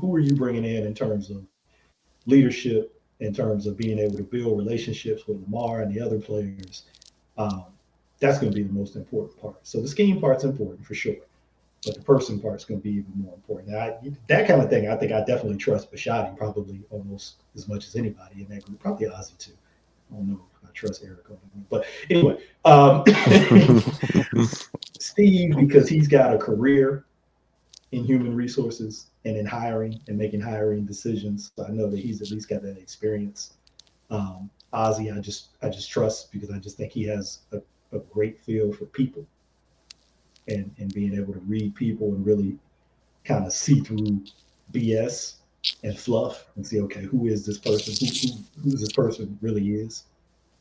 who 0.00 0.14
are 0.14 0.20
you 0.20 0.34
bringing 0.34 0.64
in 0.64 0.86
in 0.86 0.94
terms 0.94 1.30
of 1.30 1.44
leadership, 2.24 3.00
in 3.20 3.34
terms 3.34 3.66
of 3.66 3.76
being 3.76 3.98
able 3.98 4.16
to 4.16 4.22
build 4.22 4.58
relationships 4.58 5.26
with 5.26 5.40
Lamar 5.42 5.82
and 5.82 5.94
the 5.94 6.00
other 6.00 6.18
players? 6.18 6.84
Um, 7.36 7.66
that's 8.18 8.38
going 8.38 8.50
to 8.50 8.56
be 8.56 8.62
the 8.62 8.72
most 8.72 8.96
important 8.96 9.40
part. 9.40 9.56
So 9.62 9.80
the 9.80 9.88
scheme 9.88 10.20
part's 10.20 10.44
important 10.44 10.84
for 10.84 10.94
sure, 10.94 11.16
but 11.84 11.94
the 11.94 12.02
person 12.02 12.40
part's 12.40 12.64
going 12.64 12.80
to 12.80 12.84
be 12.84 12.98
even 12.98 13.12
more 13.16 13.34
important. 13.34 13.74
I, 13.74 13.96
that 14.28 14.46
kind 14.46 14.62
of 14.62 14.70
thing, 14.70 14.88
I 14.88 14.96
think 14.96 15.12
I 15.12 15.20
definitely 15.20 15.56
trust 15.56 15.92
Bisciotti 15.92 16.36
probably 16.36 16.80
almost 16.90 17.36
as 17.54 17.68
much 17.68 17.86
as 17.86 17.96
anybody 17.96 18.42
in 18.42 18.48
that 18.48 18.64
group. 18.64 18.80
Probably 18.80 19.08
Ozzie 19.08 19.34
too. 19.38 19.52
I 20.10 20.16
don't 20.16 20.28
know 20.30 20.40
I 20.66 20.70
trust 20.72 21.04
Eric. 21.04 21.24
But 21.68 21.84
anyway, 22.10 22.38
um, 22.64 23.04
Steve, 24.98 25.56
because 25.56 25.88
he's 25.88 26.08
got 26.08 26.34
a 26.34 26.38
career 26.38 27.04
in 27.92 28.04
human 28.04 28.34
resources 28.34 29.06
and 29.24 29.36
in 29.36 29.46
hiring 29.46 30.00
and 30.08 30.18
making 30.18 30.40
hiring 30.40 30.84
decisions. 30.84 31.52
So 31.56 31.64
I 31.66 31.70
know 31.70 31.88
that 31.88 31.98
he's 31.98 32.20
at 32.20 32.30
least 32.30 32.48
got 32.48 32.62
that 32.62 32.78
experience. 32.78 33.54
Um, 34.10 34.50
Ozzie, 34.72 35.10
I 35.10 35.18
just 35.20 35.48
I 35.62 35.68
just 35.68 35.90
trust 35.90 36.32
because 36.32 36.50
I 36.50 36.58
just 36.58 36.76
think 36.76 36.92
he 36.92 37.04
has 37.04 37.40
a, 37.52 37.60
a 37.92 37.98
great 37.98 38.40
feel 38.40 38.72
for 38.72 38.86
people 38.86 39.24
and 40.48 40.70
and 40.78 40.92
being 40.94 41.14
able 41.14 41.32
to 41.32 41.40
read 41.40 41.74
people 41.74 42.08
and 42.14 42.24
really 42.24 42.56
kind 43.24 43.44
of 43.46 43.52
see 43.52 43.80
through 43.80 44.22
BS 44.72 45.36
and 45.82 45.98
fluff 45.98 46.46
and 46.56 46.66
see 46.66 46.80
okay 46.80 47.02
who 47.02 47.26
is 47.26 47.44
this 47.44 47.58
person 47.58 47.94
who, 47.98 48.34
who, 48.60 48.70
who 48.70 48.76
this 48.76 48.92
person 48.92 49.38
really 49.40 49.74
is 49.74 50.04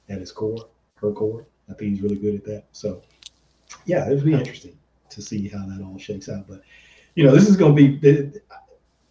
at 0.10 0.20
his 0.20 0.32
core, 0.32 0.68
her 0.96 1.12
core. 1.12 1.46
I 1.70 1.74
think 1.74 1.92
he's 1.92 2.02
really 2.02 2.18
good 2.18 2.36
at 2.36 2.46
that. 2.46 2.64
So, 2.72 3.02
yeah, 3.86 4.10
it'll 4.10 4.24
be 4.24 4.34
interesting 4.34 4.78
to 5.10 5.22
see 5.22 5.48
how 5.48 5.66
that 5.66 5.84
all 5.84 5.98
shakes 5.98 6.30
out. 6.30 6.48
But, 6.48 6.62
you 7.16 7.24
know, 7.24 7.34
this 7.34 7.48
is 7.48 7.58
going 7.58 7.76
to 7.76 7.98
be. 7.98 8.40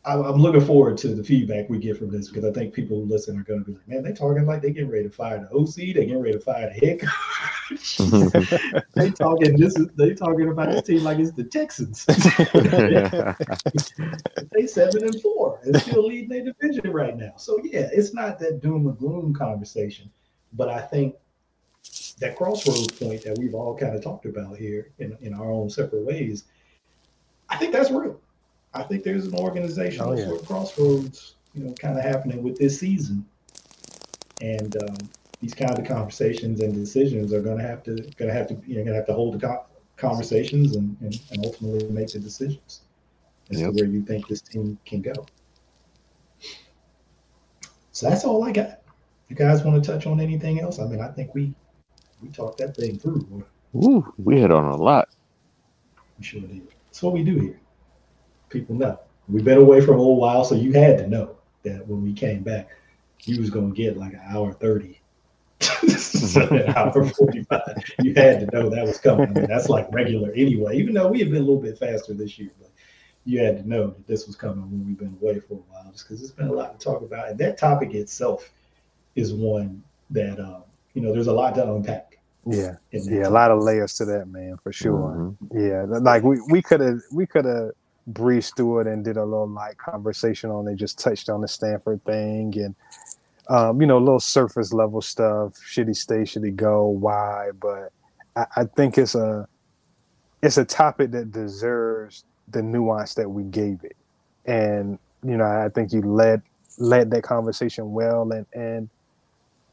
I'm 0.06 0.36
looking 0.36 0.60
forward 0.60 0.98
to 0.98 1.14
the 1.14 1.24
feedback 1.24 1.70
we 1.70 1.78
get 1.78 1.96
from 1.96 2.10
this 2.10 2.28
because 2.28 2.44
I 2.44 2.52
think 2.52 2.74
people 2.74 3.00
who 3.00 3.06
listen 3.06 3.38
are 3.38 3.42
going 3.42 3.60
to 3.60 3.64
be 3.64 3.72
like, 3.72 3.88
man, 3.88 4.02
they're 4.02 4.12
talking 4.12 4.44
like 4.44 4.60
they 4.60 4.70
getting 4.70 4.90
ready 4.90 5.04
to 5.04 5.10
fire 5.10 5.38
the 5.38 5.48
OC, 5.56 5.76
they 5.76 5.94
getting 5.94 6.20
ready 6.20 6.34
to 6.34 6.40
fire 6.40 6.68
the 6.68 6.86
head 6.86 7.00
coach. 7.00 7.96
they 8.94 9.10
talking 9.10 9.56
this 9.56 9.74
is 9.76 9.86
they 9.96 10.12
talking 10.12 10.50
about 10.50 10.70
this 10.70 10.82
team 10.82 11.04
like 11.04 11.18
it's 11.18 11.32
the 11.32 11.44
Texans. 11.44 12.04
they 14.52 14.66
seven 14.66 15.04
and 15.04 15.22
four 15.22 15.58
and 15.62 15.74
still 15.80 16.06
leading 16.06 16.28
their 16.28 16.52
division 16.52 16.92
right 16.92 17.16
now. 17.16 17.32
So 17.38 17.58
yeah, 17.62 17.88
it's 17.90 18.12
not 18.12 18.38
that 18.40 18.60
doom 18.60 18.86
and 18.86 18.98
gloom 18.98 19.32
conversation. 19.32 20.10
But 20.52 20.68
I 20.68 20.82
think 20.82 21.14
that 22.20 22.36
crossroads 22.36 22.92
point 22.92 23.24
that 23.24 23.38
we've 23.38 23.54
all 23.54 23.74
kind 23.76 23.96
of 23.96 24.04
talked 24.04 24.26
about 24.26 24.58
here 24.58 24.92
in, 24.98 25.16
in 25.22 25.32
our 25.32 25.50
own 25.50 25.70
separate 25.70 26.04
ways, 26.04 26.44
I 27.48 27.56
think 27.56 27.72
that's 27.72 27.90
real. 27.90 28.20
I 28.74 28.82
think 28.82 29.04
there's 29.04 29.26
an 29.26 29.34
organizational 29.34 30.10
oh, 30.10 30.16
yeah. 30.16 30.24
sort 30.26 30.40
of 30.40 30.46
crossroads, 30.46 31.34
you 31.54 31.64
know, 31.64 31.72
kind 31.74 31.96
of 31.98 32.04
happening 32.04 32.42
with 32.42 32.58
this 32.58 32.80
season. 32.80 33.24
And 34.40 34.76
um, 34.82 34.96
these 35.40 35.54
kind 35.54 35.78
of 35.78 35.86
conversations 35.86 36.60
and 36.60 36.74
decisions 36.74 37.32
are 37.32 37.40
going 37.40 37.58
to 37.58 37.62
have 37.62 37.82
to 37.84 37.94
going 38.16 38.28
to 38.28 38.32
have 38.32 38.48
to 38.48 38.60
you're 38.66 38.84
going 38.84 38.88
to 38.88 38.94
have 38.94 39.06
to 39.06 39.14
hold 39.14 39.38
the 39.38 39.60
conversations 39.96 40.74
and, 40.74 40.96
and, 41.00 41.20
and, 41.30 41.44
ultimately 41.46 41.88
make 41.88 42.08
the 42.08 42.18
decisions 42.18 42.80
as 43.50 43.60
yep. 43.60 43.70
to 43.70 43.76
where 43.76 43.84
you 43.84 44.02
think 44.02 44.26
this 44.26 44.40
team 44.40 44.76
can 44.84 45.00
go. 45.00 45.12
So 47.92 48.08
that's 48.08 48.24
all 48.24 48.42
I 48.42 48.50
got. 48.50 48.80
You 49.28 49.36
guys 49.36 49.62
want 49.62 49.82
to 49.82 49.92
touch 49.92 50.06
on 50.06 50.20
anything 50.20 50.60
else? 50.60 50.80
I 50.80 50.86
mean, 50.86 51.00
I 51.00 51.08
think 51.08 51.32
we 51.34 51.54
we 52.20 52.28
talked 52.30 52.58
that 52.58 52.76
thing 52.76 52.98
through. 52.98 53.44
Ooh, 53.76 54.12
we 54.18 54.40
hit 54.40 54.50
on 54.50 54.64
a 54.64 54.76
lot. 54.76 55.08
We 56.18 56.24
sure 56.24 56.40
did. 56.40 56.66
That's 56.86 57.02
what 57.02 57.12
we 57.12 57.22
do 57.22 57.38
here. 57.38 57.60
People 58.54 58.76
know. 58.76 59.00
We've 59.28 59.44
been 59.44 59.58
away 59.58 59.80
for 59.80 59.92
a 59.94 59.98
little 59.98 60.16
while, 60.16 60.44
so 60.44 60.54
you 60.54 60.72
had 60.72 60.96
to 60.98 61.08
know 61.08 61.36
that 61.64 61.84
when 61.88 62.04
we 62.04 62.12
came 62.12 62.44
back, 62.44 62.68
you 63.24 63.40
was 63.40 63.50
gonna 63.50 63.74
get 63.74 63.96
like 63.96 64.12
an 64.12 64.20
hour 64.28 64.52
thirty. 64.52 65.00
an 66.36 66.68
hour 66.76 67.04
45. 67.04 67.60
You 68.02 68.14
had 68.14 68.40
to 68.40 68.46
know 68.52 68.68
that 68.68 68.86
was 68.86 68.98
coming. 68.98 69.28
I 69.28 69.32
mean, 69.32 69.46
that's 69.48 69.68
like 69.68 69.88
regular 69.92 70.30
anyway, 70.32 70.76
even 70.76 70.94
though 70.94 71.08
we 71.08 71.18
have 71.20 71.30
been 71.30 71.42
a 71.42 71.44
little 71.44 71.60
bit 71.60 71.78
faster 71.78 72.14
this 72.14 72.38
year, 72.38 72.50
but 72.60 72.70
you 73.24 73.40
had 73.40 73.56
to 73.58 73.68
know 73.68 73.88
that 73.88 74.06
this 74.06 74.26
was 74.28 74.36
coming 74.36 74.70
when 74.70 74.86
we've 74.86 74.98
been 74.98 75.16
away 75.20 75.40
for 75.40 75.54
a 75.54 75.56
while, 75.56 75.90
just 75.90 76.06
because 76.06 76.22
it's 76.22 76.30
been 76.30 76.48
a 76.48 76.52
lot 76.52 76.78
to 76.78 76.84
talk 76.84 77.02
about. 77.02 77.28
And 77.30 77.38
that 77.38 77.58
topic 77.58 77.94
itself 77.94 78.52
is 79.16 79.32
one 79.32 79.82
that 80.10 80.38
um, 80.38 80.62
you 80.92 81.02
know 81.02 81.12
there's 81.12 81.26
a 81.26 81.32
lot 81.32 81.56
to 81.56 81.72
unpack. 81.72 82.18
Yeah, 82.46 82.76
yeah, 82.92 83.26
a 83.26 83.30
lot 83.30 83.50
of 83.50 83.62
layers 83.62 83.94
to 83.94 84.04
that, 84.04 84.28
man, 84.28 84.58
for 84.62 84.72
sure. 84.72 85.34
Mm-hmm. 85.42 85.58
Yeah, 85.58 85.98
like 86.00 86.22
we 86.22 86.40
we 86.50 86.62
could 86.62 86.80
have 86.80 87.00
we 87.12 87.26
could 87.26 87.46
have 87.46 87.70
breezed 88.06 88.54
through 88.56 88.80
it 88.80 88.86
and 88.86 89.04
did 89.04 89.16
a 89.16 89.24
little 89.24 89.48
light 89.48 89.78
conversation 89.78 90.50
on 90.50 90.68
it, 90.68 90.76
just 90.76 90.98
touched 90.98 91.28
on 91.28 91.40
the 91.40 91.48
Stanford 91.48 92.04
thing 92.04 92.54
and 92.56 92.74
um, 93.48 93.80
you 93.80 93.86
know, 93.86 93.98
little 93.98 94.20
surface 94.20 94.72
level 94.72 95.00
stuff. 95.00 95.58
Should 95.62 95.88
he 95.88 95.94
stay? 95.94 96.24
Should 96.24 96.44
he 96.44 96.50
go? 96.50 96.86
Why? 96.86 97.50
But 97.58 97.92
I, 98.36 98.46
I 98.56 98.64
think 98.64 98.96
it's 98.96 99.14
a 99.14 99.46
it's 100.42 100.56
a 100.56 100.64
topic 100.64 101.10
that 101.12 101.32
deserves 101.32 102.24
the 102.48 102.62
nuance 102.62 103.14
that 103.14 103.28
we 103.28 103.44
gave 103.44 103.84
it, 103.84 103.96
and 104.46 104.98
you 105.22 105.36
know, 105.36 105.44
I 105.44 105.68
think 105.68 105.92
you 105.92 106.00
led 106.02 106.42
led 106.78 107.10
that 107.10 107.22
conversation 107.22 107.92
well, 107.92 108.30
and 108.32 108.46
and 108.54 108.88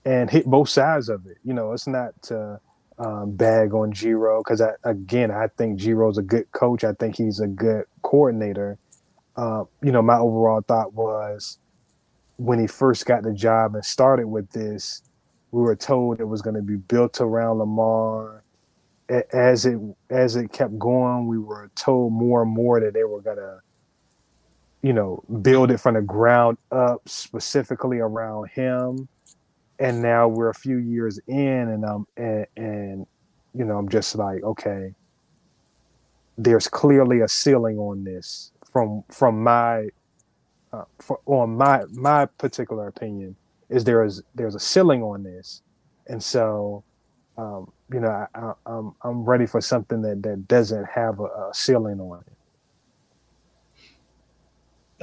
and 0.03 0.29
hit 0.29 0.45
both 0.45 0.69
sides 0.69 1.09
of 1.09 1.25
it. 1.27 1.37
You 1.43 1.53
know, 1.53 1.71
it's 1.71 1.87
not 1.87 2.21
to 2.23 2.59
um, 3.01 3.31
bag 3.31 3.73
on 3.73 3.91
G-Ro 3.91 4.41
because 4.41 4.61
again, 4.83 5.31
I 5.31 5.47
think 5.57 5.79
G-Ro's 5.79 6.19
a 6.19 6.21
good 6.21 6.51
coach. 6.51 6.83
I 6.83 6.93
think 6.93 7.15
he's 7.15 7.39
a 7.39 7.47
good 7.47 7.85
coordinator. 8.03 8.77
Uh, 9.35 9.63
you 9.81 9.91
know, 9.91 10.03
my 10.03 10.17
overall 10.17 10.61
thought 10.61 10.93
was 10.93 11.57
when 12.37 12.59
he 12.59 12.67
first 12.67 13.07
got 13.07 13.23
the 13.23 13.33
job 13.33 13.73
and 13.73 13.83
started 13.83 14.27
with 14.27 14.51
this, 14.51 15.01
we 15.49 15.61
were 15.63 15.75
told 15.75 16.19
it 16.19 16.25
was 16.25 16.43
going 16.43 16.55
to 16.55 16.61
be 16.61 16.75
built 16.75 17.19
around 17.19 17.57
Lamar. 17.57 18.43
As 19.33 19.65
it 19.65 19.77
as 20.09 20.37
it 20.37 20.53
kept 20.53 20.77
going, 20.79 21.27
we 21.27 21.37
were 21.37 21.69
told 21.75 22.13
more 22.13 22.43
and 22.43 22.51
more 22.51 22.79
that 22.79 22.93
they 22.93 23.03
were 23.03 23.19
going 23.19 23.37
to, 23.37 23.59
you 24.81 24.93
know, 24.93 25.21
build 25.41 25.69
it 25.69 25.79
from 25.79 25.95
the 25.95 26.01
ground 26.01 26.57
up, 26.71 27.01
specifically 27.09 27.99
around 27.99 28.49
him 28.51 29.09
and 29.81 29.99
now 29.99 30.27
we're 30.27 30.49
a 30.49 30.53
few 30.53 30.77
years 30.77 31.19
in 31.27 31.37
and 31.69 31.83
um 31.83 32.07
and, 32.15 32.45
and 32.55 33.07
you 33.53 33.65
know 33.65 33.77
i'm 33.77 33.89
just 33.89 34.15
like 34.15 34.41
okay 34.43 34.93
there's 36.37 36.67
clearly 36.67 37.21
a 37.21 37.27
ceiling 37.27 37.77
on 37.77 38.03
this 38.03 38.51
from 38.71 39.03
from 39.09 39.43
my 39.43 39.87
uh, 40.71 40.85
for, 40.99 41.19
on 41.25 41.57
my 41.57 41.83
my 41.91 42.25
particular 42.25 42.87
opinion 42.87 43.35
is 43.69 43.83
there 43.83 44.03
is 44.05 44.21
there's 44.35 44.55
a 44.55 44.59
ceiling 44.59 45.01
on 45.01 45.23
this 45.23 45.63
and 46.07 46.23
so 46.23 46.83
um, 47.37 47.71
you 47.91 47.99
know 47.99 48.07
I, 48.07 48.27
I, 48.35 48.53
I'm 48.65 48.93
I'm 49.01 49.23
ready 49.25 49.45
for 49.45 49.59
something 49.59 50.01
that 50.03 50.21
that 50.23 50.47
doesn't 50.47 50.85
have 50.85 51.19
a, 51.19 51.25
a 51.25 51.51
ceiling 51.53 51.99
on 51.99 52.19
it. 52.27 52.33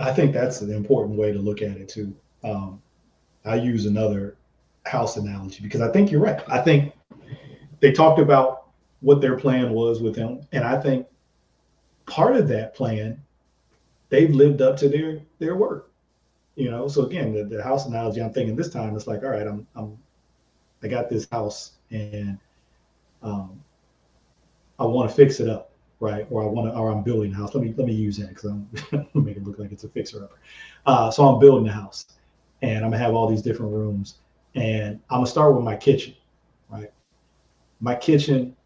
I 0.01 0.13
think 0.13 0.33
that's 0.33 0.61
an 0.61 0.73
important 0.73 1.19
way 1.19 1.33
to 1.33 1.39
look 1.41 1.61
at 1.61 1.77
it 1.77 1.89
too. 1.89 2.15
Um, 2.45 2.81
I 3.45 3.57
use 3.57 3.87
another 3.87 4.38
house 4.89 5.17
analogy 5.17 5.63
because 5.63 5.81
I 5.81 5.91
think 5.91 6.11
you're 6.11 6.21
right. 6.21 6.41
I 6.49 6.61
think 6.61 6.93
they 7.81 7.93
talked 7.93 8.19
about 8.19 8.69
what 9.01 9.21
their 9.21 9.37
plan 9.37 9.73
was 9.73 10.01
with 10.01 10.17
him, 10.17 10.41
and 10.53 10.65
I 10.65 10.81
think 10.81 11.07
part 12.07 12.37
of 12.37 12.49
that 12.49 12.75
plan 12.75 13.23
they've 14.09 14.35
lived 14.35 14.63
up 14.63 14.77
to 14.79 14.89
their 14.89 15.21
their 15.39 15.57
work. 15.57 15.91
You 16.57 16.71
know, 16.71 16.89
so 16.89 17.07
again, 17.07 17.33
the, 17.33 17.45
the 17.45 17.63
house 17.63 17.87
analogy 17.87 18.21
I'm 18.21 18.33
thinking 18.33 18.57
this 18.57 18.71
time 18.71 18.97
it's 18.97 19.07
like, 19.07 19.23
all 19.23 19.31
right, 19.31 19.47
I'm 19.47 19.67
I'm 19.77 19.97
I 20.83 20.89
got 20.89 21.09
this 21.09 21.29
house 21.31 21.73
and 21.91 22.39
um, 23.23 23.63
I 24.79 24.85
want 24.85 25.11
to 25.11 25.17
fix 25.17 25.41
it 25.41 25.49
up, 25.49 25.73
right? 26.01 26.27
Or 26.31 26.43
I 26.43 26.47
want 26.47 26.73
to, 26.73 26.79
or 26.79 26.91
I'm 26.91 27.03
building 27.03 27.33
a 27.33 27.37
house. 27.37 27.55
Let 27.55 27.65
me 27.65 27.75
let 27.77 27.87
me 27.87 27.95
use 27.95 28.17
that 28.19 28.29
because 28.29 28.45
I'm 28.45 28.69
make 29.15 29.37
it 29.37 29.45
look 29.45 29.59
like 29.59 29.73
it's 29.73 29.85
a 29.85 29.89
fixer 29.89 30.25
upper. 30.25 30.39
Uh, 30.87 31.11
so 31.11 31.27
I'm 31.27 31.41
building 31.41 31.69
a 31.69 31.73
house, 31.73 32.07
and 32.63 32.85
I'm 32.85 32.91
gonna 32.91 33.03
have 33.03 33.15
all 33.15 33.29
these 33.29 33.43
different 33.43 33.73
rooms, 33.73 34.19
and 34.59 35.01
I'm 35.11 35.19
gonna 35.19 35.27
start 35.27 35.55
with 35.55 35.65
my 35.65 35.77
kitchen, 35.77 36.15
right? 36.69 36.91
my 37.81 37.95
kitchen 37.95 38.57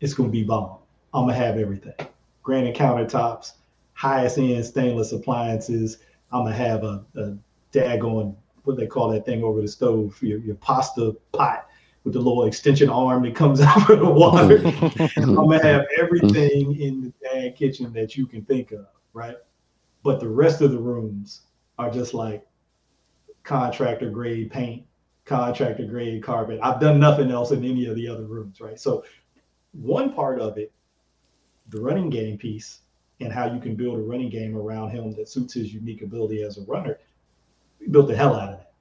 is 0.00 0.14
going 0.14 0.28
to 0.28 0.32
be 0.32 0.44
bomb. 0.44 0.78
I'm 1.14 1.26
gonna 1.26 1.34
have 1.34 1.58
everything, 1.58 1.94
granite 2.42 2.76
countertops, 2.76 3.52
highest 3.94 4.38
end 4.38 4.64
stainless 4.64 5.12
appliances. 5.12 5.98
I'm 6.30 6.44
gonna 6.44 6.54
have 6.54 6.84
a, 6.84 7.04
a 7.16 7.36
daggone 7.72 8.36
what 8.64 8.76
they 8.76 8.86
call 8.86 9.08
that 9.10 9.24
thing 9.24 9.42
over 9.42 9.62
the 9.62 9.68
stove, 9.68 10.18
your, 10.22 10.38
your 10.40 10.56
pasta 10.56 11.16
pot 11.32 11.66
with 12.04 12.12
the 12.12 12.18
little 12.18 12.44
extension 12.44 12.90
arm 12.90 13.22
that 13.22 13.34
comes 13.34 13.60
out 13.62 13.88
of 13.88 14.00
the 14.00 14.10
water. 14.10 14.58
I'm 15.16 15.34
gonna 15.34 15.62
have 15.62 15.86
everything 15.96 16.78
in 16.78 17.00
the 17.00 17.12
dang 17.22 17.54
kitchen 17.54 17.92
that 17.94 18.16
you 18.16 18.26
can 18.26 18.44
think 18.44 18.72
of, 18.72 18.86
right? 19.14 19.36
But 20.02 20.20
the 20.20 20.28
rest 20.28 20.60
of 20.60 20.70
the 20.70 20.78
rooms 20.78 21.42
are 21.78 21.90
just 21.90 22.12
like 22.12 22.46
contractor 23.42 24.10
grade 24.10 24.50
paint, 24.50 24.84
contractor 25.28 25.84
grade 25.84 26.22
carpet. 26.22 26.58
I've 26.62 26.80
done 26.80 26.98
nothing 26.98 27.30
else 27.30 27.50
in 27.50 27.64
any 27.64 27.86
of 27.86 27.94
the 27.94 28.08
other 28.08 28.24
rooms, 28.24 28.60
right? 28.60 28.80
So 28.80 29.04
one 29.72 30.12
part 30.12 30.40
of 30.40 30.56
it, 30.58 30.72
the 31.68 31.80
running 31.80 32.10
game 32.10 32.38
piece, 32.38 32.80
and 33.20 33.32
how 33.32 33.52
you 33.52 33.60
can 33.60 33.74
build 33.76 33.98
a 33.98 34.02
running 34.02 34.30
game 34.30 34.56
around 34.56 34.90
him 34.90 35.12
that 35.12 35.28
suits 35.28 35.54
his 35.54 35.74
unique 35.74 36.02
ability 36.02 36.42
as 36.42 36.56
a 36.56 36.62
runner, 36.62 36.98
we 37.78 37.88
built 37.88 38.08
the 38.08 38.16
hell 38.16 38.34
out 38.34 38.54
of 38.54 38.58
that. 38.58 38.72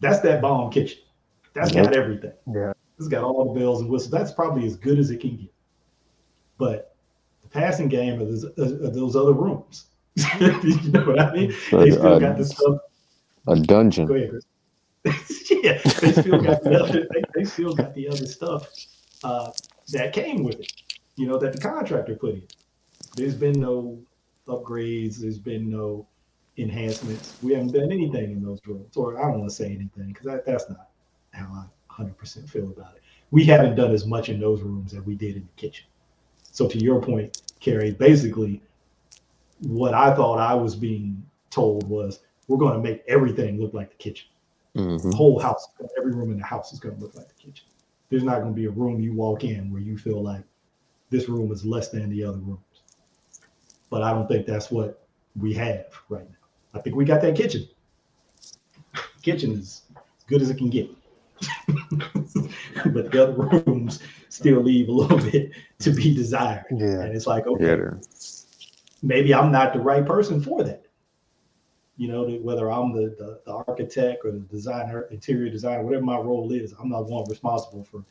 That's 0.00 0.20
that 0.20 0.42
bomb 0.42 0.70
kitchen. 0.70 0.98
That's 1.54 1.72
yep. 1.72 1.86
got 1.86 1.96
everything. 1.96 2.32
Yeah. 2.52 2.72
It's 2.98 3.08
got 3.08 3.24
all 3.24 3.52
the 3.52 3.58
bells 3.58 3.80
and 3.80 3.90
whistles. 3.90 4.10
That's 4.10 4.32
probably 4.32 4.66
as 4.66 4.76
good 4.76 4.98
as 4.98 5.10
it 5.10 5.20
can 5.20 5.36
get. 5.36 5.52
But 6.58 6.94
the 7.42 7.48
passing 7.48 7.88
game 7.88 8.20
of 8.20 8.28
those, 8.28 8.46
those 8.56 9.16
other 9.16 9.32
rooms. 9.32 9.86
you 10.38 10.90
know 10.90 11.04
what 11.04 11.20
I 11.20 11.32
mean? 11.32 11.54
They 11.72 11.90
still 11.90 12.14
uh, 12.14 12.18
got 12.18 12.38
the 12.38 12.44
stuff. 12.44 12.78
A 13.48 13.56
dungeon. 13.56 14.06
Go 14.06 14.14
ahead, 14.14 14.30
Chris. 14.30 14.44
yeah, 15.50 15.80
they 16.00 16.12
still 16.12 16.40
got 16.40 16.62
the 16.62 16.80
other. 16.82 17.06
They, 17.12 17.22
they 17.34 17.44
still 17.44 17.74
got 17.74 17.94
the 17.94 18.08
other 18.08 18.26
stuff 18.26 18.68
uh, 19.22 19.50
that 19.92 20.12
came 20.12 20.44
with 20.44 20.60
it. 20.60 20.72
You 21.16 21.26
know 21.26 21.38
that 21.38 21.52
the 21.54 21.60
contractor 21.60 22.16
put 22.16 22.34
in. 22.34 22.42
There's 23.16 23.34
been 23.34 23.60
no 23.60 24.00
upgrades. 24.48 25.18
There's 25.18 25.38
been 25.38 25.70
no 25.70 26.06
enhancements. 26.56 27.36
We 27.42 27.52
haven't 27.54 27.72
done 27.72 27.92
anything 27.92 28.32
in 28.32 28.42
those 28.42 28.60
rooms, 28.66 28.96
or 28.96 29.18
I 29.18 29.22
don't 29.30 29.40
want 29.40 29.50
to 29.50 29.54
say 29.56 29.66
anything 29.66 30.08
because 30.08 30.26
that, 30.26 30.46
that's 30.46 30.68
not 30.70 30.88
how 31.32 31.46
I 31.46 32.02
100% 32.02 32.48
feel 32.48 32.70
about 32.70 32.96
it. 32.96 33.02
We 33.30 33.44
haven't 33.44 33.76
done 33.76 33.92
as 33.92 34.06
much 34.06 34.28
in 34.28 34.40
those 34.40 34.62
rooms 34.62 34.94
as 34.94 35.02
we 35.02 35.14
did 35.14 35.36
in 35.36 35.42
the 35.42 35.60
kitchen. 35.60 35.86
So 36.52 36.68
to 36.68 36.78
your 36.78 37.00
point, 37.00 37.42
Kerry, 37.60 37.92
basically, 37.92 38.62
what 39.60 39.94
I 39.94 40.14
thought 40.14 40.38
I 40.38 40.54
was 40.54 40.76
being 40.76 41.24
told 41.50 41.88
was 41.88 42.20
we're 42.48 42.58
going 42.58 42.74
to 42.74 42.80
make 42.80 43.02
everything 43.08 43.60
look 43.60 43.74
like 43.74 43.90
the 43.90 43.96
kitchen. 43.96 44.28
Mm-hmm. 44.76 45.10
The 45.10 45.16
whole 45.16 45.38
house, 45.38 45.68
every 45.96 46.12
room 46.12 46.32
in 46.32 46.38
the 46.38 46.44
house 46.44 46.72
is 46.72 46.80
going 46.80 46.96
to 46.96 47.00
look 47.00 47.14
like 47.14 47.28
the 47.28 47.34
kitchen. 47.34 47.66
There's 48.10 48.24
not 48.24 48.40
going 48.40 48.52
to 48.52 48.60
be 48.60 48.66
a 48.66 48.70
room 48.70 49.00
you 49.00 49.12
walk 49.12 49.44
in 49.44 49.72
where 49.72 49.80
you 49.80 49.96
feel 49.96 50.22
like 50.22 50.42
this 51.10 51.28
room 51.28 51.52
is 51.52 51.64
less 51.64 51.90
than 51.90 52.10
the 52.10 52.24
other 52.24 52.38
rooms. 52.38 52.60
But 53.90 54.02
I 54.02 54.12
don't 54.12 54.26
think 54.26 54.46
that's 54.46 54.70
what 54.70 55.06
we 55.36 55.52
have 55.54 55.86
right 56.08 56.28
now. 56.28 56.36
I 56.74 56.80
think 56.80 56.96
we 56.96 57.04
got 57.04 57.20
that 57.22 57.36
kitchen. 57.36 57.68
kitchen 59.22 59.52
is 59.52 59.82
as 59.94 60.24
good 60.26 60.42
as 60.42 60.50
it 60.50 60.58
can 60.58 60.70
get. 60.70 60.90
but 62.86 63.10
the 63.10 63.22
other 63.22 63.32
rooms 63.32 64.00
still 64.28 64.60
leave 64.60 64.88
a 64.88 64.92
little 64.92 65.18
bit 65.30 65.52
to 65.80 65.90
be 65.90 66.14
desired. 66.14 66.64
Yeah. 66.70 67.02
And 67.02 67.14
it's 67.14 67.26
like, 67.26 67.46
okay, 67.46 67.64
yeah. 67.64 67.90
maybe 69.02 69.34
I'm 69.34 69.52
not 69.52 69.72
the 69.72 69.80
right 69.80 70.04
person 70.04 70.40
for 70.40 70.64
that. 70.64 70.83
You 71.96 72.08
know, 72.08 72.28
whether 72.28 72.72
I'm 72.72 72.92
the, 72.92 73.14
the, 73.16 73.40
the 73.44 73.52
architect 73.52 74.24
or 74.24 74.32
the 74.32 74.40
designer, 74.40 75.02
interior 75.10 75.48
designer, 75.48 75.82
whatever 75.82 76.04
my 76.04 76.18
role 76.18 76.52
is, 76.52 76.74
I'm 76.78 76.88
not 76.88 77.06
one 77.06 77.24
responsible 77.28 77.84
for, 77.84 78.04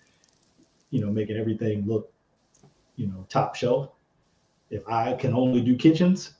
you 0.89 1.01
know, 1.01 1.11
making 1.11 1.37
everything 1.37 1.85
look, 1.85 2.11
you 2.95 3.07
know, 3.07 3.25
top 3.29 3.55
shelf. 3.55 3.89
If 4.69 4.87
I 4.87 5.13
can 5.13 5.33
only 5.33 5.61
do 5.61 5.75
kitchens, 5.75 6.35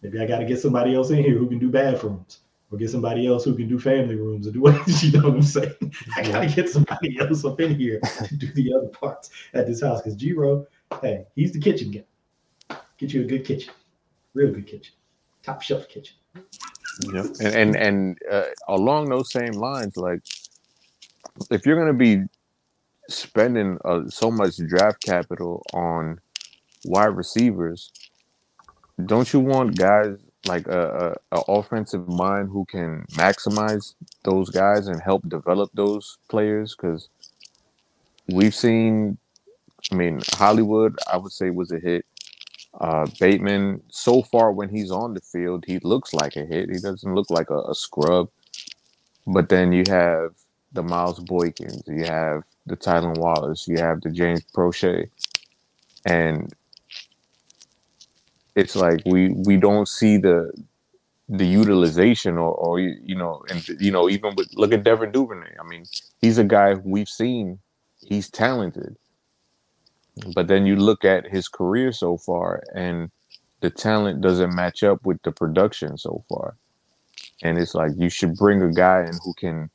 maybe 0.00 0.18
I 0.18 0.26
got 0.26 0.38
to 0.38 0.46
get 0.46 0.60
somebody 0.60 0.94
else 0.94 1.10
in 1.10 1.22
here 1.22 1.36
who 1.36 1.48
can 1.48 1.58
do 1.58 1.68
bathrooms 1.68 2.40
or 2.70 2.78
get 2.78 2.90
somebody 2.90 3.26
else 3.26 3.44
who 3.44 3.54
can 3.54 3.68
do 3.68 3.78
family 3.78 4.16
rooms 4.16 4.46
or 4.46 4.50
do 4.50 4.60
what 4.60 4.74
you 5.02 5.12
know 5.12 5.28
what 5.28 5.34
I'm 5.34 5.42
saying. 5.42 5.92
I 6.16 6.22
gotta 6.22 6.46
get 6.48 6.68
somebody 6.68 7.18
else 7.18 7.44
up 7.44 7.60
in 7.60 7.74
here 7.74 8.00
to 8.00 8.36
do 8.36 8.52
the 8.52 8.74
other 8.74 8.88
parts 8.88 9.30
at 9.54 9.66
this 9.66 9.82
house 9.82 10.02
because 10.02 10.16
G-Ro, 10.16 10.66
hey, 11.00 11.26
he's 11.34 11.52
the 11.52 11.60
kitchen 11.60 11.90
guy. 11.90 12.76
Get 12.98 13.12
you 13.12 13.22
a 13.22 13.24
good 13.24 13.44
kitchen, 13.44 13.72
real 14.34 14.52
good 14.52 14.66
kitchen, 14.66 14.94
top 15.42 15.62
shelf 15.62 15.88
kitchen. 15.88 16.16
Yeah, 17.12 17.24
and 17.40 17.54
and 17.54 17.76
and 17.76 18.18
uh, 18.30 18.44
along 18.68 19.10
those 19.10 19.30
same 19.30 19.52
lines, 19.52 19.96
like 19.96 20.20
if 21.50 21.66
you're 21.66 21.78
gonna 21.78 21.92
be 21.92 22.22
spending 23.08 23.78
uh, 23.84 24.08
so 24.08 24.30
much 24.30 24.56
draft 24.56 25.02
capital 25.02 25.62
on 25.74 26.20
wide 26.84 27.16
receivers, 27.16 27.92
don't 29.04 29.32
you 29.32 29.40
want 29.40 29.76
guys 29.76 30.16
like 30.46 30.66
a, 30.68 31.16
a, 31.32 31.36
a, 31.36 31.40
offensive 31.48 32.06
mind 32.08 32.48
who 32.48 32.64
can 32.66 33.04
maximize 33.12 33.94
those 34.22 34.48
guys 34.50 34.86
and 34.86 35.02
help 35.02 35.28
develop 35.28 35.70
those 35.74 36.18
players? 36.28 36.76
Because 36.76 37.08
we've 38.28 38.54
seen 38.54 39.16
i 39.92 39.94
mean 39.94 40.20
hollywood 40.34 40.98
i 41.12 41.16
would 41.16 41.32
say 41.32 41.50
was 41.50 41.70
a 41.70 41.78
hit 41.78 42.04
uh, 42.80 43.06
bateman 43.20 43.82
so 43.88 44.22
far 44.22 44.52
when 44.52 44.68
he's 44.68 44.90
on 44.90 45.14
the 45.14 45.20
field 45.20 45.64
he 45.66 45.78
looks 45.80 46.12
like 46.14 46.36
a 46.36 46.44
hit 46.44 46.68
he 46.70 46.78
doesn't 46.78 47.14
look 47.14 47.30
like 47.30 47.50
a, 47.50 47.58
a 47.70 47.74
scrub 47.74 48.28
but 49.26 49.48
then 49.48 49.72
you 49.72 49.84
have 49.88 50.32
the 50.72 50.82
miles 50.82 51.20
boykins 51.20 51.82
you 51.88 52.04
have 52.04 52.42
the 52.66 52.76
tylan 52.76 53.16
wallace 53.18 53.66
you 53.68 53.78
have 53.78 54.00
the 54.02 54.10
james 54.10 54.42
proche 54.54 55.08
and 56.06 56.54
it's 58.56 58.76
like 58.76 59.00
we 59.06 59.30
we 59.46 59.56
don't 59.56 59.88
see 59.88 60.16
the 60.18 60.52
the 61.28 61.46
utilization 61.46 62.38
or, 62.38 62.52
or 62.54 62.80
you 62.80 63.16
know 63.16 63.44
and 63.50 63.66
you 63.80 63.90
know 63.90 64.08
even 64.08 64.34
with 64.36 64.48
look 64.54 64.72
at 64.72 64.84
Devin 64.84 65.12
Duvernay. 65.12 65.54
I 65.60 65.64
mean, 65.68 65.84
he's 66.20 66.38
a 66.38 66.44
guy 66.44 66.74
we've 66.74 67.08
seen. 67.08 67.58
He's 68.06 68.30
talented, 68.30 68.96
but 70.34 70.48
then 70.48 70.66
you 70.66 70.76
look 70.76 71.04
at 71.04 71.28
his 71.28 71.48
career 71.48 71.92
so 71.92 72.16
far, 72.16 72.62
and 72.74 73.10
the 73.60 73.70
talent 73.70 74.20
doesn't 74.20 74.54
match 74.54 74.82
up 74.82 75.04
with 75.04 75.20
the 75.22 75.32
production 75.32 75.96
so 75.98 76.24
far. 76.28 76.56
And 77.42 77.58
it's 77.58 77.74
like 77.74 77.92
you 77.96 78.08
should 78.08 78.34
bring 78.36 78.62
a 78.62 78.72
guy 78.72 79.02
in 79.02 79.18
who 79.24 79.34
can 79.34 79.70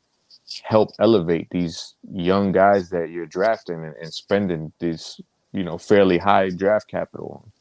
help 0.64 0.90
elevate 1.00 1.48
these 1.52 1.96
young 2.12 2.52
guys 2.52 2.90
that 2.90 3.10
you're 3.10 3.26
drafting 3.26 3.86
and, 3.86 3.96
and 3.98 4.14
spending 4.14 4.72
this 4.80 5.20
you 5.54 5.64
know 5.64 5.78
fairly 5.78 6.18
high 6.18 6.50
draft 6.50 6.90
capital 6.90 7.42
on 7.44 7.52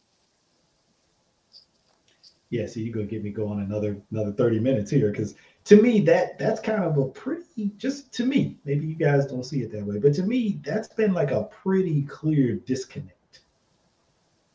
yeah, 2.51 2.67
so 2.67 2.81
you're 2.81 2.93
gonna 2.93 3.07
get 3.07 3.23
me 3.23 3.31
going 3.31 3.61
another 3.61 3.97
another 4.11 4.33
30 4.33 4.59
minutes 4.59 4.91
here 4.91 5.11
because 5.11 5.37
to 5.71 5.81
me 5.81 6.01
that 6.01 6.37
that's 6.37 6.59
kind 6.59 6.83
of 6.83 6.99
a 6.99 7.07
pretty 7.07 7.71
just 7.77 8.13
to 8.15 8.25
me, 8.25 8.59
maybe 8.65 8.89
you 8.89 8.97
guys 8.97 9.27
don't 9.27 9.45
see 9.45 9.61
it 9.61 9.71
that 9.71 9.87
way, 9.87 9.99
but 9.99 10.13
to 10.15 10.25
me, 10.25 10.59
that's 10.65 10.89
been 10.89 11.15
like 11.15 11.31
a 11.31 11.45
pretty 11.45 12.03
clear 12.03 12.57
disconnect. 12.57 13.43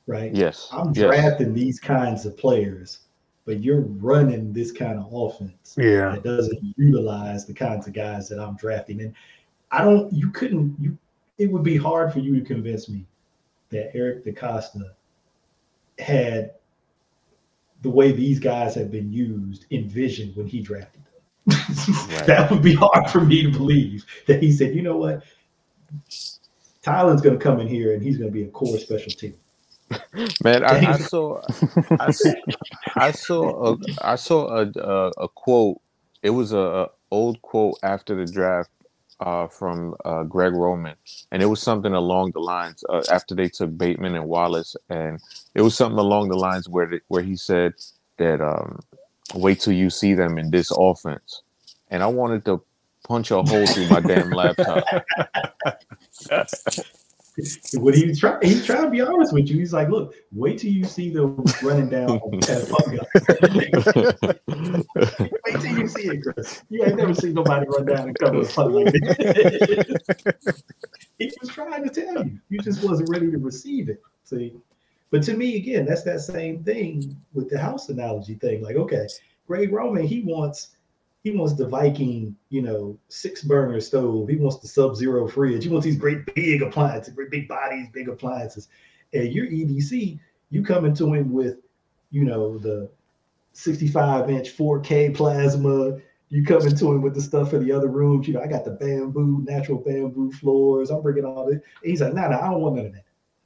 Right? 0.07 0.35
Yes. 0.35 0.67
I'm 0.73 0.91
drafting 0.91 1.55
yes. 1.55 1.55
these 1.55 1.79
kinds 1.79 2.25
of 2.25 2.35
players, 2.37 2.99
but 3.45 3.63
you're 3.63 3.79
running 3.79 4.51
this 4.51 4.73
kind 4.73 4.99
of 4.99 5.07
offense 5.13 5.75
yeah. 5.77 6.11
that 6.11 6.23
doesn't 6.23 6.59
utilize 6.75 7.45
the 7.45 7.53
kinds 7.53 7.87
of 7.87 7.93
guys 7.93 8.27
that 8.27 8.37
I'm 8.37 8.57
drafting. 8.57 8.99
And 8.99 9.13
I 9.71 9.85
don't 9.85 10.11
you 10.11 10.31
couldn't 10.31 10.75
you 10.81 10.97
it 11.37 11.49
would 11.49 11.63
be 11.63 11.77
hard 11.77 12.11
for 12.11 12.19
you 12.19 12.37
to 12.37 12.45
convince 12.45 12.89
me 12.89 13.05
that 13.69 13.95
Eric 13.95 14.25
DeCosta 14.25 14.91
had 15.97 16.55
the 17.83 17.89
way 17.89 18.11
these 18.11 18.37
guys 18.37 18.75
have 18.75 18.91
been 18.91 19.13
used 19.13 19.65
envisioned 19.71 20.35
when 20.35 20.47
he 20.47 20.59
drafted 20.59 21.04
them. 21.04 21.04
Right. 22.07 22.27
That 22.27 22.51
would 22.51 22.61
be 22.63 22.75
hard 22.75 23.09
for 23.09 23.21
me 23.21 23.43
to 23.43 23.51
believe 23.51 24.05
that 24.27 24.41
he 24.43 24.51
said, 24.51 24.75
you 24.75 24.81
know 24.83 24.97
what, 24.97 25.23
Tylan's 26.83 27.21
going 27.21 27.37
to 27.37 27.43
come 27.43 27.59
in 27.59 27.67
here 27.67 27.93
and 27.93 28.03
he's 28.03 28.17
going 28.17 28.29
to 28.29 28.33
be 28.33 28.43
a 28.43 28.49
core 28.49 28.79
special 28.79 29.13
team. 29.13 29.35
Man, 30.43 30.63
I, 30.65 30.93
I 30.93 30.97
saw, 30.97 31.41
I, 31.99 32.13
I, 32.97 33.11
saw, 33.11 33.73
a, 33.73 33.77
I 34.01 34.15
saw 34.15 34.47
a, 34.49 34.71
a, 34.79 35.11
a 35.25 35.27
quote. 35.29 35.81
It 36.23 36.31
was 36.31 36.53
a, 36.53 36.59
a 36.59 36.87
old 37.11 37.41
quote 37.41 37.79
after 37.83 38.15
the 38.15 38.31
draft 38.31 38.71
uh, 39.19 39.47
from 39.47 39.95
uh, 40.05 40.23
Greg 40.23 40.53
Roman, 40.53 40.95
and 41.31 41.43
it 41.43 41.47
was 41.47 41.61
something 41.61 41.93
along 41.93 42.31
the 42.33 42.39
lines 42.41 42.83
uh, 42.89 43.03
after 43.11 43.35
they 43.35 43.49
took 43.49 43.77
Bateman 43.77 44.15
and 44.15 44.27
Wallace, 44.27 44.75
and 44.89 45.19
it 45.55 45.61
was 45.61 45.75
something 45.75 45.99
along 45.99 46.29
the 46.29 46.37
lines 46.37 46.69
where 46.69 46.87
the, 46.87 47.01
where 47.09 47.23
he 47.23 47.35
said 47.35 47.73
that 48.17 48.41
um, 48.41 48.79
wait 49.33 49.59
till 49.59 49.73
you 49.73 49.89
see 49.89 50.13
them 50.13 50.37
in 50.37 50.51
this 50.51 50.71
offense, 50.71 51.41
and 51.89 52.03
I 52.03 52.07
wanted 52.07 52.45
to 52.45 52.63
punch 53.07 53.31
a 53.31 53.41
hole 53.41 53.65
through 53.67 53.89
my 53.89 53.99
damn 53.99 54.29
laptop. 54.31 54.83
what 57.73 57.93
he's 57.93 58.19
trying, 58.19 58.39
he's 58.41 58.65
trying 58.65 58.83
to 58.83 58.89
be 58.89 59.01
honest 59.01 59.33
with 59.33 59.49
you. 59.49 59.57
He's 59.57 59.73
like, 59.73 59.89
look, 59.89 60.15
wait 60.31 60.59
till 60.59 60.71
you 60.71 60.85
see 60.85 61.09
them 61.09 61.43
running 61.61 61.89
down 61.89 62.07
wait 62.31 62.41
till 65.59 65.77
you 65.77 65.87
see 65.87 66.07
it, 66.07 66.23
Chris. 66.23 66.63
You 66.69 66.85
ain't 66.85 66.95
never 66.95 67.13
seen 67.13 67.33
nobody 67.33 67.67
run 67.67 67.85
down 67.85 68.07
and 68.07 68.17
cover 68.17 68.41
a 68.41 68.45
punt 68.45 68.71
like 68.71 68.93
that. 68.93 70.63
he 71.19 71.31
was 71.41 71.49
trying 71.49 71.83
to 71.83 71.89
tell 71.89 72.23
you. 72.25 72.39
You 72.49 72.59
just 72.59 72.83
wasn't 72.83 73.09
ready 73.09 73.29
to 73.31 73.37
receive 73.37 73.89
it. 73.89 74.01
See? 74.23 74.53
But 75.15 75.23
to 75.23 75.33
me, 75.33 75.55
again, 75.55 75.85
that's 75.85 76.03
that 76.03 76.19
same 76.19 76.61
thing 76.61 77.15
with 77.33 77.49
the 77.49 77.57
house 77.57 77.87
analogy 77.87 78.33
thing. 78.33 78.61
Like, 78.61 78.75
okay, 78.75 79.07
Greg 79.47 79.71
Roman, 79.71 80.05
he 80.05 80.23
wants 80.23 80.75
he 81.23 81.31
wants 81.31 81.53
the 81.53 81.65
Viking, 81.65 82.35
you 82.49 82.61
know, 82.61 82.99
six 83.07 83.41
burner 83.41 83.79
stove. 83.79 84.27
He 84.27 84.35
wants 84.35 84.57
the 84.57 84.67
Sub 84.67 84.93
Zero 84.93 85.25
fridge. 85.25 85.63
He 85.63 85.69
wants 85.69 85.85
these 85.85 85.95
great 85.95 86.25
big 86.35 86.61
appliances, 86.61 87.13
great 87.13 87.31
big 87.31 87.47
bodies, 87.47 87.87
big 87.93 88.09
appliances. 88.09 88.67
And 89.13 89.31
your 89.31 89.45
EDC, 89.45 90.19
you 90.49 90.63
come 90.63 90.83
into 90.83 91.13
him 91.13 91.31
with, 91.31 91.59
you 92.11 92.25
know, 92.25 92.57
the 92.57 92.89
65 93.53 94.29
inch 94.29 94.57
4K 94.57 95.15
plasma. 95.15 95.97
You 96.27 96.43
come 96.43 96.67
into 96.67 96.91
him 96.91 97.01
with 97.01 97.15
the 97.15 97.21
stuff 97.21 97.51
for 97.51 97.59
the 97.59 97.71
other 97.71 97.87
rooms. 97.87 98.27
You 98.27 98.33
know, 98.33 98.41
I 98.41 98.47
got 98.47 98.65
the 98.65 98.71
bamboo, 98.71 99.45
natural 99.47 99.77
bamboo 99.77 100.33
floors. 100.33 100.89
I'm 100.89 101.01
bringing 101.01 101.23
all 101.23 101.45
this. 101.45 101.61
And 101.83 101.89
he's 101.89 102.01
like, 102.01 102.13
nah, 102.13 102.27
nah, 102.27 102.41
I 102.41 102.51
don't 102.51 102.59
want 102.59 102.75
none 102.75 102.87
of 102.87 102.91
that. 102.91 103.05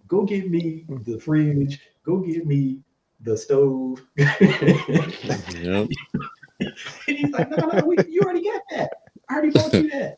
Go 0.10 0.24
get 0.24 0.50
me 0.50 0.86
mm. 0.90 1.06
the 1.06 1.18
fridge. 1.20 1.80
Go 2.04 2.18
get 2.18 2.46
me 2.46 2.80
the 3.22 3.38
stove. 3.38 4.04
yep. 4.18 4.40
and 6.60 6.74
he's 7.06 7.32
like, 7.32 7.50
no, 7.52 7.58
no, 7.68 7.86
we, 7.86 7.96
you 8.10 8.22
already 8.22 8.44
got 8.44 8.62
that. 8.72 8.90
I 9.30 9.36
already 9.36 9.52
bought 9.52 9.74
you 9.74 9.90
that. 9.92 10.18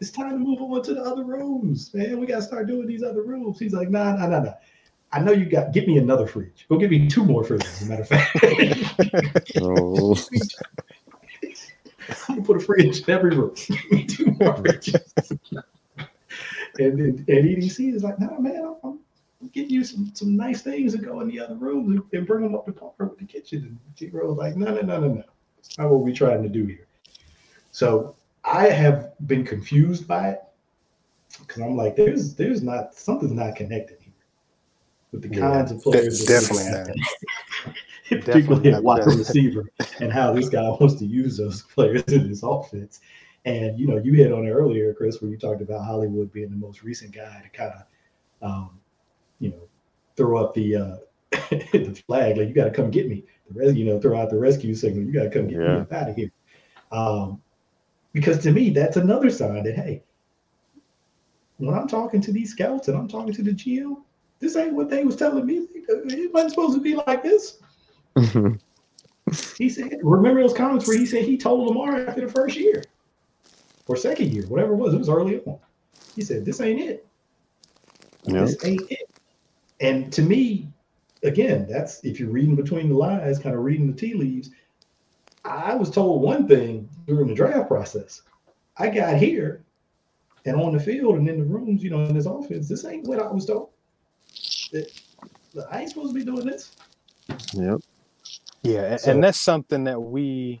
It's 0.00 0.10
time 0.10 0.30
to 0.30 0.38
move 0.38 0.60
on 0.62 0.82
to 0.82 0.94
the 0.94 1.02
other 1.02 1.24
rooms, 1.24 1.92
man. 1.92 2.20
We 2.20 2.26
got 2.26 2.36
to 2.36 2.42
start 2.42 2.66
doing 2.66 2.86
these 2.86 3.02
other 3.02 3.22
rooms. 3.22 3.58
He's 3.58 3.72
like, 3.72 3.90
nah, 3.90 4.14
nah, 4.14 4.26
nah, 4.26 4.40
nah. 4.40 4.52
I 5.12 5.20
know 5.20 5.32
you 5.32 5.46
got. 5.46 5.72
Get 5.72 5.88
me 5.88 5.98
another 5.98 6.26
fridge. 6.26 6.66
Go 6.68 6.78
get 6.78 6.90
me 6.90 7.08
two 7.08 7.24
more 7.24 7.42
fridges. 7.42 7.64
As 7.64 7.82
a 7.82 7.86
matter 7.86 8.02
of 8.02 8.08
fact. 8.08 9.52
oh. 9.60 10.16
I'm 12.28 12.36
gonna 12.36 12.42
put 12.42 12.56
a 12.58 12.60
fridge 12.60 13.00
in 13.00 13.10
every 13.10 13.36
room. 13.36 13.54
two 13.56 14.26
more 14.38 14.54
fridges. 14.54 15.38
and, 16.78 17.00
and, 17.00 17.18
and 17.18 17.26
EDC 17.26 17.94
is 17.94 18.04
like, 18.04 18.20
no, 18.20 18.26
nah, 18.26 18.38
man, 18.38 18.76
I'm, 18.84 19.00
Getting 19.52 19.70
you 19.70 19.84
some 19.84 20.10
some 20.14 20.36
nice 20.36 20.62
things 20.62 20.92
to 20.92 20.98
go 20.98 21.20
in 21.20 21.28
the 21.28 21.38
other 21.38 21.54
rooms 21.54 22.00
and 22.12 22.26
bring 22.26 22.42
them 22.42 22.54
up 22.54 22.66
to 22.66 22.72
par 22.72 22.92
with 22.98 23.18
the 23.18 23.24
kitchen. 23.24 23.58
And 23.58 23.78
G-Ro's 23.96 24.36
like, 24.36 24.56
no, 24.56 24.72
no, 24.72 24.80
no, 24.80 25.00
no, 25.00 25.08
no. 25.08 25.24
That's 25.56 25.78
not 25.78 25.90
what 25.90 26.00
we're 26.00 26.14
trying 26.14 26.42
to 26.42 26.48
do 26.48 26.64
here. 26.64 26.86
So 27.70 28.16
I 28.44 28.68
have 28.68 29.12
been 29.26 29.44
confused 29.44 30.08
by 30.08 30.30
it 30.30 30.40
because 31.40 31.62
I'm 31.62 31.76
like, 31.76 31.96
there's 31.96 32.34
there's 32.34 32.62
not 32.62 32.94
something's 32.94 33.32
not 33.32 33.56
connected 33.56 33.98
here 34.00 34.14
with 35.12 35.22
the 35.22 35.36
yeah, 35.36 35.40
kinds 35.40 35.72
of 35.72 35.82
players. 35.82 36.24
definitely 36.24 36.70
not. 36.70 37.74
particularly 38.08 38.72
at 38.72 38.82
wide 38.82 39.06
receiver 39.06 39.68
and 40.00 40.12
how 40.12 40.32
this 40.32 40.48
guy 40.48 40.62
wants 40.80 40.94
to 40.94 41.06
use 41.06 41.36
those 41.36 41.62
players 41.74 42.04
in 42.04 42.28
his 42.28 42.42
offense. 42.42 43.00
And 43.44 43.78
you 43.78 43.86
know, 43.86 43.96
you 43.96 44.12
hit 44.12 44.32
on 44.32 44.46
it 44.46 44.50
earlier, 44.50 44.92
Chris, 44.92 45.20
where 45.20 45.30
you 45.30 45.36
talked 45.36 45.62
about 45.62 45.84
Hollywood 45.84 46.32
being 46.32 46.50
the 46.50 46.56
most 46.56 46.82
recent 46.82 47.12
guy 47.12 47.42
to 47.42 47.56
kind 47.56 47.72
of, 47.72 48.48
um, 48.48 48.80
you 49.38 49.50
know, 49.50 49.68
throw 50.16 50.42
up 50.42 50.54
the 50.54 50.76
uh, 50.76 50.96
the 51.50 52.02
flag, 52.06 52.36
like 52.36 52.48
you 52.48 52.54
got 52.54 52.64
to 52.64 52.70
come 52.70 52.90
get 52.90 53.08
me. 53.08 53.24
The 53.48 53.58
res- 53.58 53.76
you 53.76 53.84
know, 53.84 54.00
throw 54.00 54.20
out 54.20 54.30
the 54.30 54.38
rescue 54.38 54.74
signal. 54.74 55.04
You 55.04 55.12
got 55.12 55.24
to 55.24 55.30
come 55.30 55.48
get 55.48 55.60
yeah. 55.60 55.80
me 55.80 55.86
out 55.92 56.10
of 56.10 56.16
here. 56.16 56.30
Um, 56.92 57.42
because 58.12 58.38
to 58.44 58.52
me, 58.52 58.70
that's 58.70 58.96
another 58.96 59.30
sign 59.30 59.64
that 59.64 59.74
hey, 59.74 60.02
when 61.58 61.74
I'm 61.74 61.88
talking 61.88 62.20
to 62.22 62.32
these 62.32 62.52
scouts 62.52 62.88
and 62.88 62.96
I'm 62.96 63.08
talking 63.08 63.32
to 63.34 63.42
the 63.42 63.52
GM, 63.52 64.02
this 64.38 64.56
ain't 64.56 64.74
what 64.74 64.90
they 64.90 65.04
was 65.04 65.16
telling 65.16 65.46
me. 65.46 65.66
It 65.74 66.32
wasn't 66.32 66.50
supposed 66.50 66.74
to 66.74 66.80
be 66.80 66.96
like 66.96 67.22
this. 67.22 67.58
he 69.58 69.68
said, 69.68 69.98
remember 70.02 70.40
those 70.40 70.54
comments 70.54 70.86
where 70.86 70.98
he 70.98 71.06
said 71.06 71.24
he 71.24 71.36
told 71.36 71.66
Lamar 71.66 72.06
after 72.06 72.26
the 72.26 72.32
first 72.32 72.56
year 72.56 72.84
or 73.86 73.96
second 73.96 74.32
year, 74.32 74.46
whatever 74.46 74.72
it 74.72 74.76
was, 74.76 74.94
it 74.94 74.98
was 74.98 75.08
early 75.08 75.40
on. 75.40 75.58
He 76.14 76.22
said, 76.22 76.44
This 76.44 76.60
ain't 76.60 76.80
it. 76.80 77.06
Yep. 78.24 78.46
This 78.46 78.64
ain't 78.64 78.90
it. 78.90 79.10
And 79.80 80.12
to 80.12 80.22
me, 80.22 80.68
again, 81.22 81.66
that's 81.68 82.02
if 82.04 82.18
you're 82.18 82.30
reading 82.30 82.56
between 82.56 82.88
the 82.88 82.94
lines, 82.94 83.38
kind 83.38 83.54
of 83.54 83.62
reading 83.62 83.90
the 83.90 83.98
tea 83.98 84.14
leaves. 84.14 84.50
I 85.44 85.74
was 85.74 85.90
told 85.90 86.22
one 86.22 86.48
thing 86.48 86.88
during 87.06 87.28
the 87.28 87.34
draft 87.34 87.68
process. 87.68 88.22
I 88.78 88.88
got 88.88 89.16
here 89.16 89.64
and 90.44 90.56
on 90.56 90.72
the 90.72 90.80
field 90.80 91.16
and 91.16 91.28
in 91.28 91.38
the 91.38 91.44
rooms, 91.44 91.82
you 91.82 91.90
know, 91.90 92.04
in 92.04 92.14
this 92.14 92.26
offense, 92.26 92.68
this 92.68 92.84
ain't 92.84 93.06
what 93.06 93.20
I 93.20 93.30
was 93.30 93.46
told. 93.46 93.70
I 95.70 95.80
ain't 95.80 95.90
supposed 95.90 96.10
to 96.10 96.14
be 96.14 96.24
doing 96.24 96.46
this. 96.46 96.72
Yep. 97.54 97.80
Yeah, 98.62 98.96
so, 98.96 99.12
and 99.12 99.22
that's 99.22 99.40
something 99.40 99.84
that 99.84 100.00
we 100.00 100.60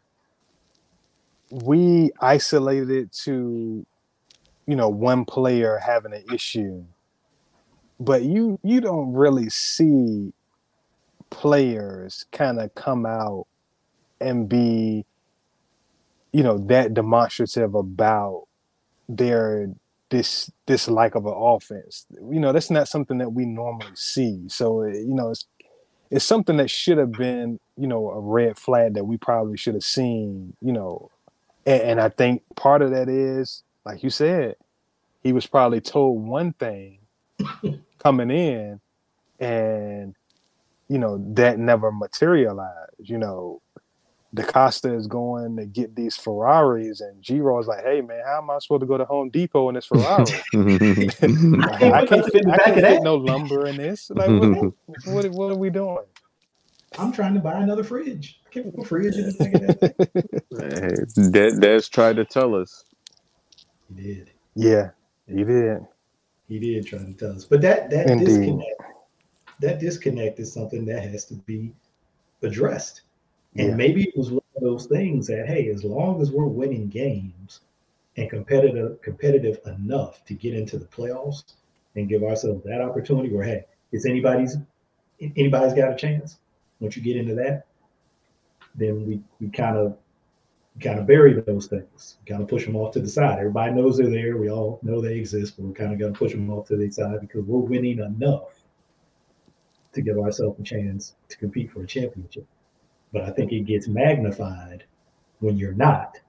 we 1.50 2.10
isolated 2.20 3.12
to, 3.24 3.84
you 4.66 4.76
know, 4.76 4.88
one 4.88 5.24
player 5.24 5.78
having 5.78 6.12
an 6.12 6.24
issue, 6.32 6.84
but 7.98 8.22
you 8.22 8.58
you 8.62 8.80
don't 8.80 9.12
really 9.12 9.48
see 9.48 10.32
players 11.30 12.26
kind 12.32 12.60
of 12.60 12.74
come 12.74 13.06
out 13.06 13.46
and 14.20 14.48
be 14.48 15.04
you 16.32 16.42
know 16.42 16.58
that 16.58 16.94
demonstrative 16.94 17.74
about 17.74 18.46
their 19.08 19.70
this 20.10 20.50
dislike 20.66 21.14
of 21.16 21.26
an 21.26 21.34
offense. 21.34 22.06
You 22.30 22.40
know 22.40 22.52
that's 22.52 22.70
not 22.70 22.88
something 22.88 23.18
that 23.18 23.30
we 23.30 23.44
normally 23.44 23.94
see. 23.94 24.44
So 24.48 24.84
you 24.84 25.14
know 25.14 25.30
it's 25.30 25.46
it's 26.10 26.24
something 26.24 26.58
that 26.58 26.70
should 26.70 26.98
have 26.98 27.12
been 27.12 27.58
you 27.76 27.86
know 27.86 28.10
a 28.10 28.20
red 28.20 28.58
flag 28.58 28.94
that 28.94 29.04
we 29.04 29.16
probably 29.16 29.56
should 29.56 29.74
have 29.74 29.84
seen 29.84 30.54
you 30.60 30.72
know. 30.72 31.10
And, 31.66 31.82
and 31.82 32.00
i 32.00 32.08
think 32.08 32.42
part 32.54 32.80
of 32.80 32.92
that 32.92 33.08
is 33.08 33.64
like 33.84 34.04
you 34.04 34.10
said 34.10 34.54
he 35.22 35.32
was 35.32 35.46
probably 35.46 35.80
told 35.80 36.22
one 36.24 36.52
thing 36.52 36.98
coming 37.98 38.30
in 38.30 38.80
and 39.38 40.14
you 40.88 40.98
know, 40.98 41.18
that 41.34 41.58
never 41.58 41.90
materialized. 41.90 42.92
You 42.98 43.18
know, 43.18 43.60
DeCosta 44.34 44.94
is 44.96 45.06
going 45.06 45.56
to 45.56 45.66
get 45.66 45.94
these 45.96 46.16
Ferraris, 46.16 47.00
and 47.00 47.22
G 47.22 47.36
is 47.36 47.66
like, 47.66 47.84
"Hey 47.84 48.00
man, 48.00 48.22
how 48.24 48.38
am 48.38 48.50
I 48.50 48.58
supposed 48.58 48.80
to 48.80 48.86
go 48.86 48.98
to 48.98 49.04
Home 49.04 49.30
Depot 49.30 49.68
in 49.68 49.74
this 49.74 49.86
Ferrari? 49.86 50.24
I 50.54 52.06
can't 52.06 52.32
fit, 52.32 52.48
I 52.48 52.58
can't 52.58 52.80
fit 52.80 53.02
no 53.02 53.16
lumber 53.16 53.66
in 53.66 53.76
this. 53.76 54.10
Like, 54.10 54.28
what, 54.28 54.72
what, 55.06 55.30
what, 55.30 55.52
are 55.52 55.56
we 55.56 55.70
doing? 55.70 56.04
I'm 56.98 57.12
trying 57.12 57.34
to 57.34 57.40
buy 57.40 57.60
another 57.60 57.84
fridge. 57.84 58.40
I 58.46 58.50
can't 58.50 58.74
put 58.74 58.84
a 58.84 58.88
fridge 58.88 59.16
in 59.16 59.26
the 59.26 59.32
back 59.32 59.54
of 59.54 59.80
that. 59.80 61.10
Hey, 61.16 61.30
Dad, 61.30 61.60
Dad's 61.60 61.88
tried 61.88 62.16
to 62.16 62.24
tell 62.24 62.54
us. 62.54 62.84
He 63.94 64.02
did. 64.02 64.30
Yeah, 64.54 64.90
he 65.26 65.44
did. 65.44 65.86
He 66.48 66.58
did 66.58 66.86
try 66.86 67.00
to 67.00 67.12
tell 67.14 67.32
us, 67.32 67.44
but 67.44 67.60
that 67.62 67.90
that 67.90 68.08
Indeed. 68.08 68.26
disconnect 68.26 68.82
that 69.60 69.80
disconnect 69.80 70.38
is 70.38 70.52
something 70.52 70.84
that 70.86 71.02
has 71.02 71.24
to 71.26 71.34
be 71.34 71.72
addressed. 72.42 73.02
And 73.56 73.70
yeah. 73.70 73.74
maybe 73.74 74.04
it 74.04 74.16
was 74.16 74.30
one 74.30 74.42
of 74.54 74.62
those 74.62 74.86
things 74.86 75.26
that, 75.28 75.46
hey, 75.46 75.70
as 75.70 75.82
long 75.82 76.20
as 76.20 76.30
we're 76.30 76.44
winning 76.44 76.88
games 76.88 77.60
and 78.16 78.28
competitive 78.28 79.00
competitive 79.02 79.60
enough 79.66 80.24
to 80.26 80.34
get 80.34 80.54
into 80.54 80.78
the 80.78 80.84
playoffs 80.86 81.54
and 81.94 82.08
give 82.08 82.22
ourselves 82.22 82.64
that 82.64 82.80
opportunity 82.80 83.30
where, 83.30 83.44
hey, 83.44 83.64
is 83.92 84.04
anybody's 84.04 84.56
anybody's 85.20 85.74
got 85.74 85.92
a 85.92 85.96
chance. 85.96 86.38
Once 86.80 86.96
you 86.96 87.02
get 87.02 87.16
into 87.16 87.34
that, 87.34 87.66
then 88.74 89.06
we 89.06 89.20
we 89.40 89.48
kind 89.48 89.76
of 89.76 89.96
kind 90.80 90.98
of 90.98 91.06
bury 91.06 91.40
those 91.40 91.66
things, 91.66 92.18
kind 92.26 92.42
of 92.42 92.48
push 92.48 92.64
them 92.64 92.76
off 92.76 92.92
to 92.92 93.00
the 93.00 93.08
side. 93.08 93.38
Everybody 93.38 93.72
knows 93.72 93.96
they're 93.96 94.10
there. 94.10 94.36
We 94.36 94.50
all 94.50 94.78
know 94.82 95.00
they 95.00 95.14
exist, 95.14 95.56
but 95.56 95.64
we're 95.64 95.72
kind 95.72 95.92
of 95.92 95.98
going 95.98 96.12
to 96.12 96.18
push 96.18 96.32
them 96.32 96.50
off 96.50 96.68
to 96.68 96.76
the 96.76 96.90
side 96.90 97.20
because 97.20 97.44
we're 97.44 97.58
winning 97.58 97.98
enough 97.98 98.62
to 99.92 100.02
give 100.02 100.18
ourselves 100.18 100.60
a 100.60 100.62
chance 100.62 101.14
to 101.28 101.36
compete 101.38 101.72
for 101.72 101.82
a 101.82 101.86
championship. 101.86 102.46
But 103.12 103.22
I 103.22 103.30
think 103.30 103.52
it 103.52 103.64
gets 103.64 103.88
magnified 103.88 104.84
when 105.40 105.56
you're 105.56 105.72
not 105.72 106.20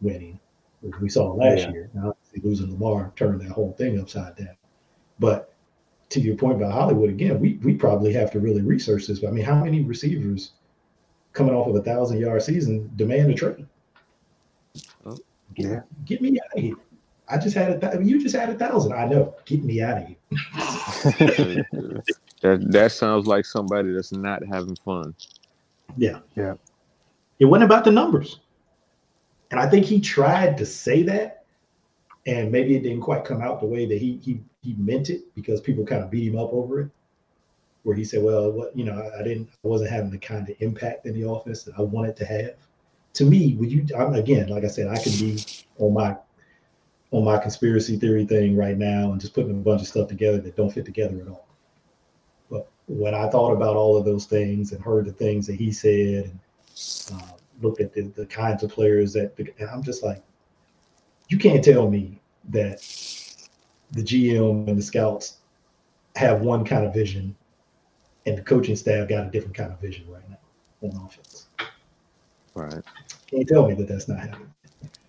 winning, 0.00 0.38
which 0.80 0.98
we 1.00 1.08
saw 1.08 1.32
last 1.32 1.62
yeah. 1.62 1.72
year. 1.72 1.90
Now, 1.92 2.14
losing 2.42 2.70
Lamar 2.70 3.12
turned 3.16 3.40
that 3.40 3.50
whole 3.50 3.72
thing 3.72 4.00
upside 4.00 4.36
down. 4.36 4.56
But 5.18 5.52
to 6.10 6.20
your 6.20 6.36
point 6.36 6.56
about 6.56 6.72
Hollywood, 6.72 7.10
again, 7.10 7.40
we, 7.40 7.58
we 7.62 7.74
probably 7.74 8.12
have 8.12 8.30
to 8.32 8.40
really 8.40 8.62
research 8.62 9.06
this. 9.06 9.18
But 9.18 9.28
I 9.28 9.30
mean, 9.32 9.44
how 9.44 9.62
many 9.62 9.82
receivers 9.82 10.52
coming 11.32 11.54
off 11.54 11.68
of 11.68 11.76
a 11.76 11.82
thousand 11.82 12.20
yard 12.20 12.42
season 12.42 12.90
demand 12.96 13.30
a 13.30 13.34
trade? 13.34 13.66
Oh, 15.50 15.54
yeah. 15.56 15.80
Get 16.04 16.22
me 16.22 16.38
out 16.40 16.56
of 16.56 16.62
here. 16.62 16.76
I 17.28 17.38
just 17.38 17.54
had 17.56 17.70
a 17.70 17.78
th- 17.78 18.06
you 18.06 18.20
just 18.20 18.34
had 18.34 18.50
a 18.50 18.54
thousand. 18.54 18.92
I 18.92 19.06
know. 19.06 19.34
Get 19.44 19.62
me 19.62 19.82
out 19.82 19.98
of 20.02 20.08
here. 20.08 20.16
That 22.42 22.72
that 22.72 22.92
sounds 22.92 23.26
like 23.26 23.44
somebody 23.44 23.92
that's 23.92 24.12
not 24.12 24.42
having 24.46 24.74
fun. 24.76 25.14
Yeah. 25.98 26.20
Yeah. 26.36 26.54
It 27.38 27.44
wasn't 27.44 27.64
about 27.64 27.84
the 27.84 27.90
numbers. 27.90 28.40
And 29.50 29.60
I 29.60 29.68
think 29.68 29.84
he 29.84 30.00
tried 30.00 30.56
to 30.58 30.64
say 30.64 31.02
that, 31.02 31.44
and 32.26 32.50
maybe 32.50 32.76
it 32.76 32.82
didn't 32.82 33.02
quite 33.02 33.24
come 33.24 33.42
out 33.42 33.60
the 33.60 33.66
way 33.66 33.84
that 33.86 33.98
he 33.98 34.20
he 34.22 34.40
he 34.62 34.74
meant 34.78 35.10
it 35.10 35.34
because 35.34 35.60
people 35.60 35.84
kind 35.84 36.02
of 36.02 36.10
beat 36.10 36.32
him 36.32 36.38
up 36.38 36.52
over 36.52 36.80
it. 36.80 36.90
Where 37.82 37.96
he 37.96 38.04
said, 38.04 38.22
"Well, 38.22 38.52
what 38.52 38.76
you 38.76 38.84
know, 38.84 38.98
I, 38.98 39.20
I 39.20 39.22
didn't, 39.22 39.48
I 39.64 39.68
wasn't 39.68 39.90
having 39.90 40.10
the 40.10 40.18
kind 40.18 40.48
of 40.48 40.56
impact 40.60 41.06
in 41.06 41.14
the 41.14 41.24
office 41.24 41.64
that 41.64 41.74
I 41.78 41.82
wanted 41.82 42.16
to 42.16 42.24
have." 42.24 42.54
To 43.14 43.24
me, 43.24 43.54
would 43.54 43.70
you 43.72 43.86
again, 44.14 44.48
like 44.48 44.64
I 44.64 44.68
said, 44.68 44.88
I 44.88 45.02
can 45.02 45.12
be 45.12 45.42
on 45.78 45.92
my 45.92 46.16
on 47.12 47.24
my 47.24 47.38
conspiracy 47.38 47.96
theory 47.96 48.24
thing 48.24 48.56
right 48.56 48.78
now 48.78 49.10
and 49.10 49.20
just 49.20 49.34
putting 49.34 49.50
a 49.50 49.54
bunch 49.54 49.82
of 49.82 49.88
stuff 49.88 50.08
together 50.08 50.38
that 50.38 50.56
don't 50.56 50.70
fit 50.70 50.84
together 50.84 51.20
at 51.20 51.28
all. 51.28 51.48
But 52.50 52.70
when 52.86 53.14
I 53.14 53.28
thought 53.28 53.52
about 53.52 53.76
all 53.76 53.96
of 53.96 54.04
those 54.04 54.26
things 54.26 54.72
and 54.72 54.82
heard 54.82 55.06
the 55.06 55.12
things 55.12 55.46
that 55.48 55.56
he 55.56 55.72
said 55.72 56.26
and 56.26 56.38
uh, 57.12 57.32
looked 57.60 57.80
at 57.80 57.92
the, 57.92 58.02
the 58.02 58.26
kinds 58.26 58.62
of 58.62 58.70
players 58.70 59.12
that, 59.14 59.32
I'm 59.72 59.82
just 59.82 60.04
like, 60.04 60.22
you 61.28 61.38
can't 61.38 61.64
tell 61.64 61.90
me 61.90 62.20
that 62.50 62.78
the 63.92 64.02
GM 64.02 64.68
and 64.68 64.78
the 64.78 64.82
scouts 64.82 65.38
have 66.16 66.42
one 66.42 66.64
kind 66.64 66.84
of 66.84 66.94
vision 66.94 67.34
and 68.26 68.38
the 68.38 68.42
coaching 68.42 68.76
staff 68.76 69.08
got 69.08 69.26
a 69.26 69.30
different 69.30 69.56
kind 69.56 69.72
of 69.72 69.80
vision 69.80 70.04
right 70.08 70.28
now 70.28 70.38
on 70.82 71.06
offense. 71.06 71.29
Right. 72.60 72.84
Can't 73.26 73.48
tell 73.48 73.66
me 73.66 73.74
that 73.74 73.88
that's 73.88 74.08
not 74.08 74.20
happening 74.20 74.52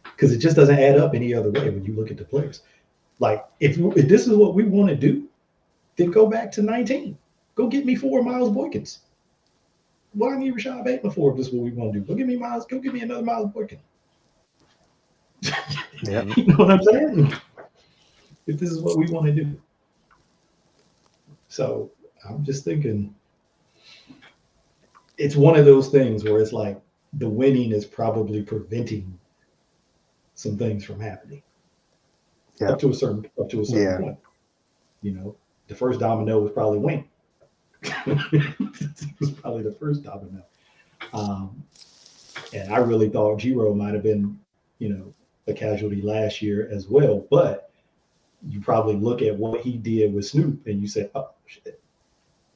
because 0.03 0.31
it 0.31 0.37
just 0.37 0.55
doesn't 0.55 0.79
add 0.79 0.97
up 0.97 1.13
any 1.13 1.33
other 1.33 1.51
way 1.51 1.69
when 1.69 1.83
you 1.83 1.93
look 1.93 2.11
at 2.11 2.17
the 2.17 2.23
players. 2.23 2.61
Like 3.19 3.45
if, 3.59 3.77
if 3.77 4.07
this 4.07 4.27
is 4.27 4.35
what 4.35 4.53
we 4.55 4.63
want 4.63 4.89
to 4.89 4.95
do, 4.95 5.27
then 5.97 6.11
go 6.11 6.27
back 6.27 6.51
to 6.53 6.61
19. 6.61 7.17
Go 7.55 7.67
get 7.67 7.85
me 7.85 7.95
four 7.95 8.23
Miles 8.23 8.49
Boykins. 8.49 8.99
Why 10.13 10.29
do 10.29 10.35
I 10.35 10.39
need 10.39 10.51
Rashod 10.51 10.85
Bateman 10.85 11.11
for 11.11 11.31
if 11.31 11.37
this 11.37 11.47
is 11.47 11.53
what 11.53 11.63
we 11.63 11.71
want 11.71 11.93
to 11.93 11.99
do? 11.99 12.05
Go 12.05 12.15
get 12.15 12.27
me 12.27 12.37
Miles. 12.37 12.65
Go 12.65 12.79
get 12.79 12.93
me 12.93 13.01
another 13.01 13.23
Miles 13.23 13.51
Boykin. 13.51 13.79
Yeah. 16.03 16.23
you 16.35 16.47
know 16.47 16.55
what 16.55 16.71
I'm 16.71 16.81
saying? 16.81 17.31
If 18.47 18.57
this 18.59 18.71
is 18.71 18.81
what 18.81 18.97
we 18.97 19.07
want 19.11 19.27
to 19.27 19.31
do. 19.31 19.61
So 21.47 21.91
I'm 22.27 22.43
just 22.43 22.65
thinking 22.65 23.13
it's 25.19 25.35
one 25.35 25.59
of 25.59 25.65
those 25.65 25.89
things 25.89 26.23
where 26.23 26.39
it's 26.39 26.53
like 26.53 26.81
the 27.13 27.29
winning 27.29 27.71
is 27.71 27.85
probably 27.85 28.41
preventing 28.41 29.19
some 30.35 30.57
things 30.57 30.83
from 30.83 30.99
happening. 30.99 31.41
Yeah. 32.59 32.71
Up 32.71 32.79
to 32.79 32.89
a 32.89 32.93
certain 32.93 33.29
up 33.39 33.49
to 33.49 33.61
a 33.61 33.65
certain 33.65 33.83
yeah. 33.83 33.97
point. 33.97 34.17
You 35.01 35.11
know, 35.13 35.35
the 35.67 35.75
first 35.75 35.99
domino 35.99 36.39
was 36.39 36.51
probably 36.51 36.79
Wayne. 36.79 37.05
it 37.83 39.19
was 39.19 39.31
probably 39.31 39.63
the 39.63 39.71
first 39.71 40.03
domino. 40.03 40.43
Um, 41.13 41.63
and 42.53 42.71
I 42.71 42.77
really 42.77 43.09
thought 43.09 43.39
G-Ro 43.39 43.73
might 43.73 43.93
have 43.93 44.03
been, 44.03 44.39
you 44.79 44.89
know, 44.89 45.13
a 45.47 45.53
casualty 45.53 46.01
last 46.01 46.41
year 46.41 46.69
as 46.71 46.87
well. 46.87 47.25
But 47.31 47.71
you 48.47 48.61
probably 48.61 48.95
look 48.95 49.21
at 49.21 49.35
what 49.35 49.61
he 49.61 49.77
did 49.77 50.13
with 50.13 50.27
Snoop 50.27 50.65
and 50.67 50.81
you 50.81 50.87
say, 50.87 51.09
oh 51.15 51.29
shit, 51.45 51.81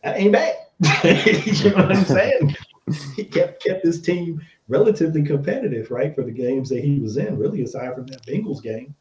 that 0.04 0.18
ain't 0.18 0.34
bad. 0.34 0.56
you 1.46 1.70
know 1.70 1.76
what 1.78 1.96
I'm 1.96 2.06
saying? 2.06 2.56
he 3.16 3.24
kept 3.24 3.64
kept 3.64 3.84
this 3.84 4.02
team 4.02 4.42
relatively 4.68 5.24
competitive, 5.24 5.90
right, 5.92 6.14
for 6.14 6.24
the 6.24 6.32
games 6.32 6.70
that 6.70 6.84
he 6.84 7.00
was 7.00 7.18
in. 7.18 7.38
Really, 7.38 7.64
aside 7.64 7.96
from 7.96 8.08
that 8.08 8.26
Bengals 8.26 8.62
game, 8.62 8.94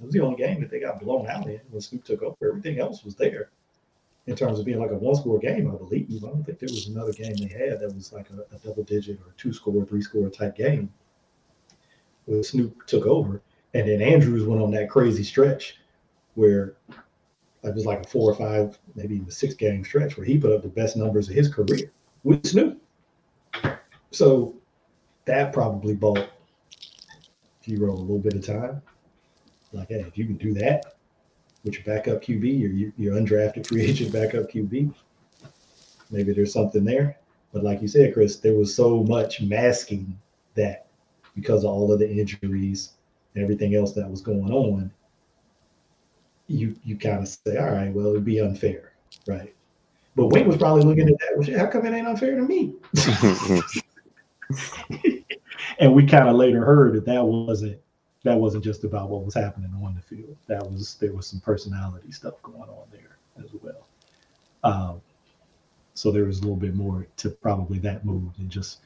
it 0.00 0.04
was 0.04 0.12
the 0.12 0.20
only 0.20 0.36
game 0.36 0.60
that 0.60 0.70
they 0.70 0.80
got 0.80 1.00
blown 1.00 1.28
out 1.28 1.46
in 1.46 1.60
when 1.70 1.80
Snoop 1.80 2.04
took 2.04 2.22
over. 2.22 2.36
Everything 2.48 2.80
else 2.80 3.04
was 3.04 3.14
there 3.14 3.50
in 4.26 4.36
terms 4.36 4.58
of 4.58 4.64
being 4.64 4.78
like 4.78 4.90
a 4.90 4.96
one 4.96 5.14
score 5.14 5.38
game, 5.38 5.68
I 5.68 5.76
believe. 5.76 6.24
I 6.24 6.28
don't 6.28 6.44
think 6.44 6.58
there 6.58 6.68
was 6.68 6.88
another 6.88 7.12
game 7.12 7.34
they 7.36 7.48
had 7.48 7.80
that 7.80 7.94
was 7.94 8.12
like 8.12 8.28
a, 8.30 8.54
a 8.54 8.58
double 8.58 8.84
digit 8.84 9.18
or 9.26 9.32
two 9.36 9.52
score, 9.52 9.84
three 9.84 10.02
score 10.02 10.28
type 10.28 10.56
game 10.56 10.92
where 12.26 12.42
Snoop 12.42 12.86
took 12.86 13.06
over. 13.06 13.42
And 13.74 13.88
then 13.88 14.02
Andrews 14.02 14.44
went 14.44 14.62
on 14.62 14.70
that 14.72 14.90
crazy 14.90 15.24
stretch 15.24 15.78
where 16.34 16.74
it 17.62 17.74
was 17.74 17.86
like 17.86 18.04
a 18.04 18.08
four 18.08 18.30
or 18.30 18.34
five, 18.34 18.78
maybe 18.94 19.16
even 19.16 19.30
six 19.30 19.54
game 19.54 19.84
stretch 19.84 20.16
where 20.16 20.26
he 20.26 20.38
put 20.38 20.52
up 20.52 20.62
the 20.62 20.68
best 20.68 20.96
numbers 20.96 21.28
of 21.28 21.34
his 21.34 21.52
career 21.52 21.90
with 22.24 22.46
Snoop. 22.46 22.79
So 24.10 24.54
that 25.24 25.52
probably 25.52 25.94
bought 25.94 26.28
G-Ro 27.62 27.90
a 27.90 27.94
little 27.94 28.18
bit 28.18 28.34
of 28.34 28.44
time. 28.44 28.82
Like, 29.72 29.88
hey, 29.88 30.00
if 30.00 30.18
you 30.18 30.24
can 30.24 30.36
do 30.36 30.52
that 30.54 30.94
with 31.64 31.74
your 31.74 31.84
backup 31.84 32.22
QB, 32.22 32.42
your 32.42 32.92
your 32.96 33.20
undrafted 33.20 33.66
free 33.66 33.82
agent 33.86 34.12
backup 34.12 34.50
QB, 34.50 34.92
maybe 36.10 36.32
there's 36.32 36.52
something 36.52 36.84
there. 36.84 37.16
But 37.52 37.64
like 37.64 37.82
you 37.82 37.88
said, 37.88 38.14
Chris, 38.14 38.36
there 38.36 38.54
was 38.54 38.74
so 38.74 39.02
much 39.04 39.40
masking 39.40 40.18
that 40.54 40.86
because 41.34 41.64
of 41.64 41.70
all 41.70 41.92
of 41.92 41.98
the 41.98 42.10
injuries 42.10 42.92
and 43.34 43.42
everything 43.42 43.74
else 43.74 43.92
that 43.92 44.10
was 44.10 44.20
going 44.20 44.50
on, 44.50 44.90
you 46.48 46.74
you 46.84 46.96
kind 46.96 47.20
of 47.20 47.28
say, 47.28 47.56
all 47.56 47.70
right, 47.70 47.92
well, 47.92 48.08
it'd 48.08 48.24
be 48.24 48.40
unfair, 48.40 48.92
right? 49.26 49.54
But 50.16 50.28
Wayne 50.28 50.48
was 50.48 50.56
probably 50.56 50.82
looking 50.82 51.08
at 51.08 51.14
that. 51.20 51.36
Well, 51.36 51.58
how 51.58 51.66
come 51.66 51.86
it 51.86 51.94
ain't 51.94 52.08
unfair 52.08 52.34
to 52.34 52.42
me? 52.42 52.74
and 55.78 55.94
we 55.94 56.06
kind 56.06 56.28
of 56.28 56.36
later 56.36 56.64
heard 56.64 56.94
that 56.94 57.04
that 57.06 57.24
wasn't 57.24 57.78
that 58.22 58.36
wasn't 58.36 58.62
just 58.62 58.84
about 58.84 59.08
what 59.08 59.24
was 59.24 59.34
happening 59.34 59.72
on 59.82 59.94
the 59.94 60.02
field. 60.02 60.36
That 60.46 60.62
was 60.62 60.96
there 61.00 61.12
was 61.12 61.26
some 61.26 61.40
personality 61.40 62.12
stuff 62.12 62.34
going 62.42 62.68
on 62.68 62.86
there 62.92 63.16
as 63.42 63.50
well. 63.62 63.86
Um, 64.62 65.00
so 65.94 66.10
there 66.10 66.24
was 66.24 66.38
a 66.38 66.42
little 66.42 66.56
bit 66.56 66.74
more 66.74 67.06
to 67.18 67.30
probably 67.30 67.78
that 67.80 68.04
move 68.04 68.36
than 68.36 68.48
just 68.48 68.80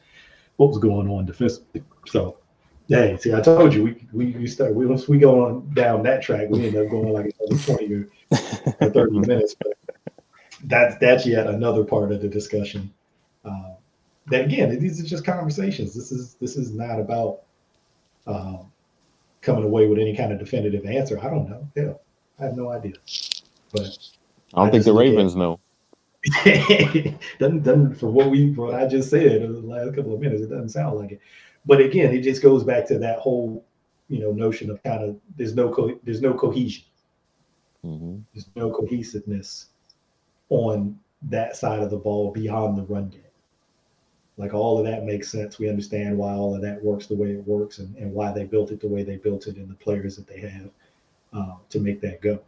what 0.56 0.68
was 0.68 0.78
going 0.78 1.08
on 1.08 1.26
defensively. 1.26 1.82
So, 2.06 2.38
hey, 2.88 3.16
see, 3.20 3.34
I 3.34 3.40
told 3.40 3.74
you 3.74 3.84
we 3.84 4.06
we 4.12 4.26
we 4.38 4.46
start 4.46 4.74
we 4.74 4.86
once 4.86 5.08
we 5.08 5.18
go 5.18 5.44
on 5.46 5.72
down 5.74 6.02
that 6.04 6.22
track, 6.22 6.48
we 6.48 6.66
end 6.66 6.76
up 6.76 6.90
going 6.90 7.12
like 7.12 7.34
another 7.40 7.62
twenty 7.62 7.92
or, 7.94 8.08
or 8.80 8.90
thirty 8.90 9.18
minutes. 9.18 9.54
But 9.54 9.74
that's 10.64 10.96
that's 10.98 11.26
yet 11.26 11.46
another 11.46 11.84
part 11.84 12.12
of 12.12 12.22
the 12.22 12.28
discussion. 12.28 12.92
Um, 13.44 13.76
that 14.28 14.44
again, 14.46 14.78
these 14.78 15.00
are 15.00 15.06
just 15.06 15.24
conversations. 15.24 15.94
This 15.94 16.12
is 16.12 16.34
this 16.34 16.56
is 16.56 16.72
not 16.72 16.98
about 17.00 17.42
um, 18.26 18.70
coming 19.40 19.64
away 19.64 19.86
with 19.86 19.98
any 19.98 20.16
kind 20.16 20.32
of 20.32 20.38
definitive 20.38 20.86
answer. 20.86 21.18
I 21.18 21.28
don't 21.30 21.48
know. 21.48 21.68
Hell, 21.76 22.00
I 22.38 22.44
have 22.44 22.56
no 22.56 22.70
idea. 22.70 22.94
But 23.72 23.98
I 24.54 24.60
don't 24.60 24.68
I 24.68 24.70
think 24.70 24.84
the 24.84 24.94
Ravens 24.94 25.36
know. 25.36 25.60
doesn't 27.38 27.64
doesn't 27.64 27.94
for 27.96 28.10
what 28.10 28.30
we 28.30 28.52
what 28.52 28.74
I 28.74 28.86
just 28.86 29.10
said 29.10 29.42
in 29.42 29.52
the 29.52 29.60
last 29.60 29.94
couple 29.94 30.14
of 30.14 30.20
minutes, 30.20 30.42
it 30.42 30.48
doesn't 30.48 30.70
sound 30.70 30.98
like 30.98 31.12
it. 31.12 31.20
But 31.66 31.80
again, 31.80 32.14
it 32.14 32.22
just 32.22 32.42
goes 32.42 32.64
back 32.64 32.86
to 32.88 32.98
that 32.98 33.18
whole 33.18 33.64
you 34.08 34.20
know 34.20 34.32
notion 34.32 34.70
of 34.70 34.82
kind 34.82 35.02
of 35.02 35.16
there's 35.36 35.54
no 35.54 35.68
co- 35.68 36.00
there's 36.04 36.22
no 36.22 36.32
cohesion. 36.32 36.84
Mm-hmm. 37.84 38.20
There's 38.32 38.48
no 38.56 38.70
cohesiveness 38.70 39.66
on 40.48 40.98
that 41.22 41.56
side 41.56 41.80
of 41.80 41.90
the 41.90 41.98
ball 41.98 42.32
beyond 42.32 42.78
the 42.78 42.82
run 42.84 43.10
game. 43.10 43.20
Like 44.36 44.52
all 44.52 44.78
of 44.78 44.84
that 44.84 45.04
makes 45.04 45.30
sense. 45.30 45.58
We 45.58 45.68
understand 45.68 46.18
why 46.18 46.32
all 46.32 46.54
of 46.54 46.62
that 46.62 46.82
works 46.82 47.06
the 47.06 47.14
way 47.14 47.30
it 47.30 47.46
works 47.46 47.78
and, 47.78 47.94
and 47.96 48.12
why 48.12 48.32
they 48.32 48.44
built 48.44 48.72
it 48.72 48.80
the 48.80 48.88
way 48.88 49.04
they 49.04 49.16
built 49.16 49.46
it 49.46 49.56
and 49.56 49.70
the 49.70 49.74
players 49.74 50.16
that 50.16 50.26
they 50.26 50.40
have 50.40 50.70
uh, 51.32 51.54
to 51.70 51.78
make 51.78 52.00
that 52.00 52.20
go. 52.20 52.40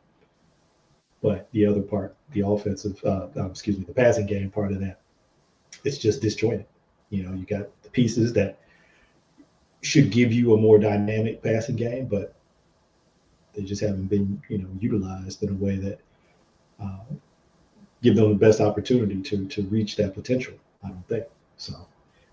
But 1.22 1.48
the 1.52 1.64
other 1.64 1.82
part, 1.82 2.16
the 2.32 2.40
offensive, 2.46 3.00
uh, 3.04 3.28
uh, 3.36 3.50
excuse 3.50 3.78
me, 3.78 3.84
the 3.84 3.94
passing 3.94 4.26
game 4.26 4.50
part 4.50 4.72
of 4.72 4.80
that, 4.80 5.00
it's 5.84 5.98
just 5.98 6.20
disjointed. 6.20 6.66
You 7.10 7.22
know, 7.22 7.34
you 7.34 7.46
got 7.46 7.68
the 7.82 7.90
pieces 7.90 8.32
that 8.32 8.58
should 9.82 10.10
give 10.10 10.32
you 10.32 10.54
a 10.54 10.56
more 10.56 10.78
dynamic 10.78 11.42
passing 11.42 11.76
game, 11.76 12.06
but 12.06 12.34
they 13.54 13.62
just 13.62 13.80
haven't 13.80 14.06
been, 14.06 14.42
you 14.48 14.58
know, 14.58 14.68
utilized 14.80 15.42
in 15.42 15.50
a 15.50 15.54
way 15.54 15.76
that 15.76 16.00
uh, 16.82 17.14
give 18.02 18.16
them 18.16 18.28
the 18.28 18.34
best 18.34 18.60
opportunity 18.60 19.22
to 19.22 19.46
to 19.46 19.62
reach 19.62 19.96
that 19.96 20.14
potential. 20.14 20.54
I 20.84 20.88
don't 20.88 21.08
think. 21.08 21.24
So 21.56 21.74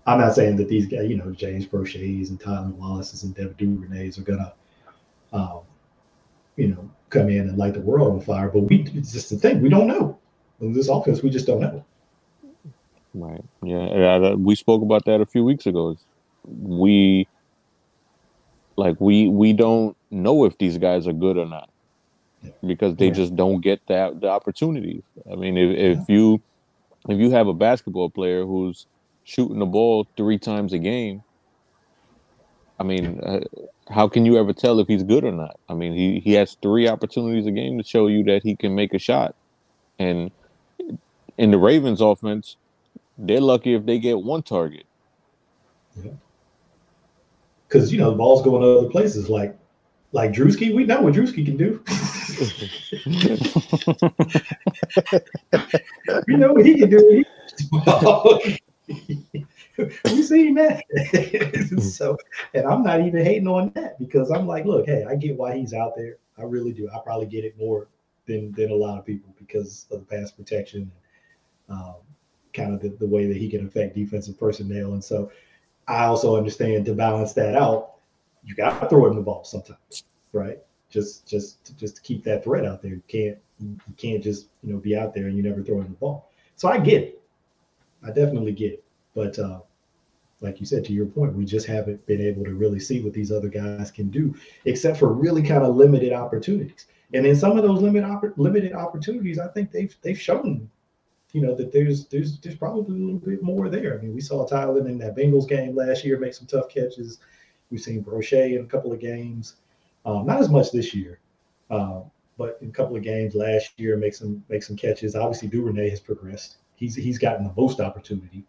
I'm 0.06 0.20
not 0.20 0.34
saying 0.34 0.56
that 0.56 0.68
these 0.68 0.86
guys, 0.86 1.08
you 1.08 1.16
know, 1.16 1.30
James 1.30 1.66
Proches 1.66 2.30
and 2.30 2.40
Tylan 2.40 2.74
Wallace's 2.74 3.22
and 3.22 3.34
Devin 3.34 3.54
Duvernay's 3.56 4.18
are 4.18 4.22
gonna, 4.22 4.52
um, 5.32 5.60
you 6.56 6.68
know, 6.68 6.90
come 7.10 7.30
in 7.30 7.48
and 7.48 7.58
light 7.58 7.74
the 7.74 7.80
world 7.80 8.12
on 8.12 8.20
fire. 8.20 8.48
But 8.48 8.60
we, 8.60 8.86
it's 8.94 9.12
just 9.12 9.30
the 9.30 9.36
thing, 9.36 9.62
we 9.62 9.68
don't 9.68 9.86
know. 9.86 10.18
In 10.60 10.72
this 10.72 10.88
offense, 10.88 11.22
we 11.22 11.30
just 11.30 11.46
don't 11.46 11.60
know. 11.60 11.84
Right. 13.14 13.44
Yeah. 13.62 14.34
We 14.34 14.54
spoke 14.54 14.82
about 14.82 15.04
that 15.06 15.20
a 15.20 15.26
few 15.26 15.44
weeks 15.44 15.66
ago. 15.66 15.96
We, 16.46 17.28
like, 18.76 19.00
we 19.00 19.28
we 19.28 19.52
don't 19.52 19.96
know 20.10 20.44
if 20.44 20.58
these 20.58 20.78
guys 20.78 21.06
are 21.06 21.12
good 21.12 21.36
or 21.36 21.46
not 21.46 21.70
because 22.66 22.96
they 22.96 23.06
yeah. 23.06 23.12
just 23.12 23.36
don't 23.36 23.60
get 23.60 23.80
that 23.86 24.20
the 24.20 24.28
opportunities. 24.28 25.02
I 25.30 25.36
mean, 25.36 25.56
if, 25.56 26.00
if 26.00 26.08
you 26.08 26.40
if 27.08 27.18
you 27.18 27.30
have 27.30 27.46
a 27.46 27.54
basketball 27.54 28.10
player 28.10 28.44
who's 28.44 28.86
shooting 29.24 29.58
the 29.58 29.66
ball 29.66 30.06
three 30.16 30.38
times 30.38 30.72
a 30.72 30.78
game, 30.78 31.22
I 32.78 32.84
mean, 32.84 33.20
uh, 33.20 33.40
how 33.90 34.08
can 34.08 34.26
you 34.26 34.38
ever 34.38 34.52
tell 34.52 34.80
if 34.80 34.88
he's 34.88 35.02
good 35.02 35.24
or 35.24 35.32
not? 35.32 35.58
I 35.68 35.74
mean, 35.74 35.94
he, 35.94 36.20
he 36.20 36.32
has 36.34 36.56
three 36.62 36.88
opportunities 36.88 37.46
a 37.46 37.50
game 37.50 37.78
to 37.78 37.84
show 37.84 38.06
you 38.06 38.24
that 38.24 38.42
he 38.42 38.56
can 38.56 38.74
make 38.74 38.94
a 38.94 38.98
shot. 38.98 39.34
And 39.98 40.30
in 41.38 41.50
the 41.50 41.58
Ravens 41.58 42.00
offense, 42.00 42.56
they're 43.16 43.40
lucky 43.40 43.74
if 43.74 43.86
they 43.86 43.98
get 43.98 44.20
one 44.20 44.42
target. 44.42 44.84
Yeah. 46.02 46.12
Because, 47.68 47.92
you 47.92 47.98
know, 47.98 48.10
the 48.10 48.16
ball's 48.16 48.42
going 48.42 48.62
to 48.62 48.80
other 48.80 48.88
places 48.88 49.28
like 49.28 49.56
like 50.12 50.32
Drewski. 50.32 50.74
We 50.74 50.84
know 50.84 51.02
what 51.02 51.14
Drewski 51.14 51.44
can 51.44 51.56
do. 51.56 51.82
you 56.28 56.36
know 56.36 56.52
what 56.52 56.64
he 56.64 56.78
can 56.78 56.90
do. 56.90 57.24
we 59.78 60.22
seen 60.22 60.54
that. 60.54 60.84
so, 61.82 62.16
and 62.52 62.66
I'm 62.66 62.82
not 62.82 63.00
even 63.00 63.24
hating 63.24 63.48
on 63.48 63.72
that 63.74 63.98
because 63.98 64.30
I'm 64.30 64.46
like, 64.46 64.64
look, 64.64 64.86
hey, 64.86 65.04
I 65.08 65.14
get 65.14 65.36
why 65.36 65.56
he's 65.56 65.72
out 65.72 65.96
there. 65.96 66.16
I 66.38 66.42
really 66.42 66.72
do. 66.72 66.88
I 66.92 66.98
probably 66.98 67.26
get 67.26 67.44
it 67.44 67.56
more 67.58 67.88
than 68.26 68.52
than 68.52 68.70
a 68.70 68.74
lot 68.74 68.98
of 68.98 69.06
people 69.06 69.34
because 69.38 69.86
of 69.90 70.00
the 70.00 70.06
pass 70.06 70.30
protection, 70.30 70.90
um, 71.68 71.96
kind 72.52 72.74
of 72.74 72.80
the, 72.80 72.90
the 72.90 73.06
way 73.06 73.26
that 73.26 73.36
he 73.36 73.48
can 73.48 73.66
affect 73.66 73.94
defensive 73.94 74.38
personnel. 74.38 74.92
And 74.92 75.02
so, 75.02 75.30
I 75.88 76.04
also 76.04 76.36
understand 76.36 76.84
to 76.86 76.94
balance 76.94 77.32
that 77.34 77.56
out, 77.56 77.94
you 78.44 78.54
got 78.54 78.80
to 78.80 78.88
throw 78.88 79.06
him 79.06 79.16
the 79.16 79.22
ball 79.22 79.44
sometimes, 79.44 80.04
right? 80.32 80.58
Just 80.90 81.26
just 81.26 81.76
just 81.78 81.96
to 81.96 82.02
keep 82.02 82.22
that 82.24 82.44
threat 82.44 82.64
out 82.64 82.82
there. 82.82 82.92
You 82.92 83.02
can't 83.08 83.38
you 83.60 83.78
can't 83.96 84.22
just 84.22 84.48
you 84.62 84.72
know 84.72 84.78
be 84.78 84.96
out 84.96 85.14
there 85.14 85.26
and 85.26 85.36
you 85.36 85.42
never 85.42 85.62
throw 85.62 85.80
him 85.80 85.88
the 85.88 85.98
ball. 85.98 86.30
So 86.56 86.68
I 86.68 86.78
get 86.78 87.02
it. 87.02 87.22
I 88.04 88.08
definitely 88.08 88.52
get 88.52 88.72
it. 88.72 88.84
But 89.14 89.38
uh, 89.38 89.60
like 90.40 90.60
you 90.60 90.66
said, 90.66 90.84
to 90.84 90.92
your 90.92 91.06
point, 91.06 91.34
we 91.34 91.44
just 91.44 91.66
haven't 91.66 92.04
been 92.06 92.20
able 92.20 92.44
to 92.44 92.54
really 92.54 92.80
see 92.80 93.00
what 93.00 93.14
these 93.14 93.32
other 93.32 93.48
guys 93.48 93.90
can 93.90 94.10
do, 94.10 94.34
except 94.64 94.98
for 94.98 95.12
really 95.12 95.42
kind 95.42 95.62
of 95.64 95.76
limited 95.76 96.12
opportunities. 96.12 96.86
And 97.14 97.26
in 97.26 97.36
some 97.36 97.56
of 97.56 97.64
those 97.64 97.80
limited 97.80 98.06
opp- 98.06 98.36
limited 98.38 98.72
opportunities, 98.72 99.38
I 99.38 99.48
think 99.48 99.70
they've 99.70 99.94
they've 100.02 100.20
shown, 100.20 100.68
you 101.32 101.40
know, 101.40 101.54
that 101.54 101.72
there's 101.72 102.06
there's 102.06 102.40
there's 102.40 102.56
probably 102.56 102.96
a 102.96 103.04
little 103.04 103.20
bit 103.20 103.42
more 103.42 103.68
there. 103.68 103.98
I 103.98 104.02
mean, 104.02 104.14
we 104.14 104.20
saw 104.20 104.46
Tylan 104.46 104.86
in 104.86 104.98
that 104.98 105.16
Bengals 105.16 105.48
game 105.48 105.74
last 105.76 106.04
year 106.04 106.18
make 106.18 106.34
some 106.34 106.46
tough 106.46 106.68
catches. 106.68 107.18
We've 107.70 107.80
seen 107.80 108.04
Proche 108.04 108.56
in 108.56 108.64
a 108.64 108.68
couple 108.68 108.92
of 108.92 109.00
games, 109.00 109.56
um, 110.04 110.26
not 110.26 110.40
as 110.40 110.50
much 110.50 110.70
this 110.72 110.94
year, 110.94 111.20
uh, 111.70 112.00
but 112.36 112.58
in 112.60 112.68
a 112.68 112.72
couple 112.72 112.96
of 112.96 113.02
games 113.02 113.34
last 113.34 113.78
year 113.78 113.96
make 113.96 114.14
some 114.14 114.44
make 114.48 114.62
some 114.62 114.76
catches. 114.76 115.14
Obviously, 115.14 115.48
Duvernay 115.48 115.90
has 115.90 116.00
progressed. 116.00 116.56
He's 116.76 116.94
he's 116.94 117.18
gotten 117.18 117.44
the 117.44 117.52
most 117.56 117.80
opportunity 117.80 118.44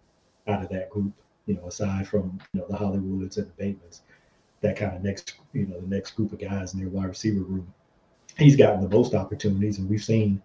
out 0.47 0.63
of 0.63 0.69
that 0.69 0.89
group, 0.89 1.13
you 1.45 1.55
know, 1.55 1.67
aside 1.67 2.07
from 2.07 2.39
you 2.53 2.61
know 2.61 2.67
the 2.69 2.77
Hollywoods 2.77 3.37
and 3.37 3.51
the 3.55 3.63
Batemans, 3.63 4.01
that 4.61 4.75
kind 4.75 4.95
of 4.95 5.03
next, 5.03 5.35
you 5.53 5.65
know, 5.65 5.79
the 5.79 5.87
next 5.87 6.11
group 6.11 6.33
of 6.33 6.39
guys 6.39 6.73
in 6.73 6.79
their 6.79 6.89
wide 6.89 7.07
receiver 7.07 7.41
room. 7.41 7.71
He's 8.37 8.55
gotten 8.55 8.81
the 8.81 8.89
most 8.89 9.13
opportunities, 9.13 9.77
and 9.77 9.89
we've 9.89 10.03
seen 10.03 10.41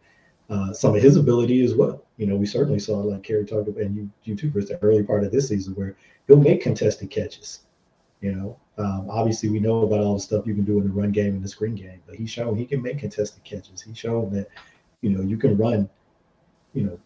uh, 0.48 0.72
some 0.72 0.94
of 0.94 1.02
his 1.02 1.16
ability 1.16 1.64
as 1.64 1.74
well. 1.74 2.04
You 2.16 2.26
know, 2.26 2.36
we 2.36 2.46
certainly 2.46 2.78
saw, 2.78 2.98
like 2.98 3.22
Kerry 3.22 3.44
talked 3.44 3.68
about, 3.68 3.82
and 3.82 3.96
you, 3.96 4.10
you 4.24 4.36
too, 4.36 4.50
Chris, 4.50 4.68
the 4.68 4.82
early 4.82 5.02
part 5.02 5.24
of 5.24 5.32
this 5.32 5.48
season 5.48 5.74
where 5.74 5.96
he'll 6.26 6.36
make 6.36 6.60
contested 6.62 7.10
catches. 7.10 7.60
You 8.20 8.32
know, 8.32 8.58
um, 8.76 9.08
obviously 9.08 9.48
we 9.48 9.60
know 9.60 9.82
about 9.82 10.00
all 10.00 10.14
the 10.14 10.20
stuff 10.20 10.46
you 10.46 10.54
can 10.54 10.64
do 10.64 10.78
in 10.78 10.84
the 10.84 10.92
run 10.92 11.12
game 11.12 11.34
and 11.34 11.42
the 11.42 11.48
screen 11.48 11.74
game, 11.74 12.02
but 12.06 12.16
he's 12.16 12.30
shown 12.30 12.56
he 12.56 12.66
can 12.66 12.82
make 12.82 12.98
contested 12.98 13.42
catches. 13.44 13.80
He's 13.80 13.96
shown 13.96 14.30
that, 14.32 14.48
you 15.00 15.10
know, 15.10 15.22
you 15.22 15.38
can 15.38 15.56
run, 15.56 15.88
you 16.74 16.82
know, 16.82 17.00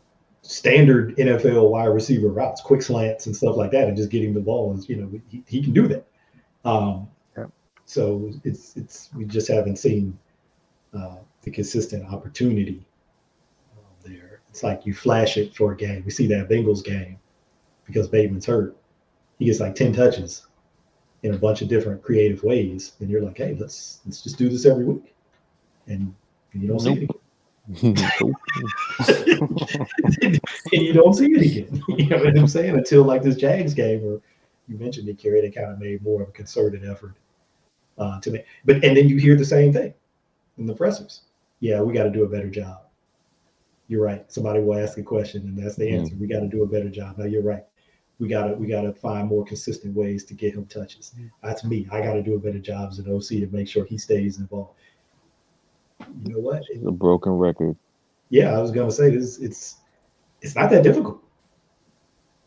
standard 0.44 1.16
NFL 1.16 1.70
wide 1.70 1.86
receiver 1.86 2.28
routes, 2.28 2.60
quick 2.60 2.82
slants 2.82 3.26
and 3.26 3.34
stuff 3.34 3.56
like 3.56 3.70
that, 3.70 3.88
and 3.88 3.96
just 3.96 4.10
getting 4.10 4.34
the 4.34 4.40
ball 4.40 4.74
is, 4.76 4.88
you 4.88 4.96
know, 4.96 5.10
he, 5.28 5.42
he 5.46 5.62
can 5.62 5.72
do 5.72 5.88
that. 5.88 6.06
Um, 6.64 7.08
yeah. 7.36 7.46
So 7.86 8.30
it's 8.44 8.76
it's 8.76 9.10
we 9.14 9.24
just 9.24 9.48
haven't 9.48 9.76
seen 9.76 10.18
uh, 10.92 11.16
the 11.42 11.50
consistent 11.50 12.06
opportunity 12.12 12.86
um, 13.76 13.84
there. 14.04 14.40
It's 14.50 14.62
like 14.62 14.84
you 14.86 14.94
flash 14.94 15.36
it 15.36 15.56
for 15.56 15.72
a 15.72 15.76
game. 15.76 16.02
We 16.04 16.10
see 16.10 16.26
that 16.28 16.48
Bengals 16.48 16.84
game 16.84 17.18
because 17.86 18.06
Bateman's 18.06 18.46
hurt. 18.46 18.76
He 19.38 19.46
gets 19.46 19.60
like 19.60 19.74
ten 19.74 19.92
touches 19.92 20.46
in 21.22 21.34
a 21.34 21.38
bunch 21.38 21.62
of 21.62 21.68
different 21.68 22.02
creative 22.02 22.42
ways, 22.42 22.92
and 23.00 23.08
you're 23.08 23.22
like, 23.22 23.38
hey, 23.38 23.56
let's 23.58 24.00
let's 24.04 24.22
just 24.22 24.36
do 24.36 24.50
this 24.50 24.66
every 24.66 24.84
week, 24.84 25.14
and 25.86 26.14
you 26.52 26.68
don't 26.68 26.84
nope. 26.84 26.96
see 26.96 27.04
it. 27.04 27.10
You 30.72 30.92
don't 30.92 31.14
see 31.14 31.32
it 31.32 31.42
again. 31.42 31.82
You 31.88 32.08
know 32.08 32.18
what 32.18 32.36
I'm 32.36 32.48
saying? 32.48 32.74
Until 32.74 33.04
like 33.04 33.22
this 33.22 33.36
Jags 33.36 33.74
game, 33.74 34.02
where 34.02 34.20
you 34.68 34.76
mentioned 34.76 35.08
it, 35.08 35.18
Kerry, 35.18 35.40
they 35.40 35.50
kind 35.50 35.70
of 35.70 35.78
made 35.78 36.02
more 36.02 36.22
of 36.22 36.28
a 36.28 36.32
concerted 36.32 36.84
effort 36.84 37.14
uh, 37.98 38.20
to 38.20 38.30
make. 38.30 38.44
But 38.64 38.84
and 38.84 38.96
then 38.96 39.08
you 39.08 39.18
hear 39.18 39.36
the 39.36 39.44
same 39.44 39.72
thing 39.72 39.94
in 40.58 40.66
the 40.66 40.74
pressers. 40.74 41.22
Yeah, 41.60 41.80
we 41.80 41.94
got 41.94 42.04
to 42.04 42.10
do 42.10 42.24
a 42.24 42.28
better 42.28 42.50
job. 42.50 42.82
You're 43.88 44.02
right. 44.02 44.30
Somebody 44.30 44.60
will 44.60 44.78
ask 44.78 44.98
a 44.98 45.02
question, 45.02 45.42
and 45.42 45.58
that's 45.58 45.76
the 45.76 45.88
answer. 45.90 46.14
Mm. 46.14 46.20
We 46.20 46.26
got 46.26 46.40
to 46.40 46.48
do 46.48 46.62
a 46.62 46.66
better 46.66 46.90
job. 46.90 47.18
Now 47.18 47.26
you're 47.26 47.42
right. 47.42 47.64
We 48.18 48.28
gotta 48.28 48.54
we 48.54 48.66
gotta 48.68 48.92
find 48.92 49.28
more 49.28 49.44
consistent 49.44 49.94
ways 49.94 50.24
to 50.26 50.34
get 50.34 50.54
him 50.54 50.66
touches. 50.66 51.14
That's 51.42 51.64
me. 51.64 51.88
I 51.90 52.00
got 52.00 52.14
to 52.14 52.22
do 52.22 52.34
a 52.34 52.38
better 52.38 52.60
job 52.60 52.90
as 52.90 52.98
an 52.98 53.12
OC 53.12 53.28
to 53.28 53.48
make 53.50 53.68
sure 53.68 53.84
he 53.84 53.98
stays 53.98 54.38
involved 54.38 54.74
you 56.24 56.34
know 56.34 56.40
what? 56.40 56.62
It's 56.68 56.86
a 56.86 56.90
broken 56.90 57.32
record. 57.32 57.76
Yeah, 58.30 58.56
I 58.56 58.60
was 58.60 58.70
gonna 58.70 58.90
say 58.90 59.10
this. 59.10 59.38
It's 59.38 59.76
it's 60.40 60.54
not 60.54 60.70
that 60.70 60.82
difficult. 60.82 61.20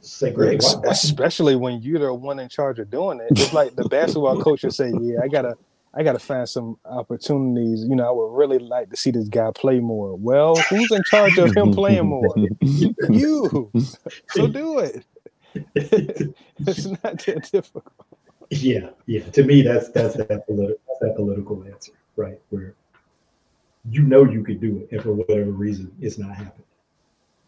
Say, 0.01 0.31
Greg, 0.31 0.61
especially 0.85 1.55
when 1.55 1.81
you're 1.81 1.99
the 1.99 2.13
one 2.13 2.39
in 2.39 2.47
charge 2.49 2.79
of 2.79 2.89
doing 2.89 3.19
it. 3.19 3.27
It's 3.31 3.51
like 3.51 3.75
the 3.75 3.89
basketball 3.89 4.41
coach 4.43 4.63
will 4.63 4.71
say, 4.71 4.91
"Yeah, 5.01 5.17
I 5.23 5.27
gotta, 5.27 5.55
I 5.93 6.03
gotta 6.03 6.19
find 6.19 6.47
some 6.47 6.77
opportunities. 6.85 7.83
You 7.83 7.95
know, 7.95 8.07
I 8.07 8.11
would 8.11 8.37
really 8.37 8.59
like 8.59 8.89
to 8.91 8.95
see 8.95 9.11
this 9.11 9.27
guy 9.27 9.49
play 9.53 9.79
more." 9.79 10.15
Well, 10.15 10.55
who's 10.69 10.91
in 10.91 11.03
charge 11.03 11.37
of 11.37 11.55
him 11.55 11.73
playing 11.73 12.05
more? 12.07 12.33
you. 12.61 13.71
So 14.29 14.47
do 14.47 14.79
it. 14.79 15.03
it's 15.75 16.85
not 16.85 17.25
that 17.25 17.49
difficult. 17.51 17.91
Yeah, 18.49 18.89
yeah. 19.07 19.23
To 19.31 19.43
me, 19.43 19.61
that's 19.61 19.89
that's 19.89 20.15
that 20.15 20.45
political 20.45 20.77
that's 20.87 20.99
that 21.01 21.15
political 21.15 21.63
answer, 21.65 21.93
right? 22.15 22.39
Where 22.49 22.75
you 23.89 24.03
know 24.03 24.25
you 24.25 24.43
could 24.43 24.59
do 24.59 24.79
it, 24.79 24.89
and 24.91 25.01
for 25.01 25.13
whatever 25.13 25.51
reason, 25.51 25.91
it's 26.01 26.17
not 26.17 26.35
happening. 26.35 26.65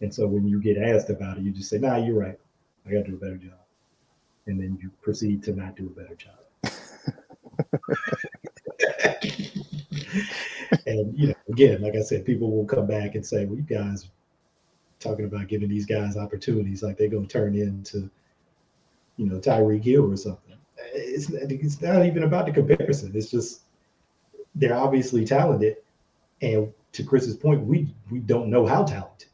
And 0.02 0.14
so 0.14 0.28
when 0.28 0.48
you 0.48 0.62
get 0.62 0.78
asked 0.78 1.10
about 1.10 1.38
it, 1.38 1.44
you 1.44 1.52
just 1.52 1.70
say, 1.70 1.78
"Nah, 1.78 1.98
you're 1.98 2.20
right. 2.20 2.40
I 2.86 2.92
got 2.92 3.06
to 3.06 3.12
do 3.12 3.16
a 3.16 3.20
better 3.20 3.38
job," 3.38 3.60
and 4.48 4.60
then 4.60 4.78
you 4.82 4.90
proceed 5.02 5.44
to 5.44 5.54
not 5.54 5.76
do 5.76 5.88
a 5.88 5.90
better 6.00 6.16
job. 6.16 6.36
and 10.86 11.18
you 11.18 11.28
know, 11.28 11.36
again, 11.50 11.82
like 11.82 11.96
I 11.96 12.02
said, 12.02 12.26
people 12.26 12.52
will 12.52 12.66
come 12.66 12.88
back 12.88 13.16
and 13.16 13.26
say, 13.26 13.46
"Well, 13.46 13.58
you 13.58 13.64
guys 13.64 14.10
talking 15.00 15.26
about 15.26 15.48
giving 15.48 15.70
these 15.70 15.86
guys 15.86 16.16
opportunities, 16.16 16.84
like 16.84 16.98
they're 16.98 17.10
going 17.10 17.28
to 17.28 17.32
turn 17.32 17.56
into, 17.56 18.10
you 19.18 19.26
know, 19.26 19.40
Tyreek 19.40 19.84
Hill 19.84 20.12
or 20.12 20.16
something." 20.16 20.56
It's 20.94 21.30
it's 21.30 21.82
not 21.82 22.06
even 22.06 22.24
about 22.24 22.46
the 22.46 22.54
comparison. 22.54 23.12
It's 23.14 23.30
just 23.30 23.64
they're 24.56 24.78
obviously 24.78 25.26
talented 25.26 25.78
and 26.42 26.72
to 26.94 27.04
Chris's 27.04 27.36
point, 27.36 27.62
we 27.62 27.94
we 28.10 28.20
don't 28.20 28.50
know 28.50 28.66
how 28.66 28.84
talented 28.84 29.30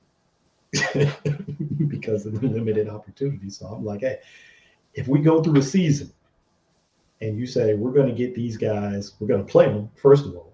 because 1.88 2.26
of 2.26 2.40
the 2.40 2.48
limited 2.48 2.90
opportunities. 2.90 3.58
So 3.58 3.68
I'm 3.68 3.86
like, 3.86 4.02
hey, 4.02 4.20
if 4.94 5.08
we 5.08 5.20
go 5.20 5.42
through 5.42 5.60
a 5.60 5.64
season 5.64 6.12
and 7.22 7.38
you 7.38 7.46
say 7.46 7.76
we're 7.76 7.92
going 7.92 8.10
to 8.10 8.14
get 8.16 8.36
these 8.36 8.58
guys, 8.58 9.14
we're 9.20 9.28
going 9.28 9.46
to 9.46 9.52
play 9.52 9.66
them 9.66 9.90
first 9.96 10.26
of 10.26 10.36
all, 10.36 10.54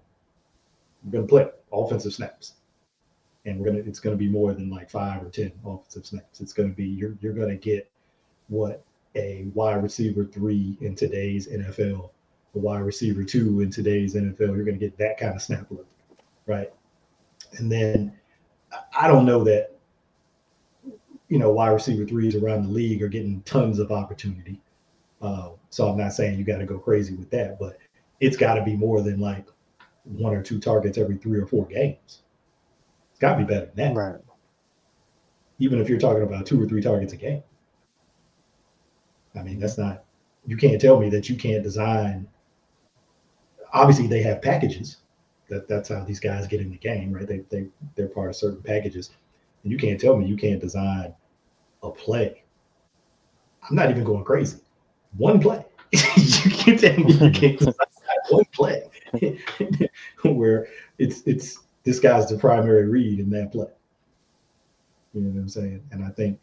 we're 1.04 1.12
going 1.12 1.26
to 1.26 1.28
play 1.28 1.48
offensive 1.72 2.12
snaps, 2.12 2.54
and 3.44 3.58
we're 3.58 3.66
gonna 3.66 3.78
it's 3.78 4.00
going 4.00 4.16
to 4.16 4.18
be 4.18 4.28
more 4.28 4.52
than 4.52 4.70
like 4.70 4.90
five 4.90 5.22
or 5.22 5.30
ten 5.30 5.52
offensive 5.64 6.06
snaps. 6.06 6.40
It's 6.40 6.52
going 6.52 6.68
to 6.68 6.74
be 6.74 6.86
you're 6.86 7.16
you're 7.20 7.32
going 7.32 7.48
to 7.48 7.56
get 7.56 7.90
what 8.48 8.84
a 9.14 9.46
wide 9.54 9.82
receiver 9.82 10.24
three 10.24 10.76
in 10.80 10.94
today's 10.94 11.48
NFL, 11.48 12.10
a 12.54 12.58
wide 12.58 12.82
receiver 12.82 13.24
two 13.24 13.60
in 13.60 13.70
today's 13.70 14.14
NFL. 14.14 14.38
You're 14.38 14.64
going 14.64 14.78
to 14.78 14.86
get 14.88 14.96
that 14.98 15.18
kind 15.18 15.34
of 15.34 15.42
snap 15.42 15.66
look 15.70 15.86
right? 16.46 16.72
And 17.58 17.70
then 17.70 18.12
I 18.96 19.06
don't 19.06 19.26
know 19.26 19.44
that 19.44 19.76
you 21.28 21.38
know 21.38 21.50
wide 21.50 21.70
receiver 21.70 22.04
threes 22.04 22.34
around 22.34 22.64
the 22.64 22.68
league 22.68 23.02
are 23.02 23.08
getting 23.08 23.42
tons 23.42 23.78
of 23.78 23.92
opportunity. 23.92 24.60
Uh, 25.20 25.50
so 25.70 25.88
I'm 25.88 25.96
not 25.96 26.12
saying 26.12 26.38
you 26.38 26.44
got 26.44 26.58
to 26.58 26.66
go 26.66 26.78
crazy 26.78 27.14
with 27.14 27.30
that, 27.30 27.58
but 27.58 27.78
it's 28.20 28.36
got 28.36 28.54
to 28.54 28.62
be 28.62 28.76
more 28.76 29.02
than 29.02 29.20
like 29.20 29.46
one 30.04 30.34
or 30.34 30.42
two 30.42 30.58
targets 30.58 30.98
every 30.98 31.16
three 31.16 31.38
or 31.38 31.46
four 31.46 31.66
games. 31.66 32.22
It's 33.10 33.20
got 33.20 33.36
to 33.36 33.44
be 33.44 33.44
better 33.44 33.66
than 33.66 33.94
that. 33.94 33.96
Right. 33.96 34.20
Even 35.58 35.80
if 35.80 35.88
you're 35.88 35.98
talking 35.98 36.22
about 36.22 36.44
two 36.44 36.60
or 36.60 36.66
three 36.66 36.82
targets 36.82 37.12
a 37.12 37.16
game. 37.16 37.42
I 39.34 39.42
mean, 39.42 39.58
that's 39.58 39.78
not. 39.78 40.04
You 40.44 40.56
can't 40.56 40.80
tell 40.80 40.98
me 40.98 41.08
that 41.10 41.28
you 41.28 41.36
can't 41.36 41.62
design. 41.62 42.28
Obviously, 43.72 44.08
they 44.08 44.22
have 44.22 44.42
packages 44.42 44.98
that 45.52 45.68
that's 45.68 45.90
how 45.90 46.02
these 46.02 46.18
guys 46.18 46.46
get 46.46 46.62
in 46.62 46.70
the 46.70 46.78
game, 46.78 47.12
right? 47.12 47.26
They 47.26 47.40
they 47.50 47.66
they're 47.94 48.08
part 48.08 48.30
of 48.30 48.36
certain 48.36 48.62
packages, 48.62 49.10
and 49.62 49.70
you 49.70 49.78
can't 49.78 50.00
tell 50.00 50.16
me 50.16 50.26
you 50.26 50.36
can't 50.36 50.60
design 50.60 51.14
a 51.82 51.90
play. 51.90 52.42
I'm 53.68 53.76
not 53.76 53.90
even 53.90 54.02
going 54.02 54.24
crazy. 54.24 54.58
One 55.18 55.40
play. 55.40 55.64
you 55.92 56.50
can't 56.50 56.80
tell 56.80 56.96
me 56.96 57.12
you 57.12 57.30
can't 57.30 57.58
design 57.58 57.74
one 58.30 58.44
play 58.52 58.88
where 60.22 60.68
it's 60.98 61.22
it's 61.26 61.58
this 61.84 62.00
guy's 62.00 62.28
the 62.28 62.38
primary 62.38 62.88
read 62.88 63.20
in 63.20 63.28
that 63.30 63.52
play. 63.52 63.68
You 65.12 65.20
know 65.20 65.30
what 65.30 65.40
I'm 65.40 65.48
saying? 65.48 65.82
And 65.90 66.02
I 66.02 66.08
think 66.08 66.40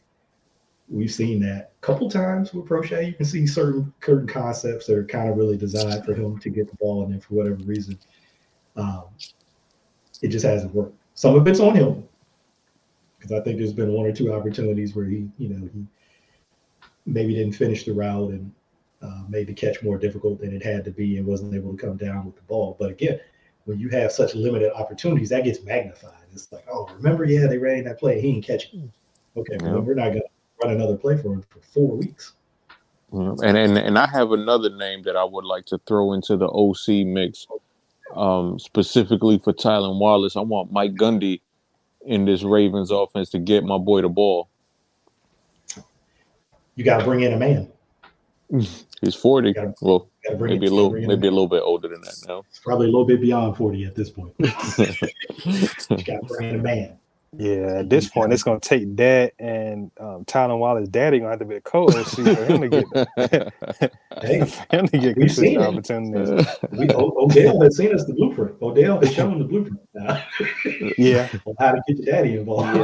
we've 0.87 1.11
seen 1.11 1.39
that 1.41 1.71
a 1.81 1.85
couple 1.85 2.11
times 2.11 2.53
with 2.53 2.65
Proche. 2.67 3.07
You 3.07 3.13
can 3.13 3.25
see 3.25 3.47
certain 3.47 3.91
certain 4.03 4.27
concepts 4.27 4.85
that 4.85 4.97
are 4.97 5.05
kind 5.05 5.29
of 5.29 5.37
really 5.37 5.57
designed 5.57 6.05
for 6.05 6.13
him 6.13 6.37
to 6.37 6.49
get 6.51 6.69
the 6.69 6.75
ball, 6.75 7.03
and 7.03 7.11
then 7.11 7.19
for 7.19 7.33
whatever 7.33 7.55
reason, 7.63 7.97
um, 8.79 9.05
It 10.21 10.29
just 10.29 10.45
hasn't 10.45 10.73
worked. 10.73 10.95
Some 11.13 11.35
of 11.35 11.47
it's 11.47 11.59
on 11.59 11.75
him 11.75 12.07
because 13.17 13.31
I 13.31 13.43
think 13.43 13.57
there's 13.57 13.73
been 13.73 13.91
one 13.91 14.05
or 14.05 14.13
two 14.13 14.33
opportunities 14.33 14.95
where 14.95 15.05
he, 15.05 15.29
you 15.37 15.49
know, 15.49 15.69
he 15.73 15.85
maybe 17.05 17.33
didn't 17.33 17.53
finish 17.53 17.83
the 17.83 17.93
route 17.93 18.31
and 18.31 18.51
uh, 19.01 19.23
made 19.27 19.47
the 19.47 19.53
catch 19.53 19.81
more 19.83 19.97
difficult 19.97 20.39
than 20.39 20.53
it 20.53 20.63
had 20.63 20.85
to 20.85 20.91
be 20.91 21.17
and 21.17 21.25
wasn't 21.25 21.53
able 21.53 21.71
to 21.71 21.77
come 21.77 21.97
down 21.97 22.25
with 22.25 22.35
the 22.35 22.41
ball. 22.43 22.77
But 22.79 22.91
again, 22.91 23.19
when 23.65 23.79
you 23.79 23.89
have 23.89 24.11
such 24.11 24.35
limited 24.35 24.71
opportunities, 24.73 25.29
that 25.29 25.43
gets 25.43 25.61
magnified. 25.63 26.13
It's 26.31 26.51
like, 26.51 26.65
oh, 26.71 26.89
remember, 26.95 27.25
yeah, 27.25 27.47
they 27.47 27.57
ran 27.57 27.83
that 27.85 27.99
play, 27.99 28.21
he 28.21 28.33
didn't 28.33 28.45
catch 28.45 28.73
it. 28.73 28.79
Okay, 29.35 29.57
yeah. 29.61 29.71
well, 29.71 29.81
we're 29.81 29.95
not 29.95 30.09
going 30.09 30.21
to 30.21 30.65
run 30.65 30.75
another 30.75 30.95
play 30.95 31.17
for 31.17 31.33
him 31.33 31.43
for 31.49 31.59
four 31.59 31.97
weeks. 31.97 32.33
And, 33.11 33.57
and 33.57 33.75
and 33.75 33.97
I 33.97 34.07
have 34.07 34.31
another 34.33 34.69
name 34.69 35.01
that 35.03 35.15
I 35.15 35.23
would 35.23 35.43
like 35.43 35.65
to 35.67 35.79
throw 35.87 36.13
into 36.13 36.37
the 36.37 36.47
OC 36.47 37.07
mix, 37.07 37.47
um, 38.15 38.59
specifically 38.59 39.39
for 39.39 39.53
Tylan 39.53 39.99
Wallace. 39.99 40.35
I 40.35 40.41
want 40.41 40.71
Mike 40.71 40.95
Gundy 40.95 41.41
in 42.05 42.25
this 42.25 42.43
Ravens 42.43 42.91
offense 42.91 43.29
to 43.31 43.39
get 43.39 43.63
my 43.63 43.77
boy 43.77 44.01
the 44.01 44.09
ball. 44.09 44.49
You 46.75 46.83
got 46.85 46.99
to 46.99 47.03
bring 47.03 47.21
in 47.21 47.33
a 47.33 47.37
man. 47.37 47.67
He's 49.01 49.15
forty. 49.15 49.53
Gotta, 49.53 49.73
well, 49.81 50.09
maybe 50.39 50.67
a 50.67 50.71
little, 50.71 50.91
maybe 50.91 51.27
a 51.27 51.31
little 51.31 51.47
bit 51.47 51.61
older 51.61 51.87
than 51.87 52.01
that 52.01 52.15
now. 52.27 52.43
It's 52.49 52.59
probably 52.59 52.87
a 52.87 52.89
little 52.89 53.05
bit 53.05 53.21
beyond 53.21 53.55
forty 53.55 53.85
at 53.85 53.95
this 53.95 54.09
point. 54.09 54.33
you 54.39 56.03
got 56.03 56.21
to 56.21 56.25
bring 56.27 56.49
in 56.49 56.55
a 56.55 56.63
man. 56.63 56.97
Yeah, 57.37 57.79
at 57.79 57.89
this 57.89 58.09
point, 58.09 58.33
it's 58.33 58.41
gonna 58.41 58.59
take 58.59 58.95
that 58.97 59.33
and 59.37 59.91
um, 59.99 60.25
Tylan 60.25 60.57
Wallace's 60.57 60.89
daddy 60.89 61.19
gonna 61.19 61.29
have 61.29 61.39
to 61.39 61.45
be 61.45 61.55
a 61.55 61.61
co-OC 61.61 62.05
for 62.07 62.45
him 62.45 62.61
to 62.61 62.69
get 62.69 62.85
hey, 64.21 64.45
for 64.45 64.65
him 64.75 64.87
to 64.87 64.97
get 64.97 65.15
consistent 65.15 65.57
opportunities. 65.57 66.47
We, 66.71 66.89
Odell 66.89 67.61
has 67.61 67.77
seen 67.77 67.93
us 67.93 68.05
the 68.05 68.13
blueprint. 68.13 68.55
Odell 68.61 68.99
has 68.99 69.13
shown 69.13 69.37
the 69.37 69.45
blueprint 69.45 69.79
now. 69.93 70.23
yeah, 70.97 71.27
how 71.59 71.73
to 71.73 71.81
get 71.87 71.97
your 71.97 72.05
daddy 72.05 72.37
involved. 72.37 72.75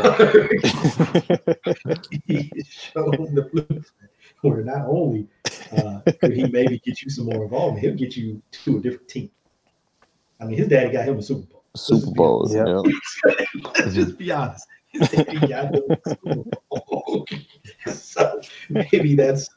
He's 2.27 2.67
shown 2.67 3.33
the 3.33 3.49
blueprint 3.51 3.85
where 4.41 4.63
not 4.63 4.85
only 4.85 5.27
uh, 5.75 6.01
could 6.19 6.33
he 6.33 6.45
maybe 6.47 6.79
get 6.85 7.01
you 7.01 7.09
some 7.09 7.25
more 7.25 7.45
involvement, 7.45 7.83
he'll 7.83 7.95
get 7.95 8.15
you 8.15 8.39
to 8.51 8.77
a 8.77 8.79
different 8.79 9.07
team. 9.07 9.31
I 10.39 10.45
mean, 10.45 10.57
his 10.57 10.67
daddy 10.67 10.91
got 10.91 11.07
him 11.07 11.17
a 11.17 11.21
Super 11.23 11.47
Bowl. 11.47 11.54
Super 11.75 12.11
Bowls. 12.11 12.53
Yeah. 12.53 12.63
Let's 12.63 13.21
just 13.93 14.17
be 14.17 14.31
honest. 14.31 14.67
so 17.91 18.41
maybe 18.69 19.15
that's 19.15 19.49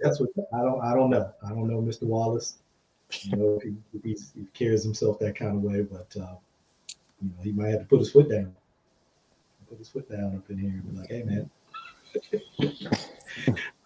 that's 0.00 0.20
what 0.20 0.28
I 0.52 0.60
don't 0.60 0.82
I 0.82 0.94
don't 0.94 1.10
know. 1.10 1.32
I 1.44 1.50
don't 1.50 1.68
know 1.68 1.80
Mr. 1.80 2.02
Wallace. 2.02 2.58
You 3.22 3.36
know 3.36 3.56
if 3.56 3.62
he, 3.62 3.76
if 4.10 4.18
he 4.34 4.44
carries 4.52 4.82
himself 4.82 5.18
that 5.20 5.36
kind 5.36 5.56
of 5.56 5.62
way, 5.62 5.82
but 5.82 6.14
uh, 6.20 6.34
you 7.22 7.28
know 7.28 7.42
he 7.42 7.52
might 7.52 7.68
have 7.68 7.80
to 7.80 7.86
put 7.86 8.00
his 8.00 8.10
foot 8.10 8.28
down. 8.28 8.54
Put 9.68 9.78
his 9.78 9.88
foot 9.88 10.10
down 10.10 10.36
up 10.36 10.50
in 10.50 10.58
here 10.58 10.70
and 10.70 10.92
be 10.92 10.98
like, 10.98 11.10
hey 11.10 11.22
man. 11.22 11.50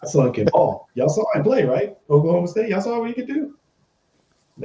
I 0.03 0.05
saw 0.05 0.25
him 0.25 0.33
get 0.33 0.51
ball. 0.51 0.89
Y'all 0.93 1.09
saw 1.09 1.23
him 1.33 1.43
play, 1.43 1.63
right? 1.63 1.97
Oklahoma 2.09 2.47
State. 2.47 2.69
Y'all 2.69 2.81
saw 2.81 2.99
what 2.99 3.07
he 3.07 3.13
could 3.13 3.27
do. 3.27 3.55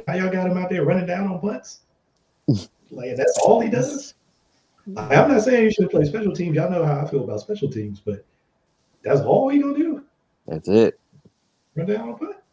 Now 0.07 0.15
y'all 0.15 0.31
got 0.31 0.49
him 0.49 0.57
out 0.57 0.69
there 0.69 0.83
running 0.83 1.05
down 1.05 1.27
on 1.27 1.39
butts. 1.39 1.81
Like 2.95 3.15
that's 3.17 3.37
all 3.39 3.59
he 3.59 3.69
does. 3.69 4.13
I'm 4.95 5.29
not 5.29 5.41
saying 5.41 5.65
you 5.65 5.71
should 5.71 5.89
play 5.89 6.05
special 6.05 6.31
teams. 6.31 6.55
Y'all 6.55 6.69
know 6.69 6.85
how 6.85 7.01
I 7.01 7.09
feel 7.09 7.23
about 7.23 7.41
special 7.41 7.69
teams, 7.69 7.99
but 7.99 8.25
that's 9.03 9.21
all 9.21 9.49
he 9.49 9.59
gonna 9.59 9.77
do. 9.77 10.03
That's 10.47 10.69
it. 10.69 10.99
Run 11.75 11.87
down 11.87 12.09
on 12.09 12.17
putt. 12.17 12.43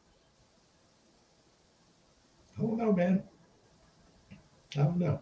I 2.58 2.62
don't 2.62 2.76
know, 2.76 2.92
man. 2.92 3.22
I 4.76 4.82
don't 4.82 4.98
know. 4.98 5.20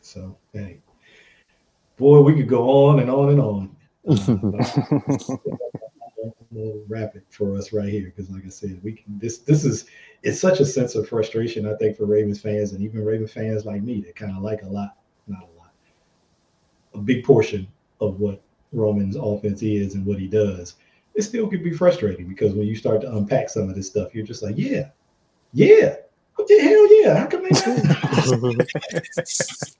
So 0.00 0.36
hey, 0.52 0.78
boy, 1.96 2.20
we 2.20 2.34
could 2.34 2.48
go 2.48 2.86
on 2.86 3.00
and 3.00 3.10
on 3.10 3.30
and 3.30 3.40
on. 3.40 3.76
Uh, 4.06 5.36
little 6.52 6.84
rapid 6.88 7.22
for 7.30 7.56
us 7.56 7.72
right 7.72 7.88
here 7.88 8.12
because, 8.14 8.30
like 8.30 8.44
I 8.44 8.48
said, 8.48 8.80
we 8.82 8.92
can. 8.92 9.18
This 9.18 9.38
this 9.38 9.64
is 9.64 9.86
it's 10.22 10.40
such 10.40 10.60
a 10.60 10.64
sense 10.64 10.94
of 10.94 11.08
frustration, 11.08 11.66
I 11.66 11.74
think, 11.74 11.96
for 11.96 12.06
Ravens 12.06 12.40
fans 12.40 12.72
and 12.72 12.82
even 12.82 13.04
Ravens 13.04 13.32
fans 13.32 13.64
like 13.64 13.82
me 13.82 14.00
that 14.02 14.16
kind 14.16 14.36
of 14.36 14.42
like 14.42 14.62
a 14.62 14.68
lot, 14.68 14.96
not 15.26 15.42
a 15.42 15.58
lot, 15.58 15.72
a 16.94 16.98
big 16.98 17.24
portion 17.24 17.68
of 18.00 18.18
what 18.20 18.42
Roman's 18.72 19.16
offense 19.16 19.62
is 19.62 19.94
and 19.94 20.04
what 20.04 20.18
he 20.18 20.26
does. 20.26 20.74
It 21.14 21.22
still 21.22 21.48
can 21.48 21.62
be 21.62 21.72
frustrating 21.72 22.28
because 22.28 22.54
when 22.54 22.66
you 22.66 22.76
start 22.76 23.00
to 23.02 23.16
unpack 23.16 23.48
some 23.48 23.68
of 23.68 23.74
this 23.74 23.88
stuff, 23.88 24.14
you're 24.14 24.26
just 24.26 24.42
like, 24.42 24.56
yeah, 24.56 24.90
yeah, 25.52 25.96
what 26.34 26.46
the 26.46 26.58
hell, 26.58 27.02
yeah, 27.02 27.18
how 27.18 27.26
come 27.26 27.42
they? 27.42 27.50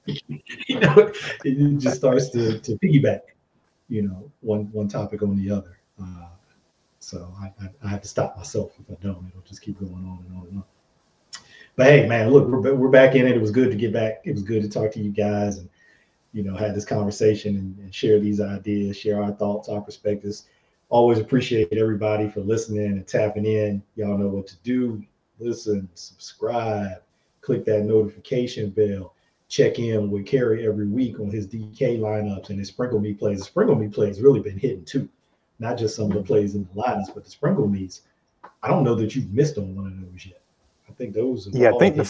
you 0.67 0.79
know, 0.79 1.11
it 1.45 1.77
just 1.79 1.97
starts 1.97 2.29
to 2.31 2.59
to 2.59 2.77
piggyback, 2.79 3.21
you 3.87 4.03
know, 4.03 4.29
one 4.41 4.69
one 4.71 4.87
topic 4.87 5.21
on 5.21 5.37
the 5.37 5.49
other. 5.49 5.78
Uh, 6.01 6.27
so 6.99 7.33
I, 7.39 7.45
I, 7.63 7.69
I, 7.83 7.87
have 7.87 8.01
to 8.01 8.07
stop 8.07 8.37
myself 8.37 8.73
if 8.79 8.89
I 8.89 9.01
don't. 9.01 9.25
It'll 9.29 9.41
just 9.47 9.61
keep 9.61 9.79
going 9.79 9.93
on 9.93 10.25
and 10.27 10.37
on 10.37 10.47
and 10.47 10.57
on. 10.57 10.63
But 11.75 11.87
hey, 11.87 12.07
man, 12.07 12.29
look, 12.29 12.47
we're, 12.47 12.75
we're 12.75 12.89
back 12.89 13.15
in 13.15 13.25
it. 13.25 13.35
It 13.35 13.41
was 13.41 13.51
good 13.51 13.71
to 13.71 13.77
get 13.77 13.93
back. 13.93 14.21
It 14.25 14.33
was 14.33 14.43
good 14.43 14.61
to 14.61 14.69
talk 14.69 14.91
to 14.93 14.99
you 14.99 15.11
guys 15.11 15.57
and, 15.57 15.69
you 16.33 16.43
know, 16.43 16.55
have 16.55 16.75
this 16.75 16.85
conversation 16.85 17.55
and, 17.55 17.77
and 17.79 17.95
share 17.95 18.19
these 18.19 18.41
ideas, 18.41 18.97
share 18.97 19.23
our 19.23 19.31
thoughts, 19.31 19.69
our 19.69 19.81
perspectives. 19.81 20.45
Always 20.89 21.19
appreciate 21.19 21.71
everybody 21.73 22.29
for 22.29 22.41
listening 22.41 22.85
and 22.85 23.07
tapping 23.07 23.45
in. 23.45 23.81
Y'all 23.95 24.17
know 24.17 24.27
what 24.27 24.47
to 24.47 24.57
do. 24.63 25.03
Listen, 25.39 25.87
subscribe, 25.93 27.01
click 27.41 27.63
that 27.65 27.85
notification 27.85 28.71
bell 28.71 29.13
check 29.49 29.79
in 29.79 30.11
with 30.11 30.27
Kerry 30.27 30.65
every 30.65 30.87
week 30.87 31.19
on 31.19 31.31
his 31.31 31.47
DK 31.47 31.99
lineups 31.99 32.49
and 32.49 32.59
his 32.59 32.69
sprinkle 32.69 32.99
me 32.99 33.13
plays. 33.13 33.39
The 33.39 33.45
sprinkle 33.45 33.75
me 33.75 33.87
plays 33.87 34.21
really 34.21 34.39
been 34.39 34.59
hitting 34.59 34.85
too 34.85 35.09
not 35.59 35.77
just 35.77 35.95
some 35.95 36.11
of 36.11 36.17
the 36.17 36.23
plays 36.23 36.55
in 36.55 36.67
the 36.73 36.79
lines, 36.79 37.09
but 37.13 37.23
the 37.23 37.29
sprinkle 37.29 37.67
meets. 37.67 38.01
I 38.63 38.67
don't 38.67 38.83
know 38.83 38.95
that 38.95 39.15
you've 39.15 39.31
missed 39.33 39.57
on 39.57 39.75
one 39.75 39.87
of 39.87 40.11
those 40.11 40.25
yet. 40.25 40.41
I 40.89 40.93
think 40.93 41.13
those. 41.13 41.49
Yeah, 41.51 41.71
I 41.73 41.77
think 41.77 41.97
the 41.97 42.05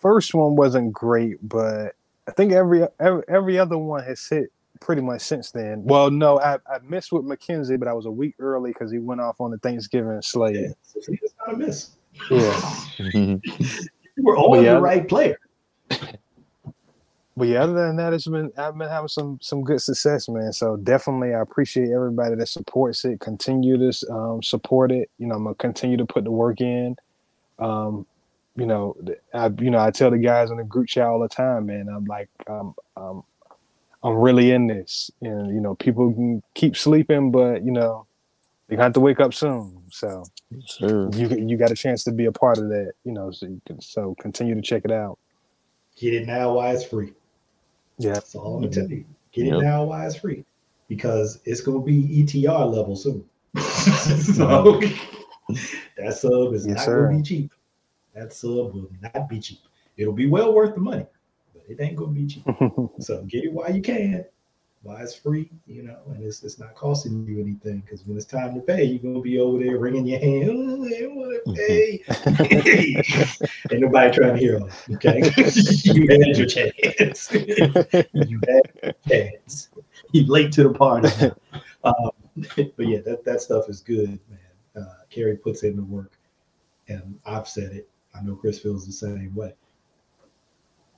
first 0.00 0.34
one 0.34 0.56
wasn't 0.56 0.92
great, 0.92 1.36
but 1.46 1.94
I 2.26 2.30
think 2.32 2.52
every, 2.52 2.86
every 3.00 3.22
every 3.28 3.58
other 3.58 3.78
one 3.78 4.02
has 4.04 4.26
hit 4.26 4.50
pretty 4.80 5.02
much 5.02 5.22
since 5.22 5.50
then. 5.50 5.84
Well, 5.84 6.10
no, 6.10 6.40
I, 6.40 6.54
I 6.54 6.78
missed 6.82 7.12
with 7.12 7.24
McKenzie, 7.24 7.78
but 7.78 7.88
I 7.88 7.92
was 7.92 8.06
a 8.06 8.10
week 8.10 8.34
early 8.38 8.72
because 8.72 8.90
he 8.90 8.98
went 8.98 9.20
off 9.20 9.40
on 9.40 9.50
the 9.50 9.58
Thanksgiving 9.58 10.20
slate. 10.22 10.56
Yeah, 10.56 10.68
so 10.82 11.00
it's 11.08 11.34
not 11.46 11.54
a 11.54 11.58
miss. 11.58 11.90
Yeah, 12.30 12.74
you 12.98 13.40
were 14.18 14.36
on 14.36 14.64
yeah, 14.64 14.74
the 14.74 14.80
right 14.80 15.06
player. 15.08 15.38
but 17.36 17.48
yeah, 17.48 17.62
other 17.62 17.72
than 17.72 17.96
that, 17.96 18.12
it's 18.12 18.26
been 18.26 18.52
I've 18.58 18.76
been 18.76 18.88
having 18.88 19.08
some 19.08 19.38
some 19.40 19.64
good 19.64 19.80
success, 19.80 20.28
man. 20.28 20.52
So 20.52 20.76
definitely, 20.76 21.34
I 21.34 21.40
appreciate 21.40 21.90
everybody 21.90 22.34
that 22.34 22.48
supports 22.48 23.04
it. 23.04 23.20
Continue 23.20 23.78
to 23.78 24.12
um, 24.12 24.42
support 24.42 24.92
it. 24.92 25.10
You 25.18 25.28
know, 25.28 25.36
I'm 25.36 25.44
gonna 25.44 25.54
continue 25.54 25.96
to 25.96 26.04
put 26.04 26.24
the 26.24 26.30
work 26.30 26.60
in. 26.60 26.96
Um, 27.58 28.06
you 28.54 28.66
know, 28.66 28.96
I 29.32 29.46
you 29.58 29.70
know 29.70 29.78
I 29.78 29.90
tell 29.90 30.10
the 30.10 30.18
guys 30.18 30.50
in 30.50 30.58
the 30.58 30.64
group 30.64 30.88
chat 30.88 31.06
all 31.06 31.20
the 31.20 31.28
time, 31.28 31.66
man. 31.66 31.88
I'm 31.88 32.04
like, 32.04 32.28
um, 32.48 32.74
um, 32.98 33.24
I'm 34.02 34.14
really 34.14 34.50
in 34.50 34.66
this, 34.66 35.10
and 35.22 35.54
you 35.54 35.60
know, 35.60 35.74
people 35.74 36.12
can 36.12 36.42
keep 36.54 36.76
sleeping, 36.76 37.30
but 37.30 37.64
you 37.64 37.72
know, 37.72 38.06
they 38.68 38.76
have 38.76 38.92
to 38.92 39.00
wake 39.00 39.20
up 39.20 39.32
soon. 39.32 39.82
So 39.90 40.24
sure. 40.66 41.08
you 41.14 41.28
you 41.28 41.56
got 41.56 41.70
a 41.70 41.74
chance 41.74 42.04
to 42.04 42.12
be 42.12 42.26
a 42.26 42.32
part 42.32 42.58
of 42.58 42.68
that. 42.68 42.92
You 43.04 43.12
know, 43.12 43.30
so 43.30 43.46
you 43.46 43.62
can 43.66 43.80
so 43.80 44.14
continue 44.20 44.54
to 44.54 44.60
check 44.60 44.84
it 44.84 44.92
out. 44.92 45.18
Get 45.96 46.12
it 46.12 46.26
now 46.26 46.54
while 46.54 46.74
it's 46.74 46.84
free. 46.84 47.14
Yeah. 48.04 48.14
That's 48.14 48.34
all 48.34 48.56
I'm 48.56 48.62
gonna 48.62 48.72
tell 48.72 48.88
you. 48.88 49.04
Get 49.32 49.46
yep. 49.46 49.54
it 49.56 49.62
now 49.62 49.84
while 49.84 50.06
it's 50.06 50.16
free. 50.16 50.44
Because 50.88 51.40
it's 51.44 51.60
gonna 51.60 51.80
be 51.80 52.22
ETR 52.22 52.72
level 52.72 52.96
soon. 52.96 53.24
so 53.56 54.80
that 55.96 56.14
sub 56.14 56.54
is 56.54 56.66
yes, 56.66 56.76
not 56.76 56.84
sir. 56.84 57.06
gonna 57.06 57.18
be 57.18 57.22
cheap. 57.22 57.52
That 58.14 58.32
sub 58.32 58.74
will 58.74 58.90
not 59.00 59.28
be 59.28 59.40
cheap. 59.40 59.60
It'll 59.96 60.12
be 60.12 60.26
well 60.26 60.54
worth 60.54 60.74
the 60.74 60.80
money, 60.80 61.06
but 61.54 61.62
it 61.68 61.80
ain't 61.80 61.96
gonna 61.96 62.12
be 62.12 62.26
cheap. 62.26 62.44
so 63.00 63.22
get 63.24 63.44
it 63.44 63.52
while 63.52 63.74
you 63.74 63.82
can 63.82 64.24
why 64.82 65.00
it's 65.00 65.14
free, 65.14 65.48
you 65.66 65.84
know, 65.84 65.98
and 66.08 66.22
it's 66.22 66.42
it's 66.42 66.58
not 66.58 66.74
costing 66.74 67.24
you 67.26 67.40
anything 67.40 67.80
because 67.80 68.04
when 68.04 68.16
it's 68.16 68.26
time 68.26 68.54
to 68.54 68.60
pay, 68.60 68.82
you're 68.82 68.98
gonna 68.98 69.20
be 69.22 69.38
over 69.38 69.62
there 69.62 69.78
wringing 69.78 70.06
your 70.06 70.18
hand. 70.18 70.50
Oh, 70.50 70.84
I 70.84 71.06
want 71.06 71.44
to 71.46 71.52
pay. 71.54 72.02
Ain't 73.70 73.80
nobody 73.80 74.10
trying 74.10 74.34
to 74.34 74.40
hear 74.40 74.60
us. 74.60 74.84
Okay, 74.90 75.22
you 75.84 76.08
had 76.08 76.36
your 76.36 76.46
chance. 76.46 77.32
you 77.32 78.40
had 78.48 78.72
your 78.82 78.92
chance. 79.08 79.68
You 80.10 80.26
late 80.26 80.50
to 80.52 80.64
the 80.64 80.74
party. 80.74 81.08
Um, 81.84 82.10
but 82.76 82.86
yeah, 82.88 83.00
that 83.02 83.24
that 83.24 83.40
stuff 83.40 83.68
is 83.68 83.80
good, 83.80 84.18
man. 84.28 84.84
Uh, 84.84 84.94
Kerry 85.10 85.36
puts 85.36 85.62
in 85.62 85.76
the 85.76 85.82
work, 85.82 86.18
and 86.88 87.20
I've 87.24 87.46
said 87.46 87.72
it. 87.72 87.88
I 88.16 88.22
know 88.22 88.34
Chris 88.34 88.58
feels 88.58 88.84
the 88.84 88.92
same 88.92 89.32
way. 89.36 89.54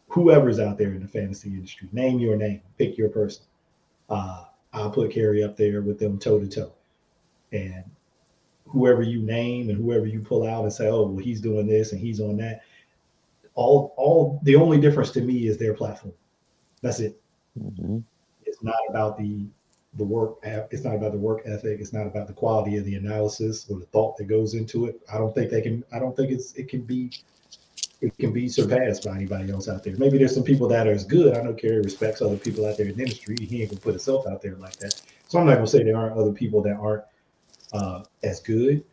Whoever's 0.09 0.59
out 0.59 0.79
there 0.79 0.93
in 0.93 1.03
the 1.03 1.09
fantasy 1.09 1.51
industry, 1.51 1.89
name 1.93 2.19
your 2.19 2.37
name, 2.37 2.63
pick 2.79 2.97
your 2.97 3.09
person 3.11 3.45
uh, 4.09 4.45
I'll 4.73 4.91
put 4.91 5.13
Kerry 5.13 5.43
up 5.43 5.57
there 5.57 5.83
with 5.83 5.99
them 5.99 6.19
toe 6.19 6.39
to 6.39 6.49
toe. 6.49 6.73
And 7.53 7.85
whoever 8.67 9.03
you 9.03 9.23
name 9.23 9.71
and 9.71 9.79
whoever 9.79 10.07
you 10.07 10.21
pull 10.21 10.47
out 10.47 10.65
and 10.65 10.73
say, 10.73 10.89
oh, 10.89 11.07
well, 11.07 11.25
he's 11.25 11.41
doing 11.41 11.67
this 11.67 11.93
and 11.93 12.01
he's 12.01 12.21
on 12.21 12.37
that. 12.39 12.63
All, 13.55 13.95
all 13.97 14.41
the 14.43 14.57
only 14.57 14.81
difference 14.81 15.13
to 15.13 15.21
me 15.21 15.47
is 15.47 15.59
their 15.59 15.75
platform. 15.75 16.15
That's 16.83 17.01
it. 17.01 17.21
Mm-hmm. 17.59 17.99
It's 18.45 18.63
not 18.63 18.81
about 18.89 19.17
the 19.17 19.47
the 19.97 20.05
work. 20.05 20.39
It's 20.43 20.85
not 20.85 20.97
about 20.97 21.13
the 21.13 21.19
work 21.19 21.43
ethic. 21.45 21.79
It's 21.81 21.93
not 21.93 22.07
about 22.07 22.27
the 22.27 22.33
quality 22.33 22.77
of 22.77 22.85
the 22.85 22.97
analysis 22.97 23.67
or 23.71 23.79
the 23.79 23.87
thought 23.87 24.17
that 24.17 24.25
goes 24.25 24.55
into 24.55 24.87
it. 24.87 25.01
I 25.13 25.19
don't 25.19 25.35
think 25.35 25.51
they 25.51 25.63
can. 25.63 25.85
I 25.93 25.99
don't 25.99 26.17
think 26.17 26.33
it's 26.33 26.53
it 26.55 26.69
can 26.69 26.83
be 26.83 27.13
it 28.05 28.19
can 28.19 28.33
be 28.33 28.49
surpassed 28.49 29.05
by 29.05 29.17
anybody 29.17 29.51
else 29.51 29.69
out 29.69 29.83
there. 29.83 29.97
Maybe 29.97 30.19
there's 30.19 30.35
some 30.35 30.45
people 30.45 30.69
that 30.69 30.87
are 30.87 30.93
as 30.93 31.05
good. 31.05 31.37
I 31.37 31.43
know 31.43 31.55
Kerry 31.55 31.81
respects 31.81 32.21
other 32.21 32.37
people 32.37 32.67
out 32.67 32.77
there 32.77 32.87
in 32.87 32.97
the 32.97 33.03
industry. 33.03 33.37
He 33.41 33.63
ain't 33.63 33.71
gonna 33.71 33.81
put 33.81 33.93
himself 33.95 34.27
out 34.27 34.43
there 34.43 34.57
like 34.57 34.77
that. 34.77 35.01
So 35.29 35.39
I'm 35.39 35.47
not 35.47 35.55
gonna 35.55 35.67
say 35.67 35.83
there 35.83 35.97
aren't 35.97 36.17
other 36.19 36.33
people 36.33 36.61
that 36.63 36.77
aren't 36.77 37.05
uh, 37.73 38.05
as 38.23 38.41
good 38.41 38.85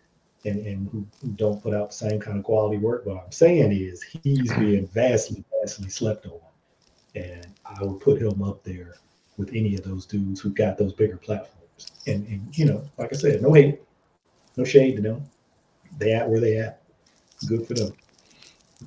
and, 0.46 0.66
and 0.66 0.90
who, 0.90 1.06
don't 1.36 1.62
put 1.62 1.74
out 1.74 1.90
the 1.90 1.96
same 1.96 2.20
kind 2.20 2.38
of 2.38 2.44
quality 2.44 2.78
work. 2.78 3.04
But 3.06 3.16
what 3.16 3.26
I'm 3.26 3.32
saying 3.32 3.72
is 3.74 4.02
he's 4.02 4.52
being 4.54 4.88
vastly, 4.88 5.44
vastly 5.60 5.90
slept 5.90 6.26
on. 6.26 6.40
And 7.16 7.48
I 7.66 7.84
would 7.84 8.00
put 8.00 8.22
him 8.22 8.42
up 8.42 8.64
there 8.64 8.96
with 9.38 9.50
any 9.50 9.76
of 9.76 9.84
those 9.84 10.06
dudes 10.06 10.40
who 10.40 10.52
got 10.52 10.78
those 10.78 10.94
bigger 10.94 11.18
platforms. 11.18 11.92
And, 12.08 12.26
and 12.28 12.58
you 12.58 12.66
know, 12.66 12.84
like 12.98 13.12
I 13.14 13.18
said, 13.18 13.42
no 13.42 13.52
hate, 13.54 13.82
no 14.56 14.64
shade 14.64 14.96
to 14.96 15.02
them. 15.02 15.24
They 15.98 16.14
at 16.14 16.30
where 16.30 16.40
they 16.40 16.58
at. 16.58 16.82
Good 17.48 17.68
for 17.68 17.74
them. 17.74 17.94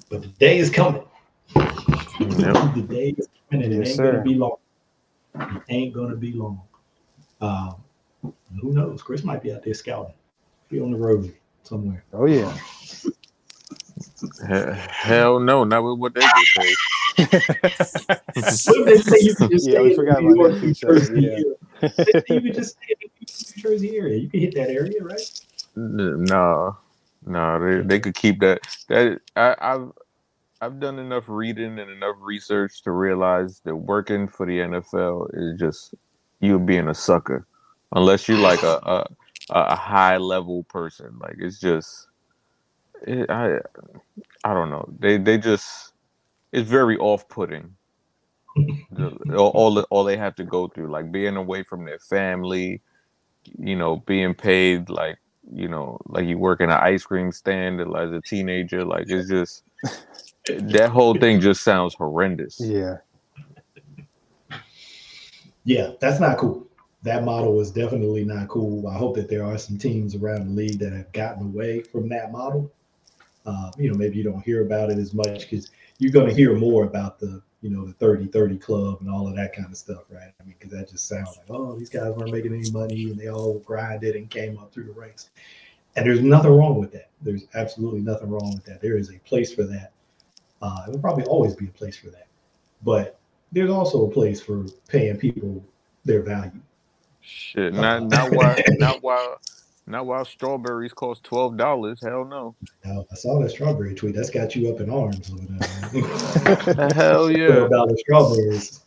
But 0.09 0.23
the 0.23 0.29
day 0.29 0.59
is 0.59 0.71
coming. 0.71 1.05
Yep. 1.57 2.75
the 2.75 2.87
day 2.89 3.15
is 3.17 3.29
coming, 3.51 3.65
and 3.65 3.75
it 3.75 3.89
ain't 3.89 3.99
gonna 3.99 4.23
be 4.23 4.35
long. 4.35 4.57
It 5.35 5.63
ain't 5.69 5.95
gonna 5.95 6.17
be 6.17 6.33
long. 6.33 6.61
Um, 7.41 7.77
who 8.61 8.73
knows? 8.73 9.03
Chris 9.03 9.25
might 9.25 9.43
be 9.43 9.53
out 9.53 9.63
there 9.63 9.75
scouting. 9.75 10.15
Be 10.69 10.81
on 10.81 10.91
the 10.91 10.97
road 10.97 11.35
somewhere. 11.63 12.05
Oh 12.13 12.27
yeah. 12.27 12.57
Hell 14.89 15.41
no, 15.41 15.65
not 15.65 15.83
with 15.85 15.99
what 15.99 16.15
they 16.15 16.21
get 16.21 16.33
paid. 16.57 16.77
what 17.17 18.87
they 18.87 18.99
say 18.99 19.19
you 19.21 19.35
can 19.35 19.51
just 19.51 19.69
yeah, 19.69 19.81
we 19.81 19.95
forgot 19.95 20.19
about 20.19 20.37
York, 20.37 20.63
New 20.63 20.75
Jersey 20.75 21.21
yeah. 21.21 21.39
you 22.29 22.41
can 22.41 22.53
just 22.53 22.73
stay 22.73 22.87
in 22.91 22.97
the 23.01 23.11
New 23.21 23.63
Jersey 23.63 23.97
area. 23.97 24.19
You 24.19 24.29
can 24.29 24.41
hit 24.41 24.55
that 24.55 24.71
area, 24.71 25.03
right? 25.03 25.21
No, 25.77 26.77
no, 27.27 27.59
they, 27.59 27.87
they 27.87 28.01
could 28.01 28.15
keep 28.15 28.41
that. 28.41 28.61
That 28.89 29.21
I, 29.37 29.57
I've 29.61 29.93
I've 30.61 30.81
done 30.81 30.99
enough 30.99 31.25
reading 31.29 31.79
and 31.79 31.91
enough 31.91 32.17
research 32.21 32.83
to 32.83 32.91
realize 32.93 33.61
that 33.65 33.77
working 33.77 34.29
for 34.29 34.47
the 34.47 34.59
NFL 34.59 35.31
is 35.35 35.59
just 35.59 35.95
you 36.41 36.59
being 36.59 36.89
a 36.89 36.95
sucker, 36.95 37.47
unless 37.93 38.29
you're 38.29 38.39
like 38.39 38.63
a 38.63 38.81
a, 38.85 39.07
a 39.51 39.77
high 39.77 40.17
level 40.19 40.65
person. 40.65 41.19
Like 41.19 41.37
it's 41.39 41.61
just, 41.61 42.09
I 43.07 43.59
I 44.45 44.55
don't 44.55 44.71
know. 44.71 44.89
They 44.99 45.19
they 45.19 45.39
just 45.39 45.93
it's 46.53 46.69
very 46.69 46.99
off 46.99 47.29
putting. 47.29 47.77
all 49.37 49.81
all 49.91 50.05
they 50.05 50.17
have 50.17 50.35
to 50.37 50.45
go 50.45 50.69
through, 50.69 50.91
like 50.91 51.11
being 51.13 51.37
away 51.37 51.63
from 51.63 51.85
their 51.85 51.99
family, 51.99 52.81
you 53.59 53.77
know, 53.77 53.97
being 54.07 54.35
paid 54.35 54.89
like 54.89 55.19
you 55.53 55.69
know, 55.69 55.99
like 56.07 56.27
you 56.27 56.39
work 56.39 56.61
in 56.61 56.71
an 56.71 56.79
ice 56.81 57.05
cream 57.05 57.33
stand 57.33 57.81
as 57.81 58.13
a 58.13 58.21
teenager. 58.21 58.85
Like 58.85 59.07
it's 59.09 59.29
just 59.29 59.63
that 60.49 60.91
whole 60.91 61.15
thing 61.15 61.41
just 61.41 61.63
sounds 61.63 61.95
horrendous. 61.95 62.61
Yeah. 62.61 62.99
Yeah, 65.65 65.93
that's 66.01 66.21
not 66.21 66.37
cool. 66.39 66.67
That 67.03 67.25
model 67.25 67.61
is 67.61 67.71
definitely 67.71 68.25
not 68.25 68.49
cool. 68.49 68.87
I 68.89 68.97
hope 68.97 69.15
that 69.17 69.29
there 69.29 69.45
are 69.45 69.59
some 69.59 69.79
teams 69.79 70.15
around 70.15 70.49
the 70.49 70.55
league 70.55 70.79
that 70.79 70.93
have 70.93 71.13
gotten 71.13 71.47
away 71.47 71.81
from 71.81 72.09
that 72.11 72.33
model. 72.33 72.71
Uh, 73.47 73.71
you 73.79 73.91
know, 73.91 73.97
maybe 73.97 74.17
you 74.17 74.25
don't 74.25 74.43
hear 74.43 74.63
about 74.65 74.91
it 74.91 74.99
as 74.99 75.13
much 75.13 75.41
because 75.41 75.71
you're 75.99 76.13
going 76.13 76.29
to 76.29 76.35
hear 76.35 76.55
more 76.57 76.85
about 76.85 77.19
the 77.19 77.43
you 77.65 77.71
know, 77.71 77.87
the 77.87 77.95
30 77.95 78.27
30 78.27 78.59
club 78.59 78.99
and 79.01 79.11
all 79.11 79.27
of 79.27 79.35
that 79.37 79.55
kind 79.55 79.69
of 79.69 79.77
stuff, 79.79 80.03
right? 80.11 80.35
I 80.39 80.45
mean, 80.45 80.55
because 80.59 80.71
that 80.79 80.91
just 80.91 81.09
sounds 81.09 81.39
like, 81.39 81.47
oh, 81.49 81.75
these 81.79 81.89
guys 81.89 82.13
weren't 82.15 82.31
making 82.31 82.53
any 82.53 82.71
money 82.71 83.05
and 83.05 83.19
they 83.19 83.31
all 83.31 83.59
grinded 83.61 84.17
and 84.17 84.29
came 84.29 84.59
up 84.59 84.71
through 84.71 84.85
the 84.85 84.93
ranks. 84.93 85.31
And 85.97 86.05
there's 86.05 86.21
nothing 86.21 86.51
wrong 86.51 86.79
with 86.79 86.93
that. 86.93 87.09
There's 87.23 87.47
absolutely 87.55 88.03
nothing 88.03 88.29
wrong 88.29 88.53
with 88.53 88.65
that. 88.67 88.83
There 88.83 88.99
is 88.99 89.09
a 89.09 89.19
place 89.21 89.55
for 89.55 89.63
that. 89.63 89.93
Uh, 90.61 90.85
it 90.87 90.91
will 90.91 90.99
probably 90.99 91.25
always 91.25 91.55
be 91.55 91.69
a 91.69 91.71
place 91.71 91.97
for 91.97 92.11
that. 92.11 92.27
But 92.83 93.19
there's 93.51 93.71
also 93.71 94.07
a 94.07 94.11
place 94.11 94.43
for 94.43 94.67
paying 94.89 95.17
people 95.17 95.65
their 96.05 96.21
value. 96.21 96.61
Shit, 97.23 97.73
not 97.73 98.03
not 98.09 98.31
while 98.31 98.57
not 98.73 99.03
while 99.03 99.41
not 99.87 100.07
while 100.07 100.25
strawberries 100.25 100.93
cost 100.93 101.25
twelve 101.25 101.57
dollars. 101.57 102.01
Hell 102.03 102.25
no. 102.25 102.55
no. 102.85 103.07
I 103.11 103.15
saw 103.15 103.41
that 103.41 103.51
strawberry 103.51 103.95
tweet. 103.95 104.15
That's 104.15 104.31
got 104.31 104.57
you 104.57 104.73
up 104.73 104.81
in 104.81 104.91
arms 104.91 105.31
over 105.31 105.47
there. 105.47 106.89
Hell 106.95 107.31
yeah. 107.31 107.67
Twelve 107.67 107.99
strawberries. 107.99 108.81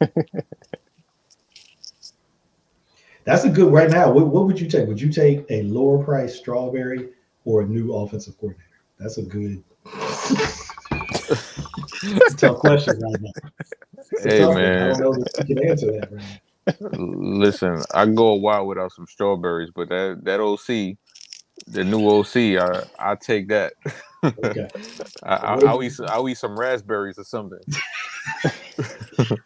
That's 3.28 3.44
a 3.44 3.50
good 3.50 3.74
right 3.74 3.90
now. 3.90 4.10
What, 4.10 4.28
what 4.28 4.46
would 4.46 4.58
you 4.60 4.68
take? 4.68 4.88
Would 4.88 5.02
you 5.02 5.12
take 5.12 5.46
a 5.50 5.64
lower 5.64 6.02
price 6.02 6.36
strawberry 6.36 7.10
or 7.44 7.62
a 7.62 7.66
new 7.66 7.94
offensive 7.94 8.38
coordinator? 8.40 8.64
That's 9.00 9.18
a 9.18 9.24
good 9.24 9.62
tough 12.38 12.60
question 12.60 13.02
right 13.02 13.22
now. 13.22 13.32
Hey 14.24 14.40
man, 14.40 14.92
I 14.92 14.98
don't 14.98 15.18
know 15.18 15.26
if 15.36 15.50
you 15.50 15.56
can 15.56 15.70
answer 15.70 15.92
that 15.92 16.10
right 16.12 16.22
now. 16.22 16.38
Listen, 16.94 17.84
I 17.94 18.06
go 18.06 18.28
a 18.28 18.36
while 18.36 18.68
without 18.68 18.92
some 18.92 19.08
strawberries, 19.08 19.72
but 19.74 19.90
that 19.90 20.20
that 20.24 20.40
OC, 20.40 20.98
the 21.68 21.84
new 21.84 22.08
OC, 22.08 22.62
I 22.62 22.84
I 23.00 23.16
take 23.16 23.48
that. 23.50 23.74
Okay. 24.24 24.68
I, 25.24 25.56
will 25.56 25.84
eat 25.84 25.94
I'll 26.08 26.28
eat 26.28 26.38
some 26.38 26.60
raspberries 26.60 27.20
or 27.20 27.24
something. 27.24 27.60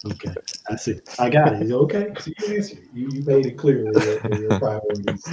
okay, 0.05 0.33
I 0.69 0.75
see. 0.75 0.99
I 1.19 1.29
got 1.29 1.53
it. 1.53 1.71
Okay, 1.71 2.13
so 2.19 2.31
you. 2.37 2.63
You, 2.93 3.09
you 3.11 3.23
made 3.23 3.45
it 3.45 3.57
clear 3.57 3.91
that 3.91 4.29
your, 4.31 4.41
your 4.41 4.59
priorities 4.59 5.25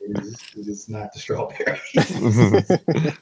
is, 0.00 0.40
is 0.56 0.88
not 0.88 1.12
the 1.12 1.18
strawberries, 1.18 1.80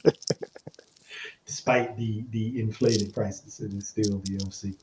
despite 1.47 1.97
the 1.97 2.25
the 2.31 2.61
inflated 2.61 3.13
prices. 3.15 3.61
It 3.61 3.73
is 3.75 3.89
still 3.89 4.21
the 4.25 4.37
OC. 4.45 4.75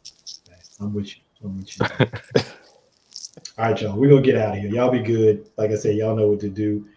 I'm 0.79 0.93
with 0.93 1.15
you. 1.15 1.21
I'm 1.43 1.57
with 1.57 1.79
you. 1.79 1.85
All 3.57 3.65
right, 3.65 3.81
y'all. 3.81 3.97
We're 3.97 4.09
gonna 4.09 4.21
get 4.21 4.37
out 4.37 4.55
of 4.55 4.61
here. 4.61 4.69
Y'all 4.69 4.91
be 4.91 4.99
good. 4.99 5.49
Like 5.57 5.71
I 5.71 5.75
said, 5.75 5.95
y'all 5.95 6.15
know 6.15 6.27
what 6.27 6.39
to 6.41 6.49
do. 6.49 6.87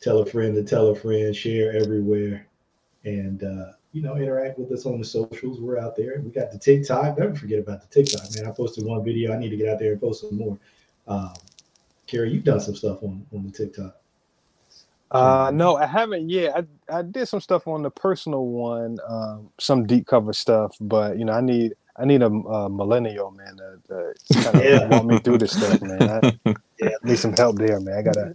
Tell 0.00 0.20
a 0.20 0.26
friend 0.26 0.54
to 0.54 0.64
tell 0.64 0.86
a 0.88 0.94
friend, 0.94 1.36
share 1.36 1.76
everywhere, 1.76 2.46
and 3.04 3.44
uh, 3.44 3.72
you 3.92 4.00
know, 4.00 4.16
interact 4.16 4.58
with 4.58 4.72
us 4.72 4.86
on 4.86 4.98
the 4.98 5.04
socials. 5.04 5.60
We're 5.60 5.78
out 5.78 5.96
there. 5.96 6.22
We 6.24 6.30
got 6.30 6.50
the 6.50 6.58
TikTok. 6.58 7.18
Never 7.18 7.34
forget 7.34 7.58
about 7.58 7.82
the 7.82 7.88
TikTok, 7.88 8.34
man. 8.34 8.50
I 8.50 8.54
posted 8.54 8.86
one 8.86 9.04
video. 9.04 9.34
I 9.34 9.38
need 9.38 9.50
to 9.50 9.56
get 9.58 9.68
out 9.68 9.78
there 9.78 9.92
and 9.92 10.00
post 10.00 10.22
some 10.22 10.38
more. 10.38 10.58
Um, 11.06 11.34
Kerry, 12.06 12.32
you've 12.32 12.44
done 12.44 12.60
some 12.60 12.74
stuff 12.74 13.02
on 13.02 13.26
on 13.34 13.44
the 13.44 13.52
TikTok. 13.52 13.94
Uh, 15.10 15.50
no, 15.52 15.76
I 15.76 15.84
haven't 15.84 16.30
yet. 16.30 16.56
I 16.56 16.98
I 16.98 17.02
did 17.02 17.28
some 17.28 17.40
stuff 17.40 17.68
on 17.68 17.82
the 17.82 17.90
personal 17.90 18.46
one, 18.46 18.96
um, 19.06 19.50
some 19.60 19.86
deep 19.86 20.06
cover 20.06 20.32
stuff, 20.32 20.74
but 20.80 21.18
you 21.18 21.26
know, 21.26 21.34
I 21.34 21.42
need 21.42 21.74
I 21.98 22.04
need 22.04 22.22
a, 22.22 22.26
a 22.26 22.70
millennial 22.70 23.32
man 23.32 23.56
to, 23.56 23.80
to 23.88 24.14
kind 24.42 24.56
of 24.56 24.64
yeah. 24.64 24.86
walk 24.86 25.04
me 25.04 25.18
through 25.18 25.38
this 25.38 25.52
stuff, 25.52 25.82
man. 25.82 26.02
I, 26.02 26.38
yeah. 26.80 26.90
need 27.02 27.18
some 27.18 27.32
help 27.32 27.56
there, 27.56 27.80
man. 27.80 27.98
I 27.98 28.02
gotta, 28.02 28.34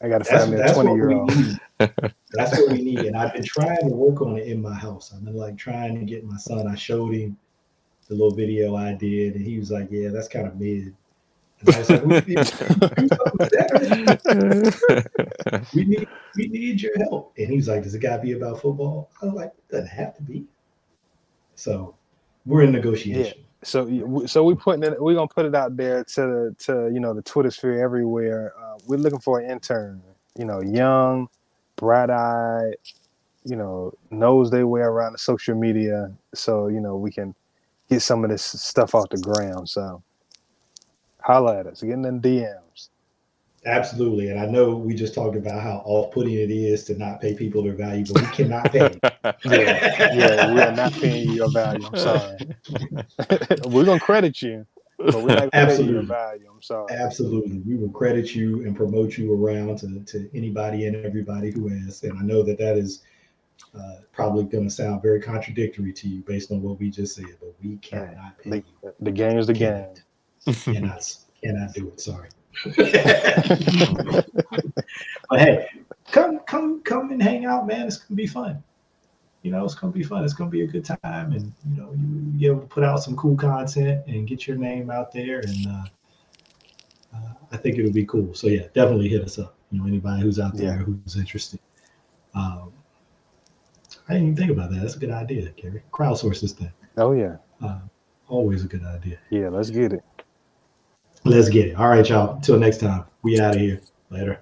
I 0.00 0.08
gotta 0.08 0.24
find 0.24 0.52
me 0.52 0.60
a 0.60 0.72
twenty 0.72 0.94
year 0.94 1.10
old. 1.10 1.32
That's 1.78 2.52
what 2.58 2.70
we 2.72 2.82
need, 2.82 3.00
and 3.00 3.16
I've 3.16 3.32
been 3.32 3.44
trying 3.44 3.88
to 3.88 3.94
work 3.94 4.20
on 4.20 4.36
it 4.36 4.46
in 4.46 4.62
my 4.62 4.74
house. 4.74 5.12
I've 5.14 5.24
been 5.24 5.36
like 5.36 5.56
trying 5.56 5.98
to 5.98 6.04
get 6.04 6.24
my 6.24 6.36
son. 6.36 6.68
I 6.68 6.76
showed 6.76 7.12
him 7.12 7.36
the 8.08 8.14
little 8.14 8.34
video 8.34 8.76
I 8.76 8.92
did, 8.92 9.34
and 9.34 9.44
he 9.44 9.58
was 9.58 9.72
like, 9.72 9.88
"Yeah, 9.90 10.10
that's 10.10 10.28
kind 10.28 10.46
of 10.46 10.60
mid." 10.60 10.94
And 11.60 11.74
I 11.74 11.78
was 11.78 11.90
like, 11.90 12.04
we, 12.04 12.14
need, 12.14 12.48
we 15.74 15.84
need, 15.84 16.08
we 16.36 16.48
need 16.48 16.80
your 16.80 16.98
help. 16.98 17.34
And 17.36 17.48
he 17.48 17.56
was 17.56 17.66
like, 17.68 17.82
"Does 17.82 17.94
it 17.94 17.98
got 17.98 18.16
to 18.18 18.22
be 18.22 18.32
about 18.32 18.60
football?" 18.60 19.10
I 19.20 19.26
was 19.26 19.34
like, 19.34 19.52
"It 19.58 19.72
doesn't 19.72 19.88
have 19.88 20.16
to 20.16 20.22
be." 20.22 20.46
So 21.56 21.96
we're 22.46 22.62
in 22.62 22.72
negotiation. 22.72 23.38
Yeah. 23.38 23.44
So, 23.62 24.24
so 24.26 24.42
we 24.42 24.54
putting 24.54 24.82
it. 24.82 25.00
We're 25.00 25.14
gonna 25.14 25.28
put 25.28 25.44
it 25.44 25.54
out 25.54 25.76
there 25.76 26.02
to 26.02 26.20
the 26.20 26.56
to 26.60 26.90
you 26.92 27.00
know 27.00 27.12
the 27.12 27.22
Twitter 27.22 27.50
sphere 27.50 27.82
everywhere. 27.82 28.54
Uh, 28.58 28.78
we're 28.86 28.96
looking 28.96 29.20
for 29.20 29.40
an 29.40 29.50
intern. 29.50 30.02
You 30.38 30.46
know, 30.46 30.60
young, 30.62 31.28
bright 31.76 32.10
eyed. 32.10 32.76
You 33.44 33.56
know, 33.56 33.92
knows 34.10 34.50
their 34.50 34.66
way 34.66 34.80
around 34.80 35.12
the 35.12 35.18
social 35.18 35.54
media. 35.54 36.10
So 36.34 36.68
you 36.68 36.80
know 36.80 36.96
we 36.96 37.10
can 37.10 37.34
get 37.90 38.00
some 38.00 38.24
of 38.24 38.30
this 38.30 38.42
stuff 38.42 38.94
off 38.94 39.10
the 39.10 39.18
ground. 39.18 39.68
So, 39.68 40.02
holla 41.20 41.60
at 41.60 41.66
us. 41.66 41.82
Getting 41.82 42.04
in 42.06 42.20
DMs. 42.20 42.88
Absolutely. 43.66 44.30
And 44.30 44.40
I 44.40 44.46
know 44.46 44.74
we 44.74 44.94
just 44.94 45.14
talked 45.14 45.36
about 45.36 45.62
how 45.62 45.82
off 45.84 46.12
putting 46.12 46.32
it 46.32 46.50
is 46.50 46.84
to 46.84 46.96
not 46.96 47.20
pay 47.20 47.34
people 47.34 47.62
their 47.62 47.74
value, 47.74 48.04
but 48.10 48.22
we 48.22 48.28
cannot 48.28 48.72
pay. 48.72 48.98
yeah, 49.44 50.14
yeah, 50.14 50.54
we 50.54 50.60
are 50.62 50.72
not 50.72 50.92
paying 50.94 51.28
you 51.28 51.34
your 51.34 51.50
value. 51.50 51.86
I'm 51.86 51.96
sorry. 51.96 52.38
we're 53.66 53.84
gonna 53.84 54.00
credit 54.00 54.40
you, 54.40 54.66
but 54.98 55.22
we're 55.22 55.34
not 55.34 55.50
gonna 55.50 55.74
you 55.74 55.92
your 55.92 56.02
value. 56.02 56.50
I'm 56.50 56.62
sorry. 56.62 56.86
Absolutely. 56.90 57.58
We 57.58 57.76
will 57.76 57.90
credit 57.90 58.34
you 58.34 58.64
and 58.64 58.74
promote 58.74 59.18
you 59.18 59.32
around 59.32 59.78
to, 59.80 60.00
to 60.00 60.30
anybody 60.34 60.86
and 60.86 60.96
everybody 60.96 61.50
who 61.50 61.68
has. 61.68 62.02
And 62.02 62.18
I 62.18 62.22
know 62.22 62.42
that 62.42 62.56
that 62.58 62.78
is 62.78 63.02
uh, 63.78 63.96
probably 64.12 64.44
going 64.44 64.64
to 64.64 64.70
sound 64.70 65.02
very 65.02 65.20
contradictory 65.20 65.92
to 65.92 66.08
you 66.08 66.22
based 66.22 66.50
on 66.50 66.62
what 66.62 66.78
we 66.78 66.88
just 66.88 67.14
said, 67.14 67.36
but 67.40 67.54
we 67.62 67.76
cannot 67.76 68.38
pay 68.38 68.50
the, 68.50 68.56
you. 68.56 68.94
The 69.00 69.12
game 69.12 69.38
is 69.38 69.46
the 69.46 69.52
game. 69.52 69.86
cannot, 70.64 71.14
cannot 71.42 71.74
do 71.74 71.88
it. 71.88 72.00
Sorry. 72.00 72.30
But 75.28 75.38
hey, 75.38 75.68
come, 76.10 76.40
come, 76.40 76.82
come 76.82 77.10
and 77.10 77.22
hang 77.22 77.44
out, 77.44 77.66
man. 77.66 77.86
It's 77.86 77.98
gonna 77.98 78.16
be 78.16 78.26
fun. 78.26 78.62
You 79.42 79.50
know, 79.50 79.64
it's 79.64 79.74
gonna 79.74 79.92
be 79.92 80.02
fun. 80.02 80.24
It's 80.24 80.34
gonna 80.34 80.50
be 80.50 80.62
a 80.62 80.66
good 80.66 80.84
time, 80.84 81.32
and 81.32 81.52
you 81.68 81.80
know, 81.80 81.92
you 81.92 82.06
be 82.38 82.46
able 82.46 82.60
to 82.60 82.66
put 82.66 82.84
out 82.84 83.02
some 83.02 83.16
cool 83.16 83.36
content 83.36 84.06
and 84.06 84.26
get 84.26 84.46
your 84.46 84.56
name 84.56 84.90
out 84.90 85.12
there. 85.12 85.40
And 85.40 85.66
uh, 85.66 85.84
uh, 87.14 87.32
I 87.52 87.56
think 87.56 87.78
it'll 87.78 87.92
be 87.92 88.04
cool. 88.04 88.34
So 88.34 88.48
yeah, 88.48 88.66
definitely 88.74 89.08
hit 89.08 89.22
us 89.22 89.38
up. 89.38 89.54
You 89.70 89.80
know, 89.80 89.86
anybody 89.86 90.22
who's 90.22 90.38
out 90.38 90.56
there 90.56 90.76
yeah. 90.76 90.84
who's 90.84 91.16
interested. 91.16 91.60
Um, 92.34 92.72
I 94.08 94.14
didn't 94.14 94.28
even 94.28 94.36
think 94.36 94.50
about 94.50 94.70
that. 94.70 94.80
That's 94.80 94.96
a 94.96 94.98
good 94.98 95.10
idea, 95.10 95.50
Gary. 95.50 95.82
Crowdsource 95.92 96.40
this 96.40 96.52
thing. 96.52 96.72
Oh 96.96 97.12
yeah. 97.12 97.36
Uh, 97.62 97.78
always 98.28 98.64
a 98.64 98.68
good 98.68 98.84
idea. 98.84 99.18
Yeah, 99.30 99.48
let's 99.48 99.70
get 99.70 99.92
it. 99.92 100.04
Let's 101.24 101.48
get 101.48 101.68
it. 101.68 101.74
All 101.76 101.88
right, 101.88 102.08
y'all. 102.08 102.36
Until 102.36 102.58
next 102.58 102.78
time, 102.78 103.04
we 103.22 103.38
out 103.40 103.54
of 103.54 103.60
here. 103.60 103.80
Later. 104.10 104.40